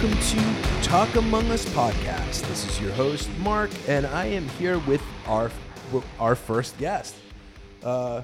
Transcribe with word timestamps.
Welcome 0.00 0.18
to 0.18 0.82
Talk 0.82 1.14
Among 1.16 1.50
Us 1.50 1.66
podcast. 1.66 2.48
This 2.48 2.66
is 2.66 2.80
your 2.80 2.90
host, 2.92 3.28
Mark, 3.40 3.68
and 3.86 4.06
I 4.06 4.24
am 4.24 4.48
here 4.48 4.78
with 4.78 5.02
our 5.26 5.50
our 6.18 6.34
first 6.34 6.78
guest. 6.78 7.14
Uh, 7.84 8.22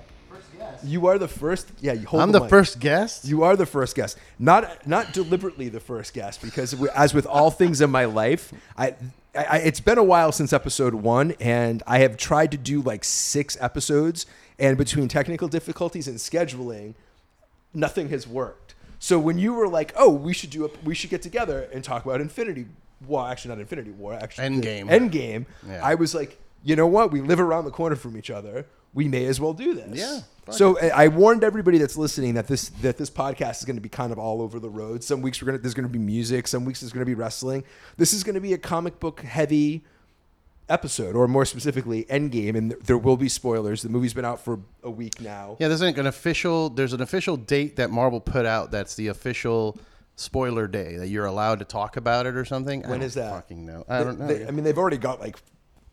you 0.83 1.07
are 1.07 1.19
the 1.19 1.29
first. 1.29 1.71
Yeah, 1.83 1.93
you 1.93 2.07
hold 2.07 2.23
I'm 2.23 2.33
the 2.33 2.41
mic. 2.41 2.49
first 2.49 2.81
guest. 2.81 3.27
You 3.27 3.43
are 3.43 3.57
the 3.57 3.67
first 3.67 3.95
guest. 3.95 4.17
Not 4.39 4.87
not 4.87 5.13
deliberately 5.13 5.69
the 5.69 5.81
first 5.81 6.15
guest, 6.15 6.41
because 6.41 6.73
as 6.95 7.13
with 7.13 7.27
all 7.27 7.51
things 7.51 7.83
in 7.83 7.91
my 7.91 8.07
life, 8.07 8.55
I, 8.79 8.95
I 9.35 9.59
it's 9.59 9.81
been 9.81 9.99
a 9.99 10.05
while 10.05 10.33
since 10.33 10.55
episode 10.55 10.95
one, 10.95 11.33
and 11.41 11.83
I 11.87 11.99
have 11.99 12.17
tried 12.17 12.53
to 12.53 12.57
do 12.57 12.81
like 12.81 13.05
six 13.05 13.55
episodes, 13.61 14.25
and 14.59 14.79
between 14.79 15.09
technical 15.09 15.47
difficulties 15.47 16.09
and 16.09 16.17
scheduling, 16.17 16.95
nothing 17.75 18.09
has 18.09 18.27
worked. 18.27 18.66
So 19.07 19.21
when 19.21 19.39
you 19.39 19.55
were 19.55 19.69
like, 19.69 19.93
"Oh, 19.97 20.11
we 20.11 20.33
should 20.33 20.51
do 20.51 20.65
a, 20.65 20.71
we 20.83 20.93
should 20.93 21.11
get 21.11 21.23
together 21.23 21.69
and 21.73 21.85
talk 21.85 22.05
about 22.05 22.21
Infinity," 22.21 22.67
well, 23.07 23.25
actually 23.25 23.51
not 23.51 23.61
Infinity 23.61 23.93
War, 23.93 24.15
actually 24.15 24.49
Endgame. 24.49 24.91
Endgame. 24.91 25.47
Yeah. 25.65 25.81
I 25.81 25.95
was 25.95 26.13
like, 26.13 26.41
you 26.65 26.75
know 26.75 26.89
what? 26.89 27.13
We 27.13 27.21
live 27.21 27.39
around 27.39 27.67
the 27.67 27.71
corner 27.71 27.95
from 27.95 28.17
each 28.17 28.31
other. 28.31 28.67
We 28.95 29.07
may 29.07 29.27
as 29.27 29.41
well 29.41 29.53
do 29.53 29.75
this. 29.75 29.97
Yeah, 29.97 30.23
So 30.51 30.77
I 30.81 31.05
I 31.05 31.09
warned 31.09 31.45
everybody 31.45 31.79
that's 31.79 31.97
listening 31.97 32.35
that 32.35 32.49
this 32.49 32.71
that 32.83 32.99
this 32.99 33.09
podcast 33.09 33.59
is 33.61 33.65
going 33.65 33.77
to 33.77 33.81
be 33.81 33.89
kind 33.89 34.11
of 34.11 34.19
all 34.19 34.43
over 34.43 34.59
the 34.59 34.71
road. 34.71 35.05
Some 35.05 35.23
weeks 35.23 35.41
we're 35.41 35.47
gonna 35.47 35.59
there's 35.59 35.75
going 35.75 35.87
to 35.87 35.99
be 35.99 36.01
music. 36.01 36.49
Some 36.49 36.65
weeks 36.65 36.81
there's 36.81 36.93
going 36.93 37.07
to 37.07 37.13
be 37.15 37.15
wrestling. 37.15 37.63
This 37.99 38.13
is 38.13 38.25
going 38.25 38.35
to 38.35 38.41
be 38.41 38.55
a 38.55 38.59
comic 38.59 38.99
book 38.99 39.21
heavy 39.21 39.85
episode, 40.69 41.15
or 41.15 41.29
more 41.29 41.45
specifically, 41.45 42.05
Endgame, 42.05 42.57
and 42.57 42.73
there 42.85 42.99
will 42.99 43.17
be 43.17 43.29
spoilers. 43.29 43.83
The 43.83 43.89
movie's 43.89 44.15
been 44.15 44.25
out 44.25 44.41
for 44.41 44.59
a 44.83 44.91
week 44.91 45.21
now. 45.21 45.57
Yeah, 45.61 45.69
there's 45.69 45.83
like 45.83 45.99
an 45.99 46.07
official. 46.07 46.71
There's 46.71 46.93
an 46.93 47.01
official 47.01 47.37
date 47.37 47.77
that 47.77 47.91
Marvel 47.91 48.21
put 48.21 48.47
out. 48.47 48.71
That's 48.71 48.95
the 48.95 49.09
official 49.09 49.79
spoiler 50.17 50.67
day 50.67 50.97
that 50.97 51.09
you're 51.09 51.27
allowed 51.27 51.59
to 51.59 51.65
talk 51.65 51.97
about 51.97 52.27
it 52.27 52.37
or 52.37 52.45
something. 52.45 52.83
When 52.89 53.03
is 53.03 53.15
that? 53.15 53.31
Fucking 53.31 53.67
know. 53.67 53.85
I 53.89 54.03
don't 54.03 54.19
know. 54.19 54.27
They- 54.27 54.47
I 54.47 54.51
mean, 54.51 54.65
they've 54.65 54.79
already 54.79 54.97
got 54.99 55.21
like 55.21 55.37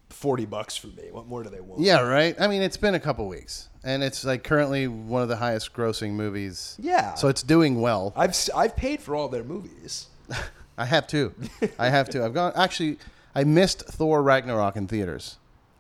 forty 0.10 0.46
bucks 0.46 0.76
for 0.78 0.88
me. 0.88 1.10
What 1.12 1.28
more 1.28 1.44
do 1.44 1.50
they 1.50 1.60
want? 1.62 1.82
yeah, 1.82 2.00
right. 2.02 2.36
I 2.40 2.48
mean, 2.48 2.62
it's 2.62 2.78
been 2.78 2.96
a 2.96 3.00
couple 3.00 3.28
weeks, 3.28 3.70
and 3.84 4.02
it's 4.04 4.24
like 4.24 4.44
currently 4.44 4.88
one 4.88 5.22
of 5.22 5.28
the 5.30 5.36
highest 5.38 5.74
grossing 5.74 6.12
movies. 6.12 6.76
Yeah. 6.80 7.16
So 7.16 7.28
it's 7.28 7.44
doing 7.44 7.82
well. 7.82 8.14
I've 8.16 8.36
I've 8.56 8.76
paid 8.76 9.02
for 9.02 9.16
all 9.16 9.28
their 9.28 9.44
movies. 9.44 10.08
I 10.78 10.86
have 10.86 11.06
to. 11.08 11.34
I 11.78 11.90
have 11.90 12.10
to. 12.10 12.24
I've 12.26 12.34
gone. 12.34 12.54
Actually, 12.56 12.98
I 13.36 13.44
missed 13.44 13.82
Thor 13.86 14.22
Ragnarok 14.22 14.76
in 14.76 14.88
theaters, 14.88 15.38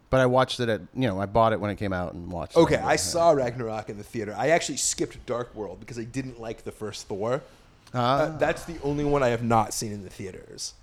but 0.09 0.19
I 0.19 0.25
watched 0.25 0.59
it 0.59 0.69
at. 0.69 0.81
You 0.95 1.07
know, 1.07 1.19
I 1.21 1.25
bought 1.25 1.53
it 1.53 1.59
when 1.59 1.69
it 1.71 1.75
came 1.77 1.93
out 1.93 2.13
and 2.13 2.31
watched. 2.31 2.55
It. 2.57 2.59
Okay, 2.61 2.75
it. 2.75 2.83
I 2.83 2.95
saw 2.95 3.31
Ragnarok 3.31 3.89
in 3.89 3.97
the 3.97 4.03
theater. 4.03 4.35
I 4.37 4.49
actually 4.49 4.77
skipped 4.77 5.23
Dark 5.25 5.53
World 5.55 5.79
because 5.79 5.99
I 5.99 6.03
didn't 6.03 6.39
like 6.41 6.63
the 6.63 6.71
first 6.71 7.07
Thor. 7.07 7.41
Ah. 7.93 8.21
Uh, 8.21 8.37
that's 8.37 8.65
the 8.65 8.75
only 8.83 9.03
one 9.05 9.21
I 9.21 9.27
have 9.29 9.43
not 9.43 9.73
seen 9.73 9.91
in 9.91 10.03
the 10.03 10.09
theaters. 10.09 10.73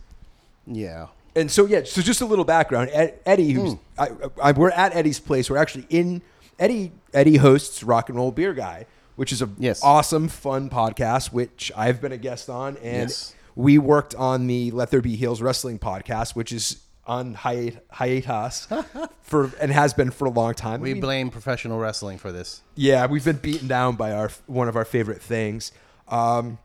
Yeah. 0.67 1.09
And 1.35 1.51
so 1.51 1.67
yeah, 1.67 1.83
so 1.85 2.03
just 2.03 2.21
a 2.21 2.27
little 2.27 2.45
background. 2.45 2.91
Ed, 2.93 3.19
Eddie, 3.27 3.51
who's 3.53 3.73
Hmm. 3.73 3.79
I, 3.99 4.09
I, 4.43 4.53
we're 4.53 4.71
at 4.71 4.95
Eddie's 4.95 5.21
place. 5.21 5.49
We're 5.51 5.57
actually 5.59 5.87
in 5.91 6.23
Eddie. 6.59 6.93
Eddie 7.15 7.37
hosts 7.37 7.83
Rock 7.83 8.09
and 8.09 8.19
Roll 8.19 8.31
Beer 8.33 8.53
Guy, 8.55 8.87
which 9.17 9.33
is 9.33 9.43
a 9.43 9.49
Yes. 9.59 9.81
awesome, 9.83 10.29
fun 10.29 10.71
podcast, 10.71 11.33
which 11.33 11.71
I've 11.77 12.01
been 12.01 12.13
a 12.13 12.17
guest 12.17 12.49
on, 12.51 12.77
and 12.79 13.09
Yes. 13.11 13.35
We 13.57 13.79
worked 13.79 14.15
on 14.15 14.47
the 14.47 14.71
Let 14.71 14.91
There 14.91 15.01
Be 15.01 15.17
Heels 15.17 15.41
Wrestling 15.43 15.79
podcast, 15.79 16.35
which 16.35 16.53
is 16.53 16.81
on 17.07 17.35
hi- 17.35 17.73
hiatus 17.91 18.69
for 19.23 19.51
and 19.61 19.73
has 19.73 19.95
been 19.95 20.11
for 20.11 20.27
a 20.27 20.31
long 20.31 20.55
time. 20.55 20.81
We 20.81 20.91
I 20.91 20.95
mean, 20.95 21.01
blame 21.01 21.31
professional 21.31 21.79
wrestling 21.79 22.19
for 22.19 22.31
this. 22.31 22.63
yeah, 22.77 23.07
we've 23.07 23.25
been 23.25 23.37
beaten 23.39 23.69
down 23.69 23.97
by 23.97 24.13
our 24.13 24.31
one 24.47 24.69
of 24.69 24.77
our 24.77 24.85
favorite 24.85 25.21
things. 25.21 25.73
Um, 26.09 26.59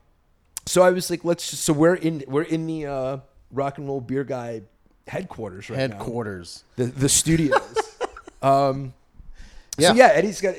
so 0.66 0.82
I 0.82 0.90
was 0.90 1.10
like, 1.10 1.24
let's. 1.24 1.50
Just, 1.50 1.64
so 1.64 1.72
we're 1.72 1.94
in 1.94 2.24
we're 2.26 2.42
in 2.42 2.66
the 2.66 2.86
uh, 2.86 3.18
rock 3.50 3.78
and 3.78 3.86
roll 3.88 4.00
beer 4.00 4.24
guy 4.24 4.62
headquarters 5.06 5.70
right 5.70 5.88
now. 5.90 5.96
Headquarters. 5.96 6.64
The 6.76 6.86
the 6.86 7.08
studios. 7.08 7.60
um, 8.42 8.92
Yeah. 9.78 9.88
So 9.90 9.94
yeah, 9.94 10.06
Eddie's 10.08 10.40
got. 10.40 10.54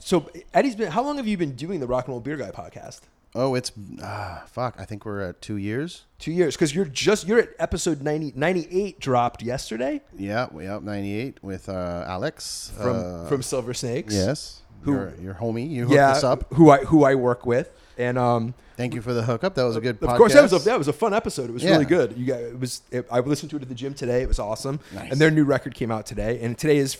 So 0.00 0.30
Eddie's 0.52 0.74
been. 0.76 0.90
How 0.90 1.02
long 1.02 1.16
have 1.16 1.26
you 1.26 1.36
been 1.36 1.54
doing 1.54 1.80
the 1.80 1.86
rock 1.86 2.06
and 2.06 2.12
roll 2.12 2.20
beer 2.20 2.36
guy 2.36 2.50
podcast? 2.50 3.00
Oh, 3.34 3.54
it's 3.54 3.72
ah 4.02 4.42
fuck. 4.46 4.76
I 4.78 4.84
think 4.84 5.06
we're 5.06 5.20
at 5.22 5.40
two 5.40 5.56
years. 5.56 6.04
Two 6.18 6.32
years, 6.32 6.54
because 6.54 6.74
you're 6.74 6.84
just 6.84 7.26
you're 7.26 7.38
at 7.38 7.48
episode 7.58 8.02
90, 8.02 8.34
98 8.36 9.00
dropped 9.00 9.42
yesterday 9.42 10.02
Yeah, 10.16 10.48
we 10.52 10.66
up 10.66 10.82
ninety 10.82 11.14
eight 11.18 11.42
with 11.42 11.68
uh, 11.68 12.04
Alex 12.06 12.72
from 12.76 12.96
uh, 12.96 13.26
from 13.28 13.42
Silver 13.42 13.72
Snakes. 13.74 14.14
yes, 14.14 14.62
Who- 14.82 14.92
your, 14.92 15.14
your 15.20 15.34
homie. 15.34 15.68
You 15.68 15.84
hooked 15.84 15.94
yeah, 15.94 16.10
us 16.10 16.24
up. 16.24 16.52
who 16.54 16.70
I 16.70 16.78
who 16.84 17.04
I 17.04 17.14
work 17.14 17.46
with, 17.46 17.70
and 17.96 18.18
um, 18.18 18.54
Thank 18.76 18.94
you 18.94 19.02
for 19.02 19.12
the 19.12 19.22
hookup. 19.22 19.54
That 19.54 19.64
was 19.64 19.76
a 19.76 19.80
good. 19.80 20.00
Podcast. 20.00 20.12
Of 20.12 20.16
course, 20.18 20.32
that 20.34 20.42
was 20.42 20.52
a, 20.52 20.58
that 20.60 20.78
was 20.78 20.88
a 20.88 20.92
fun 20.92 21.12
episode. 21.14 21.48
It 21.50 21.52
was 21.52 21.62
Yeah. 21.62 21.72
really 21.72 21.84
good. 21.84 22.16
You 22.16 22.26
got 22.26 22.40
it 22.40 22.58
was. 22.58 22.82
It, 22.90 23.06
I 23.10 23.20
listened 23.20 23.50
to 23.50 23.56
it 23.56 23.62
at 23.62 23.68
the 23.68 23.74
gym 23.74 23.94
today. 23.94 24.22
It 24.22 24.28
was 24.28 24.38
awesome. 24.38 24.80
Nice. 24.94 25.10
And 25.12 25.20
their 25.20 25.30
new 25.30 25.44
record 25.44 25.74
came 25.74 25.90
out 25.90 26.04
today. 26.06 26.40
And 26.42 26.56
today 26.58 26.78
is 26.78 26.96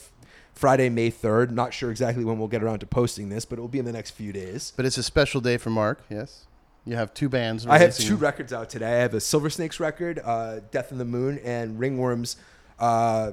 Friday, 0.54 0.88
May 0.88 1.10
third. 1.10 1.50
Not 1.50 1.72
sure 1.74 1.90
exactly 1.90 2.24
when 2.24 2.38
we'll 2.38 2.48
get 2.48 2.62
around 2.62 2.80
to 2.80 2.86
posting 2.86 3.28
this, 3.28 3.44
but 3.44 3.58
it 3.58 3.62
will 3.62 3.68
be 3.68 3.78
in 3.78 3.84
the 3.84 3.92
next 3.92 4.10
few 4.10 4.32
days. 4.32 4.72
But 4.76 4.84
it's 4.86 4.98
a 4.98 5.02
special 5.02 5.40
day 5.40 5.56
for 5.56 5.70
Mark. 5.70 6.02
Yes, 6.10 6.44
you 6.84 6.94
have 6.96 7.12
two 7.14 7.28
bands. 7.28 7.66
I 7.66 7.78
have 7.78 7.96
two 7.96 8.16
records 8.16 8.52
out 8.52 8.70
today. 8.70 8.86
I 8.98 9.02
have 9.02 9.14
a 9.14 9.20
Silver 9.20 9.50
Snakes 9.50 9.80
record, 9.80 10.20
uh, 10.24 10.60
Death 10.70 10.92
in 10.92 10.98
the 10.98 11.04
Moon, 11.04 11.38
and 11.44 11.78
Ringworm's 11.78 12.36
uh, 12.78 13.32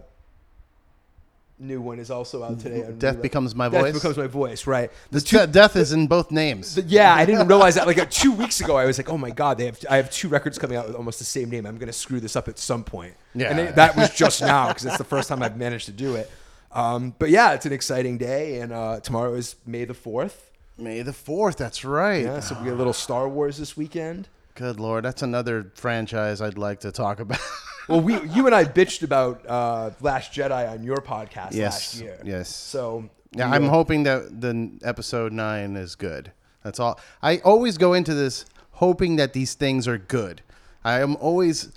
new 1.61 1.81
one 1.81 1.99
is 1.99 2.09
also 2.09 2.43
out 2.43 2.59
today. 2.59 2.89
Death 2.97 3.21
becomes 3.21 3.53
my 3.53 3.67
Death 3.67 3.81
voice. 3.81 3.93
Death 3.93 4.01
becomes 4.01 4.17
my 4.17 4.27
voice. 4.27 4.65
Right. 4.65 4.91
The 5.11 5.21
two 5.21 5.37
de- 5.39 5.47
death 5.47 5.75
is 5.75 5.91
in 5.91 6.07
both 6.07 6.31
names. 6.31 6.75
The- 6.75 6.83
yeah, 6.83 7.13
I 7.13 7.25
didn't 7.25 7.47
realize 7.47 7.75
that. 7.75 7.85
Like 7.85 7.97
uh, 7.99 8.05
two 8.09 8.31
weeks 8.31 8.61
ago, 8.61 8.77
I 8.77 8.85
was 8.85 8.97
like, 8.97 9.09
"Oh 9.09 9.17
my 9.17 9.29
god, 9.31 9.57
they 9.57 9.65
have 9.65 9.79
I 9.89 9.97
have 9.97 10.09
two 10.09 10.29
records 10.29 10.57
coming 10.57 10.77
out 10.77 10.87
with 10.87 10.95
almost 10.95 11.19
the 11.19 11.25
same 11.25 11.49
name. 11.49 11.65
I'm 11.65 11.75
going 11.77 11.87
to 11.87 11.93
screw 11.93 12.19
this 12.19 12.35
up 12.35 12.47
at 12.47 12.57
some 12.57 12.83
point." 12.83 13.13
Yeah. 13.35 13.49
and 13.51 13.59
it, 13.59 13.75
that 13.75 13.95
was 13.95 14.09
just 14.15 14.41
now 14.41 14.69
because 14.69 14.85
it's 14.85 14.97
the 14.97 15.03
first 15.03 15.29
time 15.29 15.43
I've 15.43 15.57
managed 15.57 15.85
to 15.87 15.91
do 15.91 16.15
it. 16.15 16.31
Um, 16.71 17.15
but 17.17 17.29
yeah, 17.29 17.53
it's 17.53 17.65
an 17.65 17.73
exciting 17.73 18.17
day, 18.17 18.59
and 18.59 18.71
uh, 18.71 18.99
tomorrow 18.99 19.33
is 19.33 19.55
May 19.65 19.85
the 19.85 19.93
fourth. 19.93 20.51
May 20.77 21.01
the 21.01 21.13
fourth. 21.13 21.57
That's 21.57 21.83
right. 21.83 22.23
Yeah, 22.23 22.39
so 22.39 22.55
we 22.57 22.65
get 22.65 22.73
a 22.73 22.77
little 22.77 22.93
Star 22.93 23.27
Wars 23.27 23.57
this 23.57 23.75
weekend. 23.75 24.27
Good 24.55 24.79
lord, 24.79 25.05
that's 25.05 25.21
another 25.21 25.71
franchise 25.75 26.41
I'd 26.41 26.57
like 26.57 26.81
to 26.81 26.91
talk 26.91 27.19
about. 27.19 27.39
Well, 27.89 28.01
we 28.01 28.21
you 28.21 28.45
and 28.45 28.53
I 28.53 28.65
bitched 28.65 29.01
about 29.01 29.43
uh, 29.47 29.89
Last 29.99 30.31
Jedi 30.31 30.71
on 30.71 30.83
your 30.83 30.97
podcast 30.97 31.53
yes. 31.53 31.73
last 31.73 32.01
year. 32.01 32.21
Yes. 32.23 32.47
So 32.47 33.09
Yeah, 33.35 33.49
I'm 33.49 33.65
uh, 33.65 33.69
hoping 33.69 34.03
that 34.03 34.41
the 34.41 34.71
episode 34.83 35.33
nine 35.33 35.75
is 35.75 35.95
good. 35.95 36.31
That's 36.63 36.79
all. 36.79 36.99
I 37.23 37.39
always 37.39 37.79
go 37.79 37.95
into 37.95 38.13
this 38.13 38.45
hoping 38.73 39.15
that 39.15 39.33
these 39.33 39.55
things 39.55 39.87
are 39.87 39.97
good. 39.97 40.43
I 40.83 40.99
am 40.99 41.15
always 41.15 41.71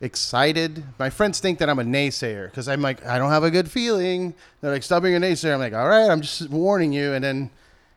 excited. 0.00 0.84
My 0.98 1.10
friends 1.10 1.40
think 1.40 1.58
that 1.58 1.68
I'm 1.68 1.78
a 1.78 1.84
naysayer 1.84 2.46
because 2.46 2.68
I'm 2.68 2.82
like, 2.82 3.04
I 3.04 3.18
don't 3.18 3.30
have 3.30 3.44
a 3.44 3.50
good 3.50 3.70
feeling. 3.70 4.34
They're 4.60 4.72
like, 4.72 4.82
stop 4.82 5.02
being 5.02 5.14
a 5.14 5.20
naysayer. 5.20 5.54
I'm 5.54 5.60
like, 5.60 5.74
all 5.74 5.88
right, 5.88 6.10
I'm 6.10 6.20
just 6.20 6.48
warning 6.50 6.92
you. 6.92 7.12
And 7.12 7.24
then 7.24 7.50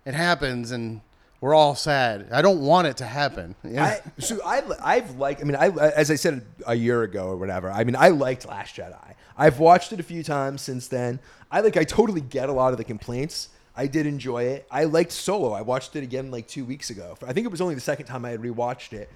it 0.06 0.14
happens 0.14 0.72
and 0.72 1.02
we're 1.42 1.56
all 1.56 1.76
sad. 1.76 2.28
I 2.32 2.42
don't 2.42 2.62
want 2.62 2.88
it 2.88 2.98
to 2.98 3.06
happen. 3.06 3.56
Yeah. 3.64 3.84
I, 3.86 4.22
so 4.22 4.40
I, 4.46 4.62
I've 4.82 5.16
liked. 5.18 5.42
I 5.42 5.44
mean, 5.44 5.56
I 5.56 5.70
as 5.70 6.12
I 6.12 6.16
said 6.16 6.46
a 6.68 6.76
year 6.76 7.02
ago 7.02 7.26
or 7.26 7.36
whatever. 7.36 7.72
I 7.72 7.84
mean, 7.84 7.96
I 7.96 8.10
liked 8.10 8.48
Last 8.48 8.76
Jedi. 8.76 9.16
I've 9.36 9.60
watched 9.60 9.92
it 9.92 10.00
a 10.00 10.04
few 10.04 10.24
times 10.24 10.62
since 10.62 10.88
then. 10.88 11.20
I 11.52 11.62
like. 11.62 11.78
I 11.78 11.84
totally 11.84 12.22
get 12.22 12.48
a 12.48 12.52
lot 12.54 12.74
of 12.74 12.78
the 12.78 12.84
complaints. 12.84 13.50
I 13.76 13.88
did 13.88 14.06
enjoy 14.06 14.44
it. 14.44 14.68
I 14.70 14.84
liked 14.84 15.12
Solo. 15.12 15.54
I 15.54 15.62
watched 15.62 15.96
it 15.96 16.04
again 16.04 16.30
like 16.30 16.48
two 16.48 16.64
weeks 16.64 16.92
ago. 16.92 17.18
I 17.26 17.34
think 17.34 17.46
it 17.46 17.52
was 17.52 17.62
only 17.62 17.74
the 17.74 17.82
second 17.82 18.06
time 18.06 18.24
I 18.24 18.30
had 18.30 18.42
rewatched 18.42 18.94
it. 18.94 19.10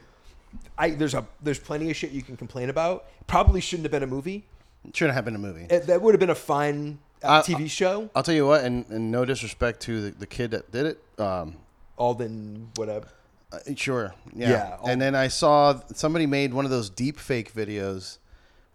I 0.77 0.91
there's 0.91 1.13
a 1.13 1.25
there's 1.41 1.59
plenty 1.59 1.89
of 1.89 1.95
shit 1.95 2.11
you 2.11 2.21
can 2.21 2.37
complain 2.37 2.69
about. 2.69 3.05
Probably 3.27 3.61
shouldn't 3.61 3.85
have 3.85 3.91
been 3.91 4.03
a 4.03 4.07
movie. 4.07 4.45
Shouldn't 4.93 5.15
have 5.15 5.25
been 5.25 5.35
a 5.35 5.39
movie. 5.39 5.65
It, 5.69 5.87
that 5.87 6.01
would 6.01 6.13
have 6.13 6.19
been 6.19 6.29
a 6.29 6.35
fine 6.35 6.99
uh, 7.23 7.41
TV 7.41 7.69
show. 7.69 8.09
I'll 8.15 8.21
tell 8.23 8.35
you 8.35 8.45
what, 8.45 8.63
and, 8.63 8.85
and 8.89 9.11
no 9.11 9.25
disrespect 9.25 9.79
to 9.81 10.09
the, 10.09 10.11
the 10.11 10.27
kid 10.27 10.51
that 10.51 10.71
did 10.71 10.85
it. 10.85 11.19
Um, 11.19 11.55
Alden, 11.97 12.69
whatever. 12.75 13.07
Uh, 13.51 13.59
Sure. 13.75 14.13
Yeah. 14.35 14.49
Yeah, 14.49 14.77
I'll- 14.79 14.87
and 14.87 15.01
then 15.01 15.15
I 15.15 15.27
saw 15.29 15.79
somebody 15.93 16.25
made 16.27 16.53
one 16.53 16.65
of 16.65 16.71
those 16.71 16.89
deep 16.89 17.17
fake 17.17 17.51
videos 17.53 18.17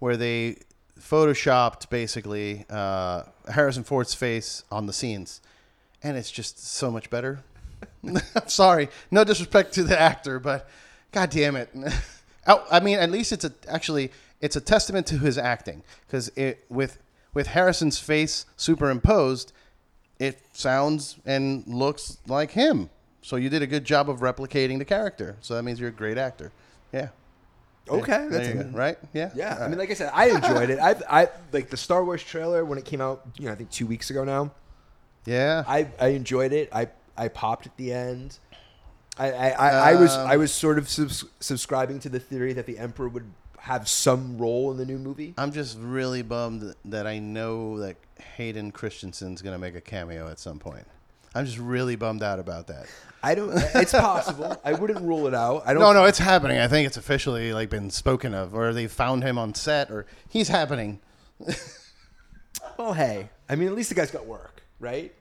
where 0.00 0.16
they 0.16 0.56
photoshopped 0.98 1.90
basically 1.90 2.64
uh, 2.70 3.22
Harrison 3.52 3.84
Ford's 3.84 4.14
face 4.14 4.64
on 4.70 4.86
the 4.86 4.92
scenes, 4.92 5.40
and 6.02 6.16
it's 6.16 6.30
just 6.30 6.58
so 6.64 6.90
much 6.90 7.10
better. 7.10 7.40
I'm 8.04 8.18
sorry, 8.48 8.88
no 9.10 9.24
disrespect 9.24 9.74
to 9.74 9.82
the 9.82 9.98
actor, 10.00 10.38
but 10.38 10.68
god 11.12 11.30
damn 11.30 11.56
it. 11.56 11.70
Oh, 12.46 12.66
I 12.70 12.80
mean, 12.80 12.98
at 12.98 13.10
least 13.10 13.32
it's 13.32 13.44
a 13.44 13.52
actually 13.68 14.10
it's 14.40 14.56
a 14.56 14.62
testament 14.62 15.06
to 15.08 15.18
his 15.18 15.36
acting 15.36 15.82
because 16.06 16.28
it 16.36 16.64
with 16.70 16.98
with 17.34 17.48
Harrison's 17.48 17.98
face 17.98 18.46
superimposed, 18.56 19.52
it 20.18 20.40
sounds 20.54 21.16
and 21.26 21.66
looks 21.66 22.16
like 22.26 22.52
him. 22.52 22.88
So 23.20 23.36
you 23.36 23.50
did 23.50 23.60
a 23.60 23.66
good 23.66 23.84
job 23.84 24.08
of 24.08 24.20
replicating 24.20 24.78
the 24.78 24.86
character. 24.86 25.36
So 25.42 25.54
that 25.54 25.64
means 25.64 25.78
you're 25.78 25.90
a 25.90 25.92
great 25.92 26.16
actor. 26.16 26.50
Yeah. 26.94 27.08
Okay, 27.88 28.26
that's 28.30 28.48
you 28.48 28.54
go. 28.54 28.70
right. 28.70 28.96
Yeah. 29.12 29.30
Yeah, 29.34 29.56
All 29.58 29.64
I 29.64 29.68
mean, 29.68 29.78
like 29.78 29.90
I 29.90 29.94
said, 29.94 30.10
I 30.14 30.30
enjoyed 30.30 30.70
it. 30.70 30.78
I, 30.78 30.94
I 31.22 31.28
like 31.52 31.68
the 31.68 31.76
Star 31.76 32.02
Wars 32.04 32.22
trailer 32.22 32.64
when 32.64 32.78
it 32.78 32.86
came 32.86 33.02
out. 33.02 33.26
You 33.38 33.46
know, 33.46 33.52
I 33.52 33.54
think 33.54 33.70
two 33.70 33.86
weeks 33.86 34.08
ago 34.10 34.24
now. 34.24 34.50
yeah. 35.26 35.62
I, 35.68 35.88
I 36.00 36.08
enjoyed 36.08 36.52
it. 36.54 36.70
I, 36.72 36.88
I 37.18 37.28
popped 37.28 37.66
at 37.66 37.76
the 37.76 37.92
end. 37.92 38.38
I 39.18 39.30
I, 39.32 39.48
I, 39.50 39.90
I 39.90 39.94
was 39.96 40.14
Um, 40.16 40.26
I 40.28 40.36
was 40.36 40.52
sort 40.52 40.78
of 40.78 40.88
subs- 40.88 41.24
subscribing 41.40 41.98
to 42.00 42.08
the 42.08 42.20
theory 42.20 42.52
that 42.54 42.66
the 42.66 42.78
Emperor 42.78 43.08
would 43.08 43.30
have 43.58 43.88
some 43.88 44.38
role 44.38 44.70
in 44.70 44.78
the 44.78 44.86
new 44.86 44.98
movie. 44.98 45.34
I'm 45.36 45.52
just 45.52 45.76
really 45.78 46.22
bummed 46.22 46.74
that 46.86 47.06
I 47.06 47.18
know 47.18 47.78
that 47.80 47.96
Hayden 48.36 48.72
Christensen's 48.72 49.42
gonna 49.42 49.58
make 49.58 49.74
a 49.74 49.80
cameo 49.80 50.28
at 50.28 50.38
some 50.38 50.58
point. 50.58 50.86
I'm 51.34 51.44
just 51.44 51.58
really 51.58 51.94
bummed 51.94 52.22
out 52.22 52.38
about 52.40 52.66
that. 52.68 52.86
I 53.22 53.34
don't. 53.34 53.52
It's 53.74 53.92
possible. 53.92 54.58
I 54.64 54.72
wouldn't 54.72 55.02
rule 55.02 55.26
it 55.26 55.34
out. 55.34 55.62
I 55.66 55.74
don't. 55.74 55.82
No, 55.82 55.92
no, 55.92 56.04
it's 56.06 56.18
happening. 56.18 56.58
I 56.58 56.68
think 56.68 56.86
it's 56.86 56.96
officially 56.96 57.52
like 57.52 57.68
been 57.70 57.90
spoken 57.90 58.32
of, 58.34 58.54
or 58.54 58.72
they 58.72 58.86
found 58.88 59.22
him 59.22 59.36
on 59.38 59.54
set, 59.54 59.90
or 59.90 60.06
he's 60.28 60.48
happening. 60.48 61.00
Well, 62.76 62.94
hey, 62.94 63.28
I 63.48 63.56
mean, 63.56 63.68
at 63.68 63.74
least 63.74 63.90
the 63.90 63.94
guy's 63.94 64.10
got 64.10 64.26
work, 64.26 64.62
right? 64.78 65.14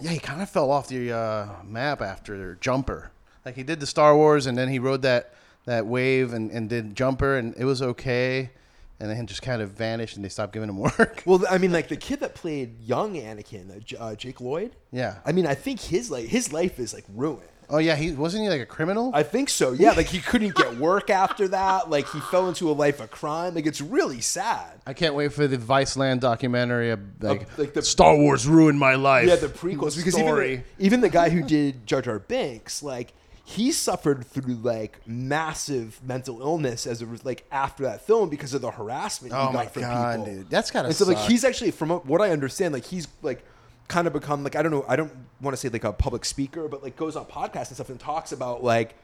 Yeah, 0.00 0.10
he 0.10 0.18
kind 0.18 0.42
of 0.42 0.50
fell 0.50 0.70
off 0.70 0.88
the 0.88 1.12
uh, 1.12 1.46
map 1.64 2.02
after 2.02 2.56
Jumper. 2.56 3.10
Like 3.44 3.54
he 3.56 3.62
did 3.62 3.80
the 3.80 3.86
Star 3.86 4.16
Wars, 4.16 4.46
and 4.46 4.56
then 4.56 4.68
he 4.68 4.78
rode 4.78 5.02
that 5.02 5.34
that 5.66 5.86
wave 5.86 6.32
and, 6.32 6.50
and 6.50 6.68
did 6.68 6.94
Jumper, 6.96 7.36
and 7.36 7.54
it 7.56 7.64
was 7.64 7.80
okay, 7.82 8.50
and 8.98 9.10
then 9.10 9.26
just 9.26 9.42
kind 9.42 9.60
of 9.62 9.70
vanished, 9.70 10.16
and 10.16 10.24
they 10.24 10.28
stopped 10.28 10.52
giving 10.52 10.68
him 10.68 10.78
work. 10.98 11.22
Well, 11.26 11.44
I 11.50 11.58
mean, 11.58 11.72
like 11.72 11.88
the 11.88 11.96
kid 11.96 12.20
that 12.20 12.34
played 12.34 12.80
young 12.82 13.14
Anakin, 13.14 13.70
uh, 13.98 14.02
uh, 14.02 14.14
Jake 14.14 14.40
Lloyd. 14.40 14.76
yeah. 14.92 15.16
I 15.24 15.32
mean, 15.32 15.46
I 15.46 15.54
think 15.54 15.80
his 15.80 16.10
like 16.10 16.26
his 16.26 16.52
life 16.52 16.78
is 16.78 16.92
like 16.94 17.04
ruined. 17.14 17.42
Oh 17.72 17.78
yeah, 17.78 17.94
he 17.94 18.10
wasn't 18.10 18.42
he 18.42 18.48
like 18.50 18.60
a 18.60 18.66
criminal? 18.66 19.12
I 19.14 19.22
think 19.22 19.48
so. 19.48 19.70
Yeah, 19.70 19.92
like 19.92 20.08
he 20.08 20.18
couldn't 20.18 20.56
get 20.56 20.76
work 20.78 21.08
after 21.08 21.46
that. 21.48 21.88
Like 21.88 22.08
he 22.10 22.18
fell 22.18 22.48
into 22.48 22.68
a 22.68 22.72
life 22.72 22.98
of 22.98 23.12
crime. 23.12 23.54
Like 23.54 23.64
it's 23.64 23.80
really 23.80 24.20
sad. 24.20 24.80
I 24.88 24.92
can't 24.92 25.14
wait 25.14 25.32
for 25.32 25.46
the 25.46 25.56
Viceland 25.56 26.18
documentary. 26.18 26.90
Of, 26.90 26.98
like, 27.20 27.58
like 27.58 27.74
the- 27.74 27.82
Star 27.82 28.16
Wars 28.16 28.44
ruined 28.48 28.80
my 28.80 28.96
life. 28.96 29.28
Yeah, 29.28 29.36
the 29.36 29.46
prequels 29.46 29.96
because 29.96 30.18
even 30.18 30.26
story. 30.26 30.64
the, 30.78 30.84
even 30.84 31.00
the 31.00 31.08
guy 31.08 31.28
who 31.30 31.44
did 31.44 31.86
Jar 31.86 32.02
Jar 32.02 32.18
Binks, 32.18 32.82
like 32.82 33.12
he 33.56 33.72
suffered 33.72 34.24
through 34.26 34.54
like 34.54 35.00
massive 35.06 36.00
mental 36.04 36.40
illness 36.40 36.86
as 36.86 37.02
it 37.02 37.08
was 37.08 37.24
like 37.24 37.44
after 37.50 37.82
that 37.84 38.00
film 38.06 38.28
because 38.28 38.54
of 38.54 38.60
the 38.62 38.70
harassment. 38.70 39.34
Oh 39.34 39.48
he 39.48 39.52
got 39.52 39.72
from 39.72 39.82
God, 39.82 40.18
people. 40.20 40.34
dude. 40.34 40.50
That's 40.50 40.70
gotta 40.70 40.86
And 40.88 40.94
so 40.96 41.04
like 41.06 41.18
he's 41.18 41.44
actually 41.44 41.70
from 41.72 41.90
what 41.90 42.20
I 42.20 42.30
understand, 42.30 42.72
like 42.74 42.84
he's 42.84 43.08
like 43.22 43.44
kind 43.88 44.06
of 44.06 44.12
become 44.12 44.44
like 44.44 44.54
I 44.56 44.62
don't 44.62 44.70
know, 44.70 44.84
I 44.86 44.94
don't 44.96 45.12
want 45.40 45.52
to 45.54 45.56
say 45.56 45.68
like 45.68 45.84
a 45.84 45.92
public 45.92 46.24
speaker, 46.24 46.68
but 46.68 46.82
like 46.82 46.96
goes 46.96 47.16
on 47.16 47.24
podcasts 47.26 47.68
and 47.68 47.74
stuff 47.76 47.90
and 47.90 47.98
talks 47.98 48.30
about 48.32 48.62
like 48.62 48.94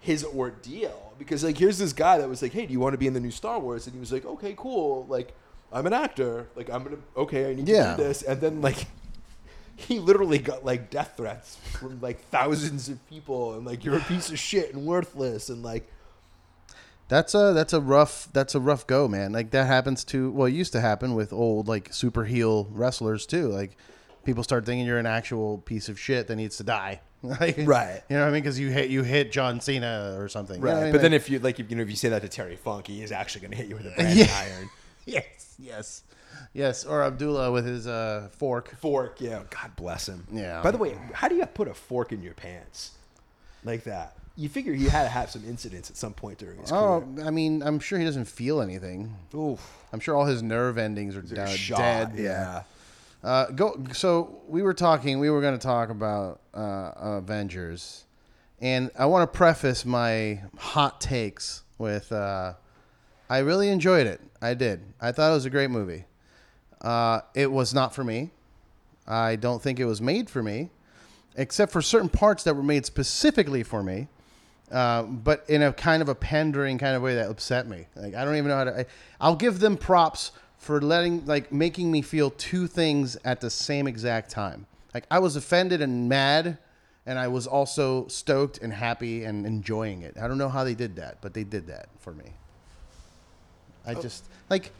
his 0.00 0.24
ordeal 0.24 1.14
because 1.18 1.42
like 1.42 1.56
here's 1.56 1.78
this 1.78 1.92
guy 1.94 2.18
that 2.18 2.28
was 2.28 2.42
like, 2.42 2.52
hey, 2.52 2.66
do 2.66 2.72
you 2.72 2.80
want 2.80 2.92
to 2.92 2.98
be 2.98 3.06
in 3.06 3.14
the 3.14 3.20
new 3.20 3.30
Star 3.30 3.58
Wars? 3.58 3.86
And 3.86 3.94
he 3.94 4.00
was 4.00 4.12
like, 4.12 4.24
okay, 4.24 4.54
cool, 4.56 5.06
like. 5.08 5.34
I'm 5.72 5.84
an 5.84 5.92
actor. 5.92 6.46
Like 6.54 6.70
I'm 6.70 6.84
gonna 6.84 6.98
okay. 7.16 7.50
I 7.50 7.54
need 7.54 7.66
Yeah. 7.68 7.90
to 7.90 7.96
do 7.96 8.04
this, 8.04 8.22
and 8.22 8.40
then 8.40 8.62
like 8.62 8.86
he 9.76 9.98
literally 9.98 10.38
got 10.38 10.64
like 10.64 10.90
death 10.90 11.14
threats 11.16 11.56
from 11.78 12.00
like 12.00 12.20
thousands 12.30 12.88
of 12.88 13.04
people 13.08 13.54
and 13.54 13.66
like 13.66 13.84
you're 13.84 13.96
a 13.96 14.00
piece 14.00 14.30
of 14.30 14.38
shit 14.38 14.72
and 14.74 14.86
worthless 14.86 15.48
and 15.50 15.62
like 15.62 15.86
That's 17.08 17.34
a 17.34 17.52
that's 17.54 17.72
a 17.72 17.80
rough 17.80 18.28
that's 18.32 18.54
a 18.54 18.60
rough 18.60 18.86
go, 18.86 19.06
man. 19.06 19.32
Like 19.32 19.50
that 19.50 19.66
happens 19.66 20.02
to 20.04 20.30
well, 20.32 20.46
it 20.46 20.52
used 20.54 20.72
to 20.72 20.80
happen 20.80 21.14
with 21.14 21.32
old 21.32 21.68
like 21.68 21.92
super 21.92 22.24
heel 22.24 22.68
wrestlers 22.72 23.26
too. 23.26 23.48
Like 23.48 23.76
people 24.24 24.42
start 24.42 24.66
thinking 24.66 24.86
you're 24.86 24.98
an 24.98 25.06
actual 25.06 25.58
piece 25.58 25.88
of 25.88 26.00
shit 26.00 26.26
that 26.28 26.36
needs 26.36 26.56
to 26.56 26.64
die. 26.64 27.00
like, 27.22 27.56
Right. 27.64 28.02
You 28.08 28.16
know 28.16 28.22
what 28.22 28.28
I 28.28 28.32
mean? 28.32 28.42
Because 28.42 28.58
you 28.58 28.70
hit 28.70 28.90
you 28.90 29.02
hit 29.02 29.30
John 29.30 29.60
Cena 29.60 30.16
or 30.18 30.28
something. 30.28 30.56
You 30.60 30.66
know 30.66 30.72
right. 30.72 30.80
I 30.80 30.82
mean? 30.84 30.92
but 30.92 31.00
then 31.02 31.12
if 31.12 31.30
you 31.30 31.38
like 31.38 31.60
if, 31.60 31.70
you 31.70 31.76
know 31.76 31.82
if 31.82 31.90
you 31.90 31.96
say 31.96 32.08
that 32.08 32.22
to 32.22 32.28
Terry 32.28 32.56
Funk, 32.56 32.86
he 32.88 33.02
is 33.02 33.12
actually 33.12 33.42
gonna 33.42 33.56
hit 33.56 33.68
you 33.68 33.76
with 33.76 33.86
a 33.86 33.90
branding 33.96 34.26
Yeah. 34.26 34.34
iron 34.56 34.70
yes, 35.06 35.54
yes, 35.58 36.02
yes, 36.52 36.84
or 36.84 37.02
Abdullah 37.02 37.52
with 37.52 37.66
his 37.66 37.86
uh, 37.86 38.28
fork. 38.32 38.74
fork. 38.78 39.20
Yeah, 39.20 39.42
God 39.50 39.76
bless 39.76 40.08
him. 40.08 40.26
Yeah. 40.32 40.62
By 40.62 40.70
the 40.70 40.78
way, 40.78 40.96
how 41.12 41.28
do 41.28 41.34
you 41.36 41.46
put 41.46 41.68
a 41.68 41.74
fork 41.74 42.12
in 42.12 42.22
your 42.22 42.34
pants 42.34 42.92
like 43.64 43.84
that? 43.84 44.16
You 44.38 44.50
figure 44.50 44.74
he 44.74 44.84
had 44.84 45.04
to 45.04 45.08
have 45.08 45.30
some 45.30 45.44
incidents 45.48 45.88
at 45.88 45.96
some 45.96 46.12
point 46.12 46.38
during 46.38 46.60
his 46.60 46.70
Oh. 46.70 47.02
I 47.24 47.30
mean, 47.30 47.62
I'm 47.62 47.78
sure 47.78 47.98
he 47.98 48.04
doesn't 48.04 48.26
feel 48.26 48.60
anything. 48.60 49.16
Oof. 49.34 49.66
I'm 49.92 50.00
sure 50.00 50.14
all 50.14 50.26
his 50.26 50.42
nerve 50.42 50.76
endings 50.76 51.16
are 51.16 51.22
They're 51.22 51.46
shot, 51.46 51.78
dead. 51.78 52.12
Yeah. 52.16 52.62
Uh, 53.24 53.46
go. 53.46 53.82
So 53.92 54.42
we 54.46 54.62
were 54.62 54.74
talking. 54.74 55.18
We 55.18 55.30
were 55.30 55.40
going 55.40 55.58
to 55.58 55.66
talk 55.66 55.88
about 55.88 56.40
uh, 56.52 56.92
Avengers, 56.96 58.04
and 58.60 58.90
I 58.98 59.06
want 59.06 59.30
to 59.30 59.36
preface 59.36 59.84
my 59.84 60.42
hot 60.58 61.00
takes 61.00 61.62
with 61.78 62.12
uh, 62.12 62.54
I 63.28 63.38
really 63.38 63.70
enjoyed 63.70 64.06
it. 64.06 64.20
I 64.40 64.54
did. 64.54 64.82
I 65.00 65.12
thought 65.12 65.30
it 65.30 65.34
was 65.34 65.46
a 65.46 65.50
great 65.50 65.70
movie. 65.70 66.04
Uh, 66.86 67.20
it 67.34 67.50
was 67.50 67.74
not 67.74 67.92
for 67.92 68.04
me. 68.04 68.30
I 69.08 69.34
don't 69.34 69.60
think 69.60 69.80
it 69.80 69.86
was 69.86 70.00
made 70.00 70.30
for 70.30 70.40
me, 70.40 70.70
except 71.34 71.72
for 71.72 71.82
certain 71.82 72.08
parts 72.08 72.44
that 72.44 72.54
were 72.54 72.62
made 72.62 72.86
specifically 72.86 73.64
for 73.64 73.82
me. 73.82 74.06
Uh, 74.70 75.02
but 75.02 75.44
in 75.48 75.62
a 75.62 75.72
kind 75.72 76.00
of 76.00 76.08
a 76.08 76.14
pandering 76.14 76.78
kind 76.78 76.94
of 76.94 77.02
way 77.02 77.16
that 77.16 77.28
upset 77.28 77.66
me. 77.66 77.86
Like 77.96 78.14
I 78.14 78.24
don't 78.24 78.36
even 78.36 78.48
know 78.48 78.56
how 78.56 78.64
to. 78.64 78.80
I, 78.80 78.86
I'll 79.20 79.34
give 79.34 79.58
them 79.58 79.76
props 79.76 80.30
for 80.58 80.80
letting 80.80 81.26
like 81.26 81.50
making 81.50 81.90
me 81.90 82.02
feel 82.02 82.30
two 82.30 82.68
things 82.68 83.16
at 83.24 83.40
the 83.40 83.50
same 83.50 83.88
exact 83.88 84.30
time. 84.30 84.64
Like 84.94 85.06
I 85.10 85.18
was 85.18 85.34
offended 85.34 85.82
and 85.82 86.08
mad, 86.08 86.56
and 87.04 87.18
I 87.18 87.26
was 87.26 87.48
also 87.48 88.06
stoked 88.06 88.58
and 88.58 88.72
happy 88.72 89.24
and 89.24 89.44
enjoying 89.44 90.02
it. 90.02 90.16
I 90.20 90.28
don't 90.28 90.38
know 90.38 90.48
how 90.48 90.62
they 90.62 90.74
did 90.74 90.94
that, 90.96 91.18
but 91.20 91.34
they 91.34 91.42
did 91.42 91.66
that 91.66 91.88
for 91.98 92.12
me. 92.12 92.32
I 93.84 93.94
just 93.94 94.24
like 94.48 94.70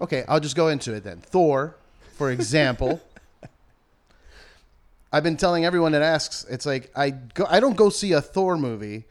okay. 0.00 0.24
I'll 0.28 0.40
just 0.40 0.56
go 0.56 0.68
into 0.68 0.94
it 0.94 1.04
then. 1.04 1.20
Thor, 1.20 1.76
for 2.14 2.30
example. 2.30 3.00
I've 5.12 5.22
been 5.22 5.36
telling 5.36 5.64
everyone 5.64 5.92
that 5.92 6.02
asks, 6.02 6.44
it's 6.50 6.66
like 6.66 6.90
I 6.94 7.10
go, 7.10 7.46
I 7.48 7.60
don't 7.60 7.76
go 7.76 7.88
see 7.88 8.12
a 8.12 8.20
Thor 8.20 8.56
movie 8.58 9.04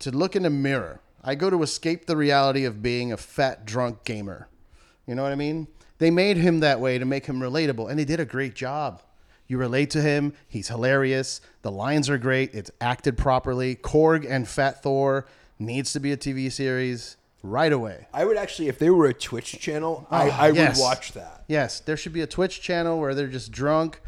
to 0.00 0.10
look 0.10 0.36
in 0.36 0.44
a 0.44 0.50
mirror. 0.50 1.00
I 1.24 1.34
go 1.34 1.50
to 1.50 1.62
escape 1.62 2.06
the 2.06 2.16
reality 2.16 2.64
of 2.64 2.82
being 2.82 3.12
a 3.12 3.16
fat 3.16 3.64
drunk 3.64 4.04
gamer. 4.04 4.48
You 5.06 5.14
know 5.14 5.22
what 5.22 5.32
I 5.32 5.36
mean? 5.36 5.68
They 5.98 6.10
made 6.10 6.36
him 6.36 6.60
that 6.60 6.80
way 6.80 6.98
to 6.98 7.04
make 7.04 7.26
him 7.26 7.40
relatable, 7.40 7.90
and 7.90 7.98
they 7.98 8.04
did 8.04 8.20
a 8.20 8.24
great 8.24 8.54
job. 8.54 9.02
You 9.48 9.56
relate 9.56 9.90
to 9.90 10.02
him. 10.02 10.34
He's 10.46 10.68
hilarious. 10.68 11.40
The 11.62 11.72
lines 11.72 12.08
are 12.10 12.18
great. 12.18 12.54
It's 12.54 12.70
acted 12.80 13.16
properly. 13.16 13.74
Korg 13.76 14.26
and 14.28 14.46
Fat 14.46 14.82
Thor 14.82 15.26
needs 15.58 15.92
to 15.94 16.00
be 16.00 16.12
a 16.12 16.16
TV 16.16 16.52
series 16.52 17.16
right 17.42 17.72
away. 17.72 18.06
I 18.12 18.24
would 18.24 18.36
actually, 18.36 18.68
if 18.68 18.78
they 18.78 18.90
were 18.90 19.06
a 19.06 19.14
Twitch 19.14 19.58
channel, 19.60 20.06
I, 20.10 20.28
Oh, 20.28 20.30
I 20.32 20.48
yes. 20.50 20.76
would 20.78 20.82
watch 20.82 21.12
that. 21.12 21.44
Yes, 21.48 21.80
there 21.80 21.96
should 21.96 22.12
be 22.12 22.20
a 22.22 22.26
Twitch 22.26 22.60
channel 22.60 22.98
where 23.00 23.14
they're 23.14 23.26
just 23.28 23.52
drunk 23.52 24.00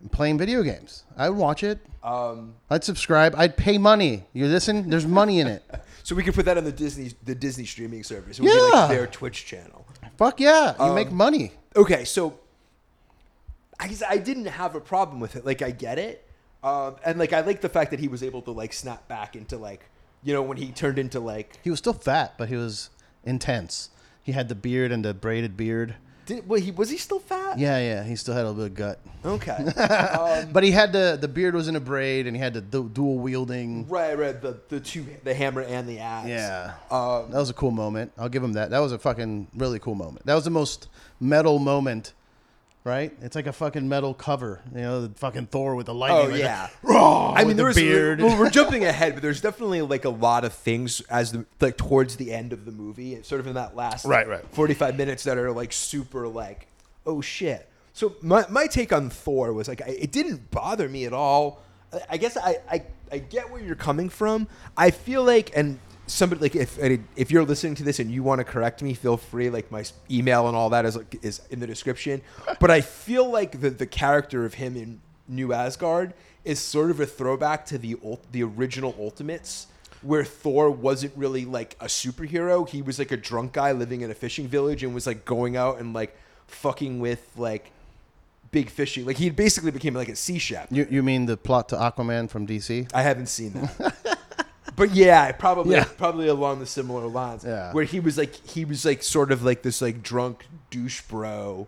and 0.00 0.10
playing 0.12 0.38
video 0.38 0.62
games. 0.62 1.04
I 1.16 1.28
would 1.30 1.38
watch 1.38 1.62
it. 1.64 1.78
Um, 2.02 2.54
I'd 2.70 2.84
subscribe. 2.84 3.34
I'd 3.36 3.56
pay 3.56 3.78
money. 3.78 4.24
You 4.32 4.46
listen? 4.46 4.88
There's 4.90 5.06
money 5.06 5.40
in 5.40 5.46
it. 5.48 5.64
so 6.04 6.14
we 6.14 6.22
could 6.22 6.34
put 6.34 6.44
that 6.44 6.56
on 6.56 6.64
the 6.64 6.70
Disney 6.72 7.12
the 7.24 7.34
Disney 7.34 7.64
streaming 7.64 8.04
service. 8.04 8.38
It 8.38 8.42
would 8.42 8.48
be 8.48 8.54
Yeah. 8.54 8.80
like 8.80 8.88
their 8.90 9.06
Twitch 9.08 9.44
channel. 9.46 9.84
Fuck 10.16 10.38
yeah. 10.40 10.74
You 10.78 10.84
Um, 10.84 10.94
make 10.94 11.10
money. 11.10 11.52
Okay, 11.74 12.04
so 12.04 12.38
I 13.80 13.88
guess 13.88 14.02
I 14.08 14.18
didn't 14.18 14.46
have 14.46 14.74
a 14.76 14.80
problem 14.80 15.18
with 15.20 15.34
it. 15.36 15.44
Like 15.44 15.60
I 15.62 15.70
get 15.72 15.98
it, 15.98 16.24
um, 16.62 16.96
and 17.04 17.18
like 17.18 17.32
I 17.32 17.40
like 17.40 17.60
the 17.60 17.68
fact 17.68 17.90
that 17.90 18.00
he 18.00 18.08
was 18.08 18.22
able 18.22 18.40
to 18.42 18.50
like 18.52 18.72
snap 18.72 19.06
back 19.08 19.34
into 19.36 19.56
like 19.58 19.90
you 20.22 20.32
know 20.32 20.42
when 20.42 20.56
he 20.56 20.72
turned 20.72 20.98
into 20.98 21.20
like 21.20 21.58
He 21.62 21.70
was 21.70 21.78
still 21.78 21.92
fat, 21.92 22.34
but 22.38 22.48
he 22.48 22.56
was 22.56 22.90
intense. 23.24 23.90
He 24.22 24.32
had 24.32 24.48
the 24.48 24.54
beard 24.54 24.90
and 24.92 25.04
the 25.04 25.14
braided 25.14 25.56
beard. 25.56 25.94
did 26.26 26.48
well, 26.48 26.60
he 26.60 26.70
was 26.72 26.90
he 26.90 26.96
still 26.96 27.20
fat? 27.20 27.58
Yeah, 27.58 27.78
yeah. 27.78 28.02
He 28.02 28.16
still 28.16 28.34
had 28.34 28.44
a 28.44 28.50
little 28.50 28.68
bit 28.68 28.72
of 28.72 28.74
gut. 28.74 29.00
Okay. 29.24 29.52
um, 29.80 30.48
But 30.52 30.64
he 30.64 30.70
had 30.72 30.92
the 30.92 31.16
the 31.20 31.28
beard 31.28 31.54
was 31.54 31.68
in 31.68 31.76
a 31.76 31.80
braid 31.80 32.26
and 32.26 32.36
he 32.36 32.42
had 32.42 32.54
the 32.54 32.60
du- 32.60 32.88
dual 32.88 33.18
wielding. 33.18 33.88
right, 33.88 34.18
right. 34.18 34.40
The 34.40 34.58
the 34.68 34.80
two 34.80 35.06
the 35.24 35.34
hammer 35.34 35.60
and 35.62 35.88
the 35.88 35.98
axe. 36.00 36.28
Yeah. 36.28 36.72
Um, 36.90 37.30
That 37.30 37.38
was 37.38 37.50
a 37.50 37.54
cool 37.54 37.70
moment. 37.70 38.12
I'll 38.18 38.28
give 38.28 38.42
him 38.42 38.54
that. 38.54 38.70
That 38.70 38.80
was 38.80 38.92
a 38.92 38.98
fucking 38.98 39.48
really 39.56 39.78
cool 39.78 39.94
moment. 39.94 40.26
That 40.26 40.34
was 40.34 40.44
the 40.44 40.50
most 40.50 40.88
metal 41.20 41.58
moment, 41.60 42.12
right? 42.86 43.12
It's 43.20 43.34
like 43.34 43.48
a 43.48 43.52
fucking 43.52 43.88
metal 43.88 44.14
cover. 44.14 44.62
You 44.72 44.80
know, 44.80 45.06
the 45.08 45.18
fucking 45.18 45.46
Thor 45.48 45.74
with 45.74 45.86
the 45.86 45.94
lightning. 45.94 46.26
Oh 46.28 46.30
like, 46.30 46.40
yeah. 46.40 46.68
Raw 46.82 47.32
I 47.34 47.38
mean, 47.38 47.48
with 47.48 47.56
there 47.56 47.72
the 47.72 47.82
beard. 47.82 48.20
Well, 48.20 48.38
we're 48.38 48.48
jumping 48.48 48.84
ahead, 48.92 49.14
but 49.14 49.22
there's 49.22 49.40
definitely 49.40 49.82
like 49.82 50.04
a 50.04 50.10
lot 50.10 50.44
of 50.44 50.52
things 50.54 51.00
as 51.10 51.32
the 51.32 51.44
like 51.60 51.76
towards 51.76 52.16
the 52.16 52.32
end 52.32 52.52
of 52.52 52.64
the 52.64 52.70
movie, 52.72 53.20
sort 53.24 53.40
of 53.40 53.48
in 53.48 53.54
that 53.54 53.74
last 53.74 54.04
Right, 54.06 54.26
right. 54.28 54.44
45 54.52 54.96
minutes 54.96 55.24
that 55.24 55.36
are 55.36 55.50
like 55.50 55.72
super 55.72 56.28
like 56.28 56.68
oh 57.04 57.20
shit. 57.20 57.68
So 57.92 58.14
my 58.22 58.44
my 58.48 58.66
take 58.68 58.92
on 58.92 59.10
Thor 59.10 59.52
was 59.52 59.66
like 59.68 59.82
I, 59.82 59.90
it 59.90 60.12
didn't 60.12 60.50
bother 60.52 60.88
me 60.88 61.04
at 61.04 61.12
all. 61.12 61.60
I- 61.92 62.00
I 62.10 62.16
guess 62.18 62.36
I, 62.36 62.56
I 62.70 62.82
I 63.10 63.18
get 63.18 63.50
where 63.50 63.60
you're 63.62 63.74
coming 63.74 64.08
from. 64.08 64.48
I 64.76 64.90
feel 64.90 65.24
like 65.24 65.56
and 65.56 65.78
somebody 66.06 66.40
like 66.40 66.56
if 66.56 66.78
if 67.16 67.30
you're 67.30 67.44
listening 67.44 67.74
to 67.76 67.82
this 67.82 67.98
and 67.98 68.10
you 68.10 68.22
want 68.22 68.38
to 68.38 68.44
correct 68.44 68.82
me, 68.82 68.94
feel 68.94 69.16
free. 69.16 69.50
Like 69.50 69.70
my 69.70 69.84
email 70.10 70.48
and 70.48 70.56
all 70.56 70.70
that 70.70 70.84
is 70.84 70.96
like, 70.96 71.16
is 71.22 71.40
in 71.50 71.60
the 71.60 71.66
description. 71.66 72.22
But 72.60 72.70
I 72.70 72.80
feel 72.80 73.28
like 73.30 73.60
the 73.60 73.70
the 73.70 73.86
character 73.86 74.44
of 74.44 74.54
him 74.54 74.76
in 74.76 75.00
New 75.28 75.52
Asgard 75.52 76.14
is 76.44 76.60
sort 76.60 76.90
of 76.90 77.00
a 77.00 77.06
throwback 77.06 77.66
to 77.66 77.78
the 77.78 77.96
the 78.32 78.42
original 78.42 78.94
Ultimates, 78.98 79.66
where 80.02 80.24
Thor 80.24 80.70
wasn't 80.70 81.16
really 81.16 81.44
like 81.44 81.76
a 81.80 81.86
superhero. 81.86 82.68
He 82.68 82.82
was 82.82 82.98
like 82.98 83.10
a 83.10 83.16
drunk 83.16 83.52
guy 83.52 83.72
living 83.72 84.00
in 84.00 84.10
a 84.10 84.14
fishing 84.14 84.46
village 84.46 84.82
and 84.82 84.94
was 84.94 85.06
like 85.06 85.24
going 85.24 85.56
out 85.56 85.78
and 85.78 85.92
like 85.92 86.16
fucking 86.46 87.00
with 87.00 87.32
like 87.36 87.72
big 88.52 88.70
fishing. 88.70 89.04
Like 89.04 89.16
he 89.16 89.30
basically 89.30 89.72
became 89.72 89.94
like 89.94 90.08
a 90.08 90.16
sea 90.16 90.38
chef. 90.38 90.68
You 90.70 90.86
you 90.88 91.02
mean 91.02 91.26
the 91.26 91.36
plot 91.36 91.68
to 91.70 91.76
Aquaman 91.76 92.30
from 92.30 92.46
DC? 92.46 92.90
I 92.94 93.02
haven't 93.02 93.26
seen 93.26 93.52
that. 93.54 94.15
But 94.76 94.92
yeah, 94.94 95.32
probably 95.32 95.74
Yeah. 95.76 95.84
probably 95.84 96.28
along 96.28 96.60
the 96.60 96.66
similar 96.66 97.06
lines. 97.06 97.44
Yeah. 97.44 97.72
Where 97.72 97.84
he 97.84 97.98
was 98.00 98.16
like 98.18 98.34
he 98.48 98.64
was 98.64 98.84
like 98.84 99.02
sort 99.02 99.32
of 99.32 99.42
like 99.42 99.62
this 99.62 99.80
like 99.82 100.02
drunk 100.02 100.44
douche 100.70 101.00
bro. 101.02 101.66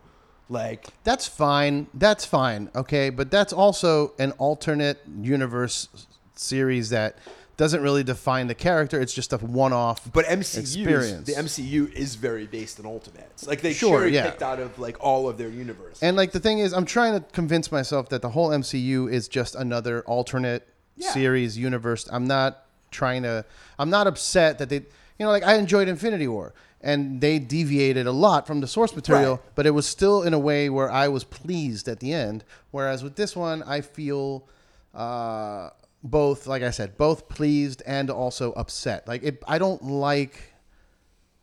Like 0.50 0.87
That's 1.05 1.27
fine. 1.27 1.88
That's 1.95 2.25
fine. 2.25 2.71
Okay, 2.75 3.11
but 3.11 3.31
that's 3.31 3.53
also 3.53 4.12
an 4.19 4.33
alternate 4.33 4.99
universe 5.21 5.88
series 6.37 6.91
that 6.91 7.19
doesn't 7.59 7.83
really 7.83 8.05
define 8.05 8.47
the 8.47 8.55
character. 8.55 9.00
It's 9.00 9.12
just 9.12 9.33
a 9.33 9.37
one-off. 9.38 10.11
but 10.12 10.25
MCU 10.27 10.61
Experience. 10.61 11.27
the 11.27 11.33
MCU 11.35 11.93
is 11.93 12.15
very 12.15 12.47
based 12.47 12.79
on 12.79 12.87
Ultimates. 12.87 13.47
Like 13.49 13.62
they 13.62 13.73
Sure, 13.73 13.99
cherry 13.99 14.15
yeah. 14.15 14.31
picked 14.31 14.43
out 14.43 14.61
of 14.61 14.79
like 14.79 14.97
all 15.00 15.29
of 15.29 15.38
their 15.38 15.49
universe. 15.49 15.99
And 16.00 16.17
like 16.17 16.31
the 16.33 16.38
thing 16.41 16.61
is, 16.61 16.73
I'm 16.73 16.85
trying 16.87 17.15
to 17.15 17.21
convince 17.33 17.73
myself 17.73 18.09
that 18.11 18.23
the 18.23 18.31
whole 18.31 18.50
MCU 18.50 19.11
is 19.12 19.27
just 19.29 19.55
another 19.57 20.03
alternate 20.03 20.69
Yeah. 20.97 21.11
series 21.11 21.59
universe. 21.59 22.09
I'm 22.12 22.27
not 22.29 22.65
trying 22.90 23.23
to. 23.25 23.45
I'm 23.78 23.90
not 23.90 24.07
upset 24.07 24.59
that 24.59 24.68
they. 24.68 24.76
You 24.76 25.25
know, 25.26 25.30
like 25.30 25.42
I 25.45 25.54
enjoyed 25.57 25.88
Infinity 25.88 26.28
War, 26.28 26.54
and 26.80 27.21
they 27.21 27.38
deviated 27.38 28.07
a 28.07 28.12
lot 28.12 28.47
from 28.47 28.61
the 28.61 28.66
source 28.68 28.95
material, 28.95 29.33
Right. 29.37 29.54
but 29.57 29.66
it 29.66 29.73
was 29.73 29.87
still 29.87 30.23
in 30.23 30.33
a 30.33 30.38
way 30.38 30.71
where 30.71 30.90
I 30.90 31.09
was 31.09 31.25
pleased 31.25 31.88
at 31.88 31.99
the 32.00 32.12
end. 32.12 32.45
Whereas 32.71 33.02
with 33.02 33.16
this 33.16 33.35
one, 33.37 33.62
I 33.64 33.80
feel. 33.80 34.47
Uh, 34.95 35.71
both, 36.04 36.47
like 36.47 36.62
I 36.62 36.71
said, 36.71 36.97
both 36.97 37.28
pleased 37.28 37.83
and 37.85 38.09
also 38.09 38.52
upset. 38.52 39.09
Like 39.09 39.25
it, 39.25 39.42
I 39.49 39.59
don't 39.59 39.83
like 39.83 40.54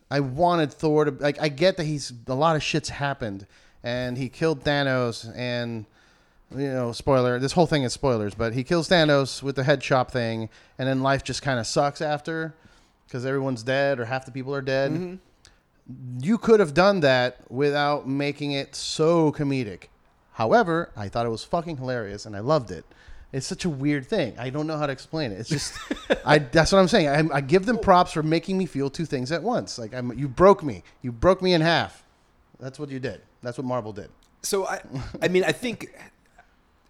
I 0.10 0.22
wanted 0.22 0.72
Thor 0.72 1.06
to 1.06 1.12
like. 1.12 1.42
I 1.42 1.50
get 1.50 1.76
that 1.78 1.84
he's 1.86 2.14
a 2.28 2.34
lot 2.34 2.56
of 2.56 2.64
shit's 2.64 2.90
happened, 2.90 3.48
and 3.84 4.18
he 4.18 4.30
killed 4.30 4.64
Thanos, 4.64 5.30
and 5.36 5.86
you 6.58 6.72
know, 6.72 6.92
spoiler. 6.92 7.40
This 7.40 7.54
whole 7.54 7.68
thing 7.68 7.84
is 7.84 7.94
spoilers, 7.94 8.34
but 8.34 8.54
he 8.54 8.64
kills 8.64 8.90
Thanos 8.90 9.44
with 9.44 9.56
the 9.56 9.64
head 9.64 9.82
chop 9.82 10.12
thing, 10.12 10.50
and 10.78 10.88
then 10.88 11.02
life 11.02 11.24
just 11.24 11.42
kind 11.42 11.60
of 11.60 11.68
sucks 11.68 12.02
after 12.02 12.56
because 13.08 13.26
everyone's 13.26 13.64
dead 13.64 14.00
or 14.00 14.06
half 14.06 14.26
the 14.26 14.32
people 14.32 14.54
are 14.54 14.62
dead. 14.62 14.92
Mm-hmm. 14.92 15.16
You 16.22 16.38
could 16.38 16.60
have 16.60 16.74
done 16.74 17.02
that 17.02 17.40
without 17.50 18.08
making 18.08 18.54
it 18.54 18.76
so 18.76 19.32
comedic. 19.32 19.86
However, 20.34 20.92
I 20.98 21.08
thought 21.08 21.26
it 21.26 21.30
was 21.30 21.44
fucking 21.44 21.78
hilarious, 21.78 22.26
and 22.26 22.36
I 22.36 22.40
loved 22.40 22.72
it. 22.72 22.86
It's 23.32 23.46
such 23.46 23.66
a 23.66 23.70
weird 23.70 24.08
thing. 24.08 24.36
I 24.40 24.50
don't 24.50 24.66
know 24.66 24.78
how 24.78 24.86
to 24.86 24.94
explain 24.94 25.32
it. 25.32 25.40
It's 25.40 25.50
just, 25.50 25.78
I. 26.26 26.40
That's 26.40 26.72
what 26.72 26.80
I'm 26.80 26.88
saying. 26.88 27.32
I, 27.32 27.38
I 27.38 27.42
give 27.42 27.66
them 27.66 27.78
props 27.78 28.14
for 28.14 28.24
making 28.24 28.58
me 28.58 28.66
feel 28.66 28.90
two 28.90 29.06
things 29.06 29.32
at 29.32 29.44
once. 29.44 29.78
Like 29.78 29.94
I'm, 29.94 30.18
you 30.18 30.28
broke 30.28 30.64
me. 30.64 30.84
You 31.02 31.12
broke 31.12 31.42
me 31.42 31.54
in 31.54 31.62
half. 31.62 32.04
That's 32.60 32.80
what 32.80 32.90
you 32.90 33.00
did. 33.00 33.22
That's 33.42 33.58
what 33.58 33.66
Marvel 33.66 33.94
did. 33.94 34.10
So 34.42 34.66
I, 34.66 34.82
I 35.22 35.28
mean, 35.28 35.44
I 35.44 35.52
think, 35.52 35.94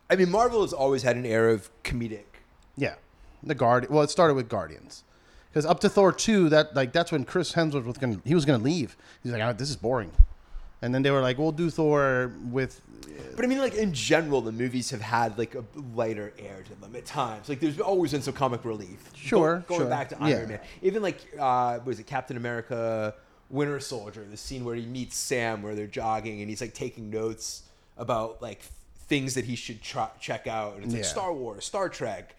I 0.09 0.15
mean, 0.15 0.29
Marvel 0.29 0.61
has 0.61 0.73
always 0.73 1.03
had 1.03 1.15
an 1.15 1.25
air 1.25 1.49
of 1.49 1.69
comedic. 1.83 2.25
Yeah, 2.77 2.95
the 3.43 3.55
guard. 3.55 3.89
Well, 3.89 4.03
it 4.03 4.09
started 4.09 4.35
with 4.35 4.49
Guardians, 4.49 5.03
because 5.49 5.65
up 5.65 5.79
to 5.81 5.89
Thor 5.89 6.11
two, 6.11 6.49
that 6.49 6.75
like 6.75 6.93
that's 6.93 7.11
when 7.11 7.25
Chris 7.25 7.53
Hemsworth 7.53 7.85
was 7.85 7.97
gonna 7.97 8.19
he 8.23 8.35
was 8.35 8.45
gonna 8.45 8.63
leave. 8.63 8.95
He's 9.23 9.31
like, 9.31 9.41
oh, 9.41 9.53
this 9.53 9.69
is 9.69 9.75
boring, 9.75 10.11
and 10.81 10.93
then 10.93 11.01
they 11.01 11.11
were 11.11 11.21
like, 11.21 11.37
we'll 11.37 11.51
do 11.51 11.69
Thor 11.69 12.31
with. 12.51 12.81
But 13.35 13.45
I 13.45 13.47
mean, 13.47 13.59
like 13.59 13.75
in 13.75 13.93
general, 13.93 14.41
the 14.41 14.51
movies 14.51 14.89
have 14.91 15.01
had 15.01 15.37
like 15.37 15.55
a 15.55 15.63
lighter 15.95 16.33
air 16.37 16.63
to 16.63 16.75
them 16.81 16.95
at 16.95 17.05
times. 17.05 17.49
Like 17.49 17.59
there's 17.59 17.79
always 17.79 18.11
been 18.11 18.21
some 18.21 18.33
comic 18.33 18.63
relief. 18.65 19.09
Sure, 19.15 19.57
Go- 19.67 19.75
going 19.77 19.81
sure. 19.81 19.89
back 19.89 20.09
to 20.09 20.17
Iron 20.21 20.29
Yeah. 20.29 20.45
Man, 20.45 20.59
even 20.81 21.01
like 21.01 21.19
uh, 21.39 21.79
was 21.85 21.99
it 21.99 22.05
Captain 22.05 22.37
America, 22.37 23.15
Winter 23.49 23.79
Soldier, 23.79 24.25
the 24.29 24.37
scene 24.37 24.65
where 24.65 24.75
he 24.75 24.85
meets 24.85 25.17
Sam, 25.17 25.63
where 25.63 25.75
they're 25.75 25.87
jogging 25.87 26.41
and 26.41 26.49
he's 26.49 26.61
like 26.61 26.73
taking 26.73 27.09
notes 27.09 27.63
about 27.97 28.41
like 28.41 28.61
things 29.07 29.33
that 29.35 29.45
he 29.45 29.55
should 29.55 29.81
try, 29.81 30.09
check 30.19 30.47
out. 30.47 30.75
It's 30.77 30.87
like 30.93 30.97
Yeah. 30.97 31.01
Star 31.03 31.33
Wars, 31.33 31.65
Star 31.65 31.89
Trek. 31.89 32.35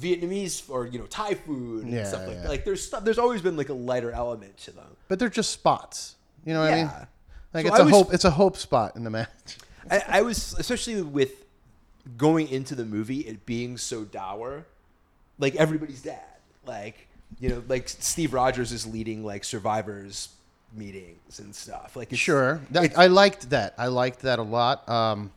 Vietnamese 0.00 0.70
or 0.70 0.86
you 0.86 1.00
know 1.00 1.06
Thai 1.06 1.34
food 1.34 1.82
and 1.84 1.92
Yeah, 1.92 2.04
stuff 2.04 2.26
like 2.26 2.36
yeah. 2.36 2.42
that. 2.42 2.48
Like 2.48 2.64
there's 2.64 2.84
stuff. 2.86 3.02
There's 3.04 3.18
always 3.18 3.42
been 3.42 3.56
like 3.56 3.70
a 3.70 3.74
lighter 3.74 4.12
element 4.12 4.56
to 4.58 4.70
them. 4.70 4.86
But 5.08 5.18
they're 5.18 5.28
just 5.28 5.50
spots. 5.50 6.14
You 6.44 6.54
know 6.54 6.60
what 6.60 6.72
I 6.72 6.76
mean? 6.76 6.90
Like 7.52 7.66
So 7.66 7.72
it's 7.72 7.80
I 7.80 7.82
a 7.82 7.84
was- 7.86 7.94
hope. 7.94 8.14
It's 8.14 8.24
a 8.24 8.30
hope 8.30 8.56
spot 8.56 8.94
in 8.94 9.02
the 9.02 9.10
match. 9.10 9.28
I, 9.90 10.02
I 10.08 10.22
was 10.22 10.54
especially 10.58 11.02
with 11.02 11.44
going 12.16 12.48
into 12.48 12.76
the 12.76 12.84
movie 12.84 13.18
it 13.20 13.44
being 13.46 13.76
so 13.76 14.04
dour 14.04 14.64
like 15.38 15.54
everybody's 15.56 16.02
dead 16.02 16.20
like 16.66 17.08
you 17.40 17.48
know 17.48 17.62
like 17.68 17.88
steve 17.88 18.32
rogers 18.32 18.72
is 18.72 18.86
leading 18.86 19.22
like 19.24 19.44
survivors 19.44 20.30
meetings 20.74 21.40
and 21.40 21.54
stuff 21.54 21.96
like 21.96 22.08
Sure, 22.14 22.60
I 22.96 23.06
liked 23.08 23.50
that. 23.50 23.74
I 23.76 23.88
liked 23.88 24.20
that 24.20 24.38
a 24.38 24.42
lot. 24.42 24.88
Um, 24.88 25.30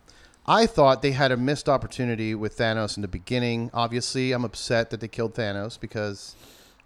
I 0.46 0.66
thought 0.66 1.02
they 1.02 1.12
had 1.12 1.32
a 1.32 1.38
missed 1.38 1.70
opportunity 1.70 2.36
with 2.36 2.58
Thanos 2.58 2.98
in 2.98 3.02
the 3.02 3.08
beginning. 3.08 3.72
Obviously, 3.74 4.32
I'm 4.34 4.44
upset 4.44 4.90
that 4.90 5.00
they 5.00 5.08
killed 5.08 5.36
Thanos 5.36 5.80
because 5.80 6.36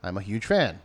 I'm 0.03 0.17
a 0.17 0.21
huge 0.21 0.45
fan, 0.45 0.79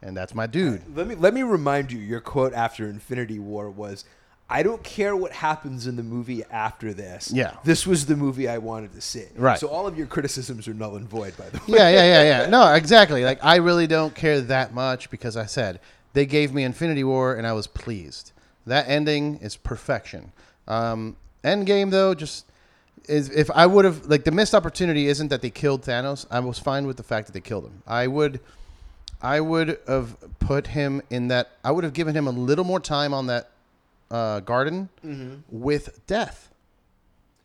and 0.00 0.16
that's 0.16 0.34
my 0.34 0.46
dude. 0.46 0.82
let 0.96 1.06
me 1.06 1.14
let 1.16 1.34
me 1.34 1.42
remind 1.42 1.90
you 1.90 1.98
your 1.98 2.20
quote 2.20 2.52
after 2.52 2.88
infinity 2.88 3.38
war 3.38 3.70
was 3.70 4.04
I 4.48 4.62
don't 4.62 4.82
care 4.82 5.16
what 5.16 5.32
happens 5.32 5.86
in 5.86 5.96
the 5.96 6.02
movie 6.02 6.44
after 6.44 6.92
this. 6.92 7.32
Yeah. 7.32 7.56
This 7.64 7.86
was 7.86 8.04
the 8.04 8.16
movie 8.16 8.48
I 8.48 8.58
wanted 8.58 8.92
to 8.92 9.00
see. 9.00 9.24
Right. 9.34 9.58
So 9.58 9.68
all 9.68 9.86
of 9.86 9.96
your 9.96 10.06
criticisms 10.06 10.68
are 10.68 10.74
null 10.74 10.96
and 10.96 11.08
void, 11.08 11.34
by 11.38 11.48
the 11.48 11.56
way. 11.58 11.64
yeah, 11.78 11.88
yeah, 11.88 12.04
yeah, 12.04 12.22
yeah. 12.42 12.46
No, 12.50 12.74
exactly. 12.74 13.24
Like 13.24 13.42
I 13.42 13.56
really 13.56 13.86
don't 13.86 14.14
care 14.14 14.42
that 14.42 14.74
much 14.74 15.08
because 15.10 15.36
I 15.38 15.46
said 15.46 15.80
they 16.12 16.26
gave 16.26 16.52
me 16.52 16.64
Infinity 16.64 17.02
War 17.02 17.34
and 17.34 17.46
I 17.46 17.52
was 17.54 17.66
pleased. 17.66 18.32
That 18.66 18.88
ending 18.88 19.38
is 19.38 19.56
perfection. 19.56 20.32
Um, 20.68 21.16
Endgame 21.44 21.90
though, 21.90 22.14
just 22.14 22.46
is 23.08 23.28
if 23.30 23.50
I 23.50 23.66
would 23.66 23.84
have 23.84 24.06
like 24.06 24.24
the 24.24 24.30
missed 24.30 24.54
opportunity 24.54 25.08
isn't 25.08 25.28
that 25.28 25.42
they 25.42 25.50
killed 25.50 25.82
Thanos. 25.82 26.26
I 26.30 26.40
was 26.40 26.58
fine 26.58 26.86
with 26.86 26.96
the 26.96 27.02
fact 27.02 27.26
that 27.26 27.32
they 27.32 27.40
killed 27.40 27.64
him. 27.64 27.82
I 27.86 28.06
would, 28.06 28.40
I 29.20 29.40
would 29.40 29.80
have 29.88 30.16
put 30.38 30.68
him 30.68 31.02
in 31.10 31.28
that. 31.28 31.50
I 31.64 31.72
would 31.72 31.84
have 31.84 31.92
given 31.94 32.14
him 32.14 32.26
a 32.26 32.30
little 32.30 32.64
more 32.64 32.80
time 32.80 33.12
on 33.12 33.26
that 33.26 33.50
uh, 34.10 34.40
garden 34.40 34.88
with 35.50 36.06
death. 36.06 36.48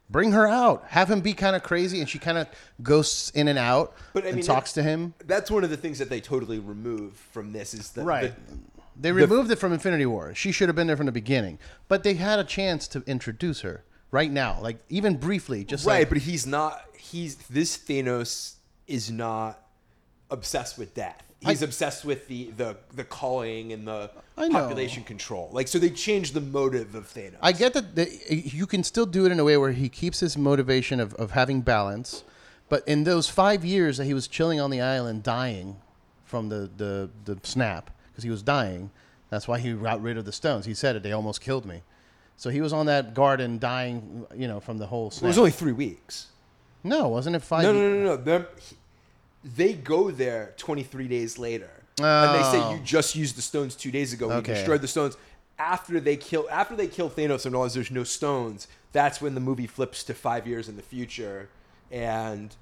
Bring 0.10 0.32
her 0.32 0.48
out. 0.48 0.86
Have 0.88 1.12
him 1.12 1.20
be 1.20 1.34
kind 1.34 1.54
of 1.56 1.64
crazy, 1.64 2.00
and 2.00 2.08
she 2.10 2.18
kind 2.18 2.38
of 2.38 2.48
ghosts 2.82 3.30
in 3.32 3.50
and 3.50 3.60
out 3.60 3.94
But, 4.14 4.24
I 4.24 4.28
and 4.28 4.38
mean, 4.38 4.46
talks 4.46 4.72
to 4.74 4.84
him. 4.84 5.14
That's 5.26 5.52
one 5.52 5.66
of 5.66 5.70
the 5.70 5.76
things 5.76 6.00
that 6.00 6.10
they 6.10 6.22
totally 6.22 6.60
remove 6.60 7.14
from 7.34 7.52
this 7.52 7.74
is 7.74 7.90
the, 7.92 8.04
Right. 8.06 8.34
the- 8.48 8.58
They 9.00 9.12
removed 9.12 9.52
it 9.52 9.58
from 9.58 9.74
Infinity 9.74 10.06
War. 10.06 10.34
She 10.34 10.54
should 10.54 10.70
have 10.70 10.78
been 10.78 10.88
there 10.88 10.96
from 10.96 11.08
the 11.08 11.12
beginning, 11.12 11.60
but 11.90 12.04
they 12.04 12.14
had 12.14 12.40
a 12.40 12.46
chance 12.46 12.88
to 12.90 13.04
introduce 13.06 13.62
her 13.62 13.84
right 14.12 14.32
now, 14.32 14.60
like 14.62 14.78
even 14.90 15.18
briefly, 15.18 15.64
just 15.64 15.86
right, 15.86 16.00
like 16.00 16.10
but 16.10 16.18
he's 16.20 16.46
not. 16.46 16.84
He's 16.98 17.36
this 17.48 17.78
Thanos 17.78 18.56
is 18.88 19.10
not 19.10 19.62
obsessed 20.30 20.78
with 20.78 20.94
death. 20.94 21.24
He's 21.40 21.62
obsessed 21.62 22.04
with 22.04 22.28
the 22.28 22.52
the 22.58 22.78
the 22.94 23.04
calling 23.04 23.72
and 23.72 23.88
the 23.88 24.10
I 24.38 24.50
population 24.50 25.04
control. 25.04 25.50
Like 25.52 25.68
so, 25.68 25.80
they 25.80 25.92
changed 25.92 26.34
the 26.34 26.42
motive 26.42 26.96
of 26.96 27.08
Thanos. 27.08 27.38
I 27.42 27.52
get 27.52 27.74
that 27.74 27.96
the, 27.96 28.10
you 28.30 28.66
can 28.66 28.84
still 28.84 29.06
do 29.06 29.26
it 29.26 29.32
in 29.32 29.40
a 29.40 29.44
way 29.44 29.56
where 29.58 29.72
he 29.72 29.88
keeps 29.88 30.20
his 30.20 30.38
motivation 30.38 31.00
of, 31.00 31.14
of 31.16 31.32
having 31.32 31.62
balance, 31.62 32.24
but 32.70 32.88
in 32.88 33.04
those 33.04 33.30
five 33.30 33.64
years 33.64 33.98
that 33.98 34.06
he 34.06 34.14
was 34.14 34.28
chilling 34.28 34.60
on 34.60 34.72
the 34.72 34.82
island 34.82 35.24
dying 35.24 35.78
from 36.26 36.50
the, 36.50 36.70
the, 36.76 37.10
the 37.26 37.40
snap, 37.44 37.92
because 38.12 38.24
he 38.24 38.30
was 38.30 38.44
dying, 38.44 38.92
that's 39.30 39.48
why 39.48 39.60
he 39.60 39.74
got 39.74 40.02
rid 40.02 40.18
of 40.18 40.26
the 40.26 40.32
stones. 40.32 40.66
He 40.66 40.74
said 40.74 40.96
it, 40.96 41.04
they 41.04 41.14
almost 41.14 41.40
killed 41.40 41.66
me. 41.66 41.84
So 42.38 42.50
he 42.50 42.62
was 42.62 42.72
on 42.72 42.86
that 42.86 43.14
garden 43.14 43.58
dying, 43.60 44.26
you 44.36 44.48
know, 44.48 44.60
from 44.60 44.78
the 44.78 44.86
whole 44.88 45.08
it 45.08 45.22
was 45.22 45.38
only 45.38 45.52
three 45.52 45.72
weeks. 45.74 46.28
no, 46.84 47.08
wasn't 47.10 47.36
it 47.36 47.42
five 47.42 47.64
No, 47.64 47.74
no, 47.74 47.80
no, 47.80 47.96
no. 47.96 48.04
no. 48.04 48.18
They're- 48.18 48.48
They 49.44 49.74
go 49.74 50.12
there 50.12 50.54
23 50.58 51.08
days 51.08 51.38
later, 51.38 51.70
and 52.00 52.36
they 52.36 52.44
say 52.52 52.60
Oh. 52.62 52.74
you 52.76 52.80
just 52.82 53.16
used 53.16 53.36
the 53.38 53.42
stones 53.42 53.76
two 53.76 53.92
days 53.92 54.14
ago. 54.14 54.32
Okay. 54.32 54.52
You 54.52 54.56
destroyed 54.56 54.82
the 54.82 54.88
stones. 54.88 55.16
After 55.60 56.00
they 56.00 56.18
kill, 56.18 56.48
after 56.52 56.76
they 56.76 56.88
kill 56.88 57.10
Thanos 57.10 57.46
and 57.46 57.54
realize 57.54 57.74
there's 57.74 57.92
no 57.92 58.04
stones, 58.04 58.68
that's 58.92 59.22
when 59.22 59.34
the 59.36 59.40
movie 59.40 59.68
flips 59.68 60.04
to 60.06 60.14
five 60.14 60.46
years 60.48 60.68
in 60.70 60.76
the 60.76 60.84
future, 60.84 61.50
and 61.92 62.56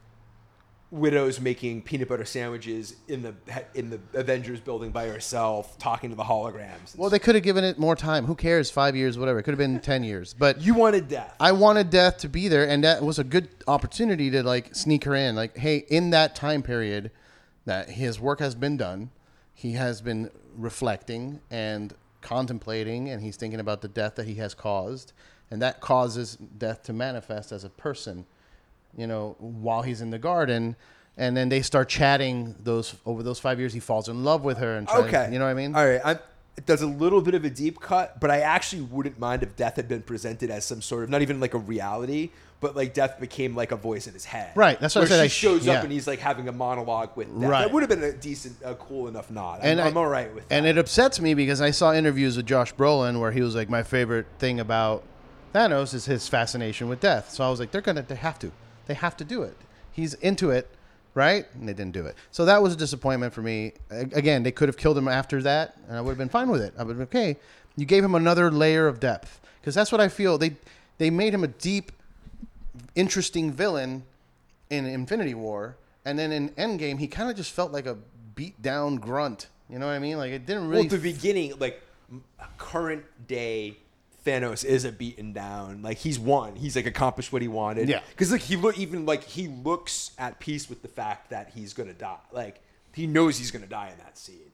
Widow's 0.92 1.42
making 1.42 1.82
peanut 1.82 2.08
butter 2.08 2.26
sandwiches 2.26 2.96
in 3.08 3.22
the 3.24 3.34
in 3.74 3.90
the 3.90 4.00
Avengers 4.14 4.60
building 4.60 4.92
by 4.92 5.08
herself, 5.08 5.78
talking 5.78 6.12
to 6.12 6.16
the 6.16 6.24
holograms. 6.24 6.96
Well, 6.96 7.10
they 7.10 7.20
could 7.20 7.36
have 7.36 7.44
given 7.44 7.64
it 7.64 7.80
more 7.80 7.96
time. 7.96 8.26
Who 8.26 8.36
cares? 8.36 8.70
Five 8.70 8.96
years, 8.96 9.18
whatever. 9.18 9.40
It 9.40 9.44
could 9.44 9.52
have 9.52 9.60
been 9.60 9.80
ten 9.80 10.04
years. 10.04 10.36
But 10.38 10.62
you 10.62 10.74
wanted 10.74 11.08
death. 11.08 11.36
I 11.40 11.52
wanted 11.54 11.90
Death 11.90 12.18
to 12.20 12.30
be 12.30 12.48
there, 12.48 12.68
and 12.68 12.84
that 12.84 13.02
was 13.02 13.20
a 13.20 13.24
good 13.24 13.50
opportunity 13.68 14.30
to 14.32 14.44
like 14.44 14.76
sneak 14.76 15.04
her 15.06 15.16
in. 15.16 15.36
Like, 15.36 15.58
hey, 15.58 15.78
in 15.90 16.12
that 16.12 16.36
time 16.36 16.62
period, 16.62 17.12
that 17.66 17.90
his 17.90 18.20
work 18.20 18.40
has 18.40 18.54
been 18.56 18.78
done, 18.78 19.10
he 19.54 19.74
has 19.74 20.02
been 20.02 20.30
reflecting 20.56 21.42
and 21.50 21.94
contemplating, 22.22 23.10
and 23.10 23.22
he's 23.22 23.36
thinking 23.36 23.60
about 23.60 23.82
the 23.82 23.88
death 23.88 24.16
that 24.16 24.28
he 24.28 24.36
has 24.36 24.54
caused, 24.54 25.14
and 25.52 25.62
that 25.62 25.82
causes 25.82 26.36
Death 26.36 26.84
to 26.84 26.94
manifest 26.94 27.52
as 27.52 27.64
a 27.64 27.70
person. 27.70 28.26
You 28.98 29.08
know, 29.08 29.36
while 29.40 29.82
he's 29.82 30.02
in 30.02 30.10
the 30.10 30.20
garden. 30.20 30.76
And 31.18 31.36
then 31.38 31.48
they 31.48 31.62
start 31.62 31.88
chatting 31.88 32.56
those 32.62 32.94
over 33.06 33.24
those 33.24 33.40
five 33.40 33.58
years. 33.58 33.74
He 33.74 33.80
falls 33.80 34.10
in 34.10 34.26
love 34.26 34.44
with 34.44 34.58
her, 34.58 34.76
and 34.76 34.86
try, 34.86 34.98
okay, 35.08 35.30
you 35.32 35.40
know 35.40 35.46
what 35.46 35.52
I 35.52 35.54
mean? 35.54 35.74
All 35.74 35.88
right, 35.88 36.02
I'm 36.04 36.20
it 36.58 36.66
does 36.66 36.82
a 36.82 36.88
little 36.88 37.22
bit 37.22 37.34
of 37.36 37.44
a 37.44 37.50
deep 37.50 37.80
cut, 37.82 38.20
but 38.22 38.32
I 38.32 38.40
actually 38.40 38.84
wouldn't 38.84 39.20
mind 39.20 39.44
if 39.44 39.56
death 39.58 39.76
had 39.76 39.90
been 39.90 40.02
presented 40.02 40.50
as 40.50 40.64
some 40.64 40.82
sort 40.82 41.04
of 41.04 41.10
not 41.10 41.22
even 41.22 41.42
like 41.42 41.54
a 41.54 41.58
reality, 41.58 42.30
but 42.62 42.76
like 42.78 42.94
death 42.94 43.20
became 43.20 43.56
like 43.58 43.74
a 43.74 43.76
voice 43.76 44.08
in 44.08 44.14
his 44.14 44.24
head. 44.24 44.52
Right, 44.56 44.80
that's 44.80 44.96
what 44.96 45.04
I 45.04 45.08
said, 45.08 45.32
She 45.32 45.48
I- 45.48 45.52
shows 45.52 45.66
yeah. 45.66 45.74
up 45.74 45.84
and 45.84 45.92
he's 45.92 46.08
like 46.08 46.20
having 46.20 46.48
a 46.48 46.54
monologue 46.54 47.10
with 47.18 47.28
death. 47.28 47.50
Right. 47.50 47.62
That 47.62 47.74
would 47.74 47.82
have 47.84 47.90
been 47.90 48.04
a 48.04 48.14
decent, 48.14 48.56
a 48.64 48.74
cool 48.76 49.08
enough 49.10 49.30
nod. 49.30 49.60
I'm, 49.64 49.68
And 49.72 49.82
I- 49.82 49.88
I'm 49.88 49.98
all 49.98 50.08
right 50.08 50.34
with 50.34 50.48
that. 50.48 50.56
And 50.56 50.66
it 50.66 50.78
upsets 50.78 51.20
me 51.20 51.34
because 51.34 51.60
I 51.60 51.72
saw 51.72 51.94
interviews 51.94 52.38
with 52.38 52.46
Josh 52.46 52.74
Brolin 52.74 53.20
where 53.20 53.32
he 53.34 53.42
was 53.42 53.54
like, 53.54 53.70
my 53.70 53.84
favorite 53.84 54.26
thing 54.40 54.62
about 54.62 55.04
Thanos 55.54 55.94
is 55.94 56.06
his 56.06 56.28
fascination 56.30 56.88
with 56.88 57.02
death. 57.02 57.32
So 57.32 57.44
I 57.46 57.50
was 57.50 57.60
like, 57.60 57.72
they're 57.72 57.82
gonna, 57.82 58.02
they 58.02 58.16
have 58.16 58.40
to, 58.40 58.52
they 58.88 58.94
have 58.94 59.18
to 59.18 59.24
do 59.24 59.44
it. 59.44 59.56
He's 59.92 60.14
into 60.16 60.52
it, 60.52 60.70
right? 61.14 61.46
And 61.54 61.68
they 61.68 61.74
didn't 61.74 61.94
do 61.94 62.06
it. 62.06 62.16
So 62.32 62.46
that 62.46 62.62
was 62.62 62.74
a 62.74 62.76
disappointment 62.76 63.34
for 63.34 63.42
me. 63.42 63.74
Again, 63.90 64.44
they 64.44 64.52
could 64.52 64.70
have 64.70 64.78
killed 64.78 64.98
him 64.98 65.08
after 65.08 65.42
that, 65.44 65.78
and 65.88 65.98
I 65.98 66.02
would 66.02 66.12
have 66.12 66.18
been 66.18 66.30
fine 66.30 66.50
with 66.50 66.62
it. 66.62 66.74
I 66.78 66.84
would 66.84 66.98
have 66.98 67.10
been 67.10 67.22
okay. 67.22 67.40
You 67.78 67.86
gave 67.86 68.04
him 68.04 68.16
another 68.16 68.52
layer 68.52 68.88
of 68.88 69.00
depth 69.00 69.40
because 69.62 69.76
that's 69.76 69.92
what 69.92 70.02
I 70.02 70.08
feel. 70.08 70.38
They 70.38 70.56
they 70.98 71.10
made 71.10 71.34
him 71.34 71.44
a 71.44 71.48
deep, 71.48 71.92
interesting 72.96 73.52
villain 73.52 74.04
in 74.70 74.86
Infinity 74.86 75.34
War, 75.34 75.76
and 76.06 76.18
then 76.18 76.32
in 76.32 76.50
Endgame, 76.50 77.00
he 77.00 77.08
kind 77.08 77.30
of 77.30 77.36
just 77.36 77.52
felt 77.52 77.72
like 77.72 77.86
a 77.86 77.98
beat 78.36 78.62
down 78.62 78.98
grunt. 78.98 79.48
You 79.70 79.80
know 79.80 79.88
what 79.88 79.94
I 79.94 80.00
mean? 80.00 80.18
Like 80.18 80.32
it 80.32 80.46
didn't 80.46 80.70
really. 80.70 80.86
at 80.86 80.92
the 80.92 80.98
beginning, 80.98 81.54
like 81.60 81.82
current 82.58 83.04
day 83.28 83.78
Thanos 84.26 84.66
is 84.66 84.86
a 84.86 84.92
beaten 84.92 85.34
down. 85.34 85.82
Like 85.82 85.98
he's 85.98 86.18
won. 86.20 86.56
He's 86.56 86.76
like 86.76 86.86
accomplished 86.86 87.32
what 87.32 87.42
he 87.42 87.48
wanted. 87.48 87.88
Yeah. 87.90 88.02
Because 88.10 88.32
like 88.32 88.42
he 88.42 88.56
look 88.56 88.78
even 88.80 89.06
like 89.06 89.24
he 89.24 89.48
looks 89.48 90.12
at 90.18 90.40
peace 90.40 90.70
with 90.70 90.82
the 90.82 90.88
fact 90.88 91.30
that 91.30 91.52
he's 91.56 91.74
gonna 91.74 91.94
die. 91.94 92.18
Like 92.32 92.62
he 92.94 93.06
knows 93.08 93.38
he's 93.38 93.52
gonna 93.52 93.68
die 93.68 93.90
in 93.92 93.98
that 94.00 94.18
scene. 94.18 94.52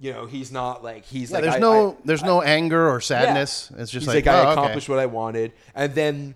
You 0.00 0.12
know, 0.12 0.26
he's 0.26 0.50
not 0.50 0.82
like 0.82 1.04
he's 1.04 1.30
yeah, 1.30 1.36
like 1.36 1.42
there's 1.44 1.54
I- 1.56 1.58
no 1.60 1.92
I- 1.92 1.96
there's 2.04 2.22
no 2.24 2.42
anger 2.42 2.88
or 2.88 2.94
Yeah. 2.96 3.00
sadness. 3.00 3.70
It's 3.78 3.90
just 3.90 4.06
He's 4.06 4.14
like, 4.14 4.26
I 4.26 4.38
oh, 4.38 4.42
okay. 4.42 4.52
accomplished 4.52 4.88
what 4.88 4.98
I 4.98 5.06
wanted, 5.06 5.52
and 5.74 5.94
then 5.94 6.34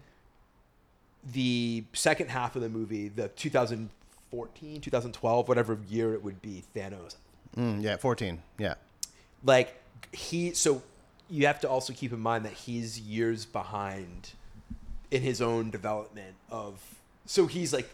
the 1.32 1.82
second 1.92 2.30
half 2.30 2.54
of 2.56 2.62
the 2.62 2.68
movie, 2.68 3.08
the 3.08 3.28
2014, 3.28 4.80
2012, 4.80 5.48
whatever 5.48 5.78
year 5.88 6.14
it 6.14 6.22
would 6.22 6.40
be, 6.40 6.62
Thanos. 6.74 7.16
Mm, 7.56 7.82
yeah, 7.82 7.96
14. 7.96 8.40
Yeah. 8.58 8.74
Like 9.44 9.74
he, 10.12 10.52
so 10.54 10.82
you 11.28 11.46
have 11.46 11.60
to 11.60 11.68
also 11.68 11.92
keep 11.92 12.12
in 12.12 12.20
mind 12.20 12.44
that 12.44 12.52
he's 12.52 13.00
years 13.00 13.44
behind 13.44 14.30
in 15.10 15.22
his 15.22 15.40
own 15.40 15.70
development 15.70 16.34
of. 16.50 16.80
So 17.26 17.46
he's 17.46 17.72
like, 17.72 17.88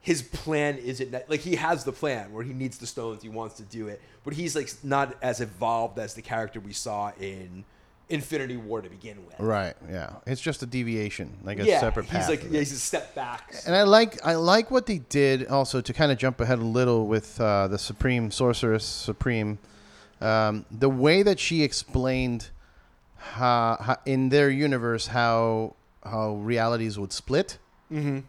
his 0.00 0.22
plan 0.22 0.76
isn't 0.78 1.12
that, 1.12 1.30
like 1.30 1.40
he 1.40 1.56
has 1.56 1.84
the 1.84 1.92
plan 1.92 2.32
where 2.32 2.44
he 2.44 2.52
needs 2.52 2.78
the 2.78 2.86
stones, 2.86 3.22
he 3.22 3.28
wants 3.28 3.56
to 3.56 3.62
do 3.62 3.88
it, 3.88 4.02
but 4.22 4.34
he's 4.34 4.54
like 4.54 4.70
not 4.82 5.14
as 5.22 5.40
evolved 5.40 5.98
as 5.98 6.14
the 6.14 6.22
character 6.22 6.60
we 6.60 6.72
saw 6.72 7.10
in 7.18 7.64
Infinity 8.10 8.58
War 8.58 8.82
to 8.82 8.90
begin 8.90 9.24
with. 9.24 9.40
Right. 9.40 9.74
Yeah. 9.90 10.16
It's 10.26 10.42
just 10.42 10.62
a 10.62 10.66
deviation, 10.66 11.38
like 11.42 11.58
a 11.58 11.64
yeah, 11.64 11.80
separate 11.80 12.06
path. 12.06 12.28
he's 12.28 12.28
like 12.28 12.52
yeah, 12.52 12.58
he's 12.58 12.72
a 12.72 12.78
step 12.78 13.14
back. 13.14 13.54
And 13.66 13.74
I 13.74 13.84
like 13.84 14.24
I 14.24 14.34
like 14.34 14.70
what 14.70 14.84
they 14.84 14.98
did 14.98 15.46
also 15.46 15.80
to 15.80 15.92
kind 15.92 16.12
of 16.12 16.18
jump 16.18 16.40
ahead 16.40 16.58
a 16.58 16.62
little 16.62 17.06
with 17.06 17.40
uh, 17.40 17.68
the 17.68 17.78
Supreme 17.78 18.30
Sorceress 18.30 18.84
Supreme, 18.84 19.58
um, 20.20 20.66
the 20.70 20.90
way 20.90 21.22
that 21.22 21.40
she 21.40 21.62
explained 21.62 22.50
how, 23.32 23.78
how 23.80 23.96
in 24.04 24.28
their 24.28 24.50
universe 24.50 25.08
how 25.08 25.74
how 26.04 26.34
realities 26.34 26.98
would 26.98 27.12
split. 27.12 27.58
Mm-hmm. 27.90 28.20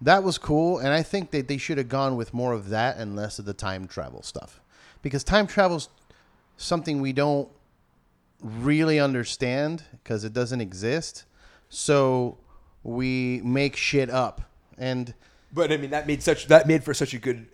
That 0.00 0.22
was 0.22 0.38
cool, 0.38 0.78
and 0.78 0.88
I 0.88 1.02
think 1.02 1.32
that 1.32 1.48
they 1.48 1.58
should 1.58 1.76
have 1.76 1.88
gone 1.88 2.16
with 2.16 2.32
more 2.32 2.52
of 2.52 2.68
that 2.70 2.96
and 2.96 3.16
less 3.16 3.38
of 3.38 3.44
the 3.44 3.52
time 3.52 3.86
travel 3.86 4.22
stuff, 4.22 4.60
because 5.02 5.24
time 5.24 5.46
travel's 5.46 5.88
something 6.56 7.00
we 7.00 7.12
don't 7.12 7.48
really 8.40 9.00
understand 9.00 9.82
because 9.90 10.24
it 10.24 10.32
doesn't 10.32 10.60
exist. 10.60 11.24
So 11.68 12.38
we 12.82 13.40
make 13.44 13.76
shit 13.76 14.08
up, 14.08 14.40
and 14.78 15.14
But 15.52 15.72
I 15.72 15.76
mean, 15.76 15.90
that 15.90 16.06
made 16.06 16.22
such 16.22 16.46
that 16.46 16.66
made 16.66 16.84
for 16.84 16.94
such 16.94 17.12
a 17.12 17.18
good 17.18 17.48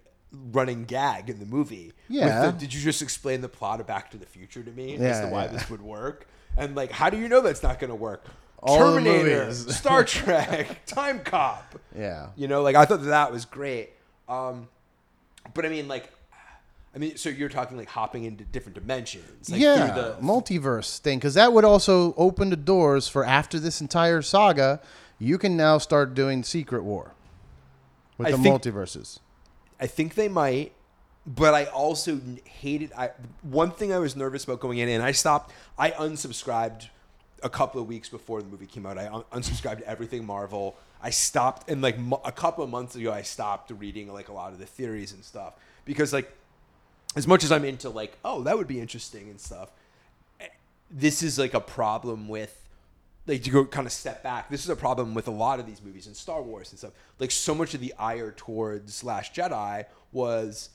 running 0.53 0.85
gag 0.85 1.31
in 1.31 1.39
the 1.39 1.47
movie. 1.47 1.93
Yeah. 2.09 2.47
the- 2.47 2.53
did 2.53 2.75
you 2.75 2.81
just 2.81 3.03
explain 3.03 3.41
the 3.41 3.49
plot 3.49 3.81
of 3.81 3.87
Back 3.87 4.11
to 4.11 4.19
the 4.19 4.27
Future 4.27 4.63
to 4.63 4.71
me 4.71 4.97
as 4.97 5.21
to 5.21 5.29
why 5.29 5.45
yeah. 5.45 5.53
this 5.53 5.71
would 5.71 5.83
work? 5.83 6.27
And 6.57 6.75
like, 6.77 6.91
how 6.91 7.11
do 7.11 7.19
you 7.19 7.29
know 7.29 7.41
that's 7.41 7.63
not 7.63 7.79
going 7.79 7.91
to 7.91 7.97
work? 7.97 8.25
All 8.61 8.79
Terminator. 8.79 9.53
Star 9.55 10.05
Trek, 10.05 10.85
Time 10.87 11.21
Cop. 11.21 11.79
yeah, 11.97 12.29
You 12.37 12.49
know, 12.49 12.63
like 12.63 12.77
I 12.77 12.85
thought 12.85 13.01
that, 13.03 13.09
that 13.09 13.33
was 13.33 13.45
great. 13.45 13.91
Um, 14.29 14.69
but 15.53 15.67
I 15.67 15.69
mean, 15.69 15.87
like, 15.89 16.11
I 16.95 16.99
mean, 16.99 17.17
so 17.17 17.29
you're 17.29 17.49
talking 17.49 17.77
like 17.77 17.89
hopping 17.89 18.25
into 18.25 18.45
different 18.45 18.75
dimensions, 18.77 19.51
like 19.51 19.61
yeah, 19.61 19.91
the 19.93 20.17
multiverse 20.23 20.99
thing, 20.99 21.19
because 21.19 21.35
that 21.35 21.53
would 21.53 21.65
also 21.65 22.15
open 22.17 22.51
the 22.51 22.57
doors 22.57 23.09
for 23.09 23.25
after 23.25 23.59
this 23.59 23.81
entire 23.81 24.23
saga, 24.23 24.81
you 25.19 25.37
can 25.37 25.57
now 25.57 25.77
start 25.79 26.15
doing 26.15 26.43
Secret 26.45 26.85
War 26.85 27.11
with 28.17 28.29
I 28.29 28.31
the 28.31 28.39
think- 28.39 28.63
multiverses. 28.63 29.19
I 29.81 29.89
think 29.89 30.15
they 30.15 30.29
might, 30.29 30.73
but 31.27 31.55
I 31.55 31.65
also 31.67 32.21
hated. 32.45 32.93
I 32.97 33.11
one 33.43 33.71
thing 33.71 33.93
I 33.93 33.99
was 33.99 34.15
nervous 34.17 34.45
about 34.45 34.61
going 34.61 34.79
in, 34.79 34.89
and 34.89 35.03
I 35.03 35.13
stopped. 35.13 35.53
I 35.79 35.91
unsubscribed 35.93 36.89
a 37.43 37.49
couple 37.49 37.81
of 37.81 37.87
weeks 37.89 38.09
before 38.09 38.43
the 38.43 38.49
movie 38.49 38.67
came 38.67 38.87
out. 38.87 38.99
I 38.99 39.09
un- 39.09 39.25
unsubscribed 39.33 39.83
everything 39.83 40.25
Marvel. 40.25 40.77
I 41.03 41.11
stopped, 41.11 41.69
and 41.71 41.83
like 41.83 41.99
a 42.25 42.33
couple 42.33 42.65
of 42.65 42.71
months 42.71 42.95
ago, 42.97 43.13
I 43.13 43.23
stopped 43.23 43.71
reading 43.71 44.13
like 44.13 44.29
a 44.29 44.33
lot 44.33 44.53
of 44.53 44.59
the 44.59 44.67
theories 44.67 45.13
and 45.13 45.23
stuff 45.25 45.55
because 45.85 46.13
like 46.13 46.35
as 47.17 47.27
much 47.27 47.45
as 47.45 47.53
I'm 47.53 47.65
into 47.65 47.91
like, 47.91 48.17
oh, 48.25 48.43
that 48.43 48.57
would 48.57 48.67
be 48.67 48.81
interesting 48.81 49.29
and 49.29 49.39
stuff. 49.41 49.71
eh, 50.41 50.47
This 50.91 51.23
is 51.23 51.39
like 51.39 51.55
a 51.55 51.61
problem 51.61 52.29
with 52.29 52.61
like 53.27 53.43
to 53.45 53.51
go 53.51 53.65
kind 53.65 53.87
of 53.87 53.93
step 53.93 54.23
back. 54.23 54.51
This 54.51 54.65
is 54.65 54.69
a 54.71 54.77
problem 54.77 55.15
with 55.15 55.29
a 55.29 55.31
lot 55.31 55.59
of 55.61 55.67
these 55.67 55.81
movies 55.83 56.07
and 56.07 56.17
Star 56.17 56.43
Wars 56.43 56.71
and 56.71 56.79
stuff. 56.79 56.93
Like 57.19 57.31
so 57.31 57.55
much 57.55 57.73
of 57.75 57.81
the 57.81 57.95
ire 57.99 58.33
towards 58.33 59.03
Last 59.05 59.35
Jedi 59.35 59.85
was, 60.13 60.71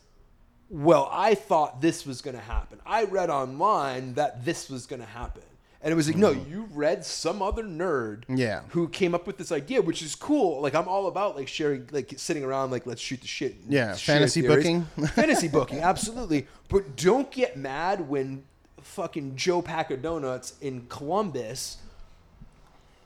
well, 0.69 1.09
I 1.11 1.35
thought 1.35 1.81
this 1.81 2.05
was 2.05 2.21
going 2.21 2.35
to 2.35 2.43
happen. 2.43 2.79
I 2.85 3.03
read 3.05 3.29
online 3.29 4.13
that 4.13 4.45
this 4.45 4.69
was 4.69 4.85
going 4.85 5.01
to 5.01 5.07
happen. 5.07 5.43
And 5.81 5.93
it 5.93 5.95
was 5.95 6.07
like, 6.07 6.17
no, 6.17 6.33
mm-hmm. 6.33 6.51
you 6.51 6.69
read 6.73 7.05
some 7.05 7.41
other 7.41 7.63
nerd 7.63 8.23
Yeah. 8.27 8.61
who 8.69 8.89
came 8.89 9.15
up 9.15 9.25
with 9.25 9.37
this 9.37 9.51
idea, 9.51 9.81
which 9.81 10.01
is 10.01 10.13
cool. 10.13 10.61
Like 10.61 10.75
I'm 10.75 10.89
all 10.89 11.07
about 11.07 11.37
like 11.37 11.47
sharing, 11.47 11.87
like 11.91 12.13
sitting 12.17 12.43
around, 12.43 12.71
like 12.71 12.85
let's 12.85 13.01
shoot 13.01 13.21
the 13.21 13.27
shit. 13.27 13.55
Yeah, 13.67 13.95
fantasy 13.95 14.41
theories. 14.41 14.57
booking. 14.57 15.07
fantasy 15.07 15.47
booking, 15.47 15.79
absolutely. 15.79 16.47
But 16.67 16.97
don't 16.97 17.31
get 17.31 17.55
mad 17.55 18.09
when 18.09 18.43
fucking 18.81 19.37
Joe 19.37 19.61
Packadonuts 19.61 20.61
in 20.61 20.85
Columbus, 20.87 21.77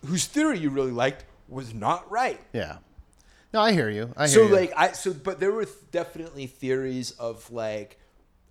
whose 0.05 0.25
theory 0.25 0.57
you 0.57 0.71
really 0.71 0.91
liked, 0.91 1.25
was 1.47 1.75
not 1.75 2.09
right. 2.09 2.39
Yeah. 2.53 2.77
No, 3.53 3.61
I 3.61 3.71
hear 3.71 3.89
you. 3.89 4.11
I 4.17 4.27
hear 4.27 4.35
So 4.35 4.47
you. 4.47 4.55
like 4.55 4.73
I 4.75 4.91
so 4.93 5.13
but 5.13 5.39
there 5.39 5.51
were 5.51 5.67
definitely 5.91 6.47
theories 6.47 7.11
of 7.11 7.51
like 7.51 7.99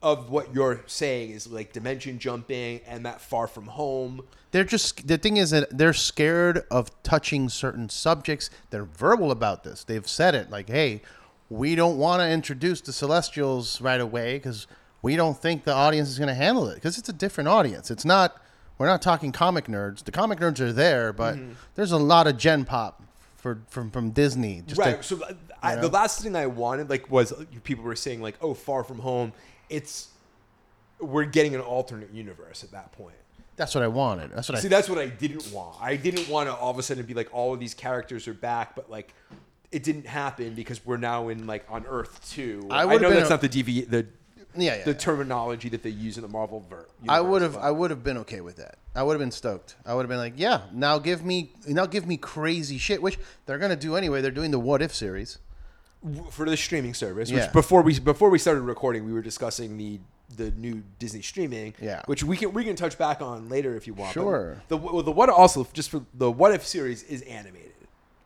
of 0.03 0.31
what 0.31 0.53
you're 0.55 0.83
saying 0.87 1.31
is 1.31 1.47
like 1.47 1.73
dimension 1.73 2.19
jumping 2.19 2.81
and 2.87 3.05
that 3.07 3.21
far 3.21 3.47
from 3.47 3.67
home. 3.67 4.23
They're 4.51 4.65
just 4.65 5.07
the 5.07 5.19
thing 5.19 5.37
is 5.39 5.51
that 5.51 5.77
they're 5.77 5.93
scared 5.93 6.65
of 6.71 6.91
touching 7.03 7.49
certain 7.49 7.89
subjects. 7.89 8.51
They're 8.71 8.85
verbal 8.85 9.31
about 9.31 9.65
this. 9.65 9.85
They've 9.85 10.07
said 10.07 10.35
it 10.35 10.51
like, 10.51 10.69
"Hey, 10.69 11.03
we 11.49 11.75
don't 11.75 11.99
want 11.99 12.21
to 12.21 12.29
introduce 12.31 12.81
the 12.81 12.93
Celestials 12.93 13.81
right 13.81 14.01
away 14.01 14.35
because 14.37 14.67
we 15.03 15.17
don't 15.17 15.37
think 15.37 15.65
the 15.65 15.73
audience 15.75 16.09
is 16.09 16.19
going 16.19 16.29
to 16.29 16.35
handle 16.35 16.69
it 16.69 16.77
because 16.77 16.97
it's 16.99 17.09
a 17.09 17.13
different 17.13 17.49
audience. 17.49 17.91
It's 17.91 18.05
not. 18.05 18.37
We're 18.79 18.87
not 18.87 19.03
talking 19.03 19.33
comic 19.33 19.67
nerds. 19.67 20.03
The 20.05 20.11
comic 20.13 20.39
nerds 20.41 20.59
are 20.61 20.73
there, 20.73 21.13
but 21.13 21.37
Mm-hmm. 21.37 21.53
there's 21.77 21.93
a 21.93 21.99
lot 21.99 22.27
of 22.27 22.37
Gen 22.37 22.65
Pop 22.65 23.02
for 23.43 23.59
from 23.69 23.91
from 23.91 24.11
Disney. 24.13 24.63
Just 24.65 24.81
to- 24.81 24.89
right. 24.89 25.05
so 25.05 25.21
I, 25.63 25.75
the 25.75 25.89
last 25.89 26.23
thing 26.23 26.37
I 26.37 26.47
wanted 26.47 26.89
like 26.89 27.11
was 27.11 27.33
uh, 27.33 27.45
people 27.65 27.85
were 27.85 27.97
saying 27.97 28.23
like, 28.23 28.37
"Oh, 28.41 28.55
Far 28.55 28.85
From 28.85 29.01
Home." 29.01 29.33
It's 29.69 30.09
we're 31.01 31.25
getting 31.25 31.55
an 31.57 31.61
alternate 31.61 32.13
universe 32.15 32.63
at 32.63 32.71
that 32.71 32.93
point. 32.93 33.17
that's 33.57 33.75
what 33.75 33.83
I 33.83 33.89
wanted. 33.89 34.31
That's 34.31 34.49
what 34.49 34.59
See, 34.59 34.61
I. 34.61 34.63
See. 34.63 34.69
That's 34.69 34.89
what 34.89 34.99
I 34.99 35.07
didn't 35.09 35.51
want. 35.53 35.77
I 35.81 35.97
didn't 35.97 36.29
want 36.29 36.49
to 36.49 36.55
all 36.55 36.71
of 36.71 36.79
a 36.79 36.83
sudden 36.85 37.05
be 37.05 37.15
like 37.15 37.31
all 37.35 37.53
of 37.53 37.59
these 37.59 37.75
characters 37.75 38.29
are 38.29 38.35
back, 38.35 38.77
but 38.77 38.89
like 38.89 39.13
it 39.73 39.83
didn't 39.83 40.07
happen 40.07 40.55
because 40.55 40.87
we're 40.87 40.99
now 40.99 41.29
in 41.29 41.49
like 41.49 41.65
on 41.69 41.85
Earth 41.87 42.31
two. 42.31 42.65
I 42.71 42.85
I, 42.85 42.97
know 42.99 43.11
that's 43.11 43.29
a- 43.29 43.33
not 43.33 43.41
the 43.41 43.49
DV 43.49 43.91
the 43.91 44.07
Yeah, 44.57 44.77
yeah. 44.77 44.85
the 44.85 44.95
terminology 44.95 45.69
that 45.71 45.83
they 45.83 45.91
use 45.91 46.17
in 46.17 46.23
the 46.23 46.29
Marvel 46.29 46.65
ver-. 46.69 46.87
I 47.09 47.21
would 47.21 47.43
have 47.43 47.57
I 47.57 47.71
would 47.71 47.91
have 47.91 48.05
been 48.05 48.19
okay 48.19 48.41
with 48.41 48.57
that. 48.57 48.77
I 48.95 49.03
would 49.03 49.15
have 49.15 49.21
been 49.21 49.31
stoked. 49.31 49.77
I 49.87 49.95
would 49.95 50.03
have 50.03 50.09
been 50.09 50.19
like, 50.19 50.35
yeah, 50.37 50.63
now 50.73 50.99
give 50.99 51.25
me 51.25 51.53
now 51.67 51.87
give 51.87 52.07
me 52.07 52.17
crazy 52.17 52.79
shit, 52.79 53.01
which 53.03 53.19
they're 53.47 53.59
gonna 53.59 53.77
do 53.77 53.97
anyway. 53.97 54.21
They're 54.21 54.31
doing 54.31 54.51
the 54.51 54.59
What 54.59 54.83
If 54.83 54.95
series. 54.95 55.39
for 56.31 56.49
the 56.49 56.57
streaming 56.57 56.95
service. 56.95 57.31
Yeah. 57.31 57.45
Which 57.45 57.53
before 57.53 57.83
we 57.83 57.99
before 57.99 58.31
we 58.31 58.39
started 58.39 58.63
recording, 58.63 59.05
we 59.05 59.13
were 59.13 59.23
discussing 59.23 59.79
the 59.79 60.01
the 60.37 60.51
new 60.53 60.83
Disney 60.99 61.23
streaming. 61.23 61.75
Yeah. 61.81 62.03
Which 62.07 62.25
we 62.25 62.37
can 62.37 62.53
we 62.53 62.65
can 62.65 62.77
touch 62.77 62.99
back 62.99 63.23
on 63.23 63.49
later 63.49 63.77
if 63.77 63.87
you 63.87 63.95
want. 63.95 64.15
but 64.15 64.21
Sure. 64.21 64.63
The 64.69 64.77
well, 64.77 65.03
the 65.03 65.13
what 65.13 65.29
also 65.29 65.67
just 65.73 65.91
for 65.91 66.05
the 66.15 66.31
what 66.31 66.53
if 66.53 66.67
series 66.67 67.03
is 67.05 67.23
animated. 67.23 67.73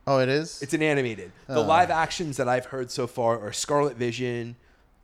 Oh, 0.07 0.21
it 0.21 0.29
is. 0.29 0.63
It's 0.63 0.73
an 0.73 0.83
animated. 0.83 1.33
The 1.49 1.61
uh. 1.61 1.65
live 1.65 1.91
actions 1.91 2.37
that 2.37 2.49
I've 2.49 2.67
heard 2.67 2.91
so 2.91 3.07
far 3.09 3.41
are 3.41 3.53
Scarlet 3.53 3.97
Vision, 3.97 4.55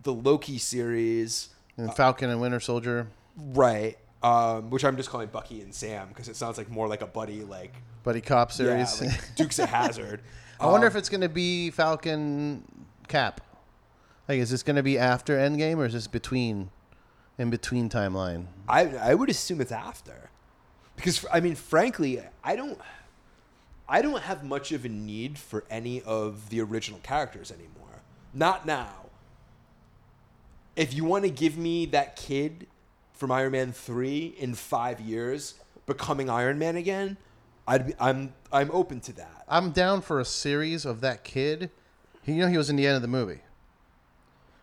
the 0.03 0.13
Loki 0.13 0.59
series, 0.59 1.49
and 1.77 1.95
Falcon 1.95 2.31
and 2.31 2.41
Winter 2.41 2.61
Soldier. 2.61 3.07
right? 3.37 3.97
um, 4.23 4.71
which 4.71 4.85
I'm 4.85 4.97
just 4.97 5.11
calling 5.11 5.27
Bucky 5.29 5.63
and 5.63 5.75
Sam 5.75 6.07
because 6.09 6.29
it 6.29 6.37
sounds 6.37 6.57
like 6.57 6.71
more 6.71 6.87
like 6.87 7.03
a 7.03 7.07
buddy, 7.07 7.43
like 7.43 7.75
Buddy 8.05 8.21
Cop 8.21 8.51
yeah, 8.51 8.85
series. 8.85 9.01
like 9.01 9.35
Dukes 9.35 9.59
of 9.59 9.69
Hazzard. 9.69 10.21
I 10.61 10.67
wonder 10.67 10.87
Um, 10.87 10.93
if 10.93 10.97
it's 10.97 11.09
going 11.09 11.23
to 11.23 11.29
be 11.29 11.71
Falcon 11.73 12.63
Cap. 13.09 13.41
Like, 14.29 14.39
is 14.39 14.51
this 14.51 14.63
going 14.63 14.77
to 14.77 14.83
be 14.85 14.97
after 14.97 15.37
Endgame 15.37 15.79
or 15.79 15.87
is 15.87 15.93
this 15.95 16.07
between, 16.07 16.71
in 17.37 17.51
between 17.51 17.89
timeline? 17.89 18.47
I 18.69 18.95
I 18.97 19.15
would 19.15 19.29
assume 19.29 19.61
it's 19.61 19.73
after, 19.73 20.31
because 20.95 21.27
I 21.33 21.41
mean, 21.41 21.57
frankly, 21.57 22.21
I 22.45 22.55
don't. 22.55 22.79
I 23.89 24.01
don't 24.01 24.23
have 24.23 24.45
much 24.45 24.71
of 24.71 24.85
a 24.85 24.89
need 24.89 25.37
for 25.37 25.65
any 25.69 26.01
of 26.03 26.49
the 26.51 26.61
original 26.61 27.01
characters 27.03 27.51
anymore. 27.51 28.03
Not 28.33 28.65
now. 28.65 29.02
If 30.77 30.95
you 30.95 31.05
want 31.05 31.25
to 31.25 31.31
give 31.31 31.57
me 31.59 31.87
that 31.87 32.17
kid 32.17 32.67
from 33.13 33.31
Iron 33.31 33.53
Man 33.53 33.73
3 33.73 34.35
in 34.39 34.55
5 34.55 35.01
years 35.01 35.55
becoming 35.87 36.31
Iron 36.31 36.59
Man 36.59 36.77
again, 36.77 37.17
I'd 37.67 37.87
be, 37.89 37.95
I'm 38.01 38.33
I'm 38.53 38.71
open 38.73 39.01
to 39.01 39.13
that. 39.15 39.45
I'm 39.49 39.71
down 39.71 40.01
for 40.03 40.19
a 40.19 40.25
series 40.25 40.85
of 40.85 41.01
that 41.03 41.25
kid. 41.25 41.71
You 42.25 42.35
know, 42.37 42.49
he 42.49 42.57
was 42.57 42.71
in 42.71 42.77
the 42.77 42.87
end 42.87 42.97
of 42.97 43.03
the 43.03 43.09
movie. 43.09 43.41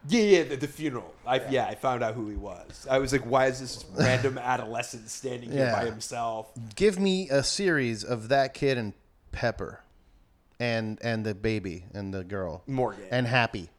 Yeah, 0.07 0.21
yeah, 0.21 0.43
the, 0.43 0.55
the 0.55 0.67
funeral. 0.67 1.13
I 1.25 1.41
yeah, 1.49 1.65
I 1.67 1.75
found 1.75 2.03
out 2.03 2.15
who 2.15 2.29
he 2.29 2.35
was. 2.35 2.87
I 2.89 2.99
was 2.99 3.11
like, 3.11 3.21
why 3.25 3.47
is 3.47 3.59
this 3.59 3.85
random 3.97 4.37
adolescent 4.41 5.09
standing 5.09 5.51
here 5.51 5.71
by 5.71 5.85
himself? 5.85 6.51
Give 6.75 6.99
me 6.99 7.29
a 7.29 7.43
series 7.43 8.03
of 8.03 8.29
that 8.29 8.53
kid 8.53 8.77
and 8.77 8.93
Pepper, 9.31 9.81
and 10.59 10.97
and 11.01 11.25
the 11.25 11.35
baby 11.35 11.85
and 11.93 12.13
the 12.13 12.23
girl 12.23 12.63
Morgan. 12.67 13.05
and 13.11 13.27
Happy. 13.27 13.69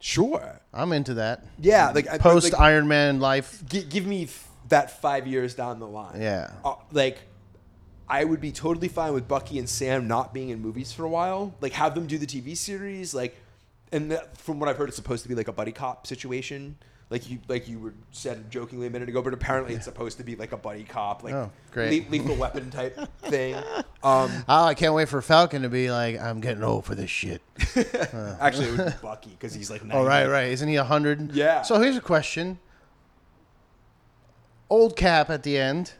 Sure. 0.00 0.60
I'm 0.72 0.92
into 0.92 1.14
that. 1.14 1.44
Yeah, 1.58 1.90
like 1.90 2.08
I- 2.10 2.18
Post 2.18 2.52
like, 2.52 2.60
Iron 2.60 2.88
Man 2.88 3.20
life. 3.20 3.62
gi- 3.66 3.84
give 3.84 4.06
me 4.06 4.24
f- 4.24 4.48
that 4.68 5.00
five 5.00 5.26
years 5.26 5.54
down 5.54 5.78
the 5.78 5.86
line. 5.86 6.20
Yeah. 6.20 6.50
Uh, 6.64 6.74
like, 6.92 7.18
I 8.08 8.24
would 8.24 8.40
be 8.40 8.52
totally 8.52 8.88
fine 8.88 9.14
with 9.14 9.26
Bucky 9.26 9.58
and 9.58 9.68
Sam 9.68 10.06
not 10.06 10.34
being 10.34 10.50
in 10.50 10.60
movies 10.60 10.92
for 10.92 11.04
a 11.04 11.08
while. 11.08 11.54
Like, 11.60 11.72
have 11.72 11.94
them 11.94 12.06
do 12.06 12.18
the 12.18 12.26
TV 12.26 12.54
series. 12.56 13.14
Like, 13.14 13.36
and 13.92 14.10
that, 14.10 14.36
from 14.36 14.60
what 14.60 14.68
I've 14.68 14.76
heard, 14.76 14.88
it's 14.88 14.96
supposed 14.96 15.22
to 15.22 15.28
be 15.28 15.34
like 15.34 15.48
a 15.48 15.52
buddy 15.52 15.72
cop 15.72 16.06
situation. 16.06 16.76
Like 17.10 17.28
you, 17.30 17.38
like 17.48 17.68
you 17.68 17.78
were 17.78 17.94
said 18.12 18.50
jokingly 18.50 18.86
a 18.86 18.90
minute 18.90 19.08
ago, 19.08 19.20
but 19.22 19.34
apparently 19.34 19.74
it's 19.74 19.84
supposed 19.84 20.16
to 20.18 20.24
be 20.24 20.36
like 20.36 20.52
a 20.52 20.56
buddy 20.56 20.84
cop, 20.84 21.22
like 21.22 21.34
Oh, 21.34 21.50
great. 21.70 22.06
le- 22.06 22.10
lethal 22.10 22.34
weapon 22.36 22.70
type 22.70 22.98
thing. 23.22 23.54
Um, 24.02 24.30
Oh, 24.48 24.64
I 24.64 24.74
can't 24.74 24.94
wait 24.94 25.08
for 25.08 25.20
Falcon 25.22 25.62
to 25.62 25.68
be 25.68 25.90
like, 25.90 26.18
I'm 26.18 26.40
getting 26.40 26.64
old 26.64 26.86
for 26.86 26.94
this 26.94 27.10
shit. 27.10 27.42
actually, 28.40 28.68
it 28.68 28.78
would 28.78 28.86
be 28.86 28.92
Bucky 29.02 29.30
because 29.30 29.54
he's 29.54 29.70
like 29.70 29.82
90. 29.84 29.96
Oh, 29.96 30.04
right, 30.04 30.26
right. 30.26 30.48
Isn't 30.50 30.68
he 30.68 30.76
100? 30.76 31.32
Yeah. 31.32 31.62
So 31.62 31.78
here's 31.80 31.96
a 31.96 32.00
question 32.00 32.58
Old 34.70 34.96
Cap 34.96 35.30
at 35.30 35.42
the 35.42 35.58
end. 35.58 35.92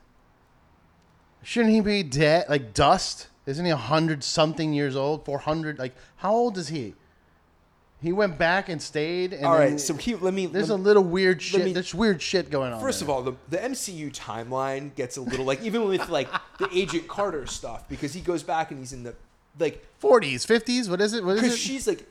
Shouldn't 1.42 1.74
he 1.74 1.80
be 1.80 2.02
dead? 2.02 2.46
Like 2.48 2.72
dust? 2.74 3.28
Isn't 3.46 3.66
he 3.66 3.72
100 3.72 4.24
something 4.24 4.72
years 4.72 4.96
old? 4.96 5.24
400? 5.26 5.78
Like, 5.78 5.94
how 6.16 6.32
old 6.32 6.56
is 6.56 6.68
he? 6.68 6.94
He 8.02 8.12
went 8.12 8.36
back 8.36 8.68
and 8.68 8.82
stayed. 8.82 9.32
And 9.32 9.46
All 9.46 9.54
right, 9.54 9.80
so 9.80 9.94
he, 9.94 10.14
let 10.14 10.34
me. 10.34 10.46
There's 10.46 10.68
let 10.68 10.78
a 10.78 10.82
little 10.82 11.02
weird 11.02 11.40
shit. 11.40 11.64
me- 11.64 11.72
There's 11.72 11.94
weird 11.94 12.20
shit 12.20 12.50
going 12.50 12.72
on. 12.72 12.80
First 12.80 13.00
there. 13.00 13.06
of 13.06 13.10
all, 13.10 13.22
the, 13.22 13.32
the 13.48 13.56
MCU 13.56 14.12
timeline 14.12 14.94
gets 14.94 15.16
a 15.16 15.22
little 15.22 15.46
like 15.46 15.62
even 15.62 15.88
with 15.88 16.08
like 16.08 16.28
the 16.58 16.68
Agent 16.72 17.08
Carter 17.08 17.46
stuff 17.46 17.88
because 17.88 18.12
he 18.12 18.20
goes 18.20 18.42
back 18.42 18.70
and 18.70 18.78
he's 18.78 18.92
in 18.92 19.04
the 19.04 19.14
like 19.58 19.84
40s, 20.02 20.46
50s. 20.46 20.90
What 20.90 21.00
is 21.00 21.14
it? 21.14 21.24
What 21.24 21.36
is 21.36 21.42
because 21.42 21.58
she's 21.58 21.86
like 21.86 22.06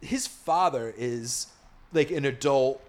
his 0.00 0.26
father 0.26 0.92
is 0.96 1.48
like 1.92 2.10
an 2.10 2.24
adult 2.24 2.82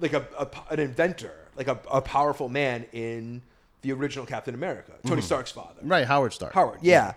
like 0.00 0.12
a, 0.12 0.26
a 0.38 0.48
an 0.70 0.80
inventor 0.80 1.34
like 1.56 1.68
a, 1.68 1.78
a 1.90 2.00
powerful 2.00 2.48
man 2.48 2.86
in 2.92 3.42
the 3.82 3.92
original 3.92 4.26
Captain 4.26 4.54
America 4.54 4.92
Tony 5.04 5.20
mm-hmm. 5.20 5.26
Stark's 5.26 5.50
father 5.50 5.80
right, 5.82 6.06
Howard 6.06 6.32
Stark. 6.32 6.52
Howard 6.52 6.78
yeah 6.82 7.14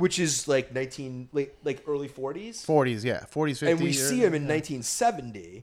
which 0.00 0.18
is 0.18 0.48
like 0.48 0.72
19 0.74 1.28
late 1.32 1.52
like 1.62 1.82
early 1.86 2.08
40s 2.08 2.64
40s, 2.66 3.04
yeah, 3.04 3.20
40s, 3.32 3.58
50s. 3.62 3.70
and 3.70 3.80
we 3.80 3.92
see 3.92 4.18
him 4.18 4.34
in 4.34 4.46
1970, 4.48 5.62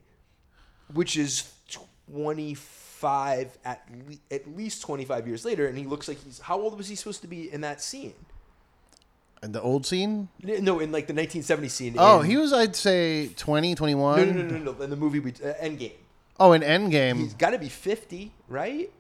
which 0.94 1.18
is 1.18 1.52
25 2.12 3.58
at 3.66 3.88
le- 4.08 4.16
at 4.36 4.56
least 4.56 4.82
25 4.84 5.28
years 5.28 5.44
later, 5.46 5.68
and 5.68 5.78
he 5.78 5.86
looks 5.86 6.08
like 6.08 6.24
he's 6.24 6.40
how 6.40 6.60
old 6.60 6.78
was 6.78 6.88
he 6.88 6.96
supposed 6.96 7.22
to 7.22 7.28
be 7.28 7.52
in 7.52 7.62
that 7.62 7.82
scene? 7.82 8.14
in 9.44 9.52
the 9.52 9.62
old 9.62 9.86
scene. 9.86 10.30
No, 10.42 10.80
in 10.80 10.92
like 10.92 11.06
the 11.06 11.14
1970 11.14 11.70
scene. 11.70 11.96
Oh, 12.00 12.22
in- 12.22 12.26
he 12.26 12.38
was, 12.38 12.52
I'd 12.52 12.76
say, 12.76 13.28
20, 13.38 13.76
21. 13.76 14.18
no, 14.18 14.26
no, 14.26 14.32
no, 14.42 14.58
no, 14.58 14.72
no, 14.74 14.82
in 14.82 14.90
the 14.90 14.96
movie 14.96 15.20
we, 15.20 15.30
uh, 15.32 15.54
Endgame. 15.62 15.92
Oh, 16.40 16.54
in 16.54 16.64
Endgame, 16.64 17.18
He's 17.18 17.36
got 17.36 17.52
to 17.52 17.60
be 17.60 17.70
50, 17.70 18.32
right? 18.48 18.92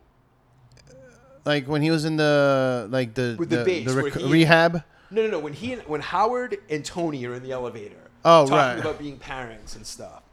like 1.44 1.66
when 1.68 1.82
he 1.82 1.90
was 1.90 2.04
in 2.06 2.18
the 2.18 2.88
like 2.92 3.14
the 3.16 3.36
With 3.40 3.50
the 3.50 3.64
base, 3.64 3.88
the 3.88 4.04
rec- 4.04 4.14
he- 4.14 4.32
rehab. 4.32 4.84
No, 5.10 5.22
no, 5.24 5.30
no. 5.30 5.40
When 5.40 5.54
he 5.54 5.74
and, 5.74 5.82
when 5.84 6.02
Howard 6.02 6.58
and 6.70 6.84
Tony 6.84 7.26
are 7.26 7.34
in 7.34 7.44
the 7.44 7.52
elevator, 7.52 7.96
Oh, 8.26 8.46
talking 8.46 8.56
right. 8.56 8.80
about 8.80 9.00
being 9.00 9.18
parents 9.18 9.76
and 9.76 9.86
stuff. 9.86 10.24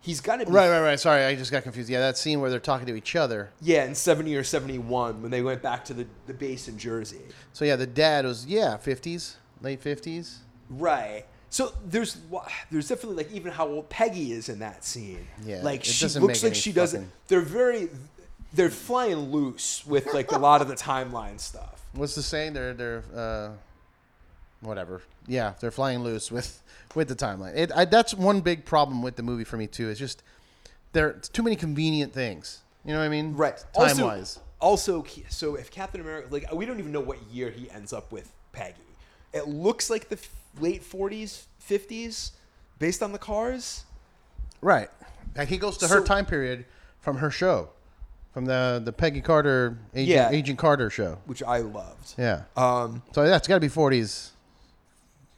He's 0.00 0.20
got 0.20 0.36
to 0.36 0.46
be 0.46 0.52
Right, 0.52 0.68
right, 0.68 0.80
right. 0.80 1.00
Sorry, 1.00 1.24
I 1.24 1.34
just 1.34 1.50
got 1.50 1.62
confused. 1.62 1.88
Yeah, 1.88 2.00
that 2.00 2.18
scene 2.18 2.40
where 2.40 2.50
they're 2.50 2.60
talking 2.60 2.86
to 2.86 2.94
each 2.94 3.16
other. 3.16 3.50
Yeah, 3.62 3.84
in 3.86 3.94
70 3.94 4.36
or 4.36 4.44
71 4.44 5.22
when 5.22 5.30
they 5.30 5.40
went 5.40 5.62
back 5.62 5.84
to 5.86 5.94
the, 5.94 6.06
the 6.26 6.34
base 6.34 6.68
in 6.68 6.78
Jersey. 6.78 7.22
So 7.54 7.64
yeah, 7.64 7.76
the 7.76 7.86
dad 7.86 8.26
was 8.26 8.44
yeah, 8.46 8.76
fifties, 8.76 9.36
late 9.62 9.80
fifties. 9.80 10.40
Right. 10.68 11.24
So 11.48 11.72
there's 11.86 12.18
there's 12.70 12.88
definitely 12.88 13.24
like 13.24 13.32
even 13.32 13.52
how 13.52 13.68
old 13.68 13.88
Peggy 13.88 14.32
is 14.32 14.48
in 14.48 14.58
that 14.58 14.84
scene. 14.84 15.26
Yeah, 15.44 15.60
Like 15.62 15.84
she 15.84 16.06
looks 16.18 16.42
like 16.42 16.54
she 16.54 16.72
doesn't. 16.72 17.10
They're 17.28 17.40
very 17.40 17.88
they're 18.52 18.70
flying 18.70 19.30
loose 19.30 19.86
with 19.86 20.12
like 20.12 20.32
a 20.32 20.38
lot 20.38 20.60
of 20.62 20.68
the 20.68 20.74
timeline 20.90 21.38
stuff. 21.40 21.86
What's 21.92 22.14
the 22.14 22.22
saying? 22.22 22.54
They're 22.54 22.74
they're 22.74 23.04
uh, 23.14 23.50
whatever. 24.60 25.02
Yeah, 25.26 25.54
they're 25.60 25.70
flying 25.70 26.00
loose 26.02 26.30
with 26.30 26.62
with 26.94 27.08
the 27.08 27.14
timeline. 27.16 27.56
It, 27.56 27.72
I, 27.74 27.84
that's 27.84 28.14
one 28.14 28.40
big 28.40 28.64
problem 28.64 29.02
with 29.02 29.16
the 29.16 29.22
movie 29.22 29.44
for 29.44 29.56
me 29.56 29.66
too. 29.66 29.88
It's 29.88 29.98
just 30.00 30.22
there 30.92 31.10
it's 31.10 31.28
too 31.28 31.42
many 31.42 31.56
convenient 31.56 32.12
things. 32.12 32.60
You 32.84 32.92
know 32.92 32.98
what 32.98 33.06
I 33.06 33.08
mean? 33.08 33.34
Right. 33.34 33.56
Time 33.56 33.88
also, 33.88 34.06
wise. 34.06 34.38
Also, 34.60 35.04
so 35.30 35.54
if 35.56 35.70
Captain 35.70 36.00
America, 36.00 36.28
like 36.30 36.52
we 36.52 36.66
don't 36.66 36.78
even 36.78 36.92
know 36.92 37.00
what 37.00 37.18
year 37.32 37.50
he 37.50 37.70
ends 37.70 37.92
up 37.92 38.12
with 38.12 38.30
Peggy. 38.52 38.76
It 39.32 39.48
looks 39.48 39.90
like 39.90 40.08
the 40.08 40.16
f- 40.16 40.30
late 40.60 40.82
40s, 40.82 41.44
50s, 41.68 42.30
based 42.78 43.02
on 43.02 43.10
the 43.12 43.18
cars. 43.18 43.84
Right. 44.60 44.88
Like 45.36 45.48
he 45.48 45.58
goes 45.58 45.76
to 45.78 45.88
her 45.88 46.02
time 46.02 46.24
period 46.26 46.64
from 47.00 47.16
her 47.18 47.30
show, 47.30 47.70
from 48.32 48.44
the 48.44 48.80
the 48.84 48.92
Peggy 48.92 49.20
Carter 49.20 49.76
Agent, 49.94 50.08
Yeah. 50.08 50.30
Agent 50.30 50.58
Carter 50.58 50.88
show. 50.90 51.18
which 51.26 51.42
I 51.42 51.58
loved. 51.58 52.14
Yeah. 52.16 52.42
Um, 52.56 53.02
So 53.12 53.26
that's 53.26 53.48
got 53.48 53.56
to 53.56 53.60
be 53.60 53.68
forties. 53.68 54.30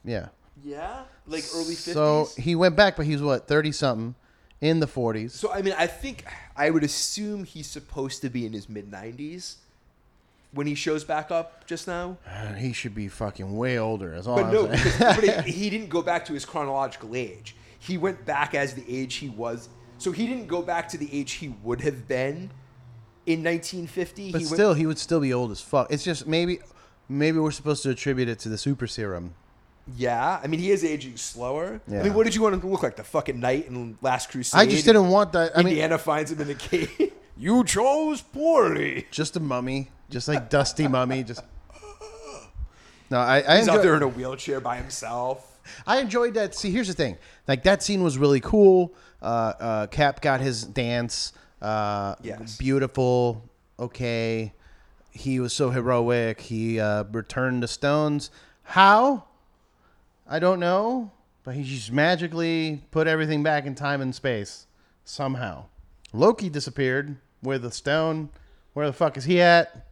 Yeah. 0.07 0.29
yeah, 0.63 1.03
like 1.27 1.43
early 1.53 1.75
50s. 1.75 1.93
So 1.93 2.29
he 2.37 2.55
went 2.55 2.75
back, 2.75 2.95
but 2.95 3.05
he 3.05 3.13
was 3.13 3.21
what 3.21 3.47
thirty 3.47 3.71
something 3.71 4.15
in 4.61 4.79
the 4.79 4.87
forties. 4.87 5.33
So 5.33 5.51
I 5.51 5.61
mean, 5.61 5.75
I 5.77 5.87
think 5.87 6.25
I 6.55 6.69
would 6.69 6.83
assume 6.83 7.43
he's 7.43 7.67
supposed 7.67 8.21
to 8.21 8.29
be 8.29 8.45
in 8.45 8.53
his 8.53 8.67
mid 8.69 8.89
90s 8.89 9.55
when 10.51 10.65
he 10.65 10.75
shows 10.75 11.03
back 11.03 11.29
up 11.29 11.67
just 11.67 11.87
now. 11.87 12.17
He 12.57 12.73
should 12.73 12.95
be 12.95 13.07
fucking 13.07 13.55
way 13.55 13.77
older. 13.77 14.11
That's 14.11 14.27
all 14.27 14.37
But 14.37 14.45
I'm 14.45 14.53
no, 14.53 14.67
because, 14.67 14.97
but 14.97 15.45
he, 15.45 15.51
he 15.63 15.69
didn't 15.69 15.89
go 15.89 16.01
back 16.01 16.25
to 16.25 16.33
his 16.33 16.45
chronological 16.45 17.15
age. 17.15 17.55
He 17.79 17.97
went 17.97 18.25
back 18.25 18.55
as 18.55 18.73
the 18.73 18.83
age 18.87 19.15
he 19.15 19.29
was. 19.29 19.69
So 19.99 20.11
he 20.11 20.25
didn't 20.27 20.47
go 20.47 20.61
back 20.61 20.87
to 20.89 20.97
the 20.97 21.13
age 21.13 21.33
he 21.33 21.49
would 21.63 21.81
have 21.81 22.07
been 22.07 22.51
in 23.25 23.43
1950. 23.43 24.31
but 24.31 24.41
he 24.41 24.45
still, 24.45 24.73
he 24.73 24.85
would 24.85 24.97
still 24.97 25.19
be 25.19 25.33
old 25.33 25.51
as 25.51 25.59
fuck. 25.61 25.91
It's 25.91 26.03
just 26.03 26.27
maybe, 26.27 26.59
maybe 27.09 27.39
we're 27.39 27.51
supposed 27.51 27.83
to 27.83 27.89
attribute 27.89 28.29
it 28.29 28.39
to 28.39 28.49
the 28.49 28.57
super 28.57 28.87
serum. 28.87 29.33
Yeah. 29.95 30.39
I 30.43 30.47
mean, 30.47 30.59
he 30.59 30.71
is 30.71 30.83
aging 30.83 31.17
slower. 31.17 31.79
I 31.87 32.03
mean, 32.03 32.13
what 32.13 32.25
did 32.25 32.35
you 32.35 32.41
want 32.41 32.55
him 32.55 32.61
to 32.61 32.67
look 32.67 32.83
like? 32.83 32.95
The 32.95 33.03
fucking 33.03 33.39
knight 33.39 33.67
in 33.67 33.97
Last 34.01 34.29
Crusade. 34.29 34.59
I 34.59 34.65
just 34.65 34.85
didn't 34.85 35.09
want 35.09 35.33
that. 35.33 35.51
I 35.55 35.59
mean, 35.59 35.69
Indiana 35.69 35.97
finds 35.97 36.31
him 36.31 36.41
in 36.41 36.47
the 36.47 36.55
cave. 36.55 37.13
you 37.37 37.63
chose 37.63 38.21
poorly. 38.21 39.07
just 39.11 39.35
a 39.35 39.39
mummy, 39.39 39.89
just 40.09 40.27
like 40.27 40.49
dusty 40.49 40.87
mummy. 40.87 41.23
Just 41.23 41.41
no, 43.09 43.19
I, 43.19 43.43
I 43.47 43.57
He's 43.59 43.67
out 43.69 43.81
there 43.81 43.95
in 43.95 44.03
a 44.03 44.07
wheelchair 44.07 44.59
by 44.59 44.77
himself. 44.77 45.59
I 45.85 45.99
enjoyed 45.99 46.33
that. 46.35 46.55
See, 46.55 46.71
here's 46.71 46.87
the 46.87 46.93
thing. 46.93 47.17
Like 47.47 47.63
that 47.63 47.83
scene 47.83 48.03
was 48.03 48.17
really 48.17 48.39
cool. 48.39 48.93
Uh, 49.21 49.53
uh, 49.59 49.87
Cap 49.87 50.21
got 50.21 50.41
his 50.41 50.63
dance. 50.63 51.33
Uh, 51.61 52.15
Yes. 52.21 52.57
Beautiful. 52.57 53.43
Okay. 53.79 54.53
He 55.11 55.39
was 55.39 55.53
so 55.53 55.71
heroic. 55.71 56.39
He 56.41 56.79
uh, 56.79 57.05
returned 57.11 57.63
the 57.63 57.67
stones. 57.67 58.29
How? 58.63 59.23
I 60.27 60.39
don't 60.39 60.59
know. 60.59 61.11
But 61.43 61.55
he 61.55 61.63
just 61.63 61.91
magically 61.93 62.83
put 62.91 63.07
everything 63.07 63.41
back 63.41 63.65
in 63.65 63.73
time 63.75 64.01
and 64.01 64.13
space 64.13 64.67
somehow. 65.05 65.65
Loki 66.11 66.49
disappeared. 66.49 67.15
Where 67.41 67.57
the 67.57 67.71
stone? 67.71 68.29
Where 68.73 68.85
the 68.87 68.93
fuck 68.93 69.15
is 69.17 69.23
he 69.23 69.39
at? 69.41 69.85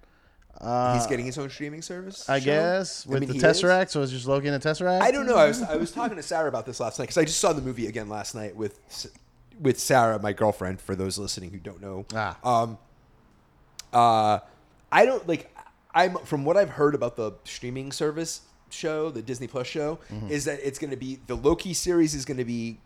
He's 0.62 1.06
getting 1.08 1.26
his 1.26 1.38
own 1.38 1.50
streaming 1.50 1.82
service. 1.82 2.28
Uh, 2.30 2.34
I 2.34 2.40
show? 2.40 2.46
guess 2.46 3.06
I 3.08 3.12
with 3.12 3.20
mean, 3.22 3.30
the 3.30 3.36
Tesseract. 3.38 3.86
is. 3.88 3.92
So 3.92 4.02
it's 4.02 4.12
just 4.12 4.26
Loki 4.28 4.48
and 4.48 4.62
the 4.62 4.70
Tesseract. 4.70 5.02
I 5.02 5.12
don't 5.12 5.26
know. 5.26 5.36
I 5.38 5.48
was 5.48 5.62
I 5.62 5.76
was 5.76 5.92
talking 5.92 6.16
to 6.18 6.24
Sarah 6.24 6.48
about 6.50 6.66
this 6.66 6.80
last 6.80 6.98
night 7.00 7.06
because 7.06 7.18
I 7.18 7.26
just 7.26 7.40
saw 7.40 7.54
the 7.54 7.62
movie 7.62 7.88
again 7.88 8.10
last 8.10 8.36
night 8.36 8.56
with 8.56 8.80
with 9.60 9.80
Sarah, 9.80 10.20
my 10.20 10.34
girlfriend. 10.34 10.82
For 10.82 10.96
those 10.96 11.18
listening 11.18 11.52
who 11.52 11.58
don't 11.60 11.82
know, 11.82 12.06
Ah. 12.16 12.38
um, 12.44 12.78
Uh, 13.94 14.40
I 14.92 15.06
don't 15.06 15.26
like. 15.28 15.54
I'm 15.94 16.18
from 16.20 16.44
what 16.46 16.58
I've 16.58 16.70
heard 16.72 16.96
about 16.96 17.16
the 17.16 17.34
streaming 17.46 17.92
service 17.92 18.42
show, 18.70 19.10
the 19.10 19.22
Disney 19.22 19.48
Plus 19.48 19.68
show, 19.68 20.00
Mm-hmm. 20.12 20.30
is 20.30 20.46
that 20.46 20.60
it's 20.66 20.80
going 20.80 20.92
to 20.92 20.98
be 20.98 21.20
the 21.28 21.36
Loki 21.36 21.74
series 21.74 22.14
is 22.16 22.26
going 22.26 22.38
to 22.38 22.46
be 22.46 22.78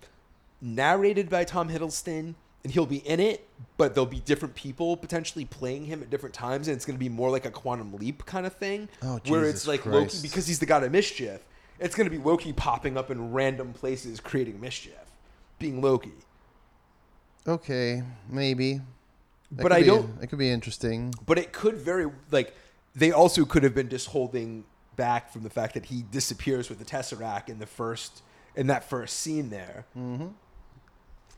narrated 0.61 1.29
by 1.29 1.43
Tom 1.43 1.69
Hiddleston, 1.69 2.35
and 2.63 2.73
he'll 2.73 2.85
be 2.85 2.97
in 2.97 3.19
it, 3.19 3.47
but 3.77 3.93
there'll 3.95 4.05
be 4.05 4.19
different 4.19 4.53
people 4.55 4.97
potentially 4.97 5.45
playing 5.45 5.85
him 5.85 6.01
at 6.01 6.09
different 6.09 6.35
times, 6.35 6.67
and 6.67 6.75
it's 6.75 6.85
going 6.85 6.95
to 6.97 6.99
be 6.99 7.07
more 7.09 7.29
like 7.31 7.45
a 7.45 7.51
Quantum 7.51 7.93
Leap 7.95 8.25
kind 8.25 8.45
of 8.45 8.53
thing, 8.55 8.89
Oh, 9.01 9.19
where 9.27 9.45
it's 9.45 9.65
like 9.67 9.85
Loki 9.85 10.17
because 10.21 10.47
he's 10.47 10.59
the 10.59 10.65
god 10.65 10.83
of 10.83 10.91
mischief. 10.91 11.39
It's 11.79 11.95
going 11.95 12.09
to 12.09 12.15
be 12.15 12.21
Loki 12.21 12.51
popping 12.51 12.97
up 12.97 13.09
in 13.09 13.31
random 13.31 13.71
places, 13.71 14.19
creating 14.19 14.59
mischief, 14.59 14.99
being 15.59 15.81
Loki. 15.81 16.11
Okay, 17.47 18.03
maybe. 18.29 18.81
That 19.51 19.63
But 19.63 19.71
I 19.71 19.79
be- 19.79 19.85
don't- 19.87 20.21
It 20.21 20.27
could 20.27 20.39
be 20.39 20.49
interesting. 20.49 21.13
But 21.25 21.37
it 21.39 21.53
could 21.53 21.75
very 21.77 22.11
like 22.31 22.53
they 22.95 23.11
also 23.11 23.45
could 23.45 23.63
have 23.63 23.73
been 23.73 23.87
just 23.89 24.07
holding 24.07 24.65
back 24.99 25.31
from 25.31 25.43
the 25.43 25.49
fact 25.49 25.75
that 25.75 25.85
he 25.85 26.03
disappears 26.11 26.67
with 26.69 26.77
the 26.77 26.83
tesseract 26.83 27.47
in 27.47 27.57
the 27.57 27.65
first 27.65 28.21
in 28.53 28.67
that 28.67 28.83
first 28.83 29.17
scene 29.17 29.49
there, 29.49 29.85
mm-hmm. 29.97 30.27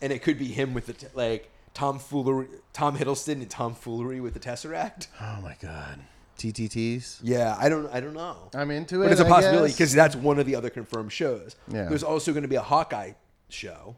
and 0.02 0.12
it 0.12 0.24
could 0.24 0.40
be 0.40 0.48
him 0.48 0.74
with 0.74 0.88
the 0.88 1.08
like 1.14 1.52
Tom 1.76 2.00
Foolery, 2.00 2.48
Tom 2.74 2.98
Hiddleston 2.98 3.34
and 3.34 3.50
Tom 3.50 3.76
Foolery 3.76 4.20
with 4.20 4.34
the 4.34 4.40
tesseract. 4.40 5.08
Oh 5.22 5.40
my 5.42 5.56
god. 5.62 6.00
TTTs. 6.40 7.20
Yeah, 7.22 7.56
I 7.60 7.70
don't, 7.70 7.88
I 7.94 8.00
don't 8.00 8.16
know, 8.16 8.50
I'm 8.56 8.72
into 8.72 9.04
it. 9.04 9.06
but 9.06 9.12
it's 9.12 9.22
a 9.22 9.26
I 9.26 9.30
possibility 9.30 9.74
because 9.74 9.94
that's 9.94 10.16
one 10.16 10.40
of 10.40 10.48
the 10.48 10.56
other 10.56 10.72
confirmed 10.72 11.12
shows. 11.12 11.56
Yeah. 11.68 11.84
There's 11.84 12.02
also 12.02 12.32
going 12.32 12.42
to 12.42 12.50
be 12.50 12.56
a 12.56 12.64
Hawkeye 12.64 13.12
show. 13.50 13.96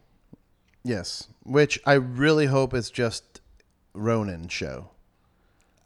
Yes, 0.84 1.30
which 1.44 1.80
I 1.86 1.94
really 1.94 2.48
hope 2.48 2.74
is 2.74 2.92
just 2.92 3.40
Ronin 3.94 4.50
show. 4.50 4.90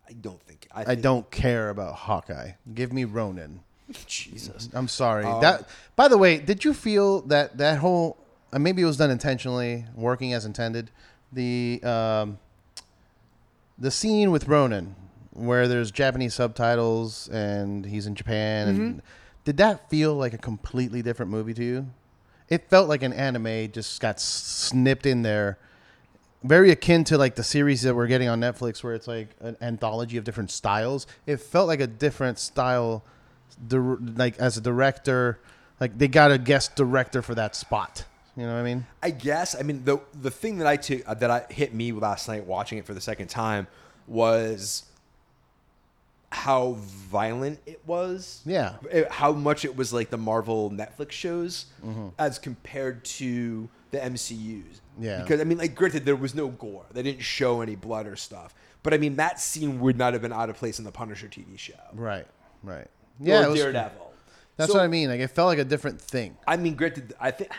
I 0.09 0.13
don't 0.13 0.41
think 0.41 0.67
I, 0.73 0.93
I 0.93 0.95
don't 0.95 1.29
care 1.29 1.69
about 1.69 1.93
Hawkeye. 1.93 2.53
Give 2.73 2.91
me 2.91 3.03
Ronin. 3.03 3.59
Jesus. 4.05 4.69
I'm 4.73 4.87
sorry. 4.87 5.25
Um, 5.25 5.41
that. 5.41 5.67
By 5.95 6.07
the 6.07 6.17
way, 6.17 6.37
did 6.39 6.63
you 6.65 6.73
feel 6.73 7.21
that 7.21 7.57
that 7.57 7.79
whole? 7.79 8.17
Uh, 8.51 8.59
maybe 8.59 8.81
it 8.81 8.85
was 8.85 8.97
done 8.97 9.11
intentionally, 9.11 9.85
working 9.95 10.33
as 10.33 10.45
intended. 10.45 10.91
The 11.33 11.81
um, 11.83 12.37
the 13.77 13.91
scene 13.91 14.31
with 14.31 14.47
Ronin 14.47 14.95
where 15.31 15.67
there's 15.67 15.91
Japanese 15.91 16.33
subtitles 16.33 17.29
and 17.29 17.85
he's 17.85 18.07
in 18.07 18.15
Japan, 18.15 18.67
Mm-hmm. 18.67 18.81
and 18.81 19.01
did 19.45 19.57
that 19.57 19.87
feel 19.89 20.15
like 20.15 20.33
a 20.33 20.37
completely 20.37 21.01
different 21.03 21.31
movie 21.31 21.53
to 21.53 21.63
you? 21.63 21.87
It 22.49 22.69
felt 22.69 22.89
like 22.89 23.03
an 23.03 23.13
anime 23.13 23.71
just 23.71 24.01
got 24.01 24.19
snipped 24.19 25.05
in 25.05 25.21
there. 25.21 25.57
Very 26.43 26.71
akin 26.71 27.03
to 27.05 27.17
like 27.17 27.35
the 27.35 27.43
series 27.43 27.81
that 27.83 27.93
we're 27.95 28.07
getting 28.07 28.29
on 28.29 28.39
Netflix, 28.41 28.83
where 28.83 28.93
it's 28.95 29.07
like 29.07 29.29
an 29.39 29.57
anthology 29.61 30.17
of 30.17 30.23
different 30.23 30.49
styles. 30.49 31.05
It 31.27 31.37
felt 31.37 31.67
like 31.67 31.81
a 31.81 31.87
different 31.87 32.39
style 32.39 33.03
dir- 33.67 33.97
like 34.15 34.37
as 34.39 34.57
a 34.57 34.61
director, 34.61 35.39
like 35.79 35.97
they 35.97 36.07
got 36.07 36.31
a 36.31 36.37
guest 36.37 36.75
director 36.75 37.21
for 37.21 37.35
that 37.35 37.55
spot. 37.55 38.05
You 38.35 38.43
know 38.43 38.53
what 38.53 38.59
I 38.59 38.63
mean? 38.63 38.85
I 39.01 39.09
guess. 39.09 39.55
I 39.55 39.63
mean, 39.63 39.83
the 39.83 39.99
the 40.21 40.29
thing 40.31 40.59
that 40.59 40.67
I 40.67 40.77
took 40.77 41.01
uh, 41.09 41.13
that 41.15 41.31
I 41.31 41.45
hit 41.51 41.73
me 41.73 41.91
last 41.91 42.27
night 42.27 42.45
watching 42.45 42.77
it 42.77 42.85
for 42.85 42.93
the 42.93 43.01
second 43.01 43.27
time 43.29 43.67
was 44.07 44.83
how 46.31 46.73
violent 46.79 47.59
it 47.65 47.81
was. 47.85 48.41
Yeah. 48.45 48.75
It- 48.91 49.11
how 49.11 49.31
much 49.31 49.63
it 49.65 49.75
was 49.75 49.93
like 49.93 50.09
the 50.09 50.17
Marvel 50.17 50.69
Netflix 50.69 51.11
shows 51.11 51.65
Mm-hmm. 51.85 52.09
as 52.19 52.37
compared 52.37 53.03
to 53.05 53.69
the 53.91 53.97
MCU's. 53.99 54.81
Yeah. 54.99 55.21
Because 55.21 55.39
I 55.39 55.45
mean, 55.45 55.57
like, 55.57 55.73
granted, 55.73 56.05
there 56.05 56.15
was 56.15 56.35
no 56.35 56.49
gore. 56.49 56.85
They 56.91 57.01
didn't 57.03 57.21
show 57.21 57.61
any 57.61 57.75
blood 57.75 58.07
or 58.07 58.15
stuff. 58.17 58.53
But 58.83 58.93
I 58.93 58.97
mean, 58.97 59.15
that 59.15 59.39
scene 59.39 59.79
would 59.79 59.97
not 59.97 60.13
have 60.13 60.21
been 60.21 60.33
out 60.33 60.49
of 60.49 60.57
place 60.57 60.79
in 60.79 60.85
the 60.85 60.91
Punisher 60.91 61.27
TV 61.27 61.57
show. 61.57 61.73
Right. 61.93 62.27
Right. 62.63 62.87
Yeah. 63.19 63.41
Or 63.41 63.43
it 63.45 63.49
was- 63.51 63.59
Daredevil. 63.61 64.11
that's 64.57 64.71
So- 64.71 64.77
what 64.77 64.83
I 64.83 64.87
mean. 64.87 65.09
Like 65.09 65.19
it 65.19 65.27
felt 65.29 65.47
like 65.47 65.59
a 65.59 65.65
different 65.65 66.01
thing. 66.01 66.37
I 66.47 66.57
mean, 66.57 66.75
granted, 66.75 67.13
I 67.19 67.31
think 67.31 67.51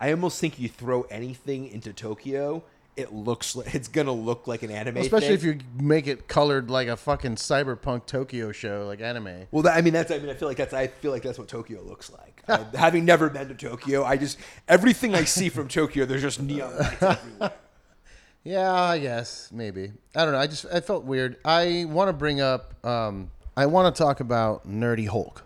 I 0.00 0.10
almost 0.10 0.40
think 0.40 0.58
you 0.58 0.68
throw 0.68 1.02
anything 1.02 1.68
into 1.68 1.92
Tokyo, 1.92 2.64
it 2.96 3.12
looks 3.12 3.56
like 3.56 3.74
it's 3.74 3.88
gonna 3.88 4.12
look 4.12 4.46
like 4.46 4.62
an 4.62 4.70
anime. 4.70 4.98
Especially 4.98 5.28
thing. 5.28 5.34
if 5.36 5.44
you 5.44 5.58
make 5.80 6.06
it 6.06 6.28
colored 6.28 6.70
like 6.70 6.88
a 6.88 6.96
fucking 6.96 7.36
cyberpunk 7.36 8.04
Tokyo 8.06 8.52
show, 8.52 8.84
like 8.86 9.00
anime. 9.00 9.46
Well, 9.50 9.62
that, 9.62 9.76
I 9.76 9.80
mean, 9.80 9.92
that's. 9.94 10.10
I 10.10 10.18
mean, 10.18 10.28
I 10.28 10.34
feel 10.34 10.48
like 10.48 10.58
that's. 10.58 10.74
I 10.74 10.88
feel 10.88 11.10
like 11.10 11.22
that's 11.22 11.38
what 11.38 11.48
Tokyo 11.48 11.80
looks 11.82 12.10
like. 12.10 12.42
I, 12.48 12.66
having 12.76 13.04
never 13.04 13.30
been 13.30 13.48
to 13.48 13.54
Tokyo, 13.54 14.04
I 14.04 14.16
just 14.16 14.38
everything 14.68 15.14
I 15.14 15.24
see 15.24 15.48
from 15.48 15.68
Tokyo, 15.68 16.04
there's 16.04 16.20
just 16.22 16.42
neon 16.42 16.76
lights 16.76 17.02
everywhere. 17.02 17.52
Yeah, 18.44 18.72
I 18.72 18.98
guess 18.98 19.50
maybe. 19.52 19.92
I 20.16 20.24
don't 20.24 20.32
know. 20.32 20.38
I 20.40 20.48
just 20.48 20.66
I 20.66 20.80
felt 20.80 21.04
weird. 21.04 21.36
I 21.44 21.86
want 21.88 22.08
to 22.08 22.12
bring 22.12 22.40
up. 22.40 22.74
Um, 22.84 23.30
I 23.56 23.66
want 23.66 23.94
to 23.94 24.02
talk 24.02 24.20
about 24.20 24.68
Nerdy 24.68 25.06
Hulk. 25.06 25.44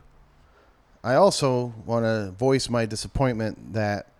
I 1.02 1.14
also 1.14 1.74
want 1.84 2.04
to 2.04 2.32
voice 2.32 2.68
my 2.68 2.86
disappointment 2.86 3.72
that 3.72 4.12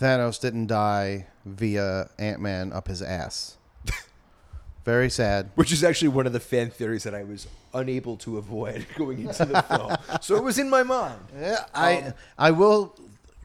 Thanos 0.00 0.40
didn't 0.40 0.66
die 0.66 1.26
via 1.44 2.10
Ant 2.18 2.40
Man 2.40 2.72
up 2.72 2.88
his 2.88 3.02
ass. 3.02 3.56
Very 4.84 5.10
sad. 5.10 5.50
Which 5.54 5.72
is 5.72 5.84
actually 5.84 6.08
one 6.08 6.26
of 6.26 6.32
the 6.32 6.40
fan 6.40 6.70
theories 6.70 7.04
that 7.04 7.14
I 7.14 7.22
was 7.22 7.46
unable 7.72 8.16
to 8.18 8.38
avoid 8.38 8.86
going 8.96 9.20
into 9.20 9.44
the 9.44 9.62
film. 9.62 9.96
So 10.20 10.36
it 10.36 10.42
was 10.42 10.58
in 10.58 10.68
my 10.68 10.82
mind. 10.82 11.20
Yeah, 11.38 11.64
I 11.74 11.96
um, 11.98 12.14
I 12.36 12.50
will 12.50 12.96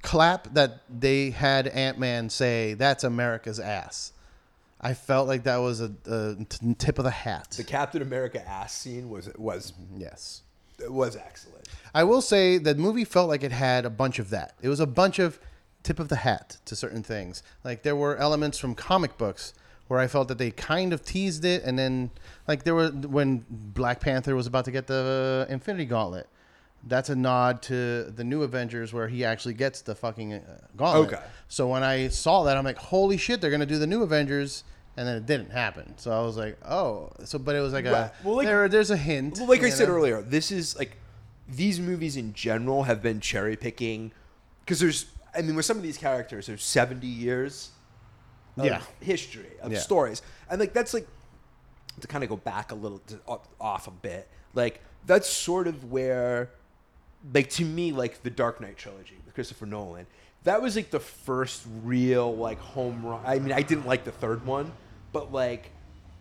clap 0.01 0.53
that 0.53 0.81
they 0.89 1.31
had 1.31 1.67
Ant 1.67 1.99
Man 1.99 2.29
say 2.29 2.73
that's 2.73 3.03
America's 3.03 3.59
ass. 3.59 4.13
I 4.79 4.93
felt 4.93 5.27
like 5.27 5.43
that 5.43 5.57
was 5.57 5.81
a, 5.81 5.91
a 6.05 6.35
t- 6.45 6.75
tip 6.77 6.99
of 6.99 7.05
the 7.05 7.11
hat. 7.11 7.51
The 7.51 7.63
Captain 7.63 8.01
America 8.01 8.47
ass 8.47 8.73
scene 8.73 9.09
was 9.09 9.29
was 9.38 9.71
mm-hmm. 9.71 10.01
yes. 10.01 10.41
It 10.79 10.91
was 10.91 11.15
excellent. 11.15 11.69
I 11.93 12.03
will 12.03 12.21
say 12.21 12.57
the 12.57 12.75
movie 12.75 13.05
felt 13.05 13.29
like 13.29 13.43
it 13.43 13.53
had 13.53 13.85
a 13.85 13.89
bunch 13.89 14.19
of 14.19 14.29
that. 14.31 14.55
It 14.61 14.67
was 14.67 14.81
a 14.81 14.85
bunch 14.85 15.19
of 15.19 15.39
tip 15.83 15.99
of 15.99 16.09
the 16.09 16.17
hat 16.17 16.57
to 16.65 16.75
certain 16.75 17.03
things. 17.03 17.43
Like 17.63 17.83
there 17.83 17.95
were 17.95 18.17
elements 18.17 18.57
from 18.57 18.75
comic 18.75 19.17
books 19.17 19.53
where 19.88 19.99
I 19.99 20.07
felt 20.07 20.27
that 20.27 20.38
they 20.38 20.51
kind 20.51 20.93
of 20.93 21.05
teased 21.05 21.45
it, 21.45 21.63
and 21.63 21.77
then 21.77 22.09
like 22.47 22.63
there 22.63 22.75
were 22.75 22.89
when 22.89 23.45
Black 23.49 23.99
Panther 23.99 24.35
was 24.35 24.47
about 24.47 24.65
to 24.65 24.71
get 24.71 24.88
the 24.88 25.45
Infinity 25.49 25.85
Gauntlet. 25.85 26.27
That's 26.87 27.09
a 27.09 27.15
nod 27.15 27.61
to 27.63 28.03
the 28.03 28.23
new 28.23 28.43
Avengers 28.43 28.93
where 28.93 29.07
he 29.07 29.25
actually 29.25 29.55
gets 29.55 29.81
the 29.81 29.95
fucking 29.95 30.33
uh, 30.33 30.39
gauntlet. 30.75 31.13
Okay. 31.13 31.23
So 31.47 31.67
when 31.67 31.83
I 31.83 32.09
saw 32.09 32.43
that, 32.43 32.57
I'm 32.57 32.63
like, 32.63 32.77
holy 32.77 33.17
shit, 33.17 33.41
they're 33.41 33.49
gonna 33.51 33.65
do 33.65 33.79
the 33.79 33.87
new 33.87 34.03
Avengers, 34.03 34.63
and 34.95 35.07
then 35.07 35.15
it 35.17 35.25
didn't 35.25 35.51
happen. 35.51 35.97
So 35.97 36.11
I 36.11 36.21
was 36.23 36.37
like, 36.37 36.57
oh, 36.63 37.11
so 37.23 37.39
but 37.39 37.55
it 37.55 37.59
was 37.61 37.73
like 37.73 37.85
a 37.85 38.11
Well, 38.23 38.35
like- 38.35 38.45
there, 38.47 38.67
there's 38.67 38.91
a 38.91 38.97
hint. 38.97 39.37
Well, 39.39 39.47
like 39.47 39.61
I 39.61 39.65
you 39.65 39.71
said 39.71 39.89
earlier, 39.89 40.21
this 40.21 40.51
is 40.51 40.77
like 40.77 40.97
these 41.47 41.79
movies 41.79 42.17
in 42.17 42.33
general 42.33 42.83
have 42.83 43.01
been 43.01 43.19
cherry 43.19 43.55
picking 43.55 44.11
because 44.61 44.79
there's, 44.79 45.05
I 45.35 45.41
mean, 45.41 45.55
with 45.55 45.65
some 45.65 45.77
of 45.77 45.83
these 45.83 45.97
characters, 45.97 46.47
there's 46.47 46.63
70 46.63 47.05
years 47.07 47.69
of 48.57 48.65
Yeah. 48.65 48.81
history 48.99 49.49
of 49.61 49.71
Yeah. 49.71 49.79
stories, 49.79 50.21
and 50.49 50.59
like 50.59 50.73
that's 50.73 50.93
like 50.93 51.07
to 52.01 52.07
kind 52.07 52.23
of 52.23 52.29
go 52.29 52.35
back 52.37 52.71
a 52.71 52.75
little 52.75 52.99
to, 53.07 53.19
off 53.59 53.87
a 53.87 53.91
bit. 53.91 54.27
Like 54.53 54.81
that's 55.05 55.27
sort 55.29 55.67
of 55.67 55.91
where, 55.91 56.49
like 57.33 57.49
to 57.51 57.65
me, 57.65 57.91
like 57.91 58.23
the 58.23 58.29
Dark 58.29 58.61
Knight 58.61 58.77
trilogy 58.77 59.17
with 59.25 59.33
Christopher 59.33 59.65
Nolan. 59.65 60.05
That 60.43 60.61
was 60.61 60.75
like 60.75 60.91
the 60.91 60.99
first 60.99 61.65
real 61.83 62.35
like 62.35 62.59
home 62.59 63.03
run. 63.05 63.21
I 63.25 63.39
mean, 63.39 63.51
I 63.51 63.61
didn't 63.61 63.88
like 63.88 64.03
the 64.03 64.11
third 64.11 64.45
one, 64.45 64.71
but 65.11 65.31
like 65.31 65.71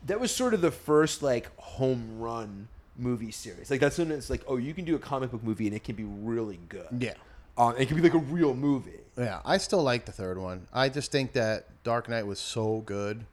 that 0.06 0.18
was 0.20 0.34
sort 0.34 0.54
of 0.54 0.60
the 0.60 0.70
first 0.70 1.22
like 1.22 1.54
home 1.58 2.18
run 2.18 2.68
movie 2.96 3.30
series. 3.32 3.70
Like 3.70 3.80
that's 3.80 3.98
when 3.98 4.10
it's 4.10 4.30
like, 4.30 4.42
oh, 4.46 4.56
you 4.56 4.72
can 4.72 4.84
do 4.84 4.94
a 4.94 4.98
comic 4.98 5.30
book 5.30 5.42
movie 5.42 5.66
and 5.66 5.76
it 5.76 5.84
can 5.84 5.94
be 5.94 6.04
really 6.04 6.58
good. 6.68 6.86
Yeah. 6.98 7.14
um, 7.58 7.74
it 7.78 7.86
can 7.86 7.96
be 7.96 8.02
like 8.02 8.14
a 8.14 8.18
real 8.18 8.54
movie. 8.54 9.00
Yeah, 9.16 9.40
I 9.44 9.58
still 9.58 9.82
like 9.82 10.06
the 10.06 10.12
third 10.12 10.38
one. 10.38 10.66
I 10.72 10.88
just 10.88 11.12
think 11.12 11.32
that 11.34 11.66
Dark 11.84 12.08
Knight 12.08 12.26
was 12.26 12.38
so 12.40 12.82
good 12.86 13.26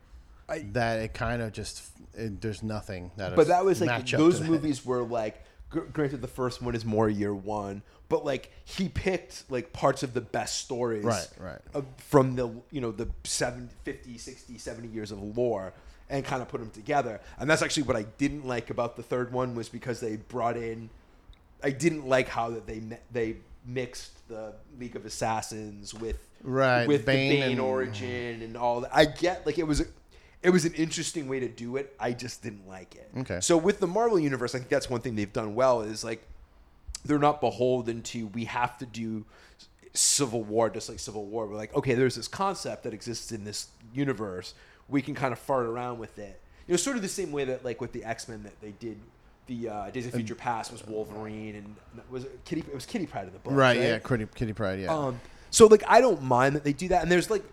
I- 0.50 0.66
that 0.74 1.00
it 1.00 1.14
kind 1.14 1.42
of 1.42 1.54
just 1.54 1.84
it, 2.14 2.42
there's 2.42 2.64
nothing 2.64 3.12
that. 3.18 3.36
But 3.36 3.48
that 3.48 3.64
was 3.64 3.80
like 3.80 3.88
match 3.88 4.14
up 4.14 4.18
to 4.20 4.24
those 4.26 4.40
that. 4.42 4.50
movies 4.50 4.86
were 4.86 5.04
like. 5.04 5.42
Gr- 5.72 5.80
Granted, 5.92 6.22
the 6.22 6.28
first 6.28 6.62
one 6.62 6.76
is 6.76 6.86
more 6.86 7.10
year 7.10 7.34
one, 7.34 7.82
but 8.10 8.24
like 8.24 8.52
he 8.66 8.88
picked 8.90 9.50
like 9.50 9.74
parts 9.74 10.04
of 10.04 10.14
the 10.14 10.22
best 10.22 10.60
stories, 10.60 11.04
Right, 11.04 11.28
right. 11.40 11.62
of- 11.74 11.86
from 11.98 12.36
the 12.36 12.50
you 12.72 12.82
know 12.82 12.92
the 12.92 13.10
7, 13.24 13.70
50, 13.84 14.18
60, 14.18 14.58
70 14.60 14.88
years 14.90 15.12
of 15.12 15.20
lore, 15.38 15.74
and 16.10 16.24
kind 16.24 16.42
of 16.42 16.48
put 16.50 16.60
them 16.60 16.70
together. 16.72 17.20
And 17.40 17.50
that's 17.50 17.62
actually 17.62 17.84
what 17.84 17.96
I 17.96 18.04
didn't 18.18 18.46
like 18.46 18.70
about 18.70 18.96
the 18.98 19.04
third 19.04 19.32
one 19.34 19.56
was 19.56 19.70
because 19.70 20.00
they 20.00 20.18
brought 20.18 20.58
in. 20.58 20.90
I 21.64 21.70
didn't 21.72 22.08
like 22.08 22.28
how 22.28 22.50
that 22.52 22.68
they 22.68 22.82
they 23.12 23.38
mixed 23.66 24.28
the 24.28 24.54
League 24.80 24.96
of 24.96 25.06
Assassins 25.06 25.94
with 25.94 26.18
Right, 26.44 26.88
with 26.88 27.06
Bane 27.06 27.30
the 27.30 27.40
Bane 27.42 27.52
and- 27.52 27.62
origin 27.62 28.42
and 28.42 28.58
all 28.58 28.82
that. 28.82 28.90
I 28.96 29.06
get 29.06 29.46
like 29.46 29.58
it 29.60 29.68
was. 29.68 29.84
It 30.44 30.50
was 30.50 30.66
an 30.66 30.74
interesting 30.74 31.28
way 31.28 31.40
to 31.40 31.48
do 31.48 31.78
it. 31.78 31.96
I 32.00 32.14
just 32.14 32.42
didn't 32.42 32.68
like 32.68 32.96
it. 32.96 33.10
Okay. 33.20 33.40
So 33.42 33.58
with 33.58 33.80
the 33.80 33.88
Marvel 33.88 34.20
universe, 34.20 34.56
I 34.56 34.60
think 34.60 34.70
that's 34.70 34.90
one 34.90 35.02
thing 35.02 35.16
they've 35.16 35.32
done 35.32 35.54
well 35.54 35.82
is 35.82 36.04
like 36.04 36.24
they're 37.06 37.20
not 37.20 37.42
beholden 37.42 38.02
to 38.04 38.28
we 38.28 38.46
have 38.46 38.78
to 38.80 38.86
do 38.86 39.26
Civil 39.94 40.44
War 40.44 40.70
just 40.70 40.90
like 40.90 41.00
Civil 41.00 41.26
War. 41.26 41.48
We're 41.48 41.56
like, 41.56 41.76
okay, 41.76 41.94
there's 41.94 42.16
this 42.16 42.28
concept 42.28 42.84
that 42.84 42.94
exists 42.94 43.32
in 43.32 43.44
this 43.44 43.68
universe. 43.94 44.54
We 44.90 45.02
can 45.02 45.14
kind 45.14 45.32
of 45.32 45.40
fart 45.40 45.66
around 45.66 46.00
with 46.00 46.18
it. 46.18 46.40
You 46.68 46.74
know, 46.74 46.78
sort 46.78 46.96
of 46.96 47.02
the 47.02 47.10
same 47.10 47.32
way 47.32 47.46
that 47.46 47.64
like 47.64 47.82
with 47.82 47.92
the 47.92 48.04
X 48.04 48.28
Men 48.28 48.44
that 48.44 48.60
they 48.62 48.72
did. 48.72 48.98
The 49.48 49.70
uh, 49.70 49.90
Days 49.90 50.06
of 50.06 50.14
Future 50.14 50.36
Past 50.36 50.72
was 50.72 50.86
Wolverine, 50.86 51.56
and 51.56 51.76
was 52.10 52.24
it 52.24 52.40
Kitty? 52.46 52.62
It 52.62 52.74
was 52.74 52.86
Kitty 52.86 53.08
Pryde 53.08 53.28
in 53.28 53.34
the 53.34 53.40
book, 53.40 53.54
Right, 53.54 53.76
yeah, 53.76 53.98
Kitty, 54.00 54.28
Kitty 54.34 54.54
Pryde, 54.54 54.80
yeah. 54.80 54.96
Um, 54.96 55.20
so 55.50 55.66
like 55.66 55.84
I 55.88 56.00
don't 56.00 56.22
mind 56.22 56.56
that 56.56 56.64
they 56.64 56.74
do 56.74 56.88
that, 56.90 57.02
and 57.02 57.12
there's 57.12 57.30
like 57.30 57.44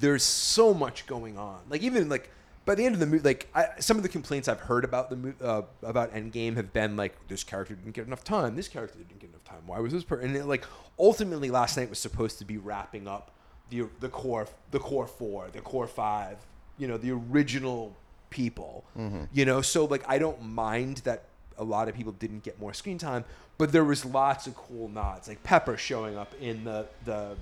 there's 0.00 0.22
so 0.22 0.74
much 0.74 1.06
going 1.06 1.38
on. 1.38 1.60
Like 1.68 1.82
even 1.82 2.08
like 2.08 2.30
by 2.64 2.74
the 2.74 2.84
end 2.84 2.94
of 2.94 3.00
the 3.00 3.06
movie, 3.06 3.22
like 3.22 3.48
I, 3.54 3.66
some 3.78 3.96
of 3.96 4.02
the 4.02 4.08
complaints 4.08 4.48
I've 4.48 4.60
heard 4.60 4.84
about 4.84 5.10
the 5.10 5.16
mo- 5.16 5.34
uh, 5.40 5.62
about 5.82 6.14
Endgame 6.14 6.56
have 6.56 6.72
been 6.72 6.96
like 6.96 7.14
this 7.28 7.44
character 7.44 7.74
didn't 7.74 7.92
get 7.92 8.06
enough 8.06 8.24
time, 8.24 8.56
this 8.56 8.68
character 8.68 8.98
didn't 8.98 9.18
get 9.20 9.30
enough 9.30 9.44
time. 9.44 9.66
Why 9.66 9.78
was 9.80 9.92
this 9.92 10.04
person? 10.04 10.28
And 10.28 10.36
it, 10.36 10.46
like 10.46 10.64
ultimately, 10.98 11.50
last 11.50 11.76
night 11.76 11.90
was 11.90 11.98
supposed 11.98 12.38
to 12.38 12.44
be 12.44 12.56
wrapping 12.56 13.06
up 13.06 13.32
the 13.70 13.86
the 14.00 14.08
core 14.08 14.46
the 14.70 14.78
core 14.78 15.06
four, 15.06 15.48
the 15.52 15.60
core 15.60 15.86
five, 15.86 16.38
you 16.78 16.88
know, 16.88 16.96
the 16.96 17.10
original 17.10 17.94
people. 18.30 18.84
You 19.32 19.44
know, 19.44 19.60
so 19.60 19.84
like 19.84 20.04
I 20.08 20.18
don't 20.18 20.42
mind 20.42 20.98
that 20.98 21.24
a 21.58 21.64
lot 21.64 21.88
of 21.88 21.94
people 21.94 22.12
didn't 22.12 22.42
get 22.42 22.58
more 22.58 22.72
screen 22.74 22.98
time, 22.98 23.24
but 23.58 23.70
there 23.72 23.84
was 23.84 24.04
lots 24.04 24.46
of 24.46 24.56
cool 24.56 24.88
nods, 24.88 25.28
like 25.28 25.42
Pepper 25.42 25.76
showing 25.76 26.16
up 26.16 26.32
in 26.40 26.64
the 26.64 26.86
the. 27.04 27.36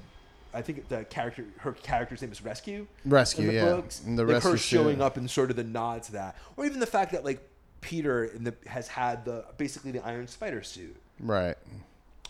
I 0.55 0.63
think 0.63 0.89
the 0.89 1.05
character, 1.05 1.45
her 1.59 1.73
character's 1.73 2.21
name 2.23 2.33
is 2.33 2.43
Rescue. 2.45 2.87
Rescue, 3.05 3.49
in 3.49 3.49
the 3.49 3.55
yeah. 3.55 3.65
Books. 3.77 4.03
In 4.05 4.17
the 4.17 4.25
like 4.25 4.35
Rescue 4.35 4.51
her 4.53 4.57
showing 4.59 4.99
show. 4.99 5.05
up 5.05 5.17
and 5.17 5.31
sort 5.31 5.51
of 5.51 5.57
the 5.57 5.65
nods 5.65 6.07
to 6.09 6.13
that, 6.13 6.37
or 6.57 6.65
even 6.67 6.81
the 6.81 6.87
fact 6.87 7.13
that 7.13 7.25
like 7.25 7.49
Peter 7.81 8.25
in 8.25 8.45
the 8.45 8.55
has 8.67 8.89
had 8.89 9.25
the 9.25 9.45
basically 9.57 9.91
the 9.91 10.05
Iron 10.05 10.27
Spider 10.29 10.63
suit, 10.63 10.97
right. 11.21 11.57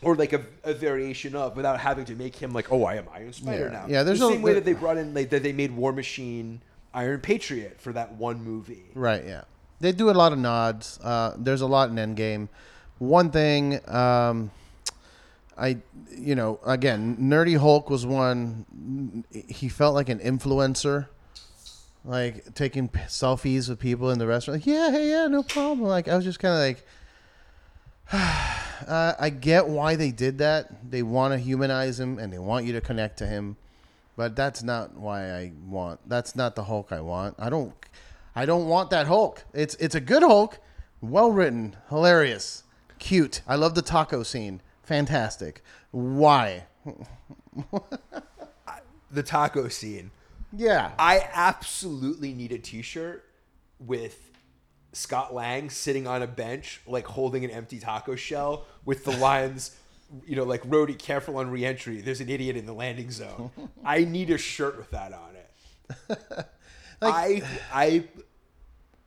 or 0.03 0.15
like 0.17 0.33
a, 0.33 0.45
a 0.65 0.73
variation 0.73 1.35
of, 1.37 1.57
without 1.57 1.79
having 1.81 2.05
to 2.07 2.15
make 2.15 2.37
him 2.37 2.53
like, 2.53 2.73
oh, 2.73 2.85
I 2.85 2.95
am 2.95 3.07
Iron 3.13 3.33
Spider 3.33 3.71
Yeah. 3.73 3.81
now. 3.81 3.87
Yeah, 3.89 4.03
there's 4.03 4.21
the 4.21 4.29
a- 4.29 4.33
same 4.33 4.43
way 4.43 4.53
there- 4.53 4.61
that 4.61 4.65
they 4.65 4.73
brought 4.75 4.97
in 4.97 5.13
like 5.15 5.31
that 5.31 5.43
they 5.43 5.53
made 5.53 5.73
War 5.73 5.93
Machine 5.93 6.63
Iron 6.95 7.21
Patriot 7.21 7.81
for 7.81 7.93
that 7.93 8.15
one 8.15 8.43
movie. 8.43 8.85
Right, 8.95 9.25
yeah. 9.27 9.43
They 9.81 9.91
do 9.93 10.11
a 10.11 10.13
lot 10.13 10.33
of 10.33 10.39
nods. 10.39 11.01
Uh, 11.03 11.35
there's 11.37 11.61
a 11.61 11.67
lot 11.67 11.91
in 11.91 11.97
Endgame. 11.97 12.49
One 12.99 13.31
thing, 13.33 13.81
um, 13.91 14.53
I, 15.57 15.79
you 16.17 16.35
know, 16.35 16.61
again, 16.65 17.17
Nerdy 17.19 17.59
Hulk 17.59 17.91
was 17.91 18.07
one. 18.07 19.25
He 19.31 19.69
felt 19.69 19.95
like 19.95 20.09
an 20.09 20.19
influencer, 20.19 21.09
like 22.05 22.55
taking 22.55 22.89
selfies 22.89 23.69
with 23.69 23.79
people 23.79 24.11
in 24.11 24.19
the 24.19 24.27
restaurant. 24.27 24.61
Like, 24.61 24.67
yeah, 24.67 24.91
hey, 24.91 25.11
yeah, 25.11 25.27
no 25.27 25.43
problem. 25.43 25.89
Like, 25.89 26.09
I 26.09 26.17
was 26.17 26.25
just 26.25 26.39
kind 26.39 26.55
of 26.55 26.61
like, 26.61 26.87
uh, 28.89 29.15
I 29.19 29.31
get 29.31 29.69
why 29.69 29.97
they 29.97 30.11
did 30.11 30.39
that. 30.39 30.91
They 30.91 31.03
want 31.03 31.33
to 31.33 31.39
humanize 31.39 31.99
him 31.99 32.19
and 32.19 32.33
they 32.33 32.39
want 32.39 32.67
you 32.67 32.73
to 32.73 32.81
connect 32.81 33.19
to 33.19 33.27
him, 33.27 33.57
but 34.17 34.37
that's 34.37 34.63
not 34.63 34.95
why 34.97 35.31
I 35.31 35.53
want. 35.67 36.01
That's 36.09 36.35
not 36.35 36.57
the 36.57 36.65
Hulk 36.65 36.93
I 36.93 37.01
want. 37.01 37.37
I 37.39 37.51
don't. 37.51 37.75
I 38.35 38.47
don't 38.47 38.67
want 38.67 38.89
that 38.91 39.07
Hulk. 39.07 39.45
It's 39.53 39.75
it's 39.75 39.95
a 39.95 40.01
good 40.01 40.23
Hulk, 40.23 40.59
well 41.03 41.31
written, 41.31 41.77
hilarious, 41.91 42.65
cute. 42.99 43.43
I 43.47 43.57
love 43.57 43.75
the 43.75 43.83
taco 43.83 44.23
scene. 44.23 44.63
Fantastic. 44.83 45.63
Why? 45.91 46.65
The 49.15 49.23
taco 49.23 49.69
scene. 49.69 50.11
Yeah. 50.57 50.93
I 50.99 51.29
absolutely 51.35 52.33
need 52.33 52.51
a 52.53 52.59
T-shirt 52.59 53.23
with 53.79 54.31
Scott 54.93 55.35
Lang 55.35 55.69
sitting 55.69 56.07
on 56.07 56.23
a 56.23 56.27
bench, 56.27 56.81
like 56.87 57.07
holding 57.07 57.45
an 57.45 57.51
empty 57.51 57.79
taco 57.79 58.15
shell, 58.17 58.65
with 58.87 59.05
the 59.05 59.11
lines, 59.19 59.77
you 60.27 60.35
know, 60.35 60.45
like 60.45 60.63
Rhodey, 60.63 60.99
careful 60.99 61.37
on 61.37 61.51
reentry. 61.51 62.01
There's 62.01 62.23
an 62.23 62.31
idiot 62.31 62.57
in 62.57 62.65
the 62.65 62.73
landing 62.73 63.11
zone." 63.11 63.51
I 63.85 64.05
need 64.05 64.31
a 64.31 64.39
shirt 64.39 64.79
with 64.79 64.91
that 64.93 65.13
on 65.13 65.37
it. 65.37 66.19
I 67.03 67.43
I 67.73 68.05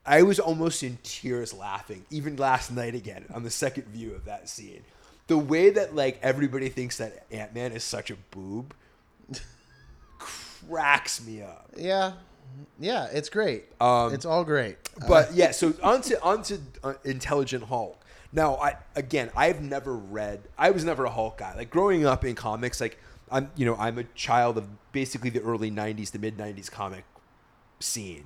I 0.06 0.22
was 0.22 0.40
almost 0.40 0.84
in 0.84 1.00
tears 1.02 1.52
laughing, 1.54 2.06
even 2.12 2.36
last 2.36 2.72
night 2.72 2.94
again 2.94 3.26
on 3.34 3.42
the 3.44 3.50
second 3.50 3.88
view 3.88 4.14
of 4.14 4.26
that 4.26 4.50
scene. 4.50 4.84
The 5.28 5.38
way 5.38 5.70
that 5.72 5.96
like 5.96 6.20
everybody 6.22 6.70
thinks 6.70 6.98
that 6.98 7.26
Ant 7.32 7.54
Man 7.54 7.72
is 7.72 7.84
such 7.84 8.12
a 8.12 8.16
boob 8.32 8.74
cracks 10.20 11.26
me 11.26 11.42
up. 11.42 11.70
Yeah. 11.76 12.14
Yeah. 12.80 13.08
It's 13.12 13.30
great. 13.30 13.66
Um, 13.82 14.14
it's 14.14 14.26
all 14.26 14.44
great. 14.44 14.78
But 15.08 15.34
yeah, 15.34 15.52
so 15.52 15.74
onto 15.84 16.16
onto 16.22 16.58
uh, 16.84 16.94
Intelligent 17.04 17.64
Hulk. 17.66 18.00
Now, 18.32 18.56
I 18.56 18.78
again, 18.96 19.30
I've 19.36 19.62
never 19.62 19.96
read. 19.96 20.42
I 20.58 20.72
was 20.72 20.84
never 20.84 21.06
a 21.06 21.10
Hulk 21.10 21.38
guy. 21.38 21.56
Like 21.56 21.70
growing 21.70 22.06
up 22.06 22.26
in 22.26 22.36
comics, 22.36 22.80
like 22.82 22.98
I'm, 23.32 23.50
you 23.56 23.66
know, 23.66 23.76
I'm 23.78 23.98
a 23.98 24.04
child 24.16 24.58
of 24.58 24.68
basically 24.92 25.30
the 25.30 25.42
early 25.42 25.72
'90s 25.72 26.12
to 26.12 26.20
mid 26.20 26.38
'90s 26.38 26.70
comic 26.70 27.04
scene, 27.80 28.26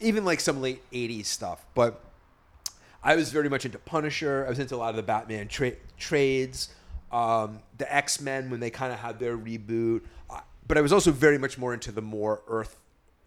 even 0.00 0.24
like 0.24 0.40
some 0.40 0.60
late 0.60 0.82
'80s 0.92 1.26
stuff. 1.26 1.64
But 1.74 2.00
I 3.02 3.16
was 3.16 3.32
very 3.32 3.48
much 3.48 3.64
into 3.64 3.78
Punisher. 3.78 4.44
I 4.46 4.50
was 4.50 4.58
into 4.58 4.74
a 4.74 4.78
lot 4.78 4.90
of 4.90 4.96
the 4.96 5.02
Batman 5.02 5.48
tra- 5.48 5.76
trades, 5.98 6.68
um, 7.10 7.60
the 7.78 7.92
X 7.92 8.20
Men 8.20 8.50
when 8.50 8.60
they 8.60 8.70
kind 8.70 8.92
of 8.92 8.98
had 8.98 9.18
their 9.18 9.36
reboot. 9.36 10.02
Uh, 10.28 10.40
but 10.66 10.76
I 10.76 10.80
was 10.80 10.92
also 10.92 11.10
very 11.10 11.38
much 11.38 11.58
more 11.58 11.72
into 11.72 11.92
the 11.92 12.02
more 12.02 12.42
Earth, 12.46 12.76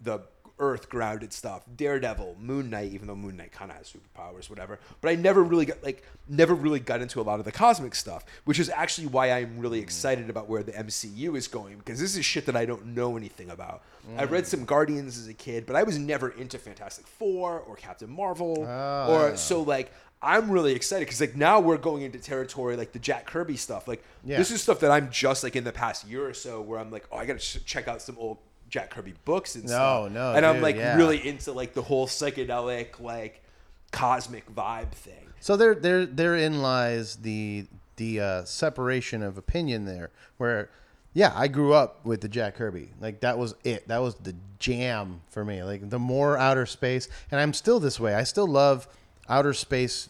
the 0.01 0.19
Earth 0.59 0.89
grounded 0.89 1.33
stuff. 1.33 1.63
Daredevil, 1.75 2.37
Moon 2.39 2.69
Knight, 2.69 2.91
even 2.93 3.07
though 3.07 3.15
Moon 3.15 3.35
Knight 3.37 3.51
kind 3.51 3.71
of 3.71 3.77
has 3.77 3.91
superpowers, 3.91 4.49
whatever. 4.49 4.79
But 5.01 5.09
I 5.09 5.15
never 5.15 5.43
really 5.43 5.65
got 5.65 5.83
like 5.83 6.03
never 6.29 6.53
really 6.53 6.79
got 6.79 7.01
into 7.01 7.19
a 7.19 7.23
lot 7.23 7.39
of 7.39 7.45
the 7.45 7.51
cosmic 7.51 7.95
stuff, 7.95 8.23
which 8.45 8.59
is 8.59 8.69
actually 8.69 9.07
why 9.07 9.31
I'm 9.31 9.57
really 9.59 9.79
excited 9.79 10.29
about 10.29 10.47
where 10.49 10.63
the 10.63 10.71
MCU 10.73 11.35
is 11.35 11.47
going 11.47 11.77
because 11.79 11.99
this 11.99 12.15
is 12.15 12.23
shit 12.23 12.45
that 12.45 12.55
I 12.55 12.65
don't 12.65 12.87
know 12.87 13.17
anything 13.17 13.49
about. 13.49 13.81
I 14.17 14.25
read 14.25 14.45
some 14.45 14.65
Guardians 14.65 15.17
as 15.17 15.27
a 15.27 15.33
kid, 15.33 15.65
but 15.65 15.75
I 15.75 15.83
was 15.83 15.97
never 15.97 16.29
into 16.29 16.57
Fantastic 16.57 17.07
Four 17.07 17.59
or 17.61 17.75
Captain 17.75 18.09
Marvel 18.09 18.65
Ah. 18.67 19.07
or 19.07 19.35
so 19.37 19.61
like 19.61 19.91
I'm 20.21 20.49
really 20.51 20.73
excited 20.73 21.05
because 21.05 21.19
like 21.19 21.35
now 21.35 21.59
we're 21.59 21.77
going 21.77 22.01
into 22.03 22.17
territory 22.19 22.77
like 22.77 22.93
the 22.93 22.99
Jack 22.99 23.25
Kirby 23.25 23.57
stuff. 23.57 23.87
Like 23.87 24.03
Yeah. 24.23 24.37
this 24.37 24.51
is 24.51 24.61
stuff 24.61 24.79
that 24.81 24.91
I'm 24.91 25.09
just 25.11 25.43
like 25.43 25.55
in 25.55 25.63
the 25.65 25.71
past 25.73 26.07
year 26.07 26.25
or 26.27 26.33
so 26.33 26.61
where 26.61 26.79
I'm 26.79 26.91
like, 26.91 27.05
oh, 27.11 27.17
I 27.17 27.25
gotta 27.25 27.39
ch- 27.39 27.65
check 27.65 27.87
out 27.89 28.01
some 28.01 28.17
old 28.17 28.37
Jack 28.73 28.89
Kirby 28.89 29.13
books 29.23 29.53
and 29.53 29.65
No, 29.65 29.69
stuff. 29.69 30.11
no, 30.13 30.33
and 30.33 30.43
I'm 30.43 30.55
dude, 30.55 30.63
like 30.63 30.75
yeah. 30.77 30.97
really 30.97 31.27
into 31.27 31.51
like 31.51 31.75
the 31.75 31.83
whole 31.83 32.07
psychedelic 32.07 32.99
like 32.99 33.43
cosmic 33.91 34.51
vibe 34.51 34.89
thing. 34.93 35.27
So 35.41 35.55
there, 35.55 35.75
there, 35.75 36.07
therein 36.07 36.63
lies 36.63 37.17
the 37.17 37.67
the 37.97 38.19
uh, 38.19 38.43
separation 38.45 39.21
of 39.21 39.37
opinion 39.37 39.85
there. 39.85 40.09
Where, 40.37 40.71
yeah, 41.13 41.33
I 41.35 41.49
grew 41.49 41.73
up 41.73 42.03
with 42.03 42.21
the 42.21 42.27
Jack 42.27 42.55
Kirby. 42.55 42.89
Like 42.99 43.19
that 43.19 43.37
was 43.37 43.53
it. 43.63 43.87
That 43.89 43.99
was 44.01 44.15
the 44.15 44.33
jam 44.57 45.21
for 45.29 45.45
me. 45.45 45.61
Like 45.61 45.91
the 45.91 45.99
more 45.99 46.35
outer 46.39 46.65
space, 46.65 47.07
and 47.29 47.39
I'm 47.39 47.53
still 47.53 47.79
this 47.79 47.99
way. 47.99 48.15
I 48.15 48.23
still 48.23 48.47
love 48.47 48.87
outer 49.29 49.53
space 49.53 50.09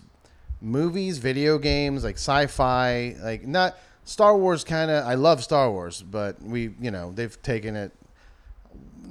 movies, 0.61 1.17
video 1.17 1.57
games, 1.57 2.05
like 2.05 2.15
sci-fi. 2.15 3.17
Like 3.21 3.45
not 3.45 3.77
Star 4.05 4.37
Wars. 4.37 4.63
Kind 4.63 4.89
of. 4.89 5.05
I 5.05 5.15
love 5.15 5.43
Star 5.43 5.69
Wars, 5.69 6.01
but 6.01 6.41
we, 6.41 6.73
you 6.79 6.91
know, 6.91 7.11
they've 7.11 7.41
taken 7.41 7.75
it 7.75 7.91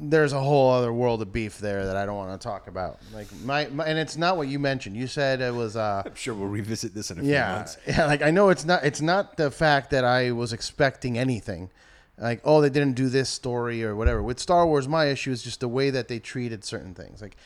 there's 0.03 0.33
a 0.33 0.41
whole 0.41 0.73
other 0.73 0.93
world 0.93 1.23
of 1.23 1.33
beef 1.33 1.59
there 1.59 1.87
that 1.87 1.97
I 1.97 2.05
don't 2.05 2.17
want 2.17 2.39
to 2.39 2.45
talk 2.45 2.67
about. 2.67 2.99
Like 3.15 3.29
my, 3.45 3.67
my 3.67 3.87
and 3.87 3.99
it's 3.99 4.17
not 4.17 4.37
what 4.37 4.49
you 4.49 4.59
mentioned. 4.59 4.97
You 4.97 5.07
said 5.07 5.41
it 5.41 5.55
was 5.55 5.77
uh 5.77 6.03
I'm 6.05 6.15
sure 6.15 6.35
we'll 6.35 6.49
revisit 6.49 6.93
this 6.93 7.11
in 7.11 7.19
a 7.19 7.23
few 7.23 7.33
months. 7.33 7.79
yeah. 7.87 8.07
Like 8.07 8.23
I 8.23 8.31
know 8.31 8.49
it's 8.49 8.65
not 8.65 8.85
it's 8.85 9.01
not 9.01 9.37
the 9.37 9.51
fact 9.51 9.91
that 9.91 10.05
I 10.05 10.33
was 10.33 10.53
expecting 10.53 11.17
anything. 11.17 11.71
Like 12.19 12.41
oh 12.45 12.61
they 12.61 12.71
didn't 12.71 12.95
do 12.95 13.09
this 13.09 13.29
story 13.29 13.85
or 13.85 13.95
whatever. 13.95 14.23
With 14.23 14.41
Star 14.41 14.67
Wars, 14.67 14.89
my 14.89 15.07
issue 15.07 15.31
is 15.31 15.43
just 15.43 15.61
the 15.61 15.69
way 15.69 15.91
that 15.91 16.09
they 16.09 16.19
treated 16.19 16.65
certain 16.65 16.95
things. 16.95 17.23
Like 17.23 17.37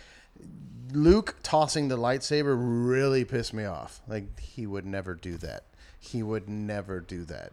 Luke 0.92 1.36
tossing 1.42 1.88
the 1.88 1.98
lightsaber 1.98 2.56
really 2.58 3.24
pissed 3.24 3.52
me 3.52 3.64
off. 3.64 4.00
Like 4.08 4.40
he 4.40 4.66
would 4.66 4.86
never 4.86 5.14
do 5.14 5.36
that. 5.38 5.64
He 5.98 6.22
would 6.22 6.48
never 6.48 7.00
do 7.00 7.24
that. 7.24 7.52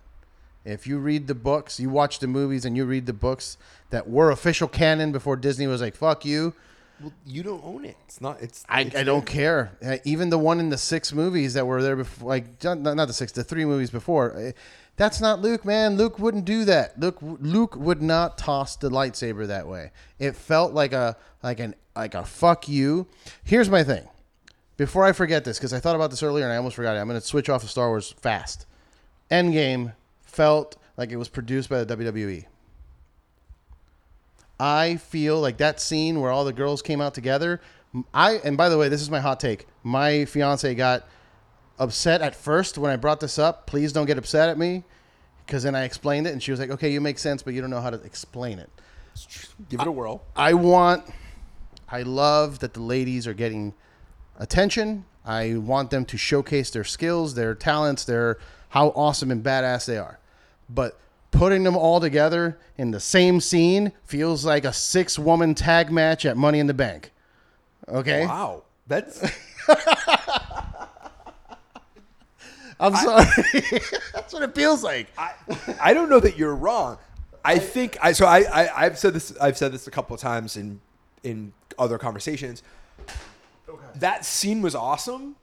If 0.65 0.87
you 0.87 0.97
read 0.97 1.27
the 1.27 1.35
books, 1.35 1.79
you 1.79 1.89
watch 1.89 2.19
the 2.19 2.27
movies, 2.27 2.63
and 2.65 2.75
you 2.77 2.85
read 2.85 3.05
the 3.05 3.13
books 3.13 3.57
that 3.89 4.09
were 4.09 4.31
official 4.31 4.67
canon 4.67 5.11
before 5.11 5.35
Disney 5.35 5.67
was 5.67 5.81
like, 5.81 5.95
"Fuck 5.95 6.23
you," 6.25 6.53
Well, 7.01 7.11
you 7.25 7.43
don't 7.43 7.63
own 7.65 7.83
it. 7.85 7.97
It's 8.05 8.21
not. 8.21 8.41
It's. 8.41 8.63
I, 8.69 8.81
it's 8.81 8.95
I 8.95 9.03
don't 9.03 9.25
care. 9.25 9.71
Uh, 9.85 9.97
Even 10.05 10.29
the 10.29 10.37
one 10.37 10.59
in 10.59 10.69
the 10.69 10.77
six 10.77 11.11
movies 11.11 11.53
that 11.55 11.67
were 11.67 11.81
there 11.81 11.97
before, 11.97 12.29
like 12.29 12.63
not, 12.63 12.79
not 12.79 13.07
the 13.07 13.13
six, 13.13 13.31
the 13.33 13.43
three 13.43 13.65
movies 13.65 13.89
before. 13.89 14.33
uh, 14.37 14.51
That's 14.95 15.19
not 15.19 15.41
Luke, 15.41 15.65
man. 15.65 15.97
Luke 15.97 16.17
wouldn't 16.17 16.45
do 16.45 16.63
that. 16.65 16.97
Luke 16.99 17.17
Luke 17.21 17.75
would 17.75 18.01
not 18.01 18.37
toss 18.37 18.77
the 18.77 18.89
lightsaber 18.89 19.47
that 19.47 19.67
way. 19.67 19.91
It 20.17 20.35
felt 20.35 20.73
like 20.73 20.93
a 20.93 21.17
like 21.41 21.59
an 21.59 21.75
like 21.95 22.13
a 22.15 22.23
fuck 22.23 22.69
you. 22.69 23.07
Here's 23.43 23.69
my 23.69 23.83
thing. 23.83 24.07
Before 24.77 25.03
I 25.03 25.11
forget 25.11 25.43
this, 25.43 25.59
because 25.59 25.73
I 25.73 25.79
thought 25.79 25.95
about 25.95 26.09
this 26.09 26.23
earlier 26.23 26.45
and 26.45 26.53
I 26.53 26.57
almost 26.57 26.75
forgot 26.77 26.95
it. 26.95 26.99
I'm 26.99 27.07
going 27.07 27.19
to 27.19 27.25
switch 27.25 27.47
off 27.49 27.63
of 27.63 27.69
Star 27.69 27.89
Wars 27.89 28.15
fast. 28.21 28.65
Endgame 29.29 29.93
felt 30.33 30.75
like 30.97 31.11
it 31.11 31.17
was 31.17 31.29
produced 31.29 31.69
by 31.69 31.83
the 31.83 31.95
WWE. 31.95 32.45
I 34.59 34.97
feel 34.97 35.39
like 35.39 35.57
that 35.57 35.79
scene 35.79 36.21
where 36.21 36.31
all 36.31 36.45
the 36.45 36.53
girls 36.53 36.81
came 36.81 37.01
out 37.01 37.13
together. 37.13 37.61
I 38.13 38.33
and 38.43 38.57
by 38.57 38.69
the 38.69 38.77
way, 38.77 38.89
this 38.89 39.01
is 39.01 39.09
my 39.09 39.19
hot 39.19 39.39
take. 39.39 39.67
My 39.83 40.25
fiance 40.25 40.73
got 40.75 41.07
upset 41.79 42.21
at 42.21 42.35
first 42.35 42.77
when 42.77 42.91
I 42.91 42.95
brought 42.95 43.19
this 43.19 43.37
up. 43.37 43.67
Please 43.67 43.93
don't 43.93 44.05
get 44.05 44.17
upset 44.17 44.49
at 44.49 44.57
me, 44.57 44.83
because 45.45 45.63
then 45.63 45.75
I 45.75 45.83
explained 45.83 46.27
it 46.27 46.33
and 46.33 46.41
she 46.41 46.51
was 46.51 46.59
like, 46.59 46.69
"Okay, 46.71 46.91
you 46.91 47.01
make 47.01 47.19
sense, 47.19 47.43
but 47.43 47.53
you 47.53 47.61
don't 47.61 47.69
know 47.69 47.81
how 47.81 47.89
to 47.89 48.01
explain 48.03 48.59
it." 48.59 48.69
Give 49.69 49.79
it 49.79 49.87
a 49.87 49.91
whirl. 49.91 50.23
I 50.35 50.53
want, 50.53 51.05
I 51.89 52.01
love 52.01 52.59
that 52.59 52.73
the 52.73 52.81
ladies 52.81 53.27
are 53.27 53.33
getting 53.33 53.73
attention. 54.39 55.05
I 55.25 55.55
want 55.57 55.91
them 55.91 56.05
to 56.05 56.17
showcase 56.17 56.71
their 56.71 56.83
skills, 56.83 57.35
their 57.35 57.53
talents, 57.53 58.03
their 58.05 58.39
how 58.69 58.87
awesome 58.89 59.29
and 59.29 59.43
badass 59.43 59.85
they 59.85 59.97
are. 59.97 60.19
But 60.69 60.99
putting 61.31 61.63
them 61.63 61.75
all 61.75 61.99
together 61.99 62.57
in 62.77 62.91
the 62.91 62.99
same 62.99 63.41
scene 63.41 63.91
feels 64.05 64.45
like 64.45 64.65
a 64.65 64.73
six 64.73 65.17
woman 65.19 65.55
tag 65.55 65.91
match 65.91 66.25
at 66.25 66.37
Money 66.37 66.59
in 66.59 66.67
the 66.67 66.73
Bank. 66.73 67.11
Okay? 67.87 68.25
Wow, 68.25 68.63
that's 68.87 69.21
I'm 72.79 72.95
sorry. 72.95 73.25
That's 74.13 74.33
what 74.33 74.43
it 74.43 74.53
feels 74.53 74.83
like. 74.83 75.07
I, 75.17 75.33
I 75.79 75.93
don't 75.93 76.09
know 76.09 76.19
that 76.19 76.37
you're 76.37 76.55
wrong. 76.55 76.97
I 77.45 77.57
think 77.57 77.97
I 78.01 78.11
so 78.11 78.25
I, 78.25 78.39
I 78.41 78.85
I've 78.85 78.97
said 78.97 79.13
this 79.13 79.35
I've 79.39 79.57
said 79.57 79.71
this 79.71 79.87
a 79.87 79.91
couple 79.91 80.13
of 80.13 80.19
times 80.19 80.57
in 80.57 80.81
in 81.23 81.53
other 81.77 81.97
conversations. 81.97 82.61
Okay. 83.69 83.85
That 83.95 84.25
scene 84.25 84.61
was 84.61 84.75
awesome. 84.75 85.35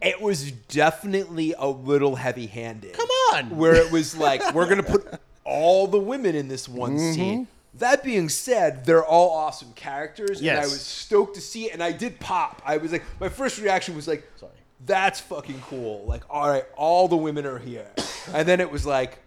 It 0.00 0.20
was 0.20 0.50
definitely 0.52 1.54
a 1.58 1.66
little 1.68 2.14
heavy-handed. 2.16 2.92
Come 2.92 3.08
on. 3.34 3.56
where 3.56 3.74
it 3.74 3.90
was 3.90 4.16
like 4.16 4.54
we're 4.54 4.68
gonna 4.68 4.82
put 4.82 5.06
all 5.44 5.86
the 5.86 5.98
women 5.98 6.34
in 6.34 6.48
this 6.48 6.68
one 6.68 6.96
Mm-hmm. 6.96 7.12
scene. 7.14 7.48
That 7.74 8.02
being 8.02 8.28
said, 8.28 8.84
they're 8.86 9.04
all 9.04 9.30
awesome 9.30 9.72
characters, 9.74 10.40
and 10.40 10.50
I 10.58 10.62
was 10.62 10.80
stoked 10.80 11.34
to 11.36 11.40
see 11.40 11.66
it. 11.66 11.74
And 11.74 11.82
I 11.82 11.92
did 11.92 12.18
pop. 12.18 12.60
I 12.66 12.76
was 12.78 12.90
like, 12.90 13.04
my 13.20 13.28
first 13.28 13.60
reaction 13.60 13.94
was 13.94 14.08
like, 14.08 14.28
Sorry. 14.36 14.50
"That's 14.84 15.20
fucking 15.20 15.60
cool!" 15.68 16.04
Like, 16.06 16.22
all 16.28 16.48
right, 16.48 16.64
all 16.76 17.06
the 17.08 17.16
women 17.16 17.46
are 17.46 17.58
here. 17.58 17.90
And 18.34 18.46
then 18.46 18.60
it 18.60 18.70
was 18.70 18.84
like, 18.84 19.18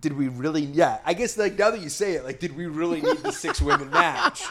did 0.00 0.16
we 0.16 0.28
really? 0.28 0.62
Yeah, 0.62 0.98
I 1.04 1.12
guess 1.14 1.36
like 1.36 1.58
now 1.58 1.70
that 1.72 1.80
you 1.80 1.88
say 1.90 2.12
it, 2.14 2.24
like, 2.24 2.38
did 2.40 2.56
we 2.56 2.66
really 2.66 3.00
need 3.02 3.18
the 3.18 3.32
six 3.32 3.60
women 3.70 3.90
match? 3.90 4.42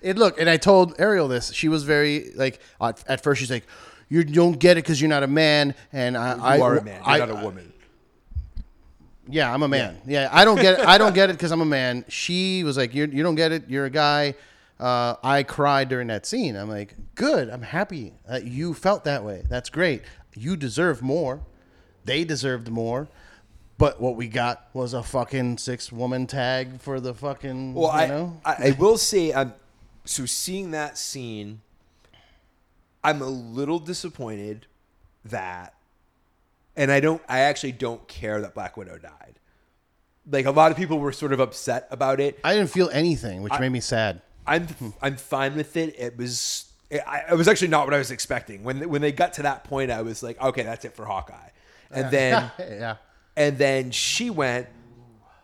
It 0.00 0.16
look, 0.16 0.40
and 0.40 0.48
I 0.48 0.56
told 0.56 0.94
Ariel 0.98 1.28
this. 1.28 1.52
She 1.52 1.68
was 1.68 1.82
very 1.84 2.30
like 2.34 2.60
at 2.80 3.22
first. 3.22 3.40
She's 3.40 3.50
like, 3.50 3.66
"You 4.08 4.24
don't 4.24 4.58
get 4.58 4.76
it 4.76 4.84
because 4.84 5.00
you're 5.00 5.10
not 5.10 5.22
a 5.22 5.26
man." 5.28 5.74
And 5.92 6.16
I, 6.16 6.34
You 6.36 6.42
I, 6.42 6.60
are 6.60 6.76
a 6.78 6.84
man. 6.84 7.00
You're 7.00 7.08
I- 7.10 7.18
not 7.18 7.30
a 7.30 7.34
woman. 7.36 7.72
Yeah, 9.28 9.52
I'm 9.52 9.62
a 9.64 9.68
man. 9.68 10.00
Yeah, 10.06 10.28
I 10.32 10.44
don't 10.44 10.60
get 10.60 10.78
it. 10.78 10.86
I 10.86 10.98
don't 10.98 11.14
get 11.14 11.30
it 11.30 11.32
because 11.32 11.50
I'm 11.50 11.60
a 11.60 11.64
man. 11.66 12.04
She 12.08 12.62
was 12.62 12.76
like, 12.76 12.94
"You 12.94 13.06
you 13.06 13.22
don't 13.22 13.34
get 13.34 13.52
it. 13.52 13.68
You're 13.68 13.86
a 13.86 13.90
guy." 13.90 14.34
Uh, 14.78 15.14
I 15.24 15.42
cried 15.42 15.88
during 15.88 16.08
that 16.08 16.26
scene. 16.26 16.54
I'm 16.54 16.68
like, 16.68 16.94
"Good. 17.14 17.48
I'm 17.50 17.62
happy 17.62 18.12
that 18.28 18.44
you 18.44 18.72
felt 18.74 19.04
that 19.04 19.24
way. 19.24 19.42
That's 19.48 19.68
great. 19.70 20.02
You 20.34 20.56
deserve 20.56 21.02
more. 21.02 21.40
They 22.04 22.24
deserved 22.24 22.68
more." 22.70 23.08
But 23.78 24.00
what 24.00 24.16
we 24.16 24.28
got 24.28 24.68
was 24.72 24.94
a 24.94 25.02
fucking 25.02 25.58
six 25.58 25.90
woman 25.92 26.26
tag 26.26 26.80
for 26.80 27.00
the 27.00 27.12
fucking. 27.12 27.74
Well, 27.74 27.88
you 27.88 27.98
I, 27.98 28.06
know? 28.06 28.40
I 28.44 28.68
I 28.68 28.76
will 28.78 28.96
say, 28.96 29.34
I'm 29.34 29.54
so 30.04 30.24
seeing 30.24 30.70
that 30.70 30.96
scene. 30.96 31.60
I'm 33.06 33.22
a 33.22 33.28
little 33.28 33.78
disappointed 33.78 34.66
that, 35.26 35.74
and 36.74 36.90
I 36.90 36.98
don't. 36.98 37.22
I 37.28 37.40
actually 37.40 37.70
don't 37.70 38.06
care 38.08 38.40
that 38.40 38.52
Black 38.52 38.76
Widow 38.76 38.98
died. 38.98 39.38
Like 40.28 40.44
a 40.44 40.50
lot 40.50 40.72
of 40.72 40.76
people 40.76 40.98
were 40.98 41.12
sort 41.12 41.32
of 41.32 41.38
upset 41.38 41.86
about 41.92 42.18
it. 42.18 42.40
I 42.42 42.56
didn't 42.56 42.70
feel 42.70 42.90
anything, 42.92 43.42
which 43.42 43.52
made 43.60 43.68
me 43.68 43.78
sad. 43.78 44.22
I'm 44.44 44.66
I'm 45.00 45.16
fine 45.16 45.54
with 45.54 45.76
it. 45.76 45.94
It 45.96 46.16
was 46.16 46.64
it, 46.90 47.00
I, 47.06 47.22
it 47.30 47.36
was 47.36 47.46
actually 47.46 47.68
not 47.68 47.86
what 47.86 47.94
I 47.94 47.98
was 47.98 48.10
expecting. 48.10 48.64
When 48.64 48.88
when 48.88 49.02
they 49.02 49.12
got 49.12 49.34
to 49.34 49.42
that 49.42 49.62
point, 49.62 49.92
I 49.92 50.02
was 50.02 50.24
like, 50.24 50.42
okay, 50.42 50.64
that's 50.64 50.84
it 50.84 50.96
for 50.96 51.04
Hawkeye. 51.04 51.50
And 51.92 52.10
then 52.10 52.50
yeah. 52.58 52.96
and 53.36 53.56
then 53.56 53.92
she 53.92 54.30
went, 54.30 54.66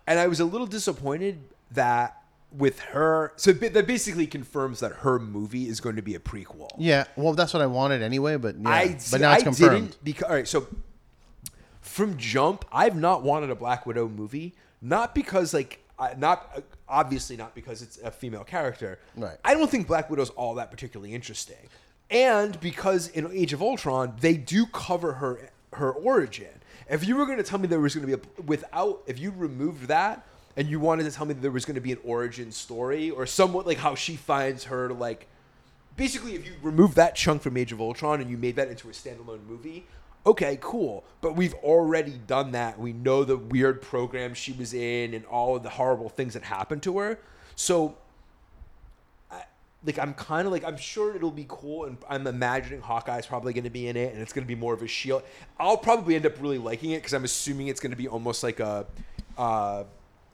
and 0.09 0.19
I 0.19 0.27
was 0.27 0.41
a 0.41 0.45
little 0.45 0.67
disappointed 0.67 1.39
that 1.71 2.22
with 2.53 2.81
her. 2.81 3.33
So 3.37 3.53
that 3.53 3.87
basically 3.87 4.27
confirms 4.27 4.81
that 4.81 4.93
her 4.93 5.19
movie 5.19 5.69
is 5.69 5.81
going 5.81 5.97
to 5.97 6.03
be 6.03 6.15
a 6.15 6.19
prequel. 6.19 6.71
Yeah, 6.79 7.05
well, 7.17 7.33
that's 7.35 7.55
what 7.55 7.63
I 7.63 7.67
wanted 7.67 8.03
anyway, 8.03 8.37
but 8.37 8.57
yeah, 8.59 8.69
I 8.69 8.99
but 9.11 9.21
now 9.21 9.33
it's 9.33 9.43
I 9.43 9.45
confirmed. 9.45 9.91
didn't 9.91 10.05
because 10.05 10.25
all 10.25 10.35
right. 10.35 10.49
So 10.49 10.67
from 11.81 12.17
jump, 12.17 12.65
I've 12.73 12.97
not 12.97 13.23
wanted 13.23 13.51
a 13.51 13.55
Black 13.55 13.87
Widow 13.87 14.09
movie, 14.09 14.55
not 14.81 15.15
because 15.15 15.55
like 15.55 15.81
not 16.17 16.51
uh, 16.57 16.61
obviously 16.89 17.37
not 17.37 17.55
because 17.55 17.83
it's 17.83 17.99
a 17.99 18.11
female 18.11 18.45
character. 18.45 18.99
Right. 19.17 19.37
I 19.45 19.55
don't 19.55 19.71
think 19.71 19.87
Black 19.87 20.11
Widow's 20.11 20.31
all 20.31 20.55
that 20.57 20.71
particularly 20.71 21.15
interesting, 21.15 21.69
and 22.11 22.59
because 22.61 23.09
in 23.09 23.31
Age 23.33 23.53
of 23.53 23.63
Ultron 23.63 24.15
they 24.21 24.37
do 24.37 24.67
cover 24.67 25.15
her 25.15 25.51
her 25.75 25.93
origin. 25.93 26.49
If 26.91 27.07
you 27.07 27.17
were 27.17 27.25
going 27.25 27.39
to 27.39 27.45
tell 27.45 27.59
me 27.59 27.69
there 27.69 27.81
was 27.81 27.95
going 27.95 28.07
to 28.07 28.17
be 28.17 28.23
a 28.23 28.43
without 28.43 29.03
if 29.07 29.19
you 29.19 29.33
removed 29.35 29.89
that 29.89 30.27
and 30.57 30.69
you 30.69 30.81
wanted 30.81 31.05
to 31.05 31.11
tell 31.11 31.27
me 31.27 31.35
that 31.35 31.41
there 31.41 31.51
was 31.51 31.65
going 31.65 31.75
to 31.77 31.81
be 31.81 31.93
an 31.93 31.99
origin 32.05 32.53
story 32.53 33.11
or 33.11 33.27
somewhat 33.27 33.67
like 33.67 33.79
how 33.79 33.95
she 33.95 34.17
finds 34.17 34.65
her 34.65 34.93
like 34.93 35.27
basically 35.97 36.35
if 36.35 36.47
you 36.47 36.53
remove 36.63 36.95
that 36.95 37.15
chunk 37.15 37.43
from 37.43 37.57
Age 37.57 37.73
of 37.73 37.81
Ultron 37.81 38.21
and 38.21 38.31
you 38.31 38.37
made 38.37 38.57
that 38.57 38.69
into 38.69 38.89
a 38.89 38.93
standalone 38.93 39.45
movie, 39.47 39.87
okay, 40.27 40.59
cool. 40.61 41.05
But 41.21 41.37
we've 41.37 41.55
already 41.55 42.19
done 42.27 42.53
that. 42.53 42.79
We 42.79 42.93
know 42.93 43.25
the 43.25 43.37
weird 43.37 43.83
program 43.83 44.35
she 44.35 44.53
was 44.53 44.75
in 44.75 45.15
and 45.15 45.25
all 45.27 45.57
of 45.57 45.63
the 45.63 45.71
horrible 45.71 46.09
things 46.09 46.35
that 46.35 46.43
happened 46.43 46.83
to 46.85 46.99
her. 46.99 47.19
So 47.57 47.97
I, 49.31 49.45
like 49.85 49.99
I'm 49.99 50.15
kind 50.15 50.47
of 50.47 50.53
like 50.53 50.65
I'm 50.65 50.77
sure 50.77 51.15
it'll 51.15 51.31
be 51.31 51.47
cool 51.49 51.85
and 51.85 51.97
I'm 52.09 52.27
imagining 52.27 52.81
Hawkeye's 52.81 53.27
probably 53.27 53.53
going 53.53 53.65
to 53.65 53.71
be 53.71 53.89
in 53.89 53.97
it 53.97 54.13
and 54.13 54.23
it's 54.23 54.33
going 54.33 54.45
to 54.45 54.49
be 54.49 54.59
more 54.59 54.75
of 54.75 54.83
a 54.83 54.89
shield. 54.89 55.23
I'll 55.59 55.77
probably 55.77 56.15
end 56.15 56.27
up 56.27 56.41
really 56.41 56.59
liking 56.59 56.93
it 56.93 57.03
cuz 57.03 57.13
I'm 57.13 57.25
assuming 57.25 57.69
it's 57.69 57.81
going 57.81 57.93
to 57.93 57.97
be 57.97 58.09
almost 58.09 58.43
like 58.43 58.61
a 58.61 58.87
uh 59.37 59.85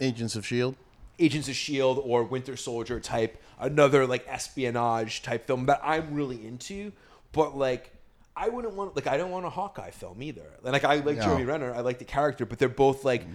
Agents 0.01 0.36
of 0.36 0.46
Shield. 0.46 0.76
Agents 1.18 1.49
of 1.49 1.57
Shield 1.57 2.01
or 2.05 2.22
Winter 2.22 2.57
Soldier 2.57 3.01
type, 3.01 3.42
another 3.59 4.07
like 4.07 4.24
espionage 4.28 5.22
type 5.22 5.46
film 5.46 5.66
that 5.66 5.80
I'm 5.82 6.14
really 6.14 6.46
into. 6.46 6.92
But 7.32 7.57
like, 7.57 7.92
I 8.36 8.49
wouldn't 8.49 8.74
want 8.74 8.94
like 8.94 9.07
I 9.09 9.16
don't 9.16 9.30
want 9.30 9.44
a 9.44 9.51
Hawkeye 9.51 9.90
film 9.90 10.22
either. 10.22 10.44
Like 10.62 10.84
I 10.84 10.96
like 10.96 11.16
No. 11.16 11.24
Jeremy 11.24 11.44
Renner, 11.44 11.74
I 11.74 11.80
like 11.80 11.99
the 11.99 12.05
character, 12.05 12.46
but 12.46 12.59
they're 12.59 12.68
both 12.68 13.05
like 13.05 13.26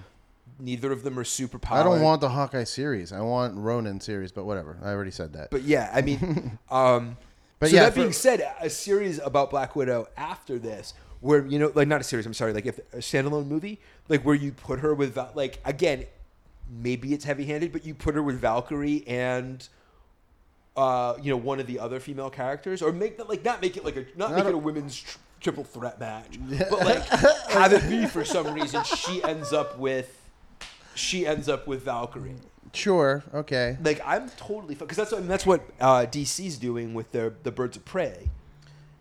neither 0.60 0.92
of 0.94 1.04
them 1.04 1.20
are 1.20 1.24
super 1.26 1.60
powered. 1.60 1.82
I 1.82 1.84
don't 1.84 2.02
want 2.02 2.22
the 2.22 2.30
Hawkeye 2.30 2.64
series. 2.64 3.12
I 3.12 3.20
want 3.22 3.58
Ronin 3.58 4.00
series, 4.00 4.32
but 4.32 4.46
whatever. 4.46 4.78
I 4.82 4.90
already 4.92 5.12
said 5.12 5.34
that. 5.34 5.52
But 5.52 5.64
yeah, 5.64 5.90
I 5.94 6.02
mean, 6.02 6.58
um, 6.72 7.18
But 7.60 7.70
so 7.70 7.76
yeah, 7.76 7.84
that 7.84 7.94
for- 7.94 8.00
being 8.00 8.14
said, 8.14 8.48
a 8.62 8.70
series 8.70 9.20
about 9.20 9.50
Black 9.50 9.76
Widow 9.76 10.08
after 10.16 10.58
this, 10.58 10.94
where 11.20 11.46
you 11.46 11.60
know, 11.60 11.72
like 11.76 11.88
not 11.90 12.00
a 12.00 12.04
series. 12.06 12.26
I'm 12.26 12.34
sorry, 12.34 12.54
like 12.54 12.66
if 12.66 12.78
a 12.94 12.98
standalone 12.98 13.48
movie, 13.48 13.82
like 14.08 14.24
where 14.24 14.36
you 14.36 14.54
put 14.54 14.80
her 14.80 14.94
with 14.94 15.18
like 15.36 15.60
again, 15.66 16.06
maybe 16.82 17.14
it's 17.14 17.26
heavy-handed, 17.26 17.72
but 17.72 17.86
you 17.86 17.94
put 17.94 18.16
her 18.16 18.24
with 18.24 18.40
Valkyrie 18.40 19.04
and. 19.08 19.68
Uh, 20.76 21.16
you 21.22 21.30
know, 21.30 21.38
one 21.38 21.60
of 21.60 21.68
the 21.68 21.78
other 21.78 22.00
female 22.00 22.32
characters, 22.32 22.82
or 22.82 22.92
make 22.92 23.16
that 23.18 23.30
like 23.30 23.46
not 23.46 23.62
make 23.62 23.78
it 23.78 23.86
like 23.86 23.96
a 23.96 24.08
not, 24.16 24.34
make 24.34 24.44
it 24.44 24.56
a 24.56 24.58
women's 24.58 25.00
tr- 25.00 25.20
triple 25.40 25.64
threat 25.64 26.00
match, 26.00 26.40
but 26.50 26.80
like 26.80 27.06
have 27.50 27.74
it 27.74 27.88
be 27.88 28.08
for 28.08 28.26
some 28.26 28.52
reason 28.56 28.84
she 28.84 29.24
ends 29.24 29.54
up 29.54 29.78
with 29.78 30.28
she 30.96 31.28
ends 31.28 31.48
up 31.48 31.68
with 31.68 31.84
Valkyrie 31.84 32.34
sure, 32.74 33.24
okay. 33.34 33.78
like 33.84 34.02
I'm 34.06 34.30
totally 34.32 34.76
because 34.76 34.98
that's 34.98 35.12
what 35.12 35.18
I 35.18 35.22
mean, 35.22 35.30
that's 35.30 35.46
what 35.46 35.62
uh, 35.80 36.06
DC's 36.10 36.58
doing 36.58 36.94
with 36.94 37.12
their 37.12 37.34
the 37.44 37.52
Birds 37.52 37.78
of 37.78 37.86
Prey. 37.86 38.30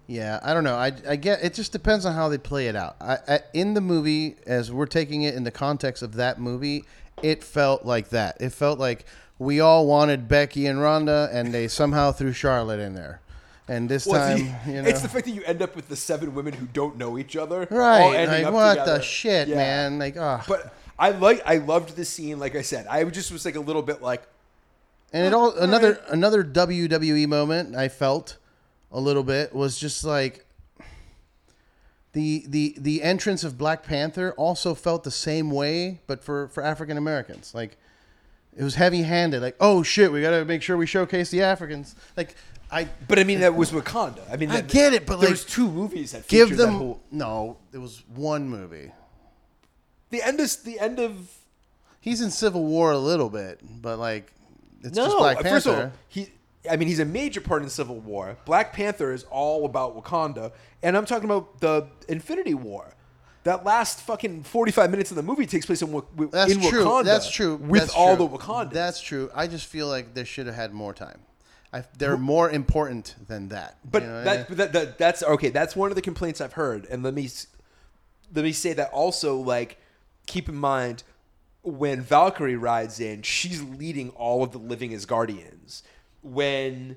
Yeah, 0.06 0.40
I 0.42 0.52
don't 0.52 0.64
know. 0.64 0.74
I, 0.74 0.92
I 1.08 1.16
get 1.16 1.42
it. 1.42 1.54
Just 1.54 1.72
depends 1.72 2.04
on 2.04 2.14
how 2.14 2.28
they 2.28 2.36
play 2.36 2.66
it 2.66 2.76
out. 2.76 2.96
I, 3.00 3.18
I, 3.26 3.40
in 3.54 3.74
the 3.74 3.80
movie, 3.80 4.36
as 4.46 4.70
we're 4.70 4.86
taking 4.86 5.22
it 5.22 5.34
in 5.34 5.44
the 5.44 5.50
context 5.50 6.02
of 6.02 6.14
that 6.14 6.40
movie, 6.40 6.84
it 7.22 7.42
felt 7.44 7.84
like 7.84 8.10
that. 8.10 8.36
It 8.40 8.50
felt 8.50 8.78
like 8.78 9.04
we 9.38 9.60
all 9.60 9.86
wanted 9.86 10.28
Becky 10.28 10.66
and 10.66 10.80
Ronda, 10.80 11.28
and 11.32 11.52
they 11.52 11.68
somehow 11.68 12.12
threw 12.12 12.32
Charlotte 12.32 12.80
in 12.80 12.94
there. 12.94 13.20
And 13.68 13.88
this 13.88 14.06
Well, 14.06 14.20
time, 14.36 14.46
it's, 14.54 14.64
the, 14.66 14.72
you 14.72 14.82
know, 14.82 14.88
it's 14.88 15.02
the 15.02 15.08
fact 15.08 15.24
that 15.26 15.30
you 15.32 15.42
end 15.44 15.62
up 15.62 15.76
with 15.76 15.88
the 15.88 15.96
seven 15.96 16.34
women 16.34 16.52
who 16.52 16.66
don't 16.66 16.96
know 16.96 17.18
each 17.18 17.36
other, 17.36 17.66
Right? 17.70 18.26
Like 18.26 18.52
what 18.52 18.70
together. 18.70 18.98
the 18.98 19.02
shit, 19.02 19.48
Yeah. 19.48 19.56
man? 19.56 19.98
Like, 19.98 20.16
ah. 20.18 20.44
But 20.48 20.74
I 20.98 21.10
like 21.10 21.42
I 21.46 21.56
loved 21.58 21.96
the 21.96 22.04
scene. 22.04 22.38
Like 22.38 22.54
I 22.54 22.62
said, 22.62 22.86
I 22.86 23.02
just 23.04 23.32
was 23.32 23.44
like 23.44 23.56
a 23.56 23.60
little 23.60 23.82
bit 23.82 24.02
like 24.02 24.22
And 25.12 25.26
it 25.26 25.32
all 25.34 25.56
another 25.56 26.00
another 26.08 26.44
WWE 26.44 27.26
moment 27.28 27.74
I 27.74 27.88
felt 27.88 28.36
a 28.92 29.00
little 29.00 29.22
bit 29.22 29.54
was 29.54 29.78
just 29.78 30.04
like 30.04 30.44
the 32.12 32.44
the 32.46 32.74
the 32.78 33.02
entrance 33.02 33.42
of 33.44 33.56
Black 33.56 33.82
Panther 33.84 34.32
also 34.36 34.74
felt 34.74 35.04
the 35.04 35.10
same 35.10 35.50
way, 35.50 36.00
but 36.06 36.22
for 36.22 36.48
for 36.48 36.62
African 36.62 36.96
Americans. 36.96 37.54
Like 37.54 37.76
it 38.56 38.62
was 38.62 38.74
heavy 38.74 39.02
handed. 39.02 39.42
Like 39.42 39.56
oh 39.60 39.82
shit, 39.82 40.12
we 40.12 40.20
gotta 40.20 40.44
make 40.44 40.62
sure 40.62 40.76
we 40.76 40.86
showcase 40.86 41.30
the 41.30 41.42
Africans. 41.42 41.94
Like 42.16 42.34
I 42.70 42.88
But 43.08 43.18
I 43.18 43.24
mean, 43.24 43.40
that 43.40 43.54
was 43.54 43.70
Wakanda. 43.70 44.20
I 44.30 44.36
mean, 44.36 44.50
I 44.50 44.60
that- 44.60 44.68
get 44.68 44.92
it, 44.92 45.06
but, 45.06 45.16
there 45.16 45.28
like, 45.28 45.30
was 45.30 45.44
two 45.44 45.70
movies 45.70 46.12
that 46.12 46.26
give 46.28 46.48
featured 46.48 46.58
them 46.58 46.72
that 46.72 46.78
whole, 46.78 47.00
no. 47.10 47.56
It 47.72 47.78
was 47.78 48.02
one 48.14 48.48
movie. 48.48 48.92
the 50.10 50.22
end 50.22 50.40
is 50.40 50.56
the 50.56 50.78
end 50.78 50.98
of 50.98 51.30
He's 52.00 52.20
in 52.20 52.30
Civil 52.32 52.64
War 52.64 52.90
a 52.90 52.98
little 52.98 53.30
bit, 53.30 53.60
but 53.80 53.98
like 53.98 54.32
it's 54.82 54.96
no. 54.96 55.04
just 55.04 55.16
Black 55.18 55.36
Panther. 55.36 55.50
First 55.50 55.66
of 55.66 55.78
all, 55.78 55.92
he. 56.08 56.28
I 56.70 56.76
mean, 56.76 56.88
he's 56.88 57.00
a 57.00 57.04
major 57.04 57.40
part 57.40 57.62
in 57.62 57.68
Civil 57.68 57.98
War. 57.98 58.36
Black 58.44 58.72
Panther 58.72 59.12
is 59.12 59.24
all 59.24 59.64
about 59.64 59.96
Wakanda, 60.00 60.52
and 60.82 60.96
I'm 60.96 61.06
talking 61.06 61.24
about 61.24 61.60
the 61.60 61.88
Infinity 62.08 62.54
War. 62.54 62.94
That 63.44 63.64
last 63.64 64.00
fucking 64.02 64.44
45 64.44 64.90
minutes 64.92 65.10
of 65.10 65.16
the 65.16 65.22
movie 65.24 65.46
takes 65.46 65.66
place 65.66 65.82
in, 65.82 65.92
in 65.92 66.28
That's 66.30 66.54
true. 66.68 66.84
Wakanda. 66.84 67.04
That's 67.04 67.28
true. 67.28 67.56
With 67.56 67.80
That's 67.82 67.94
all 67.94 68.16
true. 68.16 68.28
the 68.28 68.38
Wakanda. 68.38 68.70
That's 68.70 69.00
true. 69.00 69.30
I 69.34 69.48
just 69.48 69.66
feel 69.66 69.88
like 69.88 70.14
they 70.14 70.22
should 70.22 70.46
have 70.46 70.54
had 70.54 70.72
more 70.72 70.94
time. 70.94 71.18
I, 71.72 71.82
they're 71.98 72.16
more 72.16 72.50
important 72.50 73.16
than 73.26 73.48
that. 73.48 73.78
But 73.84 74.02
You 74.02 74.08
know 74.08 74.20
I 74.20 74.24
that, 74.24 74.48
mean? 74.50 74.58
that, 74.58 74.72
that 74.74 74.98
that's 74.98 75.22
okay. 75.24 75.48
That's 75.48 75.74
one 75.74 75.90
of 75.90 75.96
the 75.96 76.02
complaints 76.02 76.40
I've 76.40 76.52
heard. 76.52 76.86
And 76.86 77.02
let 77.02 77.14
me 77.14 77.28
let 78.32 78.44
me 78.44 78.52
say 78.52 78.74
that 78.74 78.90
also. 78.92 79.36
Like, 79.36 79.78
keep 80.26 80.48
in 80.48 80.54
mind 80.54 81.02
when 81.62 82.00
Valkyrie 82.00 82.56
rides 82.56 83.00
in, 83.00 83.22
she's 83.22 83.60
leading 83.62 84.10
all 84.10 84.44
of 84.44 84.52
the 84.52 84.58
living 84.58 84.92
Asgardians. 84.92 85.82
When 86.22 86.96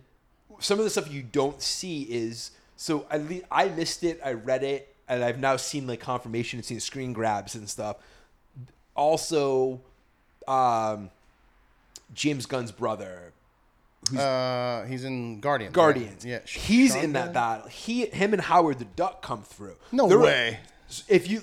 some 0.59 0.77
of 0.79 0.85
the 0.85 0.89
stuff 0.89 1.11
you 1.11 1.23
don't 1.23 1.61
see 1.61 2.03
is 2.03 2.51
so 2.77 3.05
I 3.09 3.17
le- 3.17 3.41
I 3.51 3.69
missed 3.69 4.03
it. 4.03 4.19
I 4.23 4.33
read 4.33 4.63
it, 4.63 4.93
and 5.07 5.23
I've 5.23 5.39
now 5.39 5.55
seen 5.57 5.87
like 5.87 5.99
confirmation 5.99 6.59
and 6.59 6.65
seen 6.65 6.79
screen 6.79 7.13
grabs 7.13 7.55
and 7.55 7.69
stuff. 7.69 7.97
Also, 8.95 9.81
um, 10.47 11.09
James 12.13 12.45
Gunn's 12.45 12.71
brother, 12.71 13.33
who's 14.09 14.19
uh, 14.19 14.85
he's 14.87 15.03
in 15.03 15.39
Guardians. 15.41 15.71
right? 15.71 15.75
Guardians. 15.75 16.25
Yeah, 16.25 16.39
Sh- 16.45 16.57
he's 16.59 16.95
in 16.95 17.13
that 17.13 17.33
battle. 17.33 17.67
He, 17.67 18.05
him, 18.05 18.33
and 18.33 18.41
Howard 18.41 18.79
the 18.79 18.85
Duck 18.85 19.21
come 19.21 19.41
through. 19.43 19.75
No 19.91 20.07
There 20.07 20.19
are- 20.19 20.23
way. 20.23 20.59
if 21.09 21.29
you, 21.29 21.41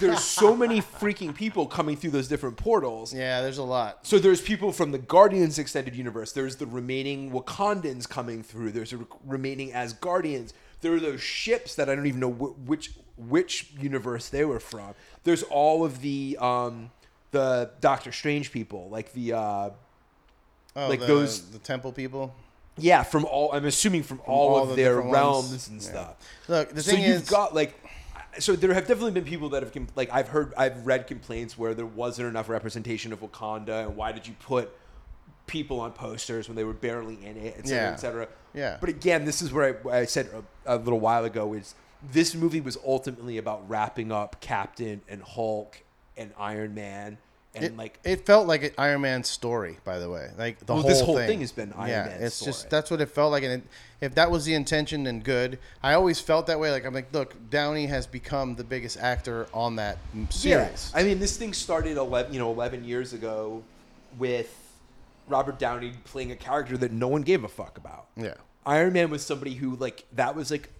there's 0.00 0.22
so 0.22 0.56
many 0.56 0.80
freaking 0.80 1.34
people 1.34 1.66
coming 1.66 1.96
through 1.96 2.10
those 2.10 2.28
different 2.28 2.56
portals. 2.56 3.12
Yeah, 3.14 3.40
there's 3.42 3.58
a 3.58 3.62
lot. 3.64 4.06
So 4.06 4.18
there's 4.18 4.40
people 4.40 4.72
from 4.72 4.92
the 4.92 4.98
Guardians 4.98 5.58
extended 5.58 5.94
universe. 5.96 6.32
There's 6.32 6.56
the 6.56 6.66
remaining 6.66 7.30
Wakandans 7.30 8.08
coming 8.08 8.42
through. 8.42 8.72
There's 8.72 8.92
a 8.92 8.98
re- 8.98 9.06
remaining 9.26 9.70
Asgardians. 9.72 10.52
There 10.80 10.92
are 10.94 11.00
those 11.00 11.20
ships 11.22 11.74
that 11.76 11.88
I 11.88 11.94
don't 11.94 12.06
even 12.06 12.20
know 12.20 12.32
wh- 12.32 12.68
which 12.68 12.92
which 13.16 13.70
universe 13.78 14.28
they 14.28 14.44
were 14.44 14.60
from. 14.60 14.94
There's 15.22 15.42
all 15.44 15.84
of 15.84 16.00
the 16.00 16.36
um 16.40 16.90
the 17.30 17.70
Doctor 17.80 18.12
Strange 18.12 18.52
people, 18.52 18.88
like 18.90 19.12
the 19.12 19.32
uh 19.34 19.70
Oh, 20.76 20.88
Like 20.88 21.00
the, 21.00 21.06
those- 21.06 21.50
the 21.50 21.58
temple 21.60 21.92
people. 21.92 22.34
yeah 22.76 23.04
from 23.04 23.24
all. 23.24 23.52
I'm 23.52 23.64
assuming 23.64 24.02
from 24.02 24.20
all, 24.26 24.56
all 24.56 24.62
of 24.64 24.70
the 24.70 24.74
their 24.74 25.00
realms 25.00 25.50
ones. 25.50 25.68
and 25.68 25.80
Yeah. 25.80 25.88
stuff. 25.88 26.16
Look, 26.48 26.70
the 26.74 26.82
so 26.82 26.90
thing 26.90 27.04
you've 27.04 27.28
got 27.28 27.54
like 27.54 27.83
so 28.38 28.54
there 28.56 28.72
have 28.74 28.86
definitely 28.86 29.12
been 29.12 29.24
people 29.24 29.48
that 29.50 29.62
have 29.62 29.72
com- 29.72 29.88
like 29.96 30.10
I've 30.12 30.28
heard 30.28 30.52
I've 30.56 30.86
read 30.86 31.06
complaints 31.06 31.56
where 31.58 31.74
there 31.74 31.86
wasn't 31.86 32.28
enough 32.28 32.48
representation 32.48 33.12
of 33.12 33.20
Wakanda 33.20 33.86
and 33.86 33.96
why 33.96 34.12
did 34.12 34.26
you 34.26 34.34
put 34.40 34.70
people 35.46 35.80
on 35.80 35.92
posters 35.92 36.48
when 36.48 36.56
they 36.56 36.64
were 36.64 36.72
barely 36.72 37.18
in 37.24 37.36
it, 37.36 37.54
et 37.58 37.66
cetera, 37.66 37.82
Yeah. 37.86 37.92
et 37.92 37.96
cetera. 37.96 38.28
Yeah. 38.54 38.76
But 38.80 38.88
again, 38.88 39.24
this 39.26 39.42
is 39.42 39.52
where 39.52 39.78
I, 39.86 39.98
I 40.00 40.04
said 40.06 40.30
a, 40.66 40.74
a 40.74 40.78
little 40.78 41.00
while 41.00 41.24
ago 41.24 41.52
is 41.54 41.74
this 42.12 42.34
movie 42.34 42.60
was 42.60 42.78
ultimately 42.86 43.36
about 43.38 43.68
wrapping 43.68 44.10
up 44.12 44.40
Captain 44.40 45.02
and 45.08 45.22
Hulk 45.22 45.82
and 46.16 46.32
Iron 46.38 46.74
Man 46.74 47.18
and 47.54 47.64
it, 47.64 47.76
like 47.76 47.98
it 48.04 48.26
felt 48.26 48.46
like 48.46 48.62
an 48.64 48.70
Iron 48.78 49.00
Man 49.02 49.22
story. 49.24 49.78
By 49.84 49.98
the 49.98 50.08
way, 50.10 50.30
like 50.38 50.58
the 50.60 50.72
Well, 50.72 50.82
whole 50.82 50.90
this 50.90 51.00
whole 51.00 51.16
thing. 51.16 51.26
thing 51.28 51.40
has 51.40 51.52
been 51.52 51.72
Iron 51.74 51.88
yeah, 51.90 52.04
Man's 52.06 52.22
it's 52.22 52.34
story. 52.36 52.52
just 52.52 52.70
that's 52.70 52.90
what 52.90 53.00
it 53.00 53.06
felt 53.10 53.32
like, 53.32 53.42
and 53.44 53.52
it, 53.52 53.62
if 54.00 54.14
that 54.16 54.30
was 54.30 54.44
the 54.44 54.54
intention, 54.54 55.04
then 55.04 55.20
good. 55.20 55.58
I 55.82 55.94
always 55.94 56.20
felt 56.20 56.46
that 56.48 56.58
way. 56.60 56.70
Like 56.70 56.84
I'm 56.84 56.94
like, 56.94 57.12
look, 57.12 57.34
Downey 57.50 57.86
has 57.86 58.06
become 58.06 58.54
the 58.56 58.64
biggest 58.64 58.98
actor 58.98 59.46
on 59.54 59.76
that 59.76 59.98
series. 60.30 60.90
Yeah, 60.94 61.00
I 61.00 61.04
mean, 61.04 61.18
this 61.20 61.36
thing 61.36 61.52
started 61.52 61.96
eleven, 61.96 62.32
you 62.32 62.38
know, 62.38 62.50
eleven 62.50 62.84
years 62.84 63.12
ago 63.12 63.62
with 64.18 64.54
Robert 65.28 65.58
Downey 65.58 65.92
playing 66.04 66.32
a 66.32 66.36
character 66.36 66.76
that 66.78 66.92
no 66.92 67.08
one 67.08 67.22
gave 67.22 67.44
a 67.44 67.48
fuck 67.48 67.78
about. 67.78 68.06
yeah. 68.16 68.34
Iron 68.66 68.94
Man 68.94 69.10
was 69.10 69.24
somebody 69.24 69.54
who 69.54 69.76
like 69.76 70.04
that 70.14 70.34
was 70.34 70.50
like 70.50 70.70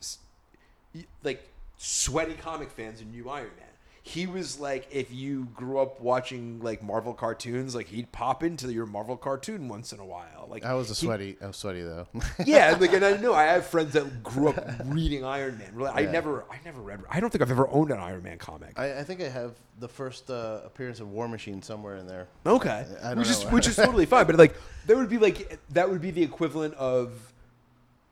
like 1.22 1.47
sweaty 1.77 2.35
comic 2.35 2.70
fans 2.70 3.01
and 3.01 3.12
knew 3.12 3.29
Iron 3.29 3.51
Man. 3.59 3.64
He 4.07 4.27
was 4.27 4.61
like 4.61 4.87
if 4.91 5.11
you 5.11 5.47
grew 5.55 5.79
up 5.79 5.99
watching 5.99 6.61
like 6.61 6.83
Marvel 6.83 7.15
cartoons, 7.15 7.75
like 7.75 7.87
he'd 7.87 8.13
pop 8.13 8.43
into 8.43 8.71
your 8.71 8.85
Marvel 8.85 9.17
cartoon 9.17 9.67
once 9.67 9.95
in 9.95 9.99
a 9.99 10.05
while. 10.05 10.47
Like 10.51 10.63
I 10.63 10.75
was 10.75 10.91
a 10.91 10.95
he- 10.95 11.07
sweaty. 11.07 11.39
I 11.41 11.47
was 11.47 11.57
sweaty 11.57 11.81
though. 11.81 12.07
yeah, 12.45 12.77
like 12.79 12.93
and 12.93 13.03
I 13.03 13.17
know 13.17 13.33
I 13.33 13.45
have 13.45 13.65
friends 13.65 13.95
that 13.95 14.23
grew 14.23 14.49
up 14.51 14.63
reading 14.85 15.25
Iron 15.25 15.57
Man. 15.57 15.71
Really, 15.75 15.89
I 15.89 16.05
never, 16.05 16.45
I 16.51 16.59
never 16.67 16.83
read. 16.83 17.01
I 17.09 17.19
don't 17.19 17.31
think 17.31 17.41
I've 17.41 17.51
ever 17.51 17.67
owned 17.71 17.91
an 17.93 17.99
Iron 17.99 18.23
Man 18.23 18.37
comic. 18.37 18.79
I, 18.79 18.99
I 18.99 19.05
think 19.05 19.23
I 19.23 19.29
have 19.31 19.53
the 19.81 19.89
first 19.89 20.29
uh, 20.31 20.61
appearance 20.67 21.01
of 21.01 21.11
War 21.11 21.27
Machine 21.27 21.63
somewhere 21.63 21.97
in 21.97 22.07
there. 22.07 22.29
Okay, 22.45 22.85
which 23.15 23.31
is 23.31 23.43
which 23.45 23.67
is 23.67 23.77
totally 23.77 24.05
fine. 24.15 24.27
But 24.27 24.37
like, 24.37 24.55
that 24.87 24.99
would 24.99 25.09
be 25.09 25.17
like 25.17 25.59
that 25.71 25.89
would 25.89 26.03
be 26.03 26.11
the 26.11 26.23
equivalent 26.23 26.75
of 26.75 27.33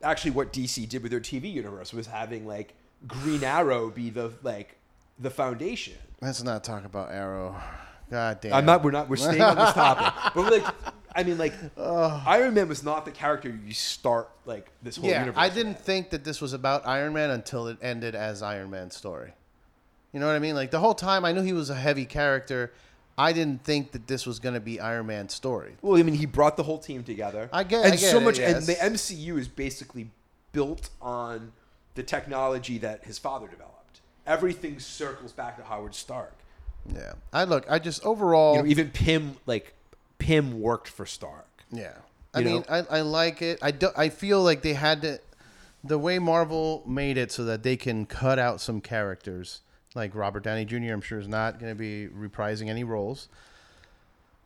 actually 0.03 0.31
what 0.31 0.55
DC 0.55 0.89
did 0.89 1.03
with 1.03 1.11
their 1.13 1.21
TV 1.21 1.53
universe 1.53 1.93
was 1.93 2.07
having 2.07 2.47
like 2.47 2.73
Green 3.07 3.45
Arrow 3.45 3.91
be 3.91 4.09
the 4.09 4.33
like 4.43 4.79
the 5.19 5.31
foundation. 5.31 5.95
Let's 6.21 6.43
not 6.43 6.65
talk 6.65 6.85
about 6.85 7.11
Arrow. 7.13 7.57
God 8.11 8.41
damn. 8.41 8.53
I'm 8.55 8.67
not. 8.67 8.85
We're 8.85 8.91
not. 8.91 9.09
We're 9.09 9.17
staying 9.17 9.41
on 9.41 9.57
this 9.57 9.73
topic. 9.73 10.13
But 10.35 10.53
like, 10.53 10.75
I 11.15 11.23
mean, 11.25 11.39
like, 11.39 11.55
Iron 11.79 12.55
Man 12.55 12.69
was 12.69 12.83
not 12.85 13.05
the 13.05 13.11
character 13.11 13.49
you 13.67 13.73
start 13.75 14.29
like 14.47 14.71
this 14.83 14.97
whole 14.97 15.09
Yeah, 15.09 15.21
universe. 15.21 15.39
I 15.41 15.49
didn't 15.49 15.79
think 15.79 16.11
that 16.11 16.25
this 16.25 16.41
was 16.41 16.53
about 16.53 16.87
Iron 16.87 17.13
Man 17.13 17.31
until 17.31 17.67
it 17.69 17.79
ended 17.83 18.15
as 18.15 18.43
Iron 18.43 18.71
Man's 18.71 18.97
story. 18.97 19.33
You 20.13 20.21
know 20.21 20.27
what 20.27 20.37
I 20.37 20.41
mean? 20.41 20.55
Like 20.55 20.71
the 20.71 20.81
whole 20.81 20.95
time, 20.95 21.25
I 21.25 21.33
knew 21.33 21.43
he 21.43 21.53
was 21.55 21.71
a 21.71 21.75
heavy 21.75 22.05
character. 22.05 22.73
I 23.17 23.33
didn't 23.33 23.63
think 23.65 23.93
that 23.93 24.07
this 24.07 24.27
was 24.27 24.39
going 24.39 24.55
to 24.55 24.61
be 24.61 24.81
Iron 24.81 25.07
Man's 25.07 25.35
story. 25.35 25.77
Well, 25.83 25.99
I 25.99 26.03
mean, 26.03 26.15
he 26.15 26.27
brought 26.27 26.57
the 26.57 26.63
whole 26.63 26.79
team 26.79 27.03
together. 27.05 27.49
I 27.53 27.63
get- 27.65 27.85
and 27.85 27.93
I 27.95 27.97
get 27.97 28.11
so 28.11 28.19
it, 28.19 28.25
much. 28.25 28.39
yes. 28.39 28.57
And 28.57 28.67
the 28.67 28.75
MCU 28.99 29.39
is 29.39 29.49
basically 29.49 30.11
built 30.53 30.89
on 31.01 31.53
the 31.95 32.03
technology 32.03 32.79
that 32.79 33.05
his 33.05 33.19
father 33.19 33.49
developed. 33.49 33.82
Everything 34.27 34.79
circles 34.79 35.33
back 35.33 35.57
to 35.57 35.65
Howard 35.65 35.95
Stark. 35.95 36.35
Yeah, 36.93 37.13
I 37.33 37.45
look. 37.45 37.65
I 37.69 37.79
just 37.79 38.05
overall. 38.05 38.57
You 38.57 38.63
know, 38.63 38.69
even 38.69 38.91
Pym, 38.91 39.37
like 39.47 39.75
Pym, 40.19 40.61
worked 40.61 40.89
for 40.89 41.07
Stark. 41.07 41.47
Yeah, 41.71 41.95
I 42.35 42.41
You 42.41 42.45
mean, 42.45 42.65
I, 42.69 42.79
I 42.91 43.01
like 43.01 43.43
it. 43.43 43.59
I 43.63 43.71
do, 43.71 43.91
I 43.97 44.09
feel 44.09 44.43
like 44.43 44.63
they 44.63 44.75
had 44.75 45.03
to, 45.03 45.21
the 45.83 45.99
way 45.99 46.19
Marvel 46.19 46.83
made 46.87 47.17
it 47.17 47.33
so 47.33 47.45
that 47.45 47.63
they 47.63 47.77
can 47.77 48.07
cut 48.07 48.39
out 48.39 48.61
some 48.61 48.81
characters. 48.81 49.61
Like 49.95 50.15
Robert 50.15 50.43
Downey 50.43 50.65
Jr. 50.65 50.93
I'm 50.93 51.01
sure 51.03 51.19
is 51.19 51.29
not 51.29 51.59
going 51.59 51.71
to 51.71 51.79
be 51.79 52.09
reprising 52.09 52.69
any 52.69 52.85
roles. 52.85 53.29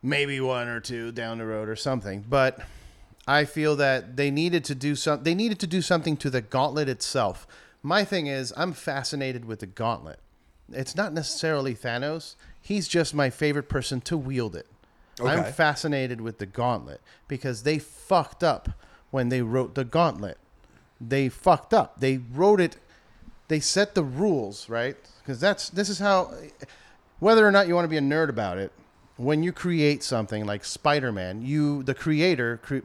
Maybe 0.02 0.40
one 0.40 0.68
or 0.68 0.80
two 0.80 1.12
down 1.12 1.38
the 1.38 1.46
road 1.46 1.68
or 1.68 1.76
something, 1.76 2.24
but 2.28 2.60
I 3.26 3.44
feel 3.44 3.76
that 3.76 4.16
they 4.16 4.30
needed 4.30 4.64
to 4.66 4.74
do 4.74 4.94
some. 4.94 5.22
They 5.22 5.34
needed 5.34 5.58
to 5.60 5.66
do 5.66 5.82
something 5.82 6.16
to 6.18 6.30
the 6.30 6.40
gauntlet 6.40 6.88
itself. 6.88 7.46
My 7.86 8.02
thing 8.02 8.26
is, 8.26 8.52
I'm 8.56 8.72
fascinated 8.72 9.44
with 9.44 9.60
the 9.60 9.66
gauntlet. 9.66 10.18
It's 10.72 10.96
not 10.96 11.12
necessarily 11.12 11.72
Thanos. 11.72 12.34
He's 12.60 12.88
just 12.88 13.14
my 13.14 13.30
favorite 13.30 13.68
person 13.68 14.00
to 14.00 14.16
wield 14.16 14.56
it. 14.56 14.66
I'm 15.24 15.44
fascinated 15.44 16.20
with 16.20 16.38
the 16.38 16.46
gauntlet 16.46 17.00
because 17.28 17.62
they 17.62 17.78
fucked 17.78 18.42
up 18.42 18.70
when 19.12 19.28
they 19.28 19.40
wrote 19.40 19.76
the 19.76 19.84
gauntlet. 19.84 20.36
They 21.00 21.28
fucked 21.28 21.72
up. 21.72 22.00
They 22.00 22.18
wrote 22.18 22.60
it. 22.60 22.76
They 23.46 23.60
set 23.60 23.94
the 23.94 24.02
rules 24.02 24.68
right 24.68 24.96
because 25.20 25.38
that's 25.38 25.68
this 25.68 25.88
is 25.88 26.00
how. 26.00 26.34
Whether 27.20 27.46
or 27.46 27.52
not 27.52 27.68
you 27.68 27.76
want 27.76 27.84
to 27.84 27.88
be 27.88 27.96
a 27.96 28.00
nerd 28.00 28.28
about 28.28 28.58
it, 28.58 28.72
when 29.16 29.44
you 29.44 29.52
create 29.52 30.02
something 30.02 30.44
like 30.44 30.64
Spider-Man, 30.64 31.40
you 31.40 31.84
the 31.84 31.94
creator 31.94 32.58
cre- 32.64 32.80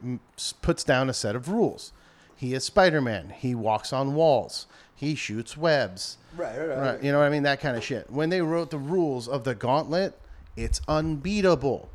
puts 0.62 0.84
down 0.84 1.10
a 1.10 1.12
set 1.12 1.34
of 1.34 1.48
rules. 1.48 1.92
He 2.36 2.54
is 2.54 2.64
Spider-Man. 2.64 3.34
He 3.36 3.54
walks 3.56 3.92
on 3.92 4.14
walls. 4.14 4.66
He 4.94 5.14
shoots 5.14 5.56
webs. 5.56 6.18
Right, 6.36 6.56
right, 6.56 6.78
Right, 6.78 7.02
you 7.02 7.12
know 7.12 7.18
what 7.18 7.26
I 7.26 7.30
mean? 7.30 7.42
That 7.42 7.60
kind 7.60 7.76
of 7.76 7.84
shit. 7.84 8.10
When 8.10 8.30
they 8.30 8.40
wrote 8.40 8.70
the 8.70 8.78
rules 8.78 9.28
of 9.28 9.44
the 9.44 9.54
gauntlet, 9.54 10.18
it's 10.56 10.80
unbeatable. 10.86 11.90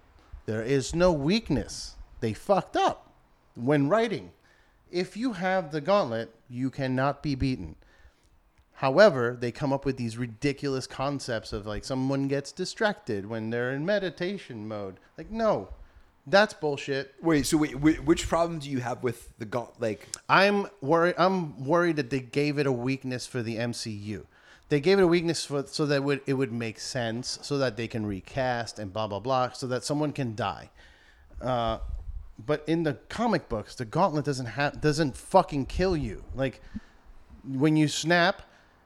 There 0.45 0.63
is 0.63 0.95
no 0.95 1.11
weakness. 1.11 1.95
They 2.19 2.33
fucked 2.33 2.75
up 2.75 3.11
when 3.55 3.89
writing. 3.89 4.31
If 4.91 5.17
you 5.17 5.33
have 5.33 5.71
the 5.71 5.81
gauntlet, 5.81 6.33
you 6.49 6.69
cannot 6.69 7.21
be 7.21 7.35
beaten. 7.35 7.75
However, 8.73 9.35
they 9.39 9.51
come 9.51 9.73
up 9.73 9.85
with 9.85 9.97
these 9.97 10.17
ridiculous 10.17 10.85
concepts 10.85 11.51
of 11.51 11.65
like 11.65 11.83
someone 11.83 12.27
gets 12.27 12.51
distracted 12.51 13.25
when 13.25 13.49
they're 13.49 13.71
in 13.71 13.85
meditation 13.85 14.67
mode. 14.67 14.99
Like, 15.17 15.31
no, 15.31 15.69
that's 16.27 16.53
bullshit. 16.53 17.15
Wait, 17.21 17.45
so 17.45 17.57
wait, 17.57 17.71
wh- 17.71 18.05
which 18.05 18.27
problem 18.27 18.59
do 18.59 18.69
you 18.69 18.79
have 18.79 19.01
with 19.01 19.29
the 19.39 19.45
gaunt? 19.45 19.79
Like, 19.79 20.07
I'm 20.27 20.67
worried. 20.81 21.15
I'm 21.17 21.63
worried 21.65 21.95
that 21.95 22.09
they 22.09 22.19
gave 22.19 22.59
it 22.59 22.67
a 22.67 22.71
weakness 22.71 23.25
for 23.25 23.41
the 23.41 23.55
MCU. 23.55 24.25
They 24.69 24.81
gave 24.81 24.99
it 24.99 25.03
a 25.03 25.07
weakness 25.07 25.45
for 25.45 25.65
so 25.65 25.85
that 25.85 25.95
it 25.95 26.03
would 26.03 26.21
it 26.27 26.33
would 26.33 26.51
make 26.51 26.79
sense, 26.79 27.39
so 27.41 27.57
that 27.57 27.77
they 27.77 27.87
can 27.87 28.05
recast 28.05 28.77
and 28.77 28.91
blah 28.91 29.07
blah 29.07 29.19
blah, 29.19 29.51
so 29.51 29.67
that 29.67 29.85
someone 29.85 30.11
can 30.11 30.35
die. 30.35 30.69
Uh, 31.41 31.79
but 32.45 32.63
in 32.67 32.83
the 32.83 32.95
comic 33.07 33.47
books, 33.47 33.75
the 33.75 33.85
gauntlet 33.85 34.25
doesn't 34.25 34.45
have 34.45 34.81
doesn't 34.81 35.15
fucking 35.15 35.67
kill 35.67 35.95
you. 35.95 36.23
Like 36.35 36.61
when 37.47 37.77
you 37.77 37.87
snap, 37.87 38.41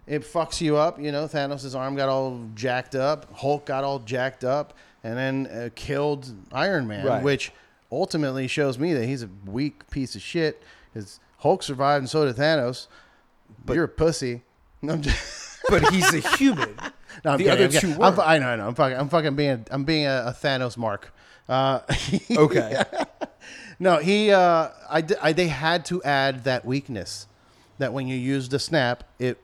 it 0.06 0.22
fucks 0.22 0.62
you 0.62 0.78
up. 0.78 1.00
You 1.02 1.12
know, 1.12 1.26
Thanos' 1.26 1.76
arm 1.76 1.96
got 1.96 2.10
all 2.10 2.39
jacked 2.54 2.94
up, 2.94 3.34
Hulk 3.36 3.66
got 3.66 3.84
all 3.84 4.00
jacked 4.00 4.44
up, 4.44 4.78
and 5.04 5.18
then 5.18 5.47
uh, 5.47 5.70
killed 5.76 6.32
Iron 6.52 6.88
Man, 6.88 7.06
Right. 7.06 7.24
which 7.24 7.52
ultimately 7.91 8.47
shows 8.47 8.78
me 8.80 8.93
that 8.93 9.06
he's 9.06 9.24
a 9.24 9.30
weak 9.45 9.89
piece 9.89 10.16
of 10.16 10.22
shit. 10.22 10.62
Because 10.93 11.20
Hulk 11.39 11.64
survived 11.64 12.02
and 12.04 12.10
so 12.10 12.26
did 12.26 12.36
Thanos. 12.36 12.88
But 13.66 13.74
you're 13.74 13.86
a 13.86 13.88
pussy. 13.89 14.43
I'm 14.88 15.02
just, 15.02 15.60
but 15.70 15.89
he's 15.93 16.12
a 16.14 16.20
human. 16.38 16.76
no, 17.26 17.32
I'm 17.32 17.38
the 17.38 17.43
kidding, 17.45 17.52
other 17.52 17.64
I'm 17.64 17.72
two. 17.72 18.04
I'm, 18.04 18.20
I 18.20 18.38
know, 18.39 18.47
I 18.47 18.56
know. 18.56 18.68
I'm 18.68 18.76
fucking, 18.76 18.97
I'm 18.97 19.10
fucking 19.10 19.36
being, 19.36 19.66
I'm 19.70 19.84
being 19.84 20.06
a, 20.06 20.26
a 20.28 20.32
Thanos 20.32 20.78
mark. 20.78 21.14
Uh, 21.49 21.80
Okay. 22.32 22.82
No, 23.80 23.97
he. 23.97 24.32
Uh, 24.32 24.70
I, 24.89 25.04
I. 25.22 25.34
They 25.34 25.47
had 25.47 25.86
to 25.86 26.04
add 26.04 26.43
that 26.43 26.66
weakness, 26.66 27.26
that 27.80 27.91
when 27.93 28.08
you 28.08 28.16
use 28.16 28.47
the 28.49 28.60
snap, 28.60 29.04
it 29.18 29.39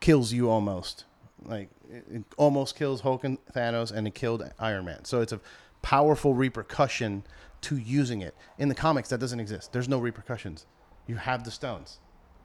kills 0.00 0.32
you 0.32 0.50
almost. 0.50 1.04
Like 1.44 1.70
it, 1.92 2.04
it 2.10 2.24
almost 2.36 2.76
kills 2.76 3.00
Hulk 3.02 3.24
and 3.24 3.38
Thanos, 3.54 3.92
and 3.92 4.06
it 4.06 4.14
killed 4.14 4.42
Iron 4.58 4.84
Man. 4.84 5.04
So 5.04 5.20
it's 5.20 5.32
a 5.32 5.40
powerful 5.82 6.34
repercussion 6.34 7.24
to 7.62 7.76
using 7.76 8.22
it. 8.22 8.34
In 8.58 8.68
the 8.68 8.74
comics, 8.74 9.08
that 9.10 9.18
doesn't 9.18 9.40
exist. 9.40 9.72
There's 9.72 9.88
no 9.88 9.98
repercussions. 9.98 10.66
You 11.06 11.16
have 11.16 11.44
the 11.44 11.50
stones. 11.50 11.98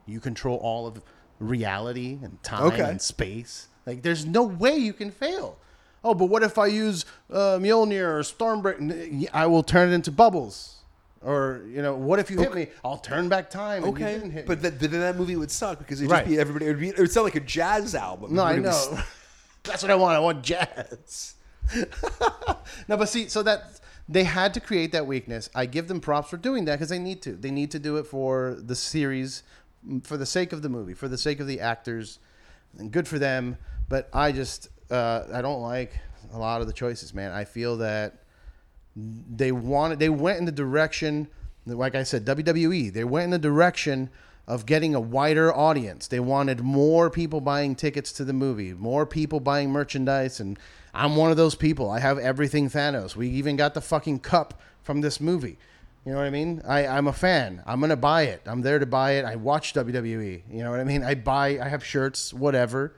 You 0.06 0.20
control 0.20 0.56
all 0.58 0.86
of 0.86 1.00
reality 1.38 2.18
and 2.22 2.42
time 2.42 2.64
Okay. 2.64 2.82
and 2.88 3.00
space. 3.00 3.68
Like 3.86 4.02
there's 4.02 4.26
no 4.26 4.42
way 4.42 4.76
you 4.76 4.92
can 4.92 5.10
fail. 5.10 5.58
Oh, 6.04 6.14
but 6.14 6.26
what 6.26 6.42
if 6.42 6.58
I 6.58 6.66
use 6.66 7.04
uh, 7.30 7.58
Mjolnir 7.60 8.06
or 8.08 8.20
Stormbreaker? 8.20 9.28
I 9.32 9.46
will 9.46 9.62
turn 9.62 9.90
it 9.90 9.94
into 9.94 10.10
bubbles. 10.12 10.74
Or 11.20 11.62
you 11.68 11.82
know, 11.82 11.96
what 11.96 12.20
if 12.20 12.30
you 12.30 12.38
hit 12.38 12.54
me? 12.54 12.68
I'll 12.84 12.98
turn 12.98 13.28
back 13.28 13.50
time. 13.50 13.82
And 13.82 13.98
you 13.98 14.04
Okay, 14.06 14.14
didn't 14.14 14.30
hit 14.30 14.46
but, 14.46 14.62
me. 14.62 14.70
but 14.70 14.78
then 14.90 15.00
that 15.00 15.16
movie 15.16 15.34
would 15.36 15.50
suck 15.50 15.78
because 15.78 16.00
it'd 16.00 16.10
Right. 16.10 16.20
just 16.20 16.30
be 16.30 16.38
everybody. 16.38 16.66
It 16.66 16.68
would, 16.68 16.80
be, 16.80 16.88
it 16.90 16.98
would 16.98 17.10
sound 17.10 17.24
like 17.24 17.34
a 17.34 17.40
jazz 17.40 17.94
album. 17.96 18.34
no, 18.34 18.44
I 18.44 18.56
know. 18.56 18.98
That's 19.64 19.82
what 19.82 19.90
I 19.90 19.94
want. 19.94 20.16
I 20.16 20.20
want 20.20 20.42
jazz. 20.42 21.34
no, 22.88 22.96
but 22.96 23.06
see, 23.06 23.28
so 23.28 23.42
that 23.42 23.80
they 24.08 24.24
had 24.24 24.54
to 24.54 24.60
create 24.60 24.92
that 24.92 25.06
weakness. 25.06 25.50
I 25.54 25.66
give 25.66 25.88
them 25.88 26.00
props 26.00 26.30
for 26.30 26.36
doing 26.36 26.64
that 26.66 26.76
because 26.76 26.88
they 26.88 26.98
need 26.98 27.22
to. 27.22 27.32
They 27.32 27.50
need 27.50 27.70
to 27.72 27.78
do 27.78 27.96
it 27.96 28.06
for 28.06 28.56
the 28.58 28.74
series, 28.74 29.42
for 30.02 30.16
the 30.16 30.26
sake 30.26 30.52
of 30.52 30.62
the 30.62 30.68
movie, 30.68 30.94
for 30.94 31.08
the 31.08 31.18
sake 31.18 31.40
of 31.40 31.46
the 31.46 31.60
actors, 31.60 32.18
and 32.78 32.90
good 32.90 33.06
for 33.06 33.18
them. 33.18 33.58
But 33.88 34.08
I 34.12 34.32
just, 34.32 34.68
uh, 34.90 35.24
I 35.32 35.42
don't 35.42 35.62
like 35.62 35.98
a 36.32 36.38
lot 36.38 36.60
of 36.60 36.66
the 36.66 36.72
choices, 36.72 37.12
man. 37.12 37.32
I 37.32 37.44
feel 37.44 37.76
that 37.78 38.22
they 38.96 39.52
wanted 39.52 39.98
they 39.98 40.08
went 40.08 40.38
in 40.38 40.44
the 40.44 40.52
direction 40.52 41.28
like 41.66 41.94
i 41.94 42.02
said 42.02 42.24
wwe 42.24 42.92
they 42.92 43.04
went 43.04 43.24
in 43.24 43.30
the 43.30 43.38
direction 43.38 44.10
of 44.48 44.64
getting 44.64 44.94
a 44.94 45.00
wider 45.00 45.54
audience. 45.54 46.08
They 46.08 46.20
wanted 46.20 46.62
more 46.62 47.10
people 47.10 47.42
buying 47.42 47.76
tickets 47.76 48.10
to 48.14 48.24
the 48.24 48.32
movie 48.32 48.72
more 48.72 49.04
people 49.04 49.40
buying 49.40 49.70
merchandise 49.70 50.40
and 50.40 50.58
i'm 50.94 51.14
one 51.14 51.30
of 51.30 51.36
those 51.36 51.54
people. 51.54 51.90
I 51.90 52.00
have 52.00 52.18
everything 52.18 52.70
thanos. 52.70 53.14
We 53.14 53.28
even 53.28 53.56
got 53.56 53.74
the 53.74 53.82
fucking 53.82 54.20
cup 54.20 54.60
from 54.82 55.02
this 55.02 55.20
movie. 55.20 55.58
You 56.06 56.12
know 56.12 56.18
what 56.18 56.26
i 56.26 56.30
mean? 56.30 56.62
I, 56.66 56.86
i'm 56.86 57.06
a 57.06 57.12
fan. 57.12 57.62
I'm 57.66 57.78
gonna 57.80 57.94
buy 57.94 58.22
it. 58.22 58.40
I'm 58.46 58.62
there 58.62 58.78
to 58.78 58.86
buy 58.86 59.12
it. 59.12 59.26
I 59.26 59.36
watch 59.36 59.74
wwe 59.74 60.42
you 60.50 60.64
know 60.64 60.70
what 60.70 60.80
i 60.80 60.84
mean? 60.84 61.04
I 61.04 61.14
buy 61.14 61.60
i 61.60 61.68
have 61.68 61.84
shirts 61.84 62.32
whatever. 62.32 62.94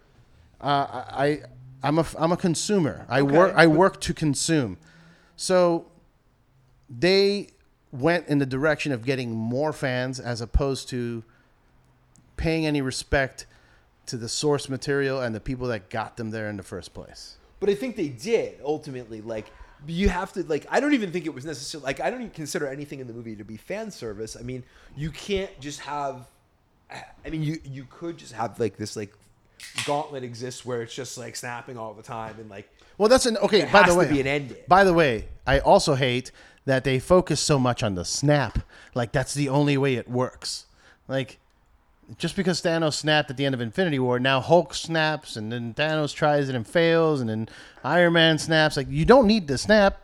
Uh, 0.61 1.05
I 1.11 1.41
I'm 1.83 1.99
a 1.99 2.07
I'm 2.17 2.31
a 2.31 2.37
consumer. 2.37 3.07
I 3.09 3.23
work 3.23 3.55
I 3.57 3.67
work 3.67 4.01
to 4.03 4.15
consume. 4.15 4.79
So 5.35 5.87
they 6.89 7.49
went 7.91 8.29
in 8.29 8.39
the 8.39 8.47
direction 8.47 8.93
of 8.93 9.05
getting 9.05 9.33
more 9.33 9.73
fans 9.73 10.21
as 10.21 10.41
opposed 10.41 10.89
to 10.91 11.25
paying 12.41 12.67
any 12.67 12.81
respect 12.81 13.47
to 14.07 14.17
the 14.17 14.29
source 14.29 14.69
material 14.69 15.21
and 15.21 15.35
the 15.35 15.41
people 15.41 15.69
that 15.69 15.91
got 15.91 16.17
them 16.17 16.31
there 16.31 16.49
in 16.49 16.57
the 16.57 16.63
first 16.63 16.93
place. 16.93 17.37
But 17.61 17.69
I 17.69 17.75
think 17.75 17.95
they 17.95 18.09
did 18.09 18.59
ultimately. 18.65 19.21
Like 19.21 19.53
you 19.87 20.09
have 20.09 20.33
to 20.33 20.43
like. 20.45 20.67
I 20.71 20.81
don't 20.81 20.95
even 20.95 21.13
think 21.13 21.27
it 21.27 21.35
was 21.35 21.45
necessary. 21.45 21.85
like. 21.85 22.01
I 22.01 22.11
don't 22.11 22.21
even 22.21 22.33
consider 22.33 22.67
anything 22.67 23.01
in 23.01 23.07
the 23.07 23.13
movie 23.13 23.37
to 23.37 23.45
be 23.45 23.57
fan 23.57 23.91
service. 23.91 24.37
I 24.39 24.43
mean, 24.43 24.65
you 24.97 25.11
can't 25.11 25.51
just 25.61 25.81
have. 25.81 26.27
I 27.25 27.31
mean, 27.31 27.43
you 27.43 27.61
you 27.65 27.87
could 27.89 28.17
just 28.17 28.33
have 28.33 28.59
like 28.59 28.77
this 28.77 28.97
like 28.97 29.13
gauntlet 29.85 30.25
exists 30.25 30.65
where 30.65 30.83
it's 30.83 30.95
just 30.95 31.19
like 31.19 31.37
snapping 31.37 31.77
all 31.77 31.95
the 31.95 32.03
time 32.03 32.37
and 32.41 32.51
like. 32.51 32.69
Well, 32.99 33.09
that's 33.09 33.27
an 33.27 33.37
okay. 33.39 33.69
By 33.71 33.87
the 33.87 33.95
way, 33.95 34.09
be 34.09 34.21
an 34.21 34.27
ending. 34.27 34.57
By 34.67 34.85
the 34.85 34.93
way, 34.95 35.29
I 35.47 35.61
also 35.61 35.95
hate 35.95 36.33
that 36.65 36.85
they 36.85 36.99
focus 36.99 37.41
so 37.41 37.59
much 37.59 37.83
on 37.83 37.95
the 37.95 38.05
snap. 38.05 38.61
Like 38.95 39.13
that's 39.13 39.35
the 39.35 39.49
only 39.51 39.77
way 39.77 39.95
it 39.97 40.09
works. 40.09 40.67
Like 41.07 41.39
just 42.19 42.37
because 42.37 42.61
Thanos 42.61 42.95
snapped 42.95 43.31
at 43.31 43.37
the 43.37 43.45
end 43.45 43.55
of 43.55 43.61
Infinity 43.61 43.99
War, 43.99 44.19
now 44.19 44.41
Hulk 44.41 44.75
snaps, 44.75 45.37
and 45.37 45.53
then 45.53 45.75
Thanos 45.75 46.15
tries 46.15 46.49
it 46.49 46.55
and 46.55 46.67
fails, 46.67 47.21
and 47.21 47.31
then 47.31 47.49
Iron 47.85 48.15
Man 48.15 48.39
snaps. 48.39 48.77
Like 48.77 48.89
you 48.91 49.05
don't 49.05 49.27
need 49.27 49.49
to 49.49 49.59
snap. 49.59 50.01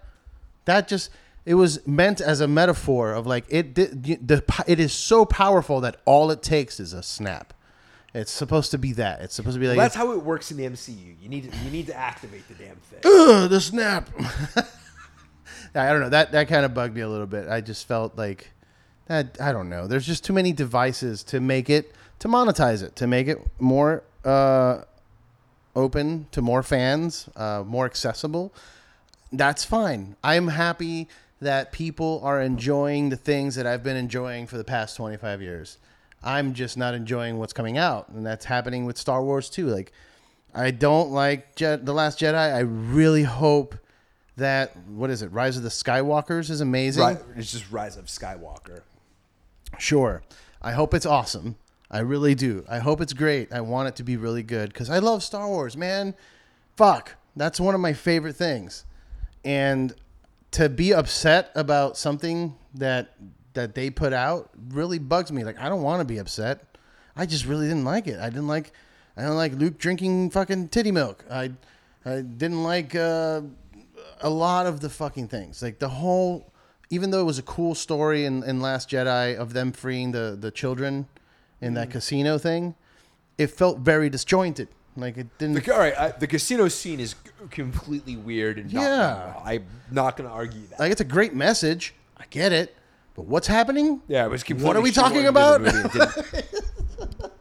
That 0.65 0.89
just 0.89 1.11
it 1.45 1.55
was 1.55 1.87
meant 1.87 2.21
as 2.21 2.41
a 2.41 2.49
metaphor 2.49 3.13
of 3.13 3.27
like 3.27 3.45
it. 3.49 3.75
The, 3.75 3.87
the 3.87 4.65
it 4.67 4.81
is 4.81 4.93
so 4.93 5.25
powerful 5.25 5.81
that 5.81 5.97
all 6.05 6.31
it 6.31 6.43
takes 6.43 6.81
is 6.81 6.93
a 6.93 7.03
snap. 7.03 7.53
It's 8.15 8.33
supposed 8.33 8.71
to 8.71 8.79
be 8.79 8.93
that. 8.95 9.21
It's 9.21 9.35
supposed 9.35 9.57
to 9.57 9.61
be 9.61 9.69
like 9.69 9.77
That's 9.77 9.95
how 9.95 10.13
it 10.13 10.23
works 10.23 10.51
in 10.51 10.57
the 10.57 10.65
MCU. 10.65 11.17
You 11.21 11.29
need 11.29 11.53
to, 11.53 11.59
you 11.59 11.71
need 11.71 11.87
to 11.89 11.95
activate 11.95 12.49
the 12.49 12.55
damn 12.55 12.77
thing. 12.77 13.01
Ugh, 13.05 13.51
the 13.51 13.61
snap. 13.61 14.09
I 15.75 15.91
don't 15.91 16.01
know. 16.01 16.09
That 16.09 16.33
that 16.33 16.49
kind 16.49 16.65
of 16.65 16.73
bugged 16.73 16.95
me 16.95 17.03
a 17.03 17.09
little 17.09 17.27
bit. 17.27 17.49
I 17.49 17.61
just 17.61 17.87
felt 17.87 18.17
like 18.17 18.51
that. 19.07 19.37
I 19.41 19.53
don't 19.53 19.69
know. 19.69 19.87
There's 19.87 20.07
just 20.07 20.25
too 20.25 20.33
many 20.33 20.53
devices 20.53 21.23
to 21.25 21.41
make 21.41 21.71
it 21.71 21.93
to 22.19 22.29
monetize 22.29 22.83
it 22.83 22.97
to 22.97 23.07
make 23.07 23.29
it 23.29 23.39
more 23.59 24.03
uh, 24.25 24.83
open 25.75 26.27
to 26.33 26.43
more 26.43 26.63
fans, 26.63 27.29
uh, 27.37 27.63
more 27.67 27.85
accessible. 27.85 28.53
That's 29.33 29.65
fine. 29.65 30.17
I'm 30.25 30.49
happy 30.49 31.09
that 31.41 31.73
people 31.73 32.21
are 32.25 32.41
enjoying 32.41 33.11
the 33.11 33.17
things 33.17 33.55
that 33.57 33.67
I've 33.67 33.83
been 33.83 33.97
enjoying 33.97 34.47
for 34.47 34.57
the 34.57 34.65
past 34.65 34.97
25 34.97 35.43
years. 35.43 35.79
I'm 36.23 36.55
just 36.55 36.77
not 36.77 36.95
enjoying 36.95 37.39
what's 37.39 37.53
coming 37.53 37.77
out, 37.77 38.09
and 38.09 38.25
that's 38.25 38.47
happening 38.47 38.85
with 38.87 38.97
Star 38.97 39.23
Wars 39.23 39.51
too. 39.51 39.67
Like, 39.67 39.93
I 40.55 40.71
don't 40.71 41.11
like 41.11 41.55
Je- 41.55 41.77
the 41.77 41.93
Last 41.93 42.19
Jedi. 42.19 42.35
I 42.35 42.61
really 42.61 43.23
hope 43.25 43.77
that 44.37 44.77
what 44.89 45.11
is 45.11 45.23
it? 45.23 45.29
Rise 45.33 45.57
of 45.57 45.63
the 45.63 45.69
Skywalkers 45.69 46.51
is 46.51 46.61
amazing. 46.61 47.03
Right, 47.03 47.19
it's 47.37 47.53
just 47.53 47.71
Rise 47.71 47.97
of 47.97 48.07
Skywalker. 48.07 48.81
Sure. 49.79 50.23
I 50.63 50.73
hope 50.73 50.95
it's 50.95 51.07
awesome. 51.07 51.57
I 51.91 52.01
really 52.01 52.35
do. 52.35 52.65
I 52.69 52.79
hope 52.79 53.01
it's 53.01 53.13
great. 53.13 53.53
I 53.53 53.61
want 53.61 53.89
it 53.89 53.97
to 53.97 54.03
be 54.03 54.17
really 54.17 54.43
good 54.43 54.73
because 54.73 54.91
I 54.91 54.99
love 54.99 55.23
Star 55.23 55.47
Wars, 55.49 55.77
man. 55.77 56.15
Fuck. 56.77 57.15
That's 57.37 57.61
one 57.61 57.75
of 57.75 57.81
my 57.81 57.93
favorite 57.93 58.35
things. 58.35 58.85
And 59.45 59.95
to 60.53 60.69
be 60.69 60.93
upset 60.93 61.53
about 61.55 61.97
something 61.97 62.57
that 62.75 63.15
that 63.53 63.75
they 63.75 63.91
put 63.91 64.13
out 64.13 64.51
really 64.69 64.99
bugs 64.99 65.33
me. 65.33 65.45
Like 65.45 65.59
I 65.59 65.69
don't 65.69 65.83
want 65.83 66.01
to 66.01 66.05
be 66.05 66.19
upset. 66.19 66.77
I 67.17 67.27
just 67.27 67.47
really 67.47 67.67
didn't 67.67 67.85
like 67.85 68.07
it. 68.07 68.19
I 68.21 68.29
didn't 68.29 68.49
like 68.49 68.73
I 69.17 69.23
don't 69.23 69.37
like 69.37 69.55
Luke 69.55 69.79
drinking 69.79 70.31
fucking 70.31 70.69
titty 70.69 70.93
milk. 70.93 71.25
I 71.31 71.53
I 72.05 72.21
didn't 72.21 72.63
like 72.63 72.95
uh, 72.95 73.43
a 74.21 74.31
lot 74.31 74.67
of 74.67 74.81
the 74.81 74.91
fucking 74.91 75.29
things. 75.29 75.63
Like 75.63 75.79
the 75.79 75.89
whole 75.89 76.53
even 76.91 77.11
though 77.11 77.21
it 77.21 77.25
was 77.25 77.39
a 77.39 77.43
cool 77.43 77.75
story 77.75 78.25
in, 78.25 78.43
in 78.45 78.61
Last 78.61 78.91
Jedi 78.91 79.37
of 79.37 79.53
them 79.53 79.73
freeing 79.73 80.13
the, 80.13 80.37
the 80.39 80.51
children 80.51 81.07
in 81.61 81.75
that 81.75 81.89
mm. 81.89 81.93
casino 81.93 82.39
thing, 82.39 82.75
it 83.39 83.49
felt 83.49 83.79
very 83.79 84.09
disjointed. 84.09 84.69
Like 84.97 85.19
it 85.19 85.27
didn't. 85.39 85.63
The, 85.63 85.73
all 85.73 85.79
right, 85.79 85.99
I, 85.99 86.11
the 86.13 86.27
casino 86.27 86.69
scene 86.69 87.01
is 87.01 87.15
completely 87.51 88.17
weird 88.17 88.59
and 88.59 88.73
not 88.73 88.83
Yeah. 88.83 89.35
I'm 89.45 89.67
not 89.91 90.17
going 90.17 90.29
to 90.29 90.35
argue 90.35 90.67
that. 90.69 90.81
like 90.81 90.91
it's 90.91 91.01
a 91.01 91.05
great 91.05 91.35
message. 91.35 91.95
I 92.17 92.25
get 92.31 92.53
it, 92.53 92.75
but 93.15 93.27
what's 93.27 93.47
happening? 93.47 94.01
yeah, 94.09 94.25
it 94.25 94.31
was 94.31 94.43
completely. 94.43 94.67
What 94.67 94.77
are 94.77 94.81
we 94.81 94.91
talking 94.91 95.27
about? 95.27 95.63
the 95.63 95.73
movie. 95.73 95.99
It 95.99 96.51
didn't- 97.03 97.33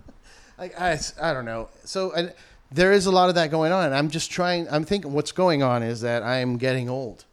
Like 0.58 0.80
I, 0.82 1.00
I 1.22 1.34
don't 1.34 1.46
know. 1.46 1.70
So 1.86 2.12
and 2.12 2.34
there 2.72 2.92
is 2.92 3.06
a 3.06 3.12
lot 3.12 3.30
of 3.30 3.36
that 3.36 3.52
going 3.52 3.72
on. 3.72 3.94
I'm 3.94 4.10
just 4.10 4.32
trying. 4.32 4.68
I'm 4.70 4.84
thinking 4.84 5.14
what's 5.14 5.32
going 5.32 5.64
on 5.64 5.82
is 5.82 6.02
that 6.02 6.24
I'm 6.24 6.58
getting 6.58 6.90
old. 6.90 7.26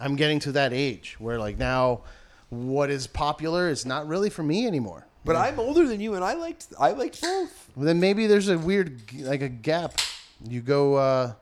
I'm 0.00 0.16
getting 0.16 0.38
to 0.40 0.52
that 0.52 0.72
age 0.72 1.16
where 1.18 1.38
like 1.38 1.58
now, 1.58 2.02
what 2.50 2.90
is 2.90 3.06
popular 3.06 3.68
is 3.68 3.84
not 3.84 4.06
really 4.06 4.30
for 4.30 4.42
me 4.42 4.66
anymore. 4.66 5.06
but 5.24 5.36
I'm 5.36 5.58
older 5.58 5.86
than 5.86 6.00
you, 6.00 6.14
and 6.14 6.24
I 6.24 6.34
liked 6.34 6.68
I 6.78 6.92
liked 6.92 7.20
both. 7.20 7.70
Well, 7.76 7.84
then 7.84 8.00
maybe 8.00 8.26
there's 8.26 8.48
a 8.48 8.58
weird 8.58 9.12
like 9.14 9.42
a 9.42 9.48
gap. 9.48 10.00
You 10.48 10.60
go 10.60 10.94
uh, 10.94 11.32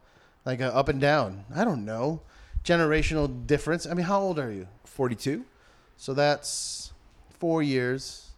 like 0.45 0.61
a 0.61 0.75
up 0.75 0.89
and 0.89 1.01
down. 1.01 1.45
I 1.55 1.65
don't 1.65 1.85
know. 1.85 2.23
Generational 2.65 3.47
difference. 3.47 3.87
I 3.87 3.95
mean, 3.95 4.07
how 4.07 4.21
old 4.21 4.39
are 4.39 4.51
you? 4.51 4.67
Forty-two. 4.85 5.45
So 5.97 6.15
that's 6.15 6.93
four 7.39 7.63
years. 7.63 8.31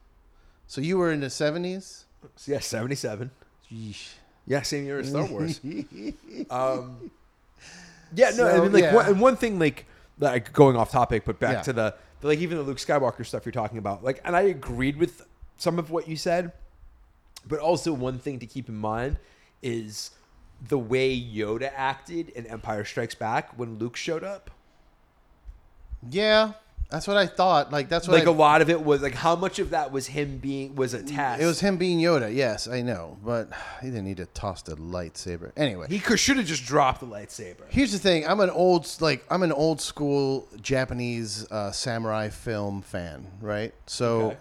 So 0.67 0.81
you 0.81 0.99
were 0.99 1.11
in 1.11 1.21
the 1.21 1.31
seventies. 1.31 2.05
Yeah, 2.47 2.61
seventy-seven. 2.61 3.31
Yeah, 4.47 4.63
same 4.63 4.85
year 4.87 4.99
as 4.99 5.11
Star 5.11 5.27
Wars. 5.27 5.61
um, 6.51 7.11
yeah, 8.15 8.31
no, 8.31 8.49
I 8.49 8.61
mean, 8.61 8.73
like, 8.73 8.83
yeah. 8.83 8.95
one, 8.95 9.07
and 9.07 9.21
one 9.21 9.37
thing, 9.37 9.59
like, 9.59 9.85
like 10.19 10.53
going 10.53 10.77
off 10.77 10.91
topic, 10.91 11.25
but 11.25 11.39
back 11.39 11.53
Yeah. 11.59 11.63
to 11.63 11.73
the, 11.73 11.95
the, 12.21 12.27
like, 12.27 12.39
even 12.41 12.59
the 12.59 12.65
Luke 12.65 12.79
Skywalker 12.79 13.25
stuff 13.25 13.45
you're 13.47 13.53
talking 13.53 13.79
about, 13.79 14.03
like, 14.03 14.21
and 14.25 14.35
I 14.37 14.43
agreed 14.43 14.97
with 14.97 15.27
some 15.57 15.79
of 15.79 15.91
what 15.91 16.09
you 16.09 16.17
said, 16.17 16.53
but 17.47 17.59
also 17.61 17.93
one 17.93 18.19
thing 18.19 18.39
to 18.41 18.47
keep 18.47 18.69
in 18.69 18.77
mind 18.77 19.19
is 19.63 20.11
the 20.69 20.79
way 20.79 21.19
Yoda 21.19 21.71
acted 21.77 22.31
in 22.31 22.47
Empire 22.47 22.85
Strikes 22.85 23.15
Back 23.15 23.57
when 23.59 23.79
Luke 23.79 23.97
showed 23.97 24.25
up. 24.25 24.51
Yeah, 26.09 26.53
That's 26.91 27.07
what 27.07 27.19
I 27.19 27.27
thought. 27.27 27.71
Like 27.71 27.91
that's 27.91 28.09
what 28.09 28.15
Like 28.15 28.27
I, 28.27 28.31
a 28.31 28.35
lot 28.35 28.63
of 28.63 28.71
it 28.71 28.83
was 28.83 29.03
like 29.03 29.15
how 29.15 29.37
much 29.37 29.59
of 29.59 29.71
that 29.71 29.93
was 29.93 30.07
him 30.07 30.39
being 30.39 30.75
was 30.75 30.95
a 30.95 31.03
test. 31.03 31.43
It 31.43 31.45
was 31.45 31.61
him 31.61 31.77
being 31.77 31.99
Yoda. 31.99 32.35
Yes, 32.35 32.67
I 32.67 32.81
know, 32.81 33.19
but 33.23 33.51
he 33.83 33.89
didn't 33.89 34.05
need 34.07 34.17
to 34.19 34.27
toss 34.27 34.63
the 34.63 34.75
lightsaber. 34.77 35.53
Anyway, 35.57 35.87
He 35.91 35.99
could 35.99 36.19
should 36.19 36.39
have 36.39 36.47
just 36.47 36.65
dropped 36.65 37.01
the 37.01 37.07
lightsaber. 37.07 37.69
Here's 37.69 37.93
the 37.93 37.99
thing. 37.99 38.27
I'm 38.27 38.41
an 38.41 38.51
old 38.51 38.89
like 39.01 39.25
I'm 39.31 39.43
an 39.43 39.53
old 39.53 39.81
school 39.83 40.49
Japanese 40.63 41.51
uh, 41.51 41.73
samurai 41.73 42.31
film 42.31 42.81
fan, 42.83 43.27
right? 43.41 43.75
So 43.87 44.09
Okay. 44.29 44.37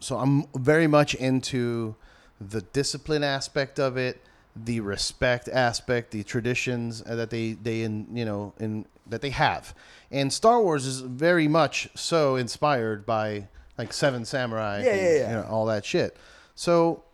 so 0.00 0.18
I'm 0.18 0.44
very 0.54 0.86
much 0.86 1.14
into 1.14 1.96
the 2.40 2.62
discipline 2.62 3.22
aspect 3.22 3.78
of 3.78 3.96
it, 3.98 4.20
the 4.56 4.80
respect 4.80 5.48
aspect, 5.52 6.12
the 6.12 6.22
traditions 6.24 7.02
that 7.02 7.28
they 7.28 7.52
they 7.52 7.82
in 7.82 8.06
you 8.16 8.24
know 8.24 8.54
in 8.58 8.86
that 9.12 9.22
they 9.22 9.30
have. 9.30 9.74
And 10.10 10.32
Star 10.32 10.60
Wars 10.60 10.84
is 10.84 11.00
very 11.00 11.48
much 11.48 11.88
so 11.94 12.36
inspired 12.36 13.06
by 13.06 13.48
like 13.78 13.92
Seven 13.92 14.24
Samurai 14.24 14.82
Yeah, 14.82 14.90
and, 14.92 15.00
yeah, 15.00 15.14
yeah. 15.14 15.28
you 15.28 15.36
know 15.36 15.48
all 15.48 15.66
that 15.66 15.84
shit. 15.84 16.16
So 16.54 17.04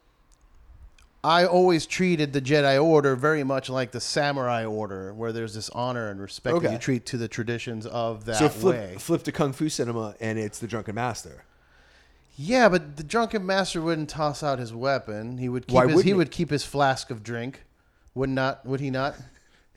I 1.23 1.45
always 1.45 1.87
treated 1.87 2.33
the 2.33 2.41
Jedi 2.41 2.83
Order 2.83 3.17
very 3.17 3.45
much 3.45 3.69
like 3.69 3.91
the 3.91 4.01
Samurai 4.01 4.65
Order, 4.65 5.13
where 5.13 5.33
there's 5.33 5.55
this 5.55 5.69
honor 5.71 6.11
and 6.11 6.21
respect 6.21 6.63
that 6.63 6.73
you 6.73 6.79
treat 6.79 7.07
to 7.07 7.17
the 7.17 7.29
traditions 7.29 7.87
of 7.87 8.25
that 8.25 8.37
so 8.37 8.49
flip, 8.49 8.77
way. 8.77 8.97
flip 8.99 9.23
to 9.25 9.33
kung 9.33 9.53
fu 9.53 9.69
cinema, 9.69 10.15
and 10.21 10.39
it's 10.39 10.59
the 10.59 10.67
Drunken 10.67 10.95
Master. 10.95 11.45
Yeah, 12.41 12.69
but 12.69 12.97
the 12.97 13.03
drunken 13.03 13.45
master 13.45 13.83
wouldn't 13.83 14.11
toss 14.11 14.45
out 14.45 14.61
his 14.61 14.73
weapon. 14.73 15.39
He 15.39 15.49
would 15.49 15.67
keep 15.67 15.75
Why 15.75 15.89
his, 15.89 16.03
he? 16.03 16.15
would 16.15 16.31
keep 16.31 16.51
his 16.51 16.65
flask 16.65 17.11
of 17.11 17.25
drink. 17.25 17.65
Would 18.15 18.31
not? 18.31 18.65
Would 18.65 18.79
he 18.79 18.91
not? 18.91 19.17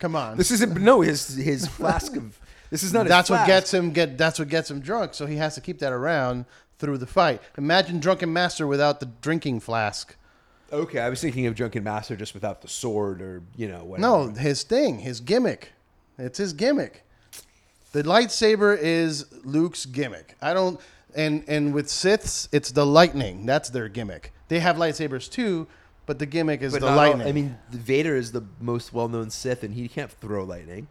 Come 0.01 0.15
on. 0.15 0.35
This 0.35 0.51
isn't 0.51 0.81
no 0.81 0.99
his 1.01 1.35
his 1.35 1.67
flask 1.77 2.15
of. 2.17 2.37
This 2.71 2.83
is 2.83 2.91
not. 2.91 3.07
that's 3.07 3.27
his 3.27 3.31
what 3.31 3.45
flask. 3.45 3.47
gets 3.47 3.73
him 3.73 3.91
get. 3.91 4.17
That's 4.17 4.39
what 4.39 4.49
gets 4.49 4.69
him 4.69 4.81
drunk. 4.81 5.13
So 5.13 5.27
he 5.27 5.37
has 5.37 5.55
to 5.55 5.61
keep 5.61 5.79
that 5.79 5.93
around 5.93 6.45
through 6.79 6.97
the 6.97 7.05
fight. 7.07 7.41
Imagine 7.57 7.99
drunken 7.99 8.33
master 8.33 8.65
without 8.67 8.99
the 8.99 9.05
drinking 9.21 9.59
flask. 9.61 10.15
Okay, 10.73 10.99
I 10.99 11.09
was 11.09 11.21
thinking 11.21 11.45
of 11.47 11.55
Drunken 11.55 11.83
Master 11.83 12.15
just 12.15 12.33
without 12.33 12.61
the 12.61 12.69
sword 12.69 13.21
or 13.21 13.43
you 13.55 13.67
know 13.67 13.83
whatever. 13.83 14.07
No, 14.07 14.29
his 14.29 14.63
thing, 14.63 14.99
his 14.99 15.19
gimmick. 15.19 15.73
It's 16.17 16.37
his 16.37 16.53
gimmick. 16.53 17.03
The 17.91 18.03
lightsaber 18.03 18.77
is 18.79 19.25
Luke's 19.43 19.85
gimmick. 19.85 20.35
I 20.41 20.53
don't 20.53 20.79
and 21.13 21.43
and 21.47 21.73
with 21.73 21.87
Siths, 21.87 22.47
it's 22.51 22.71
the 22.71 22.85
lightning. 22.85 23.45
That's 23.45 23.69
their 23.69 23.89
gimmick. 23.89 24.31
They 24.47 24.61
have 24.61 24.77
lightsabers 24.77 25.29
too, 25.29 25.67
but 26.11 26.19
the 26.19 26.25
gimmick 26.25 26.61
is 26.61 26.73
but 26.73 26.81
the 26.81 26.87
not 26.87 26.91
all- 26.97 26.97
lightning. 27.09 27.27
I 27.27 27.31
mean, 27.31 27.57
Vader 27.71 28.17
is 28.17 28.33
the 28.33 28.43
most 28.59 28.91
well-known 28.91 29.29
Sith, 29.29 29.63
and 29.63 29.73
he 29.73 29.87
can't 29.87 30.11
throw 30.11 30.43
lightning. 30.43 30.87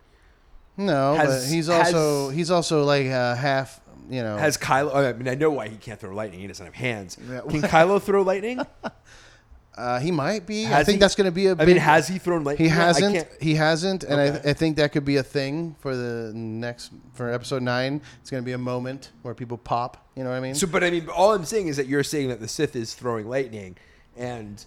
no, 0.79 1.15
but 1.19 1.27
has- 1.27 1.51
he's 1.51 1.69
also 1.69 2.29
has- 2.29 2.37
he's 2.37 2.51
also 2.51 2.85
like 2.85 3.07
uh, 3.09 3.35
half. 3.35 3.81
You 4.09 4.23
know, 4.23 4.39
Has 4.39 4.57
Kylo? 4.57 4.93
I 4.95 5.13
mean, 5.13 5.29
I 5.29 5.35
know 5.35 5.51
why 5.51 5.69
he 5.69 5.77
can't 5.77 6.01
throw 6.01 6.13
lightning. 6.15 6.41
He 6.41 6.47
doesn't 6.49 6.65
have 6.65 6.75
hands. 6.75 7.17
Yeah. 7.31 7.43
Can 7.49 7.61
Kylo 7.63 8.03
throw 8.03 8.23
lightning? 8.23 8.59
uh, 9.77 10.01
he 10.01 10.11
might 10.11 10.47
be. 10.47 10.67
I 10.67 10.71
Has 10.71 10.87
think 10.87 10.97
he? 10.97 11.01
that's 11.01 11.15
going 11.15 11.27
to 11.27 11.31
be 11.33 11.47
a. 11.47 11.53
I 11.53 11.55
Big, 11.55 11.67
mean, 11.69 11.77
has 11.77 12.09
he 12.09 12.19
thrown 12.19 12.43
lightning? 12.43 12.69
he 12.71 12.73
I 12.75 12.77
hasn't. 12.77 13.15
can't- 13.15 13.29
He 13.43 13.55
hasn't, 13.55 14.03
and 14.05 14.21
Okay. 14.21 14.49
I, 14.49 14.51
I 14.51 14.55
think 14.55 14.77
that 14.79 14.91
could 14.93 15.05
be 15.05 15.17
a 15.19 15.23
thing 15.23 15.77
for 15.81 15.95
the 15.95 16.33
next 16.35 16.91
for 17.15 17.31
episode 17.31 17.63
nine. 17.63 18.01
It's 18.21 18.31
going 18.31 18.43
to 18.43 18.45
be 18.45 18.53
a 18.53 18.59
moment 18.59 19.13
where 19.23 19.35
people 19.35 19.59
pop. 19.59 20.09
You 20.17 20.25
know 20.25 20.31
what 20.31 20.37
I 20.37 20.41
mean? 20.41 20.55
So, 20.57 20.67
but 20.67 20.83
I 20.83 20.91
mean, 20.91 21.09
all 21.09 21.33
I'm 21.35 21.45
saying 21.45 21.69
is 21.69 21.77
that 21.77 21.87
you're 21.87 22.03
saying 22.03 22.29
that 22.31 22.41
the 22.41 22.49
Sith 22.49 22.75
is 22.75 22.95
throwing 22.95 23.29
lightning, 23.29 23.77
and 24.17 24.65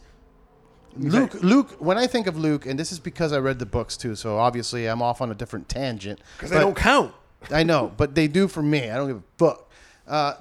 Luke, 0.96 1.34
Luke. 1.42 1.76
When 1.80 1.98
I 1.98 2.08
think 2.08 2.28
of 2.28 2.38
Luke, 2.38 2.66
and 2.66 2.80
this 2.80 2.92
is 2.92 3.00
because 3.00 3.34
I 3.34 3.40
read 3.40 3.60
the 3.60 3.66
books 3.66 3.98
too, 3.98 4.16
so 4.16 4.38
obviously 4.38 4.88
I'm 4.88 5.02
off 5.02 5.22
on 5.22 5.32
a 5.32 5.36
different 5.36 5.70
tangent. 5.70 6.20
because 6.38 6.52
they 6.52 6.60
don't 6.60 6.76
count. 6.76 7.14
I 7.52 7.64
know, 7.64 7.92
but 7.98 8.16
they 8.16 8.28
do 8.28 8.48
for 8.48 8.62
me. 8.62 8.90
I 8.90 8.96
don't 8.96 9.08
give 9.08 9.18
a 9.18 9.24
fuck. 9.38 9.70
Uh, 10.08 10.34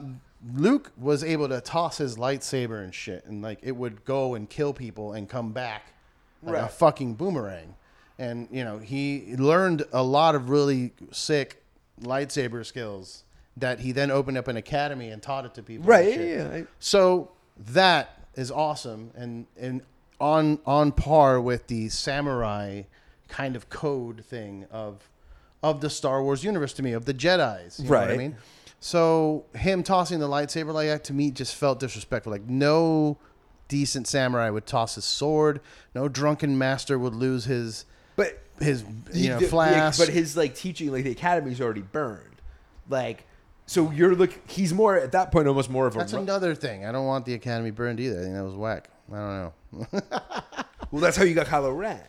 Luke 0.55 0.93
was 0.97 1.23
able 1.23 1.49
to 1.49 1.61
toss 1.61 1.99
his 1.99 2.17
lightsaber 2.17 2.83
and 2.83 2.95
shit, 2.95 3.25
and 3.27 3.43
like 3.43 3.59
it 3.63 3.73
would 3.73 4.05
go 4.05 4.35
and 4.35 4.49
kill 4.49 4.73
people 4.73 5.13
and 5.13 5.29
come 5.29 5.53
back 5.53 5.93
like 6.43 6.57
a 6.57 6.69
fucking 6.69 7.15
boomerang. 7.15 7.75
And 8.19 8.49
you 8.51 8.65
know, 8.65 8.79
he 8.79 9.35
learned 9.37 9.85
a 9.93 10.03
lot 10.03 10.35
of 10.35 10.51
really 10.51 10.93
sick 11.11 11.63
lightsaber 12.01 12.65
skills 12.65 13.25
that 13.57 13.81
he 13.81 13.93
then 13.93 14.11
opened 14.11 14.39
up 14.39 14.49
an 14.49 14.57
academy 14.57 15.09
and 15.11 15.23
taught 15.23 15.45
it 15.45 15.55
to 15.55 15.63
people. 15.63 15.87
Right? 15.87 16.19
Yeah, 16.19 16.57
yeah. 16.57 16.63
So 16.79 17.31
that 17.59 18.19
is 18.35 18.51
awesome 18.51 19.11
and 19.15 19.47
and 19.59 19.83
on 20.23 20.59
on 20.65 20.93
par 20.93 21.39
with 21.41 21.67
the 21.67 21.89
samurai 21.91 22.83
kind 23.29 23.57
of 23.57 23.69
code 23.69 24.25
thing 24.25 24.65
of 24.71 25.11
of 25.63 25.81
the 25.81 25.91
Star 25.91 26.23
Wars 26.23 26.43
universe 26.45 26.73
to 26.75 26.83
me 26.83 26.93
of 26.93 27.05
the 27.05 27.13
Jedi's. 27.15 27.79
You 27.81 27.91
know 27.91 27.99
what 27.99 28.11
I 28.11 28.17
mean? 28.17 28.37
So 28.81 29.45
him 29.55 29.83
tossing 29.83 30.19
the 30.21 30.29
lightsaber 30.29 30.73
like 30.73 30.89
that 30.89 31.05
to 31.05 31.13
me 31.13 31.31
just 31.31 31.55
felt 31.55 31.79
disrespectful. 31.81 32.33
Like 32.33 32.47
no 32.49 33.19
decent 33.69 34.07
samurai 34.07 34.51
would 34.51 34.67
toss 34.67 34.95
his 34.95 35.05
sword. 35.05 35.61
No 35.95 36.09
drunken 36.09 36.57
master 36.57 36.99
would 36.99 37.15
lose 37.15 37.45
his 37.45 37.85
But 38.17 38.41
his 38.61 38.85
you 39.13 39.31
know 39.31 39.39
the- 39.39 39.45
the- 39.45 39.51
flask. 39.51 39.99
but 39.99 40.09
his 40.09 40.37
like 40.37 40.55
teaching, 40.55 40.91
like 40.93 41.05
the 41.05 41.11
academy's 41.13 41.61
already 41.61 41.83
burned. 41.83 42.41
Like, 42.89 43.25
so 43.67 43.91
you're 43.93 44.15
look. 44.15 44.33
He's 44.49 44.73
more 44.75 44.97
at 44.99 45.13
that 45.13 45.31
point, 45.33 45.47
almost 45.49 45.71
more 45.71 45.87
of 45.87 45.95
a. 45.95 45.99
That's 45.99 46.13
another 46.13 46.55
thing. 46.55 46.85
I 46.85 46.91
don't 46.93 47.07
want 47.07 47.25
the 47.25 47.35
academy 47.35 47.71
burned 47.71 48.01
either. 48.01 48.19
I 48.21 48.23
think 48.25 48.35
that 48.35 48.45
was 48.45 48.55
whack. 48.57 48.89
I 49.13 49.17
don't 49.19 49.93
know. 49.93 50.01
well, 50.91 51.01
that's 51.01 51.17
how 51.17 51.25
you 51.25 51.35
got 51.35 51.47
Kylo 51.47 51.77
Ren. 51.77 52.01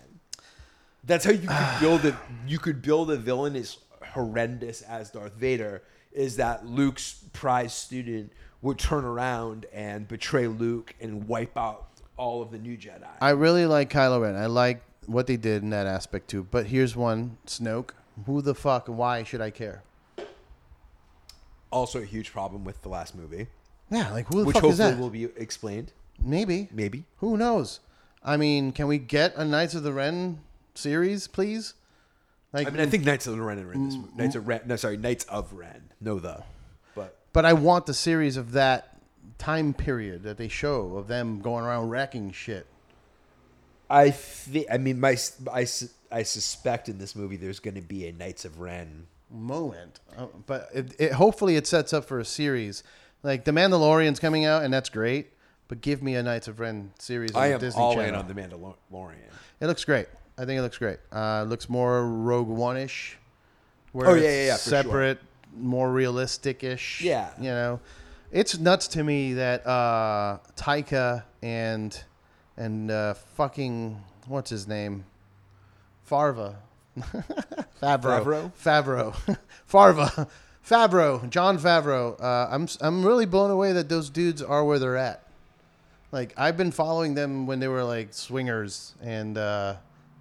That's 1.03 1.25
how 1.25 1.31
you 1.31 1.47
could 1.47 1.67
build 1.79 2.05
it. 2.05 2.15
You 2.47 2.59
could 2.59 2.81
build 2.81 3.11
a 3.11 3.17
villain 3.17 3.55
as 3.55 3.77
horrendous 4.13 4.81
as 4.83 5.09
Darth 5.11 5.33
Vader. 5.33 5.83
Is 6.11 6.37
that 6.37 6.65
Luke's 6.65 7.23
prize 7.33 7.73
student 7.73 8.31
would 8.61 8.77
turn 8.77 9.03
around 9.03 9.65
and 9.73 10.07
betray 10.07 10.47
Luke 10.47 10.93
and 11.01 11.27
wipe 11.27 11.57
out 11.57 11.87
all 12.17 12.41
of 12.41 12.51
the 12.51 12.59
new 12.59 12.77
Jedi? 12.77 13.07
I 13.19 13.31
really 13.31 13.65
like 13.65 13.89
Kylo 13.91 14.21
Ren. 14.21 14.35
I 14.35 14.45
like 14.45 14.83
what 15.07 15.27
they 15.27 15.35
did 15.37 15.63
in 15.63 15.71
that 15.71 15.87
aspect 15.87 16.29
too. 16.29 16.47
But 16.49 16.67
here's 16.67 16.95
one: 16.95 17.37
Snoke. 17.47 17.89
Who 18.27 18.41
the 18.41 18.53
fuck? 18.55 18.85
Why 18.87 19.23
should 19.23 19.41
I 19.41 19.49
care? 19.49 19.83
also, 21.71 21.99
a 21.99 22.05
huge 22.05 22.31
problem 22.31 22.63
with 22.63 22.79
the 22.83 22.89
last 22.89 23.15
movie, 23.15 23.47
Yeah, 23.89 24.11
like 24.11 24.27
who 24.27 24.41
the 24.41 24.45
which 24.45 24.53
fuck 24.53 24.65
is 24.65 24.77
hopefully 24.77 24.91
that? 24.91 24.99
will 24.99 25.09
be 25.09 25.23
explained. 25.41 25.91
Maybe. 26.22 26.70
Maybe. 26.72 27.05
Who 27.18 27.38
knows? 27.38 27.80
I 28.24 28.38
mean, 28.38 28.72
can 28.72 28.88
we 28.88 28.97
get 28.97 29.36
a 29.36 29.43
Knights 29.45 29.76
of 29.76 29.84
the 29.84 29.93
Ren 29.93 30.39
series, 30.76 31.28
please? 31.28 31.74
Like, 32.53 32.68
I 32.68 32.70
mean, 32.70 32.82
I 32.82 32.86
think 32.86 33.03
Knights 33.03 33.28
of 33.28 33.36
the 33.36 33.41
Ren 33.41 33.59
are 33.59 33.74
in 33.74 33.86
this 33.86 33.95
movie. 33.95 34.11
Knights 34.16 34.36
of 34.36 34.47
Ren. 34.47 34.61
No, 34.66 34.76
sorry, 34.76 34.97
Knights 34.97 35.26
of 35.26 35.51
Ren. 35.53 35.89
No, 35.99 36.20
the. 36.20 36.43
But 36.95 37.18
but 37.34 37.45
I 37.45 37.53
want 37.53 37.86
the 37.88 37.93
series 37.93 38.38
of 38.38 38.51
that 38.53 38.97
time 39.39 39.74
period 39.74 40.24
that 40.24 40.38
they 40.38 40.47
show 40.47 40.95
of 40.95 41.07
them 41.07 41.41
going 41.41 41.66
around 41.66 41.89
wrecking 41.89 42.32
shit. 42.32 42.68
I 43.89 44.11
think. 44.11 44.68
I 44.72 44.78
mean, 44.78 44.99
my 44.99 45.18
I, 45.51 45.68
I 46.11 46.24
suspect 46.24 46.88
in 46.89 46.99
this 46.99 47.16
movie 47.16 47.36
there's 47.38 47.59
going 47.59 47.76
to 47.76 47.82
be 47.82 48.07
a 48.07 48.11
Knights 48.11 48.45
of 48.45 48.59
Ren. 48.59 49.07
moment. 49.32 49.99
Uh, 50.18 50.28
But 50.45 50.70
it, 50.74 50.93
it, 50.99 51.11
hopefully 51.14 51.55
it 51.55 51.66
sets 51.68 51.91
up 51.91 52.05
for 52.05 52.20
a 52.20 52.26
series. 52.26 52.84
Like 53.24 53.45
the 53.45 53.51
Mandalorian's 53.51 54.20
coming 54.20 54.45
out, 54.45 54.64
and 54.64 54.74
that's 54.74 54.89
great. 54.89 55.32
But 55.68 55.82
give 55.82 56.03
me 56.03 56.16
a 56.16 56.24
Knights 56.24 56.47
of 56.47 56.59
Ren 56.59 56.91
series 56.99 57.32
on 57.34 57.41
I 57.41 57.47
am 57.47 57.59
Disney 57.59 57.82
all 57.82 57.93
Channel. 57.95 58.09
in 58.09 58.16
on 58.16 58.28
the 58.28 58.34
Mandalorian. 58.34 59.18
It 59.59 59.68
looks 59.68 59.86
great. 59.86 60.07
I 60.38 60.45
think 60.45 60.59
it 60.59 60.61
looks 60.61 60.78
great. 60.78 60.99
Uh, 61.11 61.43
it 61.45 61.49
looks 61.49 61.70
more 61.70 62.05
Rogue 62.07 62.47
One 62.47 62.78
ish. 62.78 63.18
Oh, 63.95 64.14
yeah, 64.16 64.22
yeah, 64.24 64.45
yeah, 64.45 64.57
for 64.57 64.70
sure. 64.70 64.84
separate, 64.84 65.20
more 65.55 65.91
realistic 65.91 66.64
ish. 66.64 67.01
Yeah. 67.01 67.30
You 67.38 67.49
know, 67.49 67.80
it's 68.32 68.57
nuts 68.57 68.88
to 68.89 69.03
me 69.03 69.34
that 69.34 69.66
uh, 69.68 70.39
Taika 70.55 71.24
and 71.43 72.03
and 72.57 72.89
uh, 72.91 73.14
fucking 73.14 74.01
what's 74.28 74.49
his 74.49 74.68
name, 74.68 75.05
Farva, 76.03 76.55
Favreau, 77.82 78.51
Favreau, 78.53 79.38
Farva, 79.66 80.28
Favreau, 80.66 81.30
Jon 81.30 81.57
Favreau. 81.59 82.20
Uh, 82.22 82.47
I'm 82.49 82.68
I'm 82.82 83.05
really 83.05 83.26
blown 83.26 83.51
away 83.51 83.72
that 83.74 83.89
those 83.89 84.09
dudes 84.09 84.41
are 84.41 84.64
where 84.66 84.80
they're 84.80 84.97
at. 84.97 85.22
Like 86.14 86.34
I've 86.38 86.55
been 86.55 86.72
following 86.72 87.16
them 87.16 87.47
when 87.47 87.59
they 87.59 87.68
were 87.68 87.84
like 87.84 88.14
swingers 88.14 88.93
and 89.01 89.36
uh, 89.38 89.76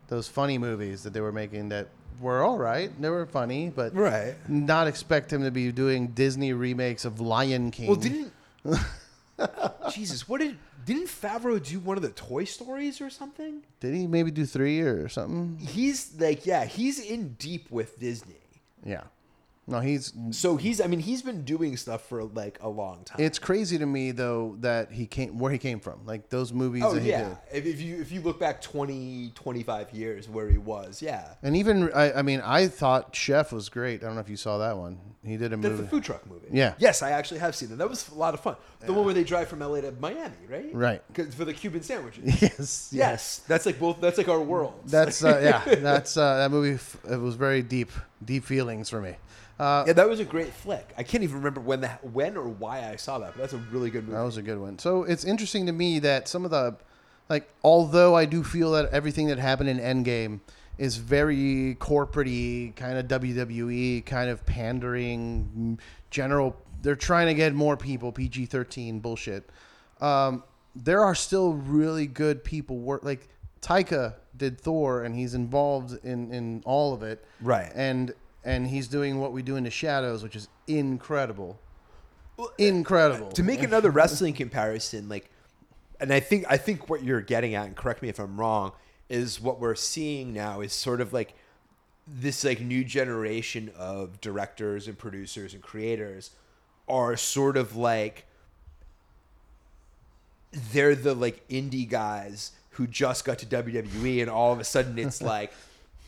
those 0.09 0.27
funny 0.27 0.57
movies 0.57 1.03
that 1.03 1.13
they 1.13 1.21
were 1.21 1.33
making 1.33 1.69
that 1.69 1.89
were 2.19 2.43
all 2.43 2.57
right. 2.59 2.91
They 3.01 3.11
were 3.11 3.27
funny, 3.27 3.69
but 3.69 3.95
Right. 3.95 4.35
not 4.49 4.87
expect 4.87 5.31
him 5.33 5.43
to 5.45 5.51
be 5.51 5.71
doing 5.71 6.09
Disney 6.09 6.55
remakes 6.55 7.05
of 7.05 7.21
Lion 7.21 7.71
King. 7.71 7.89
Well, 7.89 7.97
didn't 7.97 8.33
Jesus? 9.93 10.27
What 10.29 10.41
did 10.41 10.57
didn't 10.87 11.09
Favreau 11.09 11.63
do 11.63 11.79
one 11.79 11.97
of 11.99 12.03
the 12.03 12.11
Toy 12.11 12.45
Stories 12.45 13.01
or 13.03 13.11
something? 13.11 13.63
Did 13.81 13.95
he 13.95 14.07
maybe 14.07 14.31
do 14.31 14.47
three 14.47 14.81
or 14.81 15.09
something? 15.11 15.59
He's 15.59 16.19
like, 16.19 16.47
yeah, 16.47 16.65
he's 16.65 16.99
in 16.99 17.35
deep 17.35 17.71
with 17.71 18.01
Disney. 18.01 18.35
Yeah. 18.85 19.03
No, 19.73 19.81
he's. 19.81 20.13
So 20.31 20.57
he's, 20.57 20.81
I 20.81 20.87
mean, 20.87 21.01
he's 21.01 21.23
been 21.23 21.45
doing 21.45 21.77
stuff 21.77 22.03
for 22.07 22.25
like 22.25 22.59
a 22.63 22.69
long 22.69 23.05
time. 23.05 23.21
It's 23.21 23.39
crazy 23.39 23.79
to 23.79 23.87
me 23.87 24.11
though 24.13 24.57
that 24.61 24.93
he 24.93 25.07
came 25.07 25.39
where 25.39 25.51
he 25.51 25.59
came 25.59 25.81
from, 25.81 26.05
like 26.07 26.29
those 26.29 26.53
movies 26.53 26.83
oh 26.87 26.93
that 26.95 27.03
he 27.03 27.09
yeah. 27.11 27.29
did. 27.29 27.37
If, 27.53 27.67
if 27.67 27.81
you 27.81 28.01
if 28.01 28.13
you 28.13 28.21
look 28.21 28.39
back 28.39 28.61
20, 28.63 29.33
25 29.35 29.93
years 29.93 30.29
where 30.29 30.49
he 30.49 30.59
was, 30.59 31.03
yeah. 31.03 31.35
And 31.43 31.57
even 31.57 31.91
I, 31.93 32.13
I 32.13 32.23
mean, 32.23 32.41
I 32.45 32.69
thought 32.69 33.15
Chef 33.17 33.53
was 33.53 33.69
great. 33.69 34.03
I 34.03 34.07
don't 34.07 34.15
know 34.15 34.21
if 34.21 34.29
you 34.29 34.37
saw 34.37 34.59
that 34.59 34.77
one. 34.77 34.99
He 35.25 35.37
did 35.37 35.53
a 35.53 35.57
That's 35.57 35.63
movie. 35.71 35.83
the 35.85 35.89
food 35.89 36.03
truck 36.03 36.27
movie. 36.27 36.49
Yeah. 36.51 36.75
Yes, 36.79 37.01
I 37.01 37.13
actually 37.13 37.39
have 37.41 37.55
seen 37.55 37.71
it. 37.71 37.79
That 37.79 37.89
was 37.89 38.09
a 38.09 38.15
lot 38.15 38.35
of 38.35 38.41
fun. 38.41 38.57
The 38.81 38.93
one 38.93 39.05
where 39.05 39.15
they 39.15 39.23
drive 39.23 39.47
from 39.47 39.61
LA 39.61 39.81
to 39.83 39.93
Miami, 39.93 40.35
right? 40.49 40.75
Right. 40.75 41.03
'Cause- 41.15 41.33
For 41.33 41.45
the 41.45 41.55
Cuban 41.55 41.83
sandwiches. 41.83 42.43
yes, 42.43 42.89
yes. 42.93 43.39
That's 43.47 43.65
like 43.65 43.79
both. 43.79 44.01
That's 44.01 44.19
like 44.19 44.29
our 44.29 44.41
world. 44.41 44.75
That's 44.87 45.23
uh, 45.25 45.41
yeah. 45.43 45.75
That's 45.77 46.17
uh, 46.17 46.39
that 46.39 46.51
movie. 46.51 46.75
f- 46.75 46.97
It 47.09 47.19
was 47.21 47.37
very 47.37 47.63
deep, 47.63 47.93
deep 48.25 48.45
feelings 48.45 48.91
for 48.91 49.01
me. 49.01 49.15
Uh, 49.59 49.85
yeah, 49.87 49.93
that 49.93 50.09
was 50.09 50.21
a 50.21 50.25
great 50.25 50.53
flick. 50.53 50.93
I 50.97 51.03
can't 51.03 51.23
even 51.23 51.37
remember 51.37 51.61
when 51.61 51.81
the 51.81 51.89
when 51.89 52.37
or 52.37 52.49
why 52.49 52.91
I 52.91 52.97
saw 52.97 53.19
that, 53.19 53.33
but 53.35 53.41
that's 53.41 53.53
a 53.53 53.59
really 53.71 53.91
good 53.91 54.05
movie. 54.05 54.17
That 54.17 54.25
was 54.25 54.37
a 54.37 54.43
good 54.43 54.59
one. 54.59 54.79
So 54.79 55.05
it's 55.05 55.25
interesting 55.25 55.67
to 55.67 55.73
me 55.73 55.99
that 56.01 56.27
some 56.29 56.45
of 56.45 56.51
the, 56.51 56.77
like, 57.29 57.49
although 57.63 58.17
I 58.17 58.25
do 58.25 58.43
feel 58.43 58.73
that 58.73 58.91
everything 58.91 59.29
that 59.29 59.39
happened 59.39 59.69
in 59.69 59.79
Endgame 59.79 60.41
is 60.79 60.97
very 60.97 61.77
corporate 61.79 62.75
kind 62.77 62.99
of 62.99 63.07
WWE, 63.07 64.05
kind 64.07 64.31
of 64.31 64.45
pandering, 64.47 65.79
general. 66.11 66.57
They're 66.81 66.97
trying 66.97 67.29
to 67.29 67.35
get 67.35 67.55
more 67.55 67.77
people, 67.77 68.11
PG 68.11 68.47
13 68.47 68.99
bullshit. 69.01 69.49
Um, 70.01 70.43
there 70.75 71.03
are 71.03 71.15
still 71.15 71.53
really 71.53 72.07
good 72.07 72.43
people 72.43 72.79
work. 72.79 73.05
Like, 73.05 73.29
Taika 73.61 74.15
did 74.37 74.61
Thor, 74.61 75.05
and 75.05 75.15
he's 75.15 75.35
involved 75.35 76.05
in, 76.05 76.33
in 76.33 76.63
all 76.65 76.93
of 76.93 77.03
it. 77.03 77.25
Right. 77.41 77.71
And 77.75 78.13
and 78.45 78.67
he's 78.67 78.89
doing 78.89 79.19
what 79.19 79.33
we 79.33 79.43
do 79.43 79.57
in 79.57 79.65
the 79.65 79.71
shadows, 79.71 80.23
which 80.23 80.37
is 80.37 80.49
incredible. 80.67 81.59
Uh, 82.39 82.47
incredible. 82.59 83.31
to 83.33 83.43
make 83.43 83.63
another 83.63 83.91
wrestling 83.91 84.35
comparison, 84.35 85.09
like, 85.09 85.31
and 86.01 86.13
I 86.13 86.21
think 86.21 86.45
I 86.49 86.57
think 86.57 86.89
what 86.89 87.03
you're 87.05 87.21
getting 87.21 87.55
at, 87.55 87.67
and 87.67 87.77
correct 87.77 88.03
me 88.03 88.09
if 88.09 88.19
I'm 88.19 88.39
wrong, 88.39 88.73
is 89.09 89.41
what 89.41 89.61
we're 89.61 89.75
seeing 89.75 90.33
now 90.33 90.61
is 90.61 90.73
sort 90.73 91.01
of 91.01 91.13
like 91.13 91.35
this 92.07 92.45
like 92.45 92.61
new 92.61 92.83
generation 92.83 93.71
of 93.77 94.21
directors 94.21 94.89
and 94.89 94.99
producers 94.99 95.55
and 95.55 95.63
creators 95.63 96.31
are 96.89 97.17
sort 97.17 97.57
of 97.57 97.77
like 97.77 98.27
they're 100.73 100.95
the 100.95 101.15
like 101.15 101.47
indie 101.49 101.89
guys 101.89 102.53
who 102.71 102.87
just 102.87 103.25
got 103.25 103.39
to 103.39 103.47
WWE 103.47 104.21
and 104.21 104.31
all 104.31 104.53
of 104.53 104.59
a 104.59 104.65
sudden 104.65 104.99
it's 104.99 105.23
like 105.23 105.53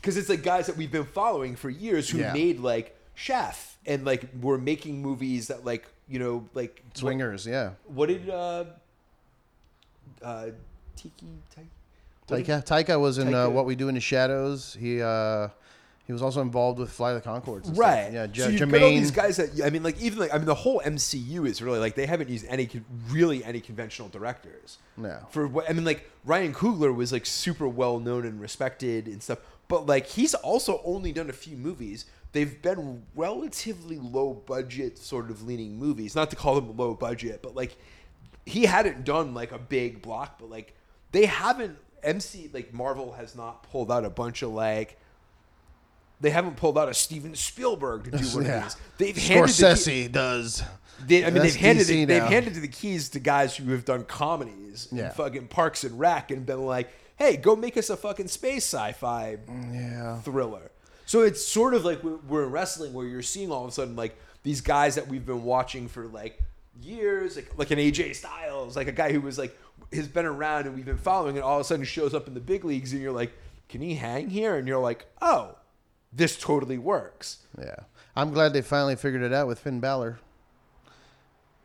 because 0.04 0.18
it's 0.18 0.28
like 0.28 0.42
guys 0.42 0.66
that 0.66 0.76
we've 0.76 0.92
been 0.92 1.06
following 1.06 1.56
for 1.56 1.70
years 1.70 2.10
who 2.10 2.18
Yeah. 2.18 2.34
made 2.34 2.60
like 2.60 2.94
Chef 3.14 3.78
and 3.86 4.04
like 4.04 4.28
were 4.42 4.58
making 4.58 5.00
movies 5.00 5.48
that 5.48 5.64
like 5.64 5.86
you 6.10 6.18
know 6.18 6.46
like 6.52 6.82
what- 6.84 6.98
Swingers, 6.98 7.46
yeah. 7.46 7.70
What, 7.86 8.10
did 8.10 8.28
uh 8.28 8.64
uh 10.22 10.46
Tiki 10.96 11.26
what 12.28 12.40
Taika, 12.44 12.64
Taika 12.66 13.00
was 13.00 13.16
in 13.18 13.34
uh, 13.34 13.48
What 13.48 13.64
We 13.66 13.74
Do 13.74 13.88
in 13.88 13.94
the 13.94 14.00
Shadows. 14.00 14.76
He 14.78 15.00
uh, 15.02 15.48
he 16.06 16.12
was 16.12 16.20
also 16.22 16.40
involved 16.42 16.78
with 16.78 16.90
Fly 16.90 17.12
the 17.14 17.20
Conchords. 17.20 17.76
Right. 17.78 18.10
Stuff. 18.10 18.14
Yeah. 18.14 18.26
so 18.26 18.32
J- 18.50 18.50
you've 18.58 18.70
got 18.70 18.82
all 18.82 18.88
these 18.90 19.10
guys 19.10 19.36
that 19.38 19.62
I 19.64 19.70
mean, 19.70 19.82
like 19.82 20.00
even 20.02 20.18
like 20.18 20.32
I 20.34 20.36
mean, 20.38 20.46
the 20.46 20.54
whole 20.54 20.80
MCU 20.84 21.46
is 21.46 21.60
really 21.62 21.78
like 21.78 21.94
they 21.94 22.06
haven't 22.06 22.28
used 22.30 22.44
any 22.48 22.68
really 23.08 23.42
any 23.44 23.60
conventional 23.60 24.08
directors. 24.10 24.76
No. 24.98 25.18
For 25.30 25.46
what 25.46 25.68
I 25.68 25.72
mean, 25.72 25.84
like 25.84 26.10
Ryan 26.24 26.52
Coogler 26.54 26.94
was 26.94 27.10
like 27.12 27.24
super 27.26 27.66
well 27.68 27.98
known 28.00 28.24
and 28.26 28.38
respected 28.40 29.06
and 29.06 29.22
stuff, 29.22 29.38
but 29.68 29.86
like 29.86 30.06
he's 30.06 30.34
also 30.34 30.80
only 30.84 31.12
done 31.12 31.30
a 31.30 31.34
few 31.34 31.56
movies. 31.56 32.04
They've 32.32 32.60
been 32.60 33.02
relatively 33.14 33.96
low 33.98 34.34
budget, 34.34 34.98
sort 34.98 35.30
of 35.30 35.42
leaning 35.44 35.78
movies. 35.78 36.14
Not 36.16 36.30
to 36.30 36.36
call 36.36 36.56
them 36.60 36.76
low 36.76 36.94
budget, 36.94 37.42
but 37.42 37.54
like 37.54 37.76
he 38.44 38.66
hadn't 38.66 39.04
done 39.04 39.34
like 39.34 39.52
a 39.52 39.58
big 39.58 40.02
block, 40.02 40.38
but 40.38 40.50
like 40.50 40.74
they 41.12 41.26
haven't. 41.26 41.78
MC 42.02 42.50
like 42.52 42.74
Marvel 42.74 43.12
has 43.12 43.34
not 43.34 43.62
pulled 43.70 43.90
out 43.90 44.04
a 44.04 44.10
bunch 44.10 44.42
of 44.42 44.50
like 44.50 44.98
they 46.20 46.28
haven't 46.30 46.56
pulled 46.56 46.76
out 46.78 46.88
a 46.88 46.92
Steven 46.94 47.34
Spielberg 47.34 48.04
to 48.04 48.10
do 48.10 48.24
one 48.34 48.44
Yeah. 48.44 48.58
of 48.58 48.62
these. 48.64 48.76
They've 48.98 49.16
handed 49.28 49.54
the 49.54 49.82
key, 49.82 50.08
does. 50.08 50.62
they, 51.06 51.22
I 51.24 51.26
mean, 51.30 51.42
That's 51.42 51.54
they've 51.54 51.60
handed 51.62 51.90
it, 51.90 52.06
they've 52.08 52.22
handed 52.22 52.54
the 52.54 52.68
keys 52.68 53.08
to 53.10 53.20
guys 53.20 53.56
who 53.56 53.70
have 53.72 53.84
done 53.84 54.04
comedies, 54.04 54.88
Yeah. 54.92 55.04
and 55.06 55.14
fucking 55.14 55.48
Parks 55.48 55.82
and 55.84 55.98
Rec, 55.98 56.30
and 56.30 56.44
been 56.46 56.64
like, 56.66 56.90
"Hey, 57.16 57.36
go 57.36 57.54
make 57.56 57.76
us 57.76 57.90
a 57.90 57.96
fucking 57.96 58.28
space 58.28 58.64
sci-fi 58.64 59.38
Yeah. 59.72 60.20
thriller." 60.22 60.70
So 61.06 61.20
it's 61.22 61.44
sort 61.44 61.74
of 61.74 61.84
like 61.84 62.02
we're 62.02 62.44
in 62.44 62.50
wrestling, 62.50 62.92
where 62.92 63.06
you're 63.06 63.22
seeing 63.22 63.50
all 63.50 63.64
of 63.64 63.68
a 63.68 63.72
sudden 63.72 63.94
like 63.96 64.16
these 64.42 64.60
guys 64.60 64.94
that 64.94 65.08
we've 65.08 65.24
been 65.26 65.44
watching 65.44 65.88
for 65.88 66.06
like 66.06 66.42
years, 66.80 67.36
like 67.36 67.56
like 67.58 67.70
an 67.70 67.78
AJ 67.78 68.14
Styles, 68.14 68.76
like 68.76 68.88
a 68.88 68.92
guy 68.92 69.12
who 69.12 69.20
was 69.20 69.38
like 69.38 69.56
has 69.92 70.08
been 70.08 70.24
around 70.26 70.66
and 70.66 70.74
we've 70.74 70.84
been 70.86 70.96
following, 70.96 71.36
and 71.36 71.44
all 71.44 71.56
of 71.56 71.60
a 71.60 71.64
sudden 71.64 71.84
shows 71.84 72.14
up 72.14 72.26
in 72.26 72.34
the 72.34 72.40
big 72.40 72.64
leagues, 72.64 72.92
and 72.92 73.00
you're 73.02 73.12
like, 73.12 73.32
"Can 73.68 73.80
he 73.80 73.94
hang 73.94 74.30
here?" 74.30 74.56
And 74.56 74.66
you're 74.66 74.78
like, 74.80 75.06
"Oh, 75.22 75.56
this 76.12 76.36
totally 76.38 76.78
works." 76.78 77.38
Yeah. 77.58 77.76
I'm 78.16 78.32
glad 78.32 78.52
they 78.52 78.62
finally 78.62 78.96
figured 78.96 79.22
it 79.22 79.32
out 79.32 79.46
with 79.48 79.58
Finn 79.58 79.80
Balor. 79.80 80.18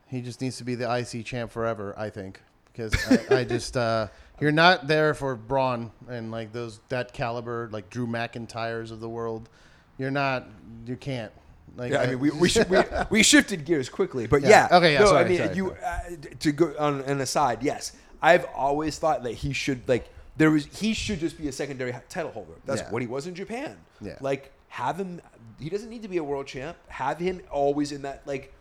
He 0.08 0.22
just 0.22 0.41
needs 0.41 0.58
to 0.58 0.64
be 0.64 0.74
the 0.76 0.89
IC 0.91 1.24
champ 1.24 1.52
forever, 1.52 1.93
I 1.97 2.10
think, 2.10 2.41
because 2.80 3.30
I, 3.30 3.40
I 3.40 3.44
just 3.44 3.76
uh, 3.76 4.08
you're 4.40 4.52
not 4.52 4.88
there 4.88 5.14
for 5.14 5.36
Braun 5.36 5.92
and 6.08 6.32
like 6.32 6.54
those 6.54 6.80
that 6.90 7.14
caliber, 7.14 7.70
like 7.72 7.90
Drew 7.90 8.08
McIntyres 8.08 8.92
of 8.92 9.00
the 9.00 9.10
world. 9.10 9.50
You're 9.98 10.12
not. 10.12 10.48
You 10.86 10.96
can't. 10.96 11.32
Like 11.76 11.92
Yeah, 11.92 12.02
I 12.02 12.08
mean, 12.08 12.20
we, 12.20 12.32
we, 12.32 12.50
should, 12.54 12.70
we, 12.70 12.80
we 13.10 13.24
shifted 13.24 13.66
gears 13.66 13.90
quickly, 13.90 14.28
but 14.28 14.42
Yeah. 14.42 14.68
yeah. 14.72 14.78
Okay, 14.78 14.94
yeah, 14.94 15.00
No, 15.00 15.06
sorry, 15.08 15.26
I 15.26 15.28
mean, 15.28 15.38
sorry, 15.38 15.56
you 15.56 15.72
uh, 15.72 16.00
to 16.40 16.52
go 16.52 16.74
on 16.80 17.02
an 17.02 17.22
aside. 17.22 17.62
Yes, 17.64 17.94
I've 18.22 18.46
always 18.56 18.98
thought 18.98 19.24
that 19.24 19.34
he 19.34 19.54
should 19.54 19.88
like 19.88 20.10
there 20.38 20.52
was 20.52 20.66
he 20.66 20.94
should 20.94 21.20
just 21.20 21.38
be 21.38 21.48
a 21.48 21.52
secondary 21.52 21.94
title 22.08 22.32
holder. 22.32 22.54
That's 22.66 22.82
Yeah. 22.82 22.92
what 22.92 23.02
he 23.02 23.08
was 23.08 23.28
in 23.28 23.36
Japan. 23.36 23.78
Yeah. 24.02 24.18
like 24.22 24.52
have 24.70 24.98
him. 24.98 25.22
He 25.60 25.70
doesn't 25.70 25.90
need 25.90 26.04
to 26.04 26.08
be 26.08 26.18
a 26.18 26.24
world 26.24 26.48
champ. 26.48 26.78
Have 26.88 27.20
him 27.20 27.42
always 27.52 27.92
in 27.92 28.04
that 28.04 28.22
like 28.26 28.54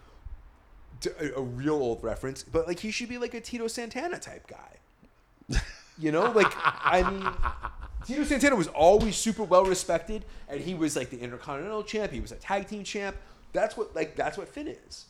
a, 1.06 1.38
a 1.38 1.42
real 1.42 1.74
old 1.74 2.02
reference, 2.02 2.42
but 2.42 2.66
like 2.66 2.80
he 2.80 2.90
should 2.90 3.08
be 3.08 3.18
like 3.18 3.34
a 3.34 3.40
Tito 3.40 3.66
Santana 3.68 4.18
type 4.18 4.46
guy. 4.46 5.60
You 5.98 6.12
know, 6.12 6.30
like 6.30 6.52
I 6.64 7.08
mean, 7.10 7.28
Tito 8.06 8.24
Santana 8.24 8.56
was 8.56 8.68
always 8.68 9.16
super 9.16 9.42
well 9.42 9.64
respected, 9.64 10.24
and 10.48 10.60
he 10.60 10.74
was 10.74 10.94
like 10.96 11.10
the 11.10 11.18
Intercontinental 11.18 11.82
champ. 11.82 12.12
He 12.12 12.20
was 12.20 12.32
a 12.32 12.36
tag 12.36 12.68
team 12.68 12.84
champ. 12.84 13.16
That's 13.52 13.76
what 13.76 13.94
like 13.96 14.14
that's 14.14 14.38
what 14.38 14.48
Finn 14.48 14.68
is. 14.68 15.06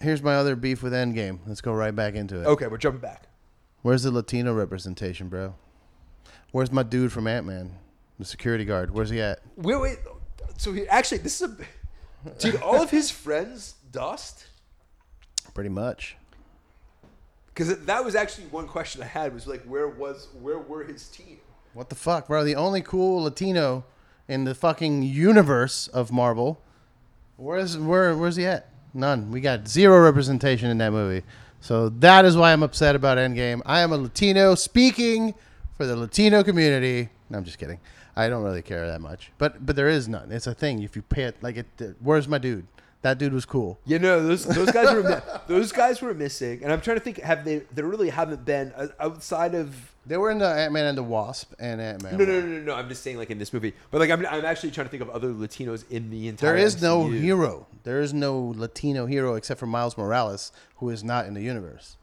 Here's 0.00 0.22
my 0.22 0.34
other 0.34 0.56
beef 0.56 0.82
with 0.82 0.92
Endgame. 0.92 1.38
Let's 1.46 1.60
go 1.60 1.72
right 1.72 1.94
back 1.94 2.14
into 2.14 2.40
it. 2.40 2.46
Okay, 2.46 2.66
we're 2.66 2.78
jumping 2.78 3.00
back. 3.00 3.28
Where's 3.82 4.02
the 4.02 4.10
Latino 4.10 4.52
representation, 4.52 5.28
bro? 5.28 5.54
Where's 6.50 6.72
my 6.72 6.82
dude 6.82 7.12
from 7.12 7.26
Ant 7.26 7.46
Man, 7.46 7.78
the 8.18 8.24
security 8.24 8.64
guard? 8.64 8.90
Where's 8.90 9.10
he 9.10 9.20
at? 9.20 9.40
Wait, 9.56 9.76
wait. 9.76 9.98
So 10.56 10.72
he 10.72 10.88
actually, 10.88 11.18
this 11.18 11.40
is 11.40 11.50
a 11.50 11.56
dude. 12.38 12.60
All 12.62 12.82
of 12.82 12.90
his 12.90 13.10
friends 13.10 13.74
dust 13.90 14.46
Pretty 15.54 15.70
much. 15.70 16.16
because 17.48 17.76
that 17.84 18.04
was 18.04 18.14
actually 18.14 18.46
one 18.46 18.66
question 18.66 19.02
I 19.02 19.06
had 19.06 19.34
was 19.34 19.46
like, 19.46 19.62
where 19.64 19.88
was 19.88 20.28
where 20.40 20.58
were 20.58 20.84
his 20.84 21.08
team? 21.08 21.38
What 21.74 21.88
the 21.88 21.94
fuck, 21.94 22.28
bro? 22.28 22.44
The 22.44 22.54
only 22.56 22.80
cool 22.82 23.22
Latino 23.24 23.84
in 24.28 24.44
the 24.44 24.54
fucking 24.54 25.02
universe 25.02 25.88
of 25.88 26.10
Marvel. 26.12 26.60
Where's 27.36 27.76
where 27.76 28.16
where's 28.16 28.36
he 28.36 28.46
at? 28.46 28.68
None. 28.94 29.30
We 29.30 29.40
got 29.40 29.68
zero 29.68 29.98
representation 30.00 30.70
in 30.70 30.78
that 30.78 30.92
movie. 30.92 31.24
So 31.60 31.88
that 31.90 32.24
is 32.24 32.36
why 32.36 32.52
I'm 32.52 32.62
upset 32.62 32.94
about 32.96 33.18
Endgame. 33.18 33.62
I 33.64 33.80
am 33.80 33.92
a 33.92 33.96
Latino 33.96 34.54
speaking 34.54 35.34
for 35.76 35.86
the 35.86 35.96
Latino 35.96 36.42
community. 36.42 37.08
No, 37.30 37.38
I'm 37.38 37.44
just 37.44 37.58
kidding. 37.58 37.78
I 38.16 38.28
don't 38.28 38.42
really 38.42 38.62
care 38.62 38.86
that 38.86 39.00
much. 39.00 39.30
But 39.38 39.64
but 39.64 39.76
there 39.76 39.88
is 39.88 40.08
none. 40.08 40.30
It's 40.32 40.46
a 40.46 40.54
thing. 40.54 40.82
If 40.82 40.96
you 40.96 41.02
pay 41.02 41.24
it 41.24 41.36
like 41.42 41.56
it 41.56 41.66
where's 42.00 42.28
my 42.28 42.38
dude? 42.38 42.66
That 43.02 43.18
dude 43.18 43.32
was 43.32 43.44
cool. 43.44 43.80
You 43.84 43.98
know, 43.98 44.24
those 44.24 44.44
those 44.44 44.70
guys 44.70 44.92
were 44.94 45.22
those 45.48 45.72
guys 45.72 46.00
were 46.00 46.14
missing, 46.14 46.62
and 46.62 46.72
I'm 46.72 46.80
trying 46.80 46.96
to 46.96 47.02
think. 47.02 47.18
Have 47.20 47.44
they? 47.44 47.58
There 47.74 47.84
really 47.84 48.10
haven't 48.10 48.44
been 48.44 48.72
uh, 48.76 48.88
outside 49.00 49.54
of. 49.54 49.92
They 50.06 50.16
were 50.16 50.30
in 50.30 50.38
the 50.38 50.48
Ant 50.48 50.72
Man 50.72 50.86
and 50.86 50.98
the 50.98 51.02
Wasp 51.02 51.52
and 51.58 51.80
Ant 51.80 52.02
Man. 52.02 52.16
No, 52.16 52.24
no, 52.24 52.40
no, 52.40 52.46
no, 52.46 52.58
no. 52.60 52.74
I'm 52.74 52.88
just 52.88 53.02
saying, 53.02 53.18
like 53.18 53.30
in 53.30 53.38
this 53.38 53.52
movie, 53.52 53.72
but 53.90 54.00
like 54.00 54.10
I'm, 54.10 54.24
I'm 54.26 54.44
actually 54.44 54.70
trying 54.70 54.86
to 54.86 54.90
think 54.90 55.02
of 55.02 55.10
other 55.10 55.32
Latinos 55.32 55.84
in 55.90 56.10
the 56.10 56.28
entire. 56.28 56.54
There 56.54 56.64
is 56.64 56.80
no 56.80 57.08
hero. 57.08 57.66
There 57.82 58.00
is 58.00 58.14
no 58.14 58.54
Latino 58.56 59.06
hero 59.06 59.34
except 59.34 59.58
for 59.58 59.66
Miles 59.66 59.98
Morales, 59.98 60.52
who 60.76 60.88
is 60.88 61.02
not 61.02 61.26
in 61.26 61.34
the 61.34 61.42
universe. 61.42 61.96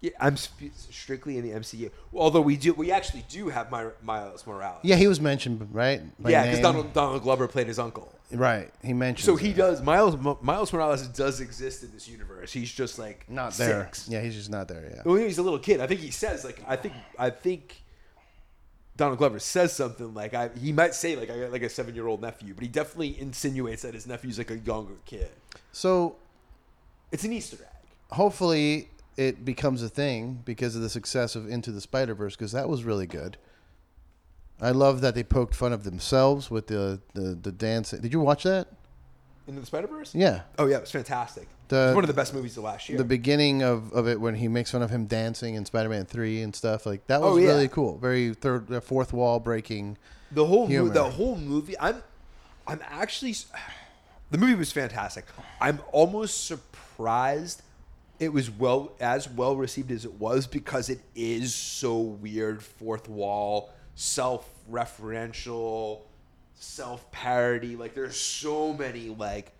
Yeah, 0.00 0.10
I'm 0.20 0.36
sp- 0.36 0.74
strictly 0.90 1.38
in 1.38 1.48
the 1.48 1.58
MCU. 1.58 1.90
Although 2.12 2.42
we 2.42 2.56
do, 2.58 2.74
we 2.74 2.92
actually 2.92 3.24
do 3.30 3.48
have 3.48 3.70
My, 3.70 3.86
Miles 4.02 4.46
Morales. 4.46 4.80
Yeah, 4.82 4.96
he 4.96 5.06
was 5.06 5.18
mentioned, 5.18 5.66
right? 5.72 6.02
By 6.22 6.30
yeah, 6.30 6.44
because. 6.44 6.60
Donald 6.60 6.92
Donald 6.92 7.22
Glover 7.22 7.48
played 7.48 7.68
his 7.68 7.78
uncle. 7.78 8.12
Right, 8.32 8.72
he 8.82 8.92
mentioned. 8.92 9.26
So 9.26 9.36
he 9.36 9.52
does. 9.52 9.80
Miles 9.82 10.16
Miles 10.42 10.72
Morales 10.72 11.06
does 11.08 11.40
exist 11.40 11.82
in 11.84 11.92
this 11.92 12.08
universe. 12.08 12.52
He's 12.52 12.72
just 12.72 12.98
like 12.98 13.30
not 13.30 13.52
there. 13.54 13.84
Six. 13.84 14.08
Yeah, 14.08 14.22
he's 14.22 14.34
just 14.34 14.50
not 14.50 14.66
there. 14.66 14.90
Yeah. 14.94 15.02
Well, 15.04 15.16
he's 15.16 15.38
a 15.38 15.42
little 15.42 15.58
kid. 15.58 15.80
I 15.80 15.86
think 15.86 16.00
he 16.00 16.10
says 16.10 16.44
like 16.44 16.60
I 16.66 16.76
think 16.76 16.94
I 17.18 17.30
think 17.30 17.82
Donald 18.96 19.18
Glover 19.18 19.38
says 19.38 19.72
something 19.72 20.14
like 20.14 20.34
I 20.34 20.50
he 20.58 20.72
might 20.72 20.94
say 20.94 21.16
like 21.16 21.30
I 21.30 21.38
got 21.38 21.52
like 21.52 21.62
a 21.62 21.68
seven 21.68 21.94
year 21.94 22.06
old 22.06 22.22
nephew, 22.22 22.54
but 22.54 22.62
he 22.62 22.68
definitely 22.68 23.20
insinuates 23.20 23.82
that 23.82 23.94
his 23.94 24.06
nephew's 24.06 24.38
like 24.38 24.50
a 24.50 24.58
younger 24.58 24.94
kid. 25.04 25.28
So 25.72 26.16
It's 27.12 27.24
an 27.24 27.32
Easter 27.32 27.56
egg. 27.60 28.16
hopefully 28.16 28.88
it 29.16 29.44
becomes 29.44 29.82
a 29.82 29.88
thing 29.88 30.40
because 30.44 30.74
of 30.74 30.82
the 30.82 30.88
success 30.88 31.36
of 31.36 31.48
Into 31.48 31.70
the 31.70 31.80
Spider 31.80 32.14
Verse 32.14 32.34
because 32.36 32.52
that 32.52 32.68
was 32.68 32.84
really 32.84 33.06
good. 33.06 33.36
I 34.64 34.70
love 34.70 35.00
that 35.02 35.14
they 35.14 35.22
poked 35.22 35.54
fun 35.54 35.72
of 35.72 35.84
themselves 35.84 36.50
with 36.50 36.66
the 36.68 37.00
the, 37.14 37.34
the 37.40 37.52
dance. 37.52 37.90
Did 37.90 38.12
you 38.12 38.20
watch 38.20 38.42
that? 38.44 38.66
Into 39.46 39.60
the 39.60 39.66
Spider 39.66 39.86
Verse? 39.88 40.14
Yeah, 40.14 40.42
Oh 40.58 40.66
yeah, 40.66 40.76
it 40.78 40.80
was 40.82 40.90
fantastic. 40.90 41.48
The- 41.68 41.88
it's 41.88 41.94
one 41.94 42.04
of 42.04 42.08
the 42.08 42.14
best 42.14 42.32
movies 42.34 42.56
of 42.56 42.64
last 42.64 42.88
year. 42.88 42.96
the 42.98 43.04
beginning 43.04 43.62
of, 43.62 43.92
of 43.92 44.06
it 44.08 44.20
when 44.20 44.34
he 44.34 44.48
makes 44.48 44.70
fun 44.70 44.82
of 44.82 44.90
him 44.90 45.04
dancing 45.06 45.54
in 45.54 45.64
Spider 45.66 45.88
Man 45.90 46.04
Three 46.06 46.40
and 46.42 46.54
stuff 46.56 46.86
like 46.86 47.06
that 47.08 47.20
oh, 47.20 47.26
was 47.26 47.32
Oh, 47.34 47.36
yeah. 47.38 47.48
really 47.48 47.68
cool. 47.68 47.98
Very 47.98 48.32
third 48.34 48.82
fourth 48.82 49.12
wall 49.12 49.38
breaking. 49.40 49.96
the 50.32 50.44
whole 50.46 50.66
mo- 50.68 50.88
the 50.88 51.04
whole 51.10 51.36
movie 51.36 51.78
i'm 51.78 52.02
i'm 52.66 52.80
actually 52.88 53.34
the 54.30 54.38
movie 54.38 54.54
was 54.54 54.72
fantastic 54.72 55.24
i'm 55.60 55.78
almost 55.92 56.44
surprised 56.46 57.62
it 58.18 58.32
was 58.32 58.50
well 58.50 58.92
as 59.00 59.28
well 59.28 59.56
received 59.56 59.90
as 59.90 60.04
it 60.04 60.14
was 60.14 60.46
because 60.46 60.88
it 60.88 61.00
is 61.14 61.54
so 61.54 61.98
weird 61.98 62.62
fourth 62.62 63.08
wall 63.08 63.70
self-referential 63.94 66.00
self-parody 66.54 67.76
like 67.76 67.94
there's 67.94 68.16
so 68.16 68.72
many 68.72 69.08
like 69.10 69.52